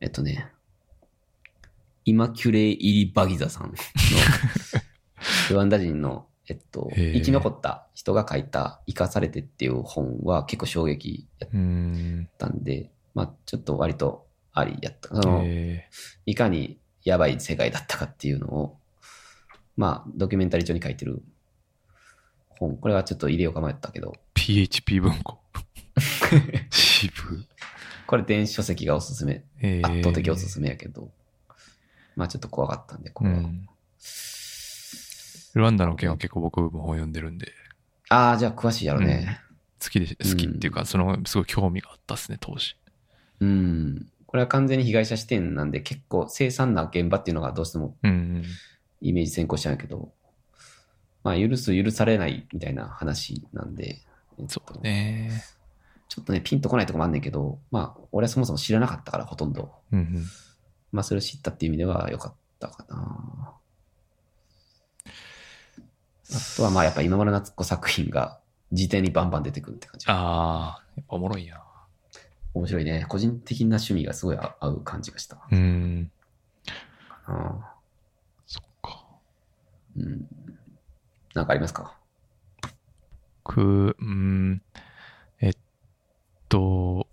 [0.00, 0.48] えっとね、
[2.04, 3.74] イマキュレイ・イリバギザさんの、
[5.50, 12.28] ルワンダ人の、えっと、生き残った人が書いた生かされてっていう本は結構衝撃やっうん。
[12.38, 15.08] たんで、まあちょっと割とありやった。
[15.08, 15.88] その、え
[16.26, 18.78] いかにやばい世界だったかっていうのを、
[19.76, 21.22] まあドキュメンタリー帳に書いてる
[22.48, 22.76] 本。
[22.76, 25.38] これはちょっと入れようか迷ったけど、ー、PHP 文庫。
[26.70, 27.46] 渋。
[28.06, 29.44] これ電子書籍がおすすめ。
[29.60, 31.10] えー圧倒的おすすめやけど、
[32.16, 33.38] まあちょっと怖かったんで、これは。
[33.38, 33.66] うん。
[35.54, 37.52] ルワンダの件は結構僕も本読んでるんで、
[38.08, 39.40] ああ、じゃあ詳しいやろね。
[39.82, 42.76] 好きで、好きっていうか、その、すごい興味があったっすね、当時。
[43.40, 44.08] うん。
[44.26, 48.42] これは完全に被害者視点なんで、結構凄惨な現場っていうのがどうしてもうん。
[49.00, 50.12] イメージ先行しちゃうんやけど、
[51.22, 54.02] まあ許す許されないみたいな話なんで、
[54.38, 55.42] えっとそうね。
[56.08, 59.72] ちょっとね、ピンとこないとこもあんねんけど、まあ俺はそもそも知らなかったから、ほとんど。
[59.92, 60.24] うんうん。
[60.92, 63.52] まあそれを知ったっていう意味では良かったかな。
[66.32, 68.40] あとはまあやっぱ今村夏子作品が
[68.72, 70.06] 辞典にバンバン出てくるって感じ。
[70.08, 71.62] ああ、やっぱおもろいな。
[72.54, 73.04] 面白いね。
[73.08, 75.38] 個人的な趣味がすごい合う感じがした。
[75.50, 76.10] うん。
[77.26, 77.74] あ
[78.46, 79.04] そっか。
[79.96, 80.28] ーうん。
[81.34, 81.98] なんかありますか？
[83.42, 84.62] く、うん。
[85.40, 85.54] えっ
[86.48, 87.08] と、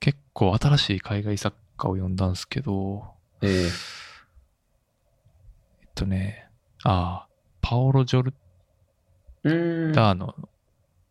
[0.00, 3.04] 結構新しい海外作家を読んだんですけど、
[3.40, 3.70] えええっ
[5.94, 6.48] とね、
[6.82, 7.33] ああ、
[7.64, 8.34] パオロ・ジョル。
[9.42, 10.34] ダーノ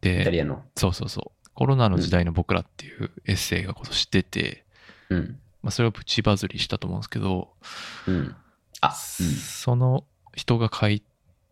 [0.02, 0.64] で、イタリアの。
[0.76, 4.64] そうそうそう、コロナの時代の僕らっていうエッセイが今年出て、
[5.10, 5.40] うん。
[5.64, 7.54] まあ、それをプチバズりしたと思うんですけど、
[8.08, 8.36] うん。
[8.82, 11.02] あ、その人が書い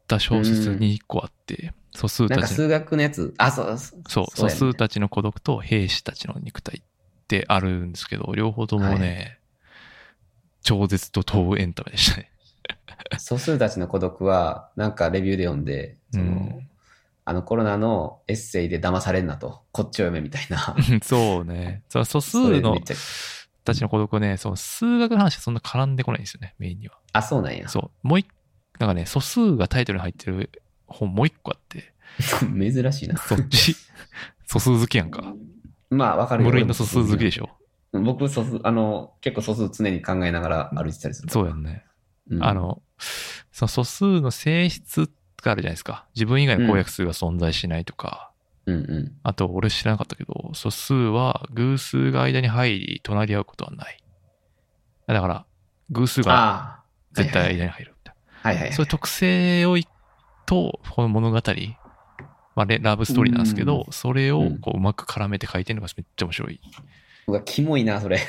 [0.07, 3.33] た小説に1個あって、素数たち数学のやつ。
[3.39, 6.81] あ、そう、そうそう、素数たちの孤独と兵士たちの肉体っ
[7.27, 9.39] てあるんですけど、両方ともね、
[10.61, 12.30] 超絶と東エンタメでしたね。
[13.17, 16.67] 素数たちの孤独は、なんかレビューで読んで、その、うん
[17.23, 20.75] あのコロナのエッセイで騙されんなと、こっちを読めみたいな。
[21.03, 21.83] そうね。
[21.87, 22.75] その素数の
[23.63, 26.97] たちの孤独ね、その数学の話はそんな絡んでこないんですよね、メインには。
[27.13, 27.69] あ、そうなんや。
[27.69, 28.07] そう。
[28.07, 28.27] もう一、
[28.79, 30.49] なんかね、素数がタイトルに入ってる
[30.87, 31.93] 本もう一個あって、
[32.41, 33.17] 珍しいな。
[33.17, 33.75] そっち、
[34.47, 35.33] 素数好きやんか。
[35.91, 37.31] まあ、わかるよ無類の素数好きでょ。
[37.31, 37.49] しょ。
[37.93, 41.29] 僕、素数、あの、結構素数常に考えながら歩いてたりする。
[41.29, 41.85] そうやんね。
[42.29, 42.81] うんあ、の、
[43.51, 45.09] その素数の性質
[45.41, 46.07] があるじゃないですか。
[46.15, 48.31] 自分以外の公約数が存在しないとか、
[48.65, 49.11] うんうん。
[49.23, 53.97] あと俺知らなかったけど、素数は偶数が間に入り、隣り合うことはない。
[55.07, 55.45] だから、
[55.89, 56.79] 偶数が。
[57.13, 58.69] 絶対間に入るみたいはいはいはい。
[58.69, 58.75] な。
[58.75, 59.85] そういう特性をい
[60.45, 61.41] と、この物語、
[62.55, 66.59] まあ、レラブストーリーなんですけど、それをこううまく絡めて書いてるのがめっちゃ面白い。
[67.27, 68.19] うわ、キモいな、それ。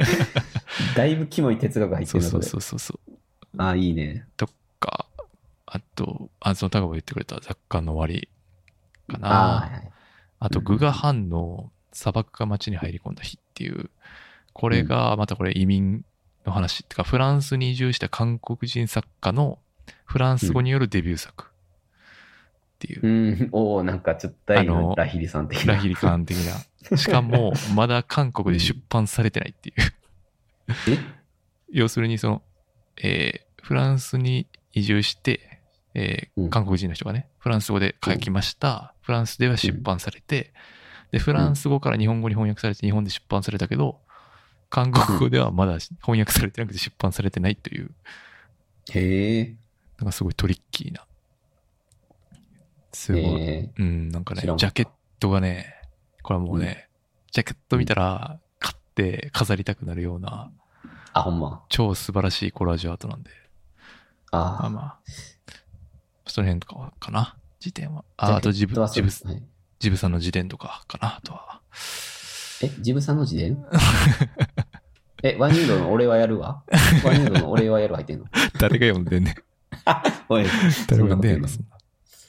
[0.96, 2.42] だいぶキモい哲学入ってるな、そう。
[2.42, 3.12] そうそうそう。
[3.58, 4.26] ああ、いいね。
[4.36, 4.48] と
[4.80, 5.06] か、
[5.66, 8.28] あと、あ、そのタガが言ってくれた雑貨の終わり
[9.08, 9.28] かな。
[9.28, 9.90] ああ、はいはい。
[10.40, 13.90] あと、グガハンの砂漠が街に入り込んだ日っていう、
[14.52, 16.04] これがまたこれ移民
[16.44, 19.58] の話っていうか、フランスに移住した韓国人作家の
[20.04, 21.48] フランス語によるデビュー作っ
[22.78, 25.74] ていうう、ん、おおなんかちょっとののラヒリさん的な。
[25.74, 26.96] ラヒリ感的な。
[26.98, 29.76] しかも、まだ韓国で出版されてないっていう。
[30.88, 30.98] え？
[31.70, 32.42] 要するに、その、
[32.96, 35.60] えーフランスに移住して、
[35.94, 38.94] えーうん韓国人の人がね、フランス語で書きました。
[39.02, 40.52] フランスでは出版されて、
[41.12, 44.00] で、フランス語から日本語に翻訳されて日本で出版されたけど、
[44.68, 47.90] 韓国語ではまだ翻訳されてなくて出版されてないという、
[48.90, 49.54] へえ。
[49.98, 51.04] なんかすごいトリッキーな。
[52.92, 53.70] すごい。
[53.78, 54.88] うん、なんかね、ジャケッ
[55.20, 55.74] トがね、
[56.22, 56.88] これはもうね、
[57.30, 60.50] ジャケット見たら、買って飾りたくなるような、
[61.12, 61.62] あ、ほんま。
[61.68, 63.30] 超素晴らしいコラージュアートなんで、
[64.30, 64.98] まああまあ、
[66.26, 68.04] その辺とかかな、辞典は。
[68.16, 68.32] あ。
[68.32, 69.42] あ、あとジブジブはい
[69.78, 71.60] ジブさんの辞典とかかな、あとは。
[72.62, 73.54] え、ジブさんの字で
[75.24, 76.62] え、ワニュードの俺はやるわ
[77.04, 78.26] ワニュードの俺はやる入ってんの
[78.58, 79.34] 誰が読んでんねん。
[80.28, 81.76] おい、誰が読んでんの、そそんな。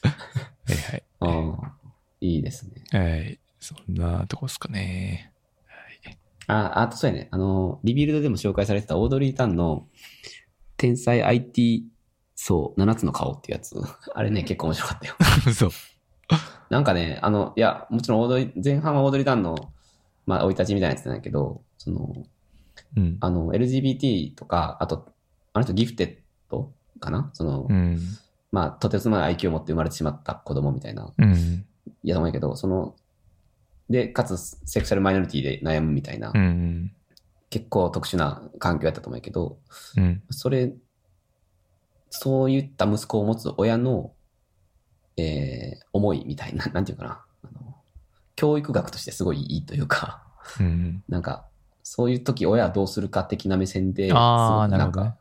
[0.08, 1.04] はいはい。
[1.20, 1.74] ああ、
[2.22, 2.84] いいですね。
[3.00, 3.40] はい。
[3.60, 5.33] そんなとこですかね。
[6.48, 6.58] はい。
[6.58, 7.28] あ、あとそうやね。
[7.32, 9.88] あの、リビルドでも紹介されてたオードリー・タンの
[10.78, 11.86] 天才 IT
[12.36, 13.76] そう、7つの顔っていうやつ。
[14.14, 15.16] あれね、結構面白かったよ。
[15.54, 15.70] そう。
[16.70, 19.56] なんかね、あの、いや、もちろんオードリー、前半はオードリー・タンの、
[20.26, 22.26] まあ、生い立ちみたいなやつなんだけど、その、
[22.98, 23.18] うん。
[23.20, 25.14] あの、LGBT とか、あと、
[25.54, 26.18] あの人ギフテッ
[26.50, 27.30] ドかな？
[27.34, 28.00] その、うん。
[28.52, 31.34] まあ、とてつもない IQ を持って生まれてしまった子供みたいな、うん。
[32.04, 32.96] いやと思うんやけど、その、
[33.90, 36.92] で、かつ、セクシャルマイノリティで悩むみたいな、うん。
[37.50, 39.60] 結構特殊な環境やったと思うけど、
[39.98, 40.24] うん。
[40.30, 40.74] それ、
[42.10, 44.14] そういった息子を持つ親の、
[45.18, 47.26] えー、思いみたいな、 なんていうかな。
[47.44, 47.76] あの
[48.36, 50.24] 教育学としてすごいいいというか、
[50.60, 51.04] うん。
[51.10, 51.46] なんか、
[51.84, 54.22] そういう時親はどうするか的な目線で、すごく
[54.70, 55.18] なんか。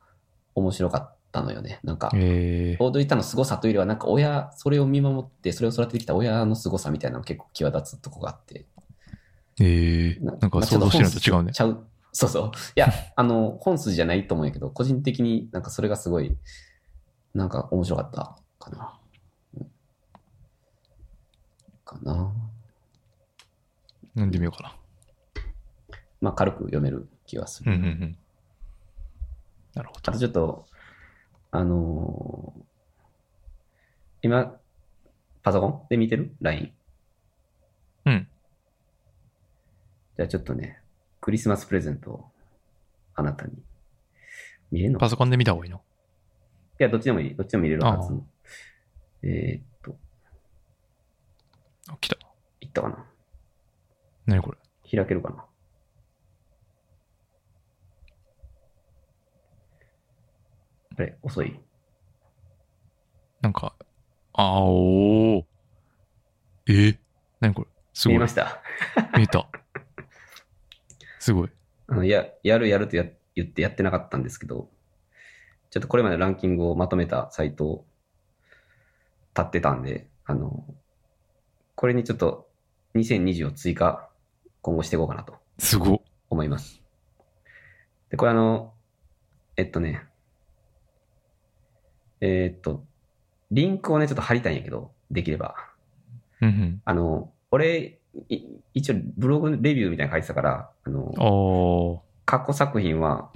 [0.54, 1.80] 面白かったのよね。
[1.82, 8.66] なんか、ええオードリータンの凄さというよりは、なんか親、それを見守って、それを育ててきた親の凄さみたいなのが結構際立つとこがあって。
[9.60, 11.60] ええなんか想像してるのと違うねち。
[11.60, 11.86] ゃう。
[12.12, 12.46] そうそう。
[12.46, 16.36] いや、 あの、本筋じゃないと思うんやけど、個人的になんかそれがすごい、
[17.34, 18.98] なんか面白かったかな。
[19.58, 19.72] うん
[21.84, 22.32] かな。
[24.14, 24.76] 読んでみようかな。
[26.20, 27.72] まあ、軽く読める気がする。
[27.72, 28.18] うんうんうん。
[29.74, 30.18] なるほどあと。
[30.18, 30.66] ちょっと、
[31.52, 32.62] あのー
[34.24, 34.56] 今、
[35.42, 35.82] パソコン？
[35.90, 36.72] で見てる ?LINE。
[38.06, 38.28] うん。
[40.16, 40.80] じゃあちょっとね、
[41.20, 42.24] クリスマスプレゼントを
[43.14, 43.52] あなたに。
[44.70, 45.82] 見れるのいパソコンで見た方がいいの？
[46.78, 47.34] や、どっちでもいい。
[47.34, 48.16] どっちでも見れるはずあ。
[49.24, 49.96] えーっと、
[51.88, 52.16] あ、来た。
[52.60, 53.04] いったかな？
[54.26, 54.58] 何これ？
[54.96, 55.44] 開けるかな？
[60.96, 61.58] あれ、遅い
[63.40, 63.74] なんか、
[64.34, 65.44] あーおー。
[66.66, 66.72] え？
[66.72, 66.98] ー、
[67.40, 67.68] 何これ？
[67.92, 68.14] すごい。
[68.14, 68.62] 見えました。
[69.16, 69.48] 見えた。
[71.18, 71.50] すごい。
[71.88, 73.04] あ の、や、やるやるとや
[73.34, 74.70] 言ってやってなかったんですけど、
[75.70, 77.86] ちょっとこれまでランキングをまとめたサイトを
[79.34, 80.64] 立ってたんで、あの、
[81.74, 82.48] これにちょっと
[82.94, 84.08] 2020を追加
[84.60, 86.00] 今後していこうかなとすごっ。
[86.30, 86.80] 思います。
[88.10, 88.74] で、これあの、
[89.56, 90.06] えっとね、
[92.24, 92.84] えーっと、
[93.50, 95.56] リンクをね、ちょっと貼りたいんやけど、できれば。
[96.40, 98.44] うんあの、俺、い
[98.74, 102.02] 一応ブログレビューみたいなの書いてたから、あの。
[102.24, 103.30] 過去作品は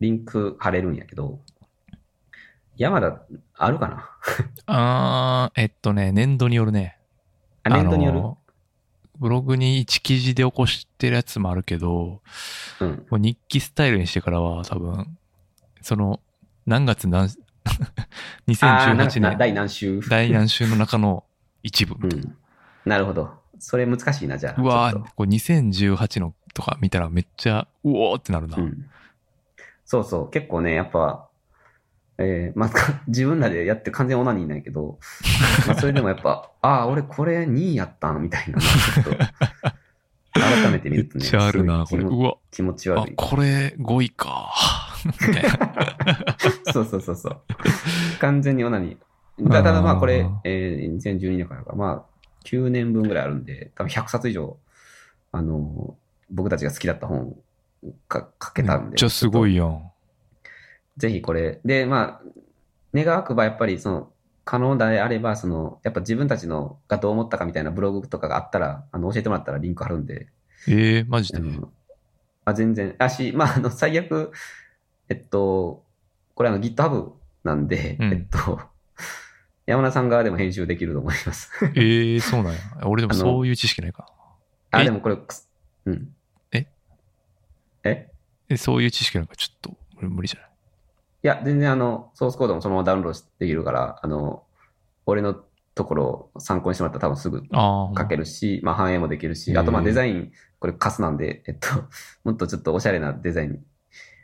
[0.00, 1.38] リンク貼れるんやけど、
[2.76, 3.22] 山田、
[3.54, 4.10] あるかな？
[4.66, 6.98] あー、えっとね、年度によるね。
[7.62, 8.22] あ、年度による、
[9.20, 12.20] ブログに1記事で起こしてるやつもあるけど、
[12.80, 13.06] うん。
[13.08, 15.16] もう日記スタイルにしてからは多分、
[15.80, 16.18] その、
[16.66, 17.28] 何月何、
[18.48, 21.24] 2018な年第何週第何週の中の
[21.62, 21.96] 一部。
[22.02, 22.36] うん。
[22.84, 23.42] なるほど。
[23.58, 24.60] それ難しいな、じゃあ。
[24.60, 28.56] うわこれ2018のとか見たらめっちゃ、うおーってなるな。
[28.56, 28.86] とうん。
[29.84, 30.30] そうそう。
[30.30, 31.28] 結構ね、やっぱ、
[32.18, 32.70] えー、まあ、
[33.06, 34.98] 自分らでやって完全オナニーなんやけど、
[35.66, 39.10] まあ、それでもやっぱ、ああ、俺これ2位やったんみたいな、ちょっと、
[40.32, 41.22] 改めて見るとね。
[41.22, 42.02] めっちゃあるな、これ。
[42.02, 42.36] うわ。
[42.50, 43.12] 気持ち悪い。
[43.12, 44.50] あ、これ5位か。
[45.06, 46.36] みたいな。
[46.72, 47.42] そうそうそうそう。
[48.20, 49.50] 完全にオナニー。
[49.50, 52.12] ただまあこれ、えー、2012年からか、まあ
[52.44, 54.58] 9年分ぐらいあるんで、多分100冊以上、
[55.32, 55.96] あの、
[56.30, 57.36] 僕たちが好きだった本
[58.08, 58.86] か書けたんで。
[58.90, 59.90] めっちゃすごいやん。
[60.96, 61.60] ぜひこれ。
[61.64, 62.22] で、まあ、
[62.94, 64.12] 願わくばやっぱりその、
[64.44, 70.28] 可能であれば、その、やっぱ自分たちのがどう思ったかみたいなブログとかがあったら、あの、教えてもらったらリンク貼るんで。
[70.68, 71.40] ええー、マジで、
[72.44, 72.94] あ、全然。
[72.98, 74.32] あし、まあ、あの、最悪、
[75.12, 75.84] えっと、
[76.34, 77.12] これあの GitHub
[77.44, 78.60] なんで、うん、えっと、
[79.66, 81.50] 山田さん側でも編集できると思います。
[81.76, 82.60] ええー、そうなんや。
[82.84, 84.10] 俺でもそういう知識ないか
[84.70, 85.18] あ、でもこれ、
[85.84, 86.14] うん。
[86.52, 86.66] え？
[87.84, 88.10] え？
[88.48, 90.50] えそういう知識なんかちょっと無理じゃない？
[91.24, 94.44] いや、全然あの、ソースコードもそのままダウンロードできるから、あの、
[95.04, 95.34] 俺の
[95.74, 101.68] ところを参考にしてもらったら多分すぐ書けるし、あまあ反映もできるし、あとまあデザイン、これカスなんで、えっと、
[102.24, 103.64] もっとちょっとおしゃれなデザイン。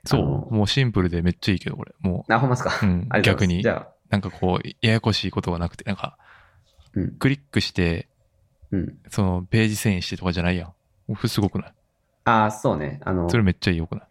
[0.09, 1.93] そう、もうシンプルでめっちゃいいけど、これ。
[2.01, 2.33] もう。
[2.33, 2.73] あ、ほんますか。
[2.83, 3.63] うん、逆に。
[3.63, 3.93] じゃあ。
[4.11, 6.17] なんかこう、ややこしいことがなくて、なんか、
[6.95, 8.09] うん、クリックして、
[8.71, 10.73] うん、そのページ遷移してとかじゃないやん。
[11.29, 11.73] すごくない？
[12.25, 13.01] ああ、そうね。
[13.05, 14.05] あの、それめっちゃいいよくない？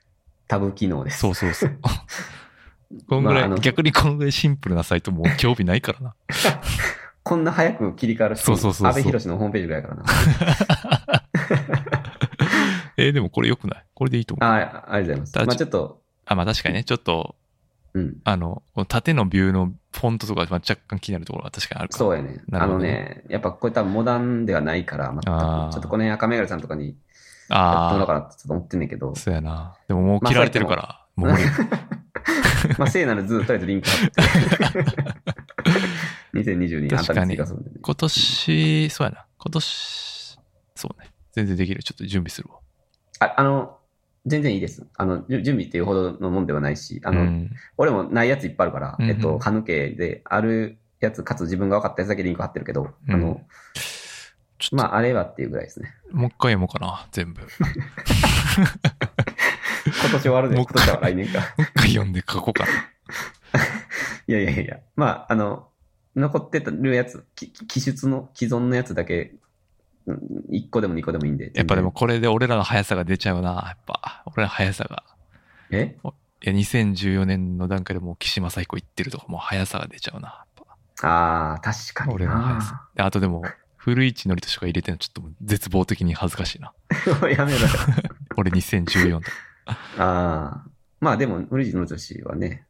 [0.48, 1.19] タブ機能です。
[1.19, 1.77] そうそうそう。
[3.09, 6.16] こんぐらい、まあ、逆にこんぐらいシンプルなサイトも興味ないからな。
[7.24, 10.03] こんな早く切り替わるし、そうそうそう安倍博のホームページぐらいからな。
[12.98, 13.85] えー、でもこれ良くない？
[13.93, 14.50] これでいいと思う。
[14.50, 15.48] ああ、ありがとうございます。
[15.48, 16.01] まあちょっと。
[16.26, 17.35] あ、まあ確かにね、ちょっと、
[17.93, 18.17] うん。
[18.24, 22.42] あの、縦のビューのフォントとか、まあ、若干気になるところは確かにあるかそうやね。
[22.51, 26.95] あのね、やっぱこれ多分モダンではないから、まあ、ちょっとこの辺赤目がさんとかに、
[27.50, 27.92] ああ。
[27.92, 29.16] どうのかなってちょっと思ってんねんけど。
[29.16, 29.77] そうやな。
[29.88, 31.43] でももう切られてるから、もう無理。
[32.77, 34.22] まあ、聖なる図、とりあえずリンク貼って。
[36.38, 37.35] 2022確かに。
[37.35, 39.26] 今年、そうやな。
[39.38, 40.40] 今年、
[40.76, 41.09] そうね。
[41.32, 41.82] 全然できる。
[41.84, 42.59] ちょっと準備するわ。
[43.20, 43.78] あ、あの、
[44.26, 44.86] 全然いいです。
[44.98, 53.42] あの、準備っていうほどのもんではないし、あの、うん、俺もないやついっぱいあるから、うんうん、えっと、歯抜けであるやつ、かつ自分が分かったやつだけリンク貼ってるけど、うん、あの、
[54.72, 55.94] まあ、あれはっていうぐらいですね。
[56.12, 57.42] もう一回読もうかな、全部。
[59.86, 61.40] 今年終わるで、今年は来年か。
[61.40, 62.72] もう一回読んで書こうかな。
[64.28, 65.70] いやいやいや、まあ、あの、
[66.16, 69.36] 残ってるやつ、記述の既存のやつだけ、
[70.08, 71.52] 1個でも2個でもいいんで。
[71.53, 74.24] やっぱでもこれで俺らの速さが出ちゃうな、やっぱ。
[74.27, 75.03] 俺らの速さが。
[75.72, 75.98] え？
[76.44, 80.45] いや、2014年の段階でもう岸正彦行ってるとかもう速さが出ちゃうな、
[81.02, 82.88] ああ、確かに俺の速さ。
[82.98, 83.44] あとでも、
[83.76, 86.74] 古市のりとしか入れてるのちょっと絶望的に恥ずかしいな。
[87.30, 87.68] やめろよ。
[88.38, 89.32] 俺2014と。
[90.02, 90.69] ああ。
[91.00, 92.66] まあでも、古市のりとしはね、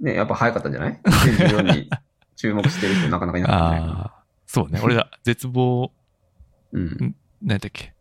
[0.00, 1.90] ね、やっぱ早かったんじゃない ?2014 に
[2.36, 3.86] 注目してる人なかなかいなかったね。
[3.88, 4.22] ああ。
[4.46, 4.80] そうね。
[4.82, 5.92] 俺ら、絶望、
[6.72, 7.14] うん。
[7.42, 7.92] 何だっけ？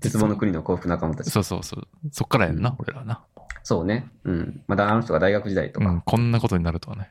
[0.00, 1.30] 絶望の国の幸福仲間たち。
[1.30, 1.88] そうそうそう。
[2.12, 3.24] そっからやんな、うん、俺らな。
[3.62, 4.10] そうね。
[4.24, 4.62] うん。
[4.66, 5.88] まだあの人が大学時代とか。
[5.88, 7.10] うん、こんなことになるとはね。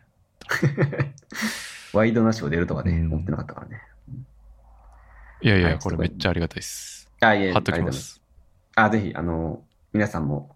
[1.94, 3.82] ワイドな賞出るとかね、うん、思ってなかったからね。
[5.42, 7.10] いやいや、はい、これめっちゃありがたいです。
[7.22, 8.22] あ、いや貼っときます。
[8.76, 10.56] あ、ぜひ、あの、皆さんも、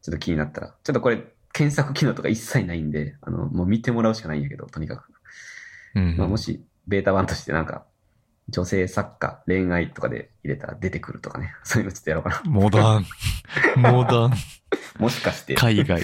[0.00, 0.74] ちょっと気になったら。
[0.82, 1.22] ちょっとこれ、
[1.52, 5.12] 検索機能とか一切ないんで、あの、もう見てもらうしかないんやけど、とにかく。
[5.94, 7.84] うん、まあ、もし、ベータ版としてなんか、
[8.52, 11.52] 女性作家、恋愛とかで入れたら出てくるとかね。
[11.64, 12.42] そういうのちょっとやろうかな。
[12.44, 13.06] モダン。
[13.76, 14.32] モダン。
[14.98, 15.54] もしかして。
[15.54, 16.02] 海外。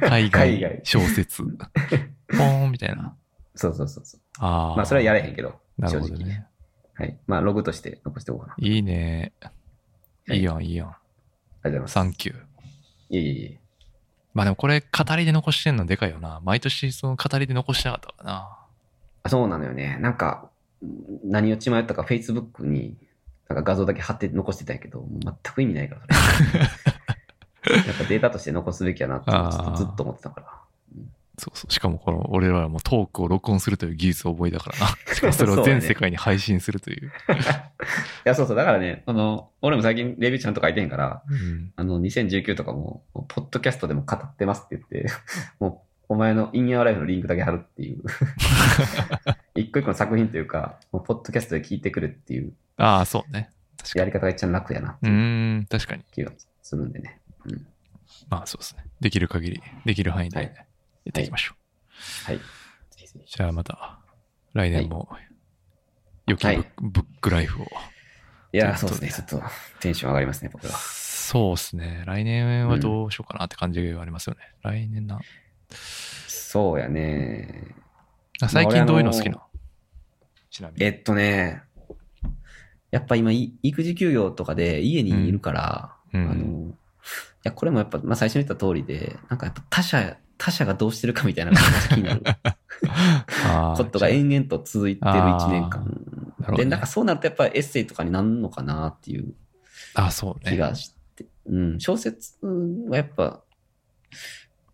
[0.00, 1.42] 海外小説。
[2.28, 3.16] ポーンみたいな。
[3.54, 4.20] そうそうそうそう。
[4.38, 4.76] ああ。
[4.76, 5.60] まあそれはやれへんけど。
[5.78, 6.46] なるほどね。
[6.94, 7.18] はい。
[7.26, 8.66] まあログとして残しておこうかな。
[8.66, 9.32] いいね。
[10.28, 10.88] いいやん、いいやん。
[10.88, 11.92] ありがとうございます。
[11.92, 12.36] サンキュー。
[13.10, 13.60] いえいえ。
[14.34, 16.40] まあでもこれ語りで残してんのでかいよな。
[16.42, 18.56] 毎年その語りで残してなかったからな。
[19.28, 19.98] そうなのよね。
[20.00, 20.49] なんか、
[21.24, 22.96] 何を血迷ったか Facebook に
[23.48, 26.60] なんか画像だけ貼って残してたんやけど、全く意味ないから、それ。
[27.86, 29.30] やっぱデータとして残すべきやなって
[29.76, 30.46] ずっと思ってたから。
[31.40, 31.72] そうそう。
[31.72, 35.14] しかもこの、俺らはもうトークを録音するという技術を覚えたからな。
[35.14, 37.08] しかもそれを全世界に配信するという。
[37.08, 37.10] い
[38.24, 38.56] や、そうそう。
[38.56, 45.10] だからね、あの、俺も最近レビューちゃんと書いてんから、うん、あの、2019とかも、ポッドキャストでも語ってますって言って、
[45.58, 48.02] もう、お前のインアライフのリンクだけ貼るっていう。
[49.54, 52.52] 一個一個の作品というか、もうポッドキャストで聞いてくるっていう。
[52.76, 53.50] ああ、そうね。
[53.94, 54.98] やり方が一番楽やな。
[55.02, 56.04] うん、確かに。
[56.12, 57.20] 気がするんでね。
[57.46, 57.66] うん。
[58.28, 58.84] まあそうですね。
[59.00, 62.26] できる限り、できる範囲でやっていきましょう。
[62.26, 62.36] はい。
[62.36, 62.44] はい、
[63.26, 63.98] じゃあまた、
[64.52, 65.08] 来年も、
[66.26, 67.66] 良きブ,、はい、ブックライフを。
[68.52, 69.26] いや、そうですね。
[69.28, 69.48] ちょっと
[69.80, 70.72] テンション上がりますね、僕は。
[70.72, 72.02] そうですね。
[72.06, 74.40] 来年はどうしようかなって感じがありますよね。
[74.64, 75.20] うん、来年な。
[76.26, 77.74] そうやね。
[78.46, 79.36] あ最近どういうの好きな？
[79.36, 79.42] の
[80.50, 80.84] ちなみに。
[80.84, 81.62] えっとね、
[82.90, 86.30] やっぱ今、い育児休業とかで家にいるから、うん。
[86.30, 86.74] あの、い
[87.44, 91.62] や、これもやっぱ、まあ最初に言った通りで、なんかやっぱ他者、他者がどうしてるかみたいなのが
[91.94, 92.22] 気になる。
[93.76, 95.84] ことが延々と続いてる1年間。
[96.50, 96.56] ね。
[96.56, 99.34] で、なんかそうなるとやっぱエッセイとかになるのかなっていう
[99.94, 100.52] あ、そうね。
[100.52, 102.34] 気がして、うん、小説
[102.88, 103.42] はやっぱ、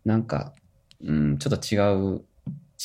[0.04, 0.52] なんか、
[1.02, 2.24] うん、ちょっと違う思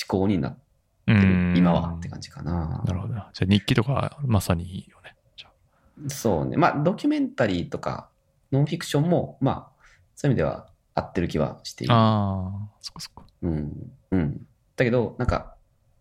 [0.07, 0.59] 考になって
[1.07, 2.81] 今はって感じかな。
[2.85, 3.13] なるほど。
[3.13, 5.15] じゃあ日記とかまさにいいよね。
[5.35, 6.57] じゃあそうね。
[6.57, 8.09] まあ、ドキュメンタリーとか、
[8.51, 9.83] ノンフィクションも、まあ、
[10.15, 11.93] そういう意味では合ってる気はしている。
[11.93, 13.23] ああ、そっかそっか。
[13.41, 13.91] うん。
[14.11, 14.47] うん。
[14.75, 15.55] だけど、なんか、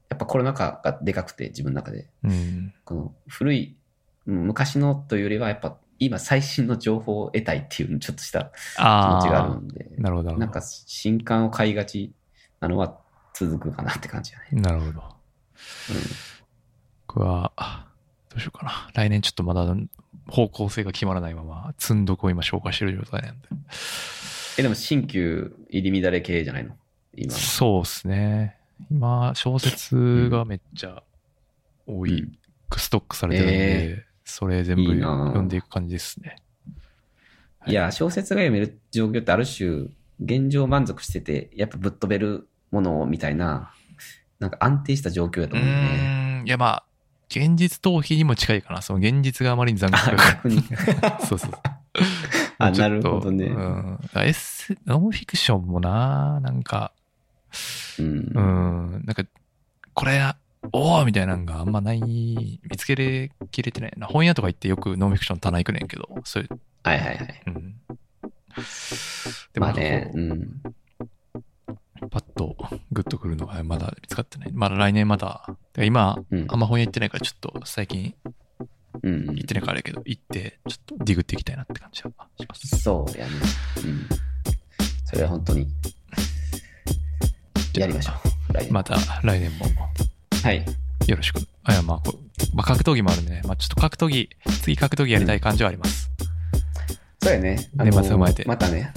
[0.08, 2.08] やっぱコロナ禍がでかくて、自分の中で。
[2.24, 2.72] うん。
[2.84, 3.76] この古い、
[4.26, 8.78] うん昔のというよりは、やっぱ今最新の情報を得たいっていうちょっとした気。
[8.78, 10.36] 持ちがあるんで、なるほど。
[10.36, 12.12] なんか新刊を買いがち
[12.58, 12.98] なのは
[13.46, 14.60] 続くかなって感じだね。
[14.60, 15.02] なるほど。
[17.06, 17.52] 僕は、
[18.28, 18.90] どうしようかな。
[18.94, 19.66] 来年ちょっとまだ
[20.28, 23.48] 方向性が決まらないまま、積んどくを今消化してる状態なんで。
[24.58, 26.76] え、でも新旧入り乱れ系じゃないの？
[27.16, 27.32] 今。
[27.32, 28.56] そうですね。
[28.90, 31.02] 今、小説がめっちゃ
[31.86, 32.32] 多い、うん
[32.76, 33.54] ストックされてるんで、
[34.02, 36.36] えそれ全部読んでいく感じですね。
[37.66, 39.88] いや、小説が読める状況ってある種、
[40.20, 43.72] 現状満足してて、やっぱぶっ飛べるものみたいな、
[44.38, 46.42] なんか安定した状況やとう思うんね。
[46.46, 46.84] いや、まあ、
[47.28, 48.82] 現実逃避にも近いかな。
[48.82, 51.20] その現実があまりに残酷あ、だか。
[51.26, 51.50] そうそう。
[52.58, 53.46] あ、なるほどね。
[53.46, 53.98] うん。
[54.14, 56.92] エッセ、ノンフィクションもな、なんか、
[57.98, 58.40] うんう。
[58.98, 59.24] ん、なんか、
[59.94, 60.20] これ、
[60.72, 64.06] おおみたいなのがあんまない、見つけれきれてないな。
[64.06, 67.42] 本屋とか行ってよくノンフィクション棚行くねんけど、そういう、はいはいはい。
[67.46, 67.74] うん。
[69.52, 70.62] でもまあね、うん。
[72.08, 72.56] パッと
[72.92, 74.52] グッとくるのがまだ見つかってない。
[74.52, 78.14] まだ来年まだ、てか今、うんあんま本屋行ってないから、ちょっと最近
[79.02, 82.78] うんうん行ってないからあれやけど、行って、ちょっとディグっていきたいなって感じはします。
[82.78, 83.32] そうやね。
[83.84, 84.06] うん。
[85.04, 85.66] それは本当に、
[87.74, 88.72] やりましょう。
[88.72, 89.66] また来年も
[90.42, 90.64] はい。
[91.06, 91.40] よろしく。
[91.64, 92.02] あいや、まあ、
[92.54, 93.42] まあ、格闘技もあるんでね。
[93.44, 94.28] まあ、ちょっと格闘技、
[94.62, 96.10] 次格闘技やりたい感じはあります。
[97.22, 97.70] そうやね。
[97.74, 98.92] 年末踏まえてまたね、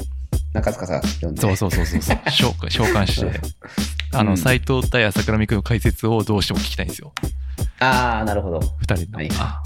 [0.53, 1.41] 中塚さん読んで。
[1.41, 2.17] そうそうそうそうそう。
[2.30, 2.49] 召
[2.83, 3.41] 喚して、
[4.11, 7.14] あの、うん斎藤対朝倉未来の解説をどうしても聞きたいんですよ。
[7.80, 8.59] ああ、なるほど。
[8.80, 9.17] 二人の。
[9.17, 9.64] はいあ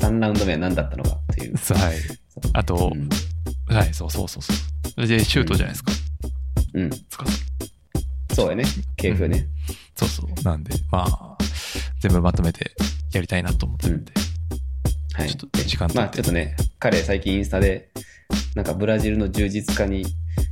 [0.00, 1.54] 3ラウンド目は何だったのかっていう。
[1.54, 1.96] はい。
[2.54, 3.08] あとうん。
[3.74, 4.52] はい、そうそうそうそ
[4.96, 5.06] う。
[5.06, 5.92] で、シュートじゃないですか。
[6.74, 6.90] うん。
[6.90, 7.32] つかさ
[8.34, 8.64] そうやね。
[8.96, 9.46] 系譜ね。
[9.94, 10.42] そうそう。
[10.42, 11.38] なんで、まあ、
[12.00, 12.72] 全部まとめて
[13.12, 14.12] やりたいなと思ってるんで。
[15.20, 15.28] はい。
[15.28, 17.90] ちょっと時間まあちょっとね、彼最近インスタで、
[18.54, 20.04] なんかブラジルの充実家に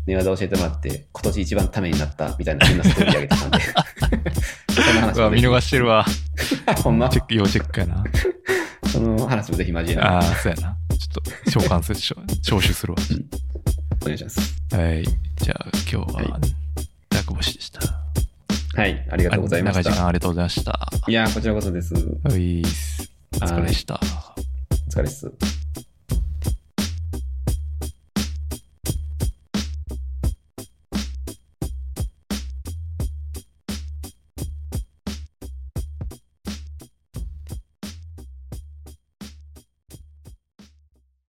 [0.07, 3.59] 寝技教えてもらって、今年一番ためになったみたいな、そんなストーリー上げてたんで。
[4.79, 6.05] その話見逃してるわ。
[6.85, 7.09] ほんま？
[7.09, 8.05] チェック、要チェックやな。
[8.93, 10.77] その話もぜひ交えなああ、そうやな。
[10.97, 12.99] ちょっと召喚する、召召集するわ。
[14.03, 14.41] お願いします。
[14.73, 15.05] はい。
[15.05, 16.41] じゃあ、今日はは、
[17.11, 17.81] ダークボシでした。
[18.75, 20.07] はい、ありがとうございまし長い時間た。
[20.07, 20.91] ありがとうございました。
[21.07, 21.95] いやー、こちらこそです。
[21.95, 22.63] うい。
[23.41, 24.01] お疲れでした。
[24.89, 25.31] 疲れっす。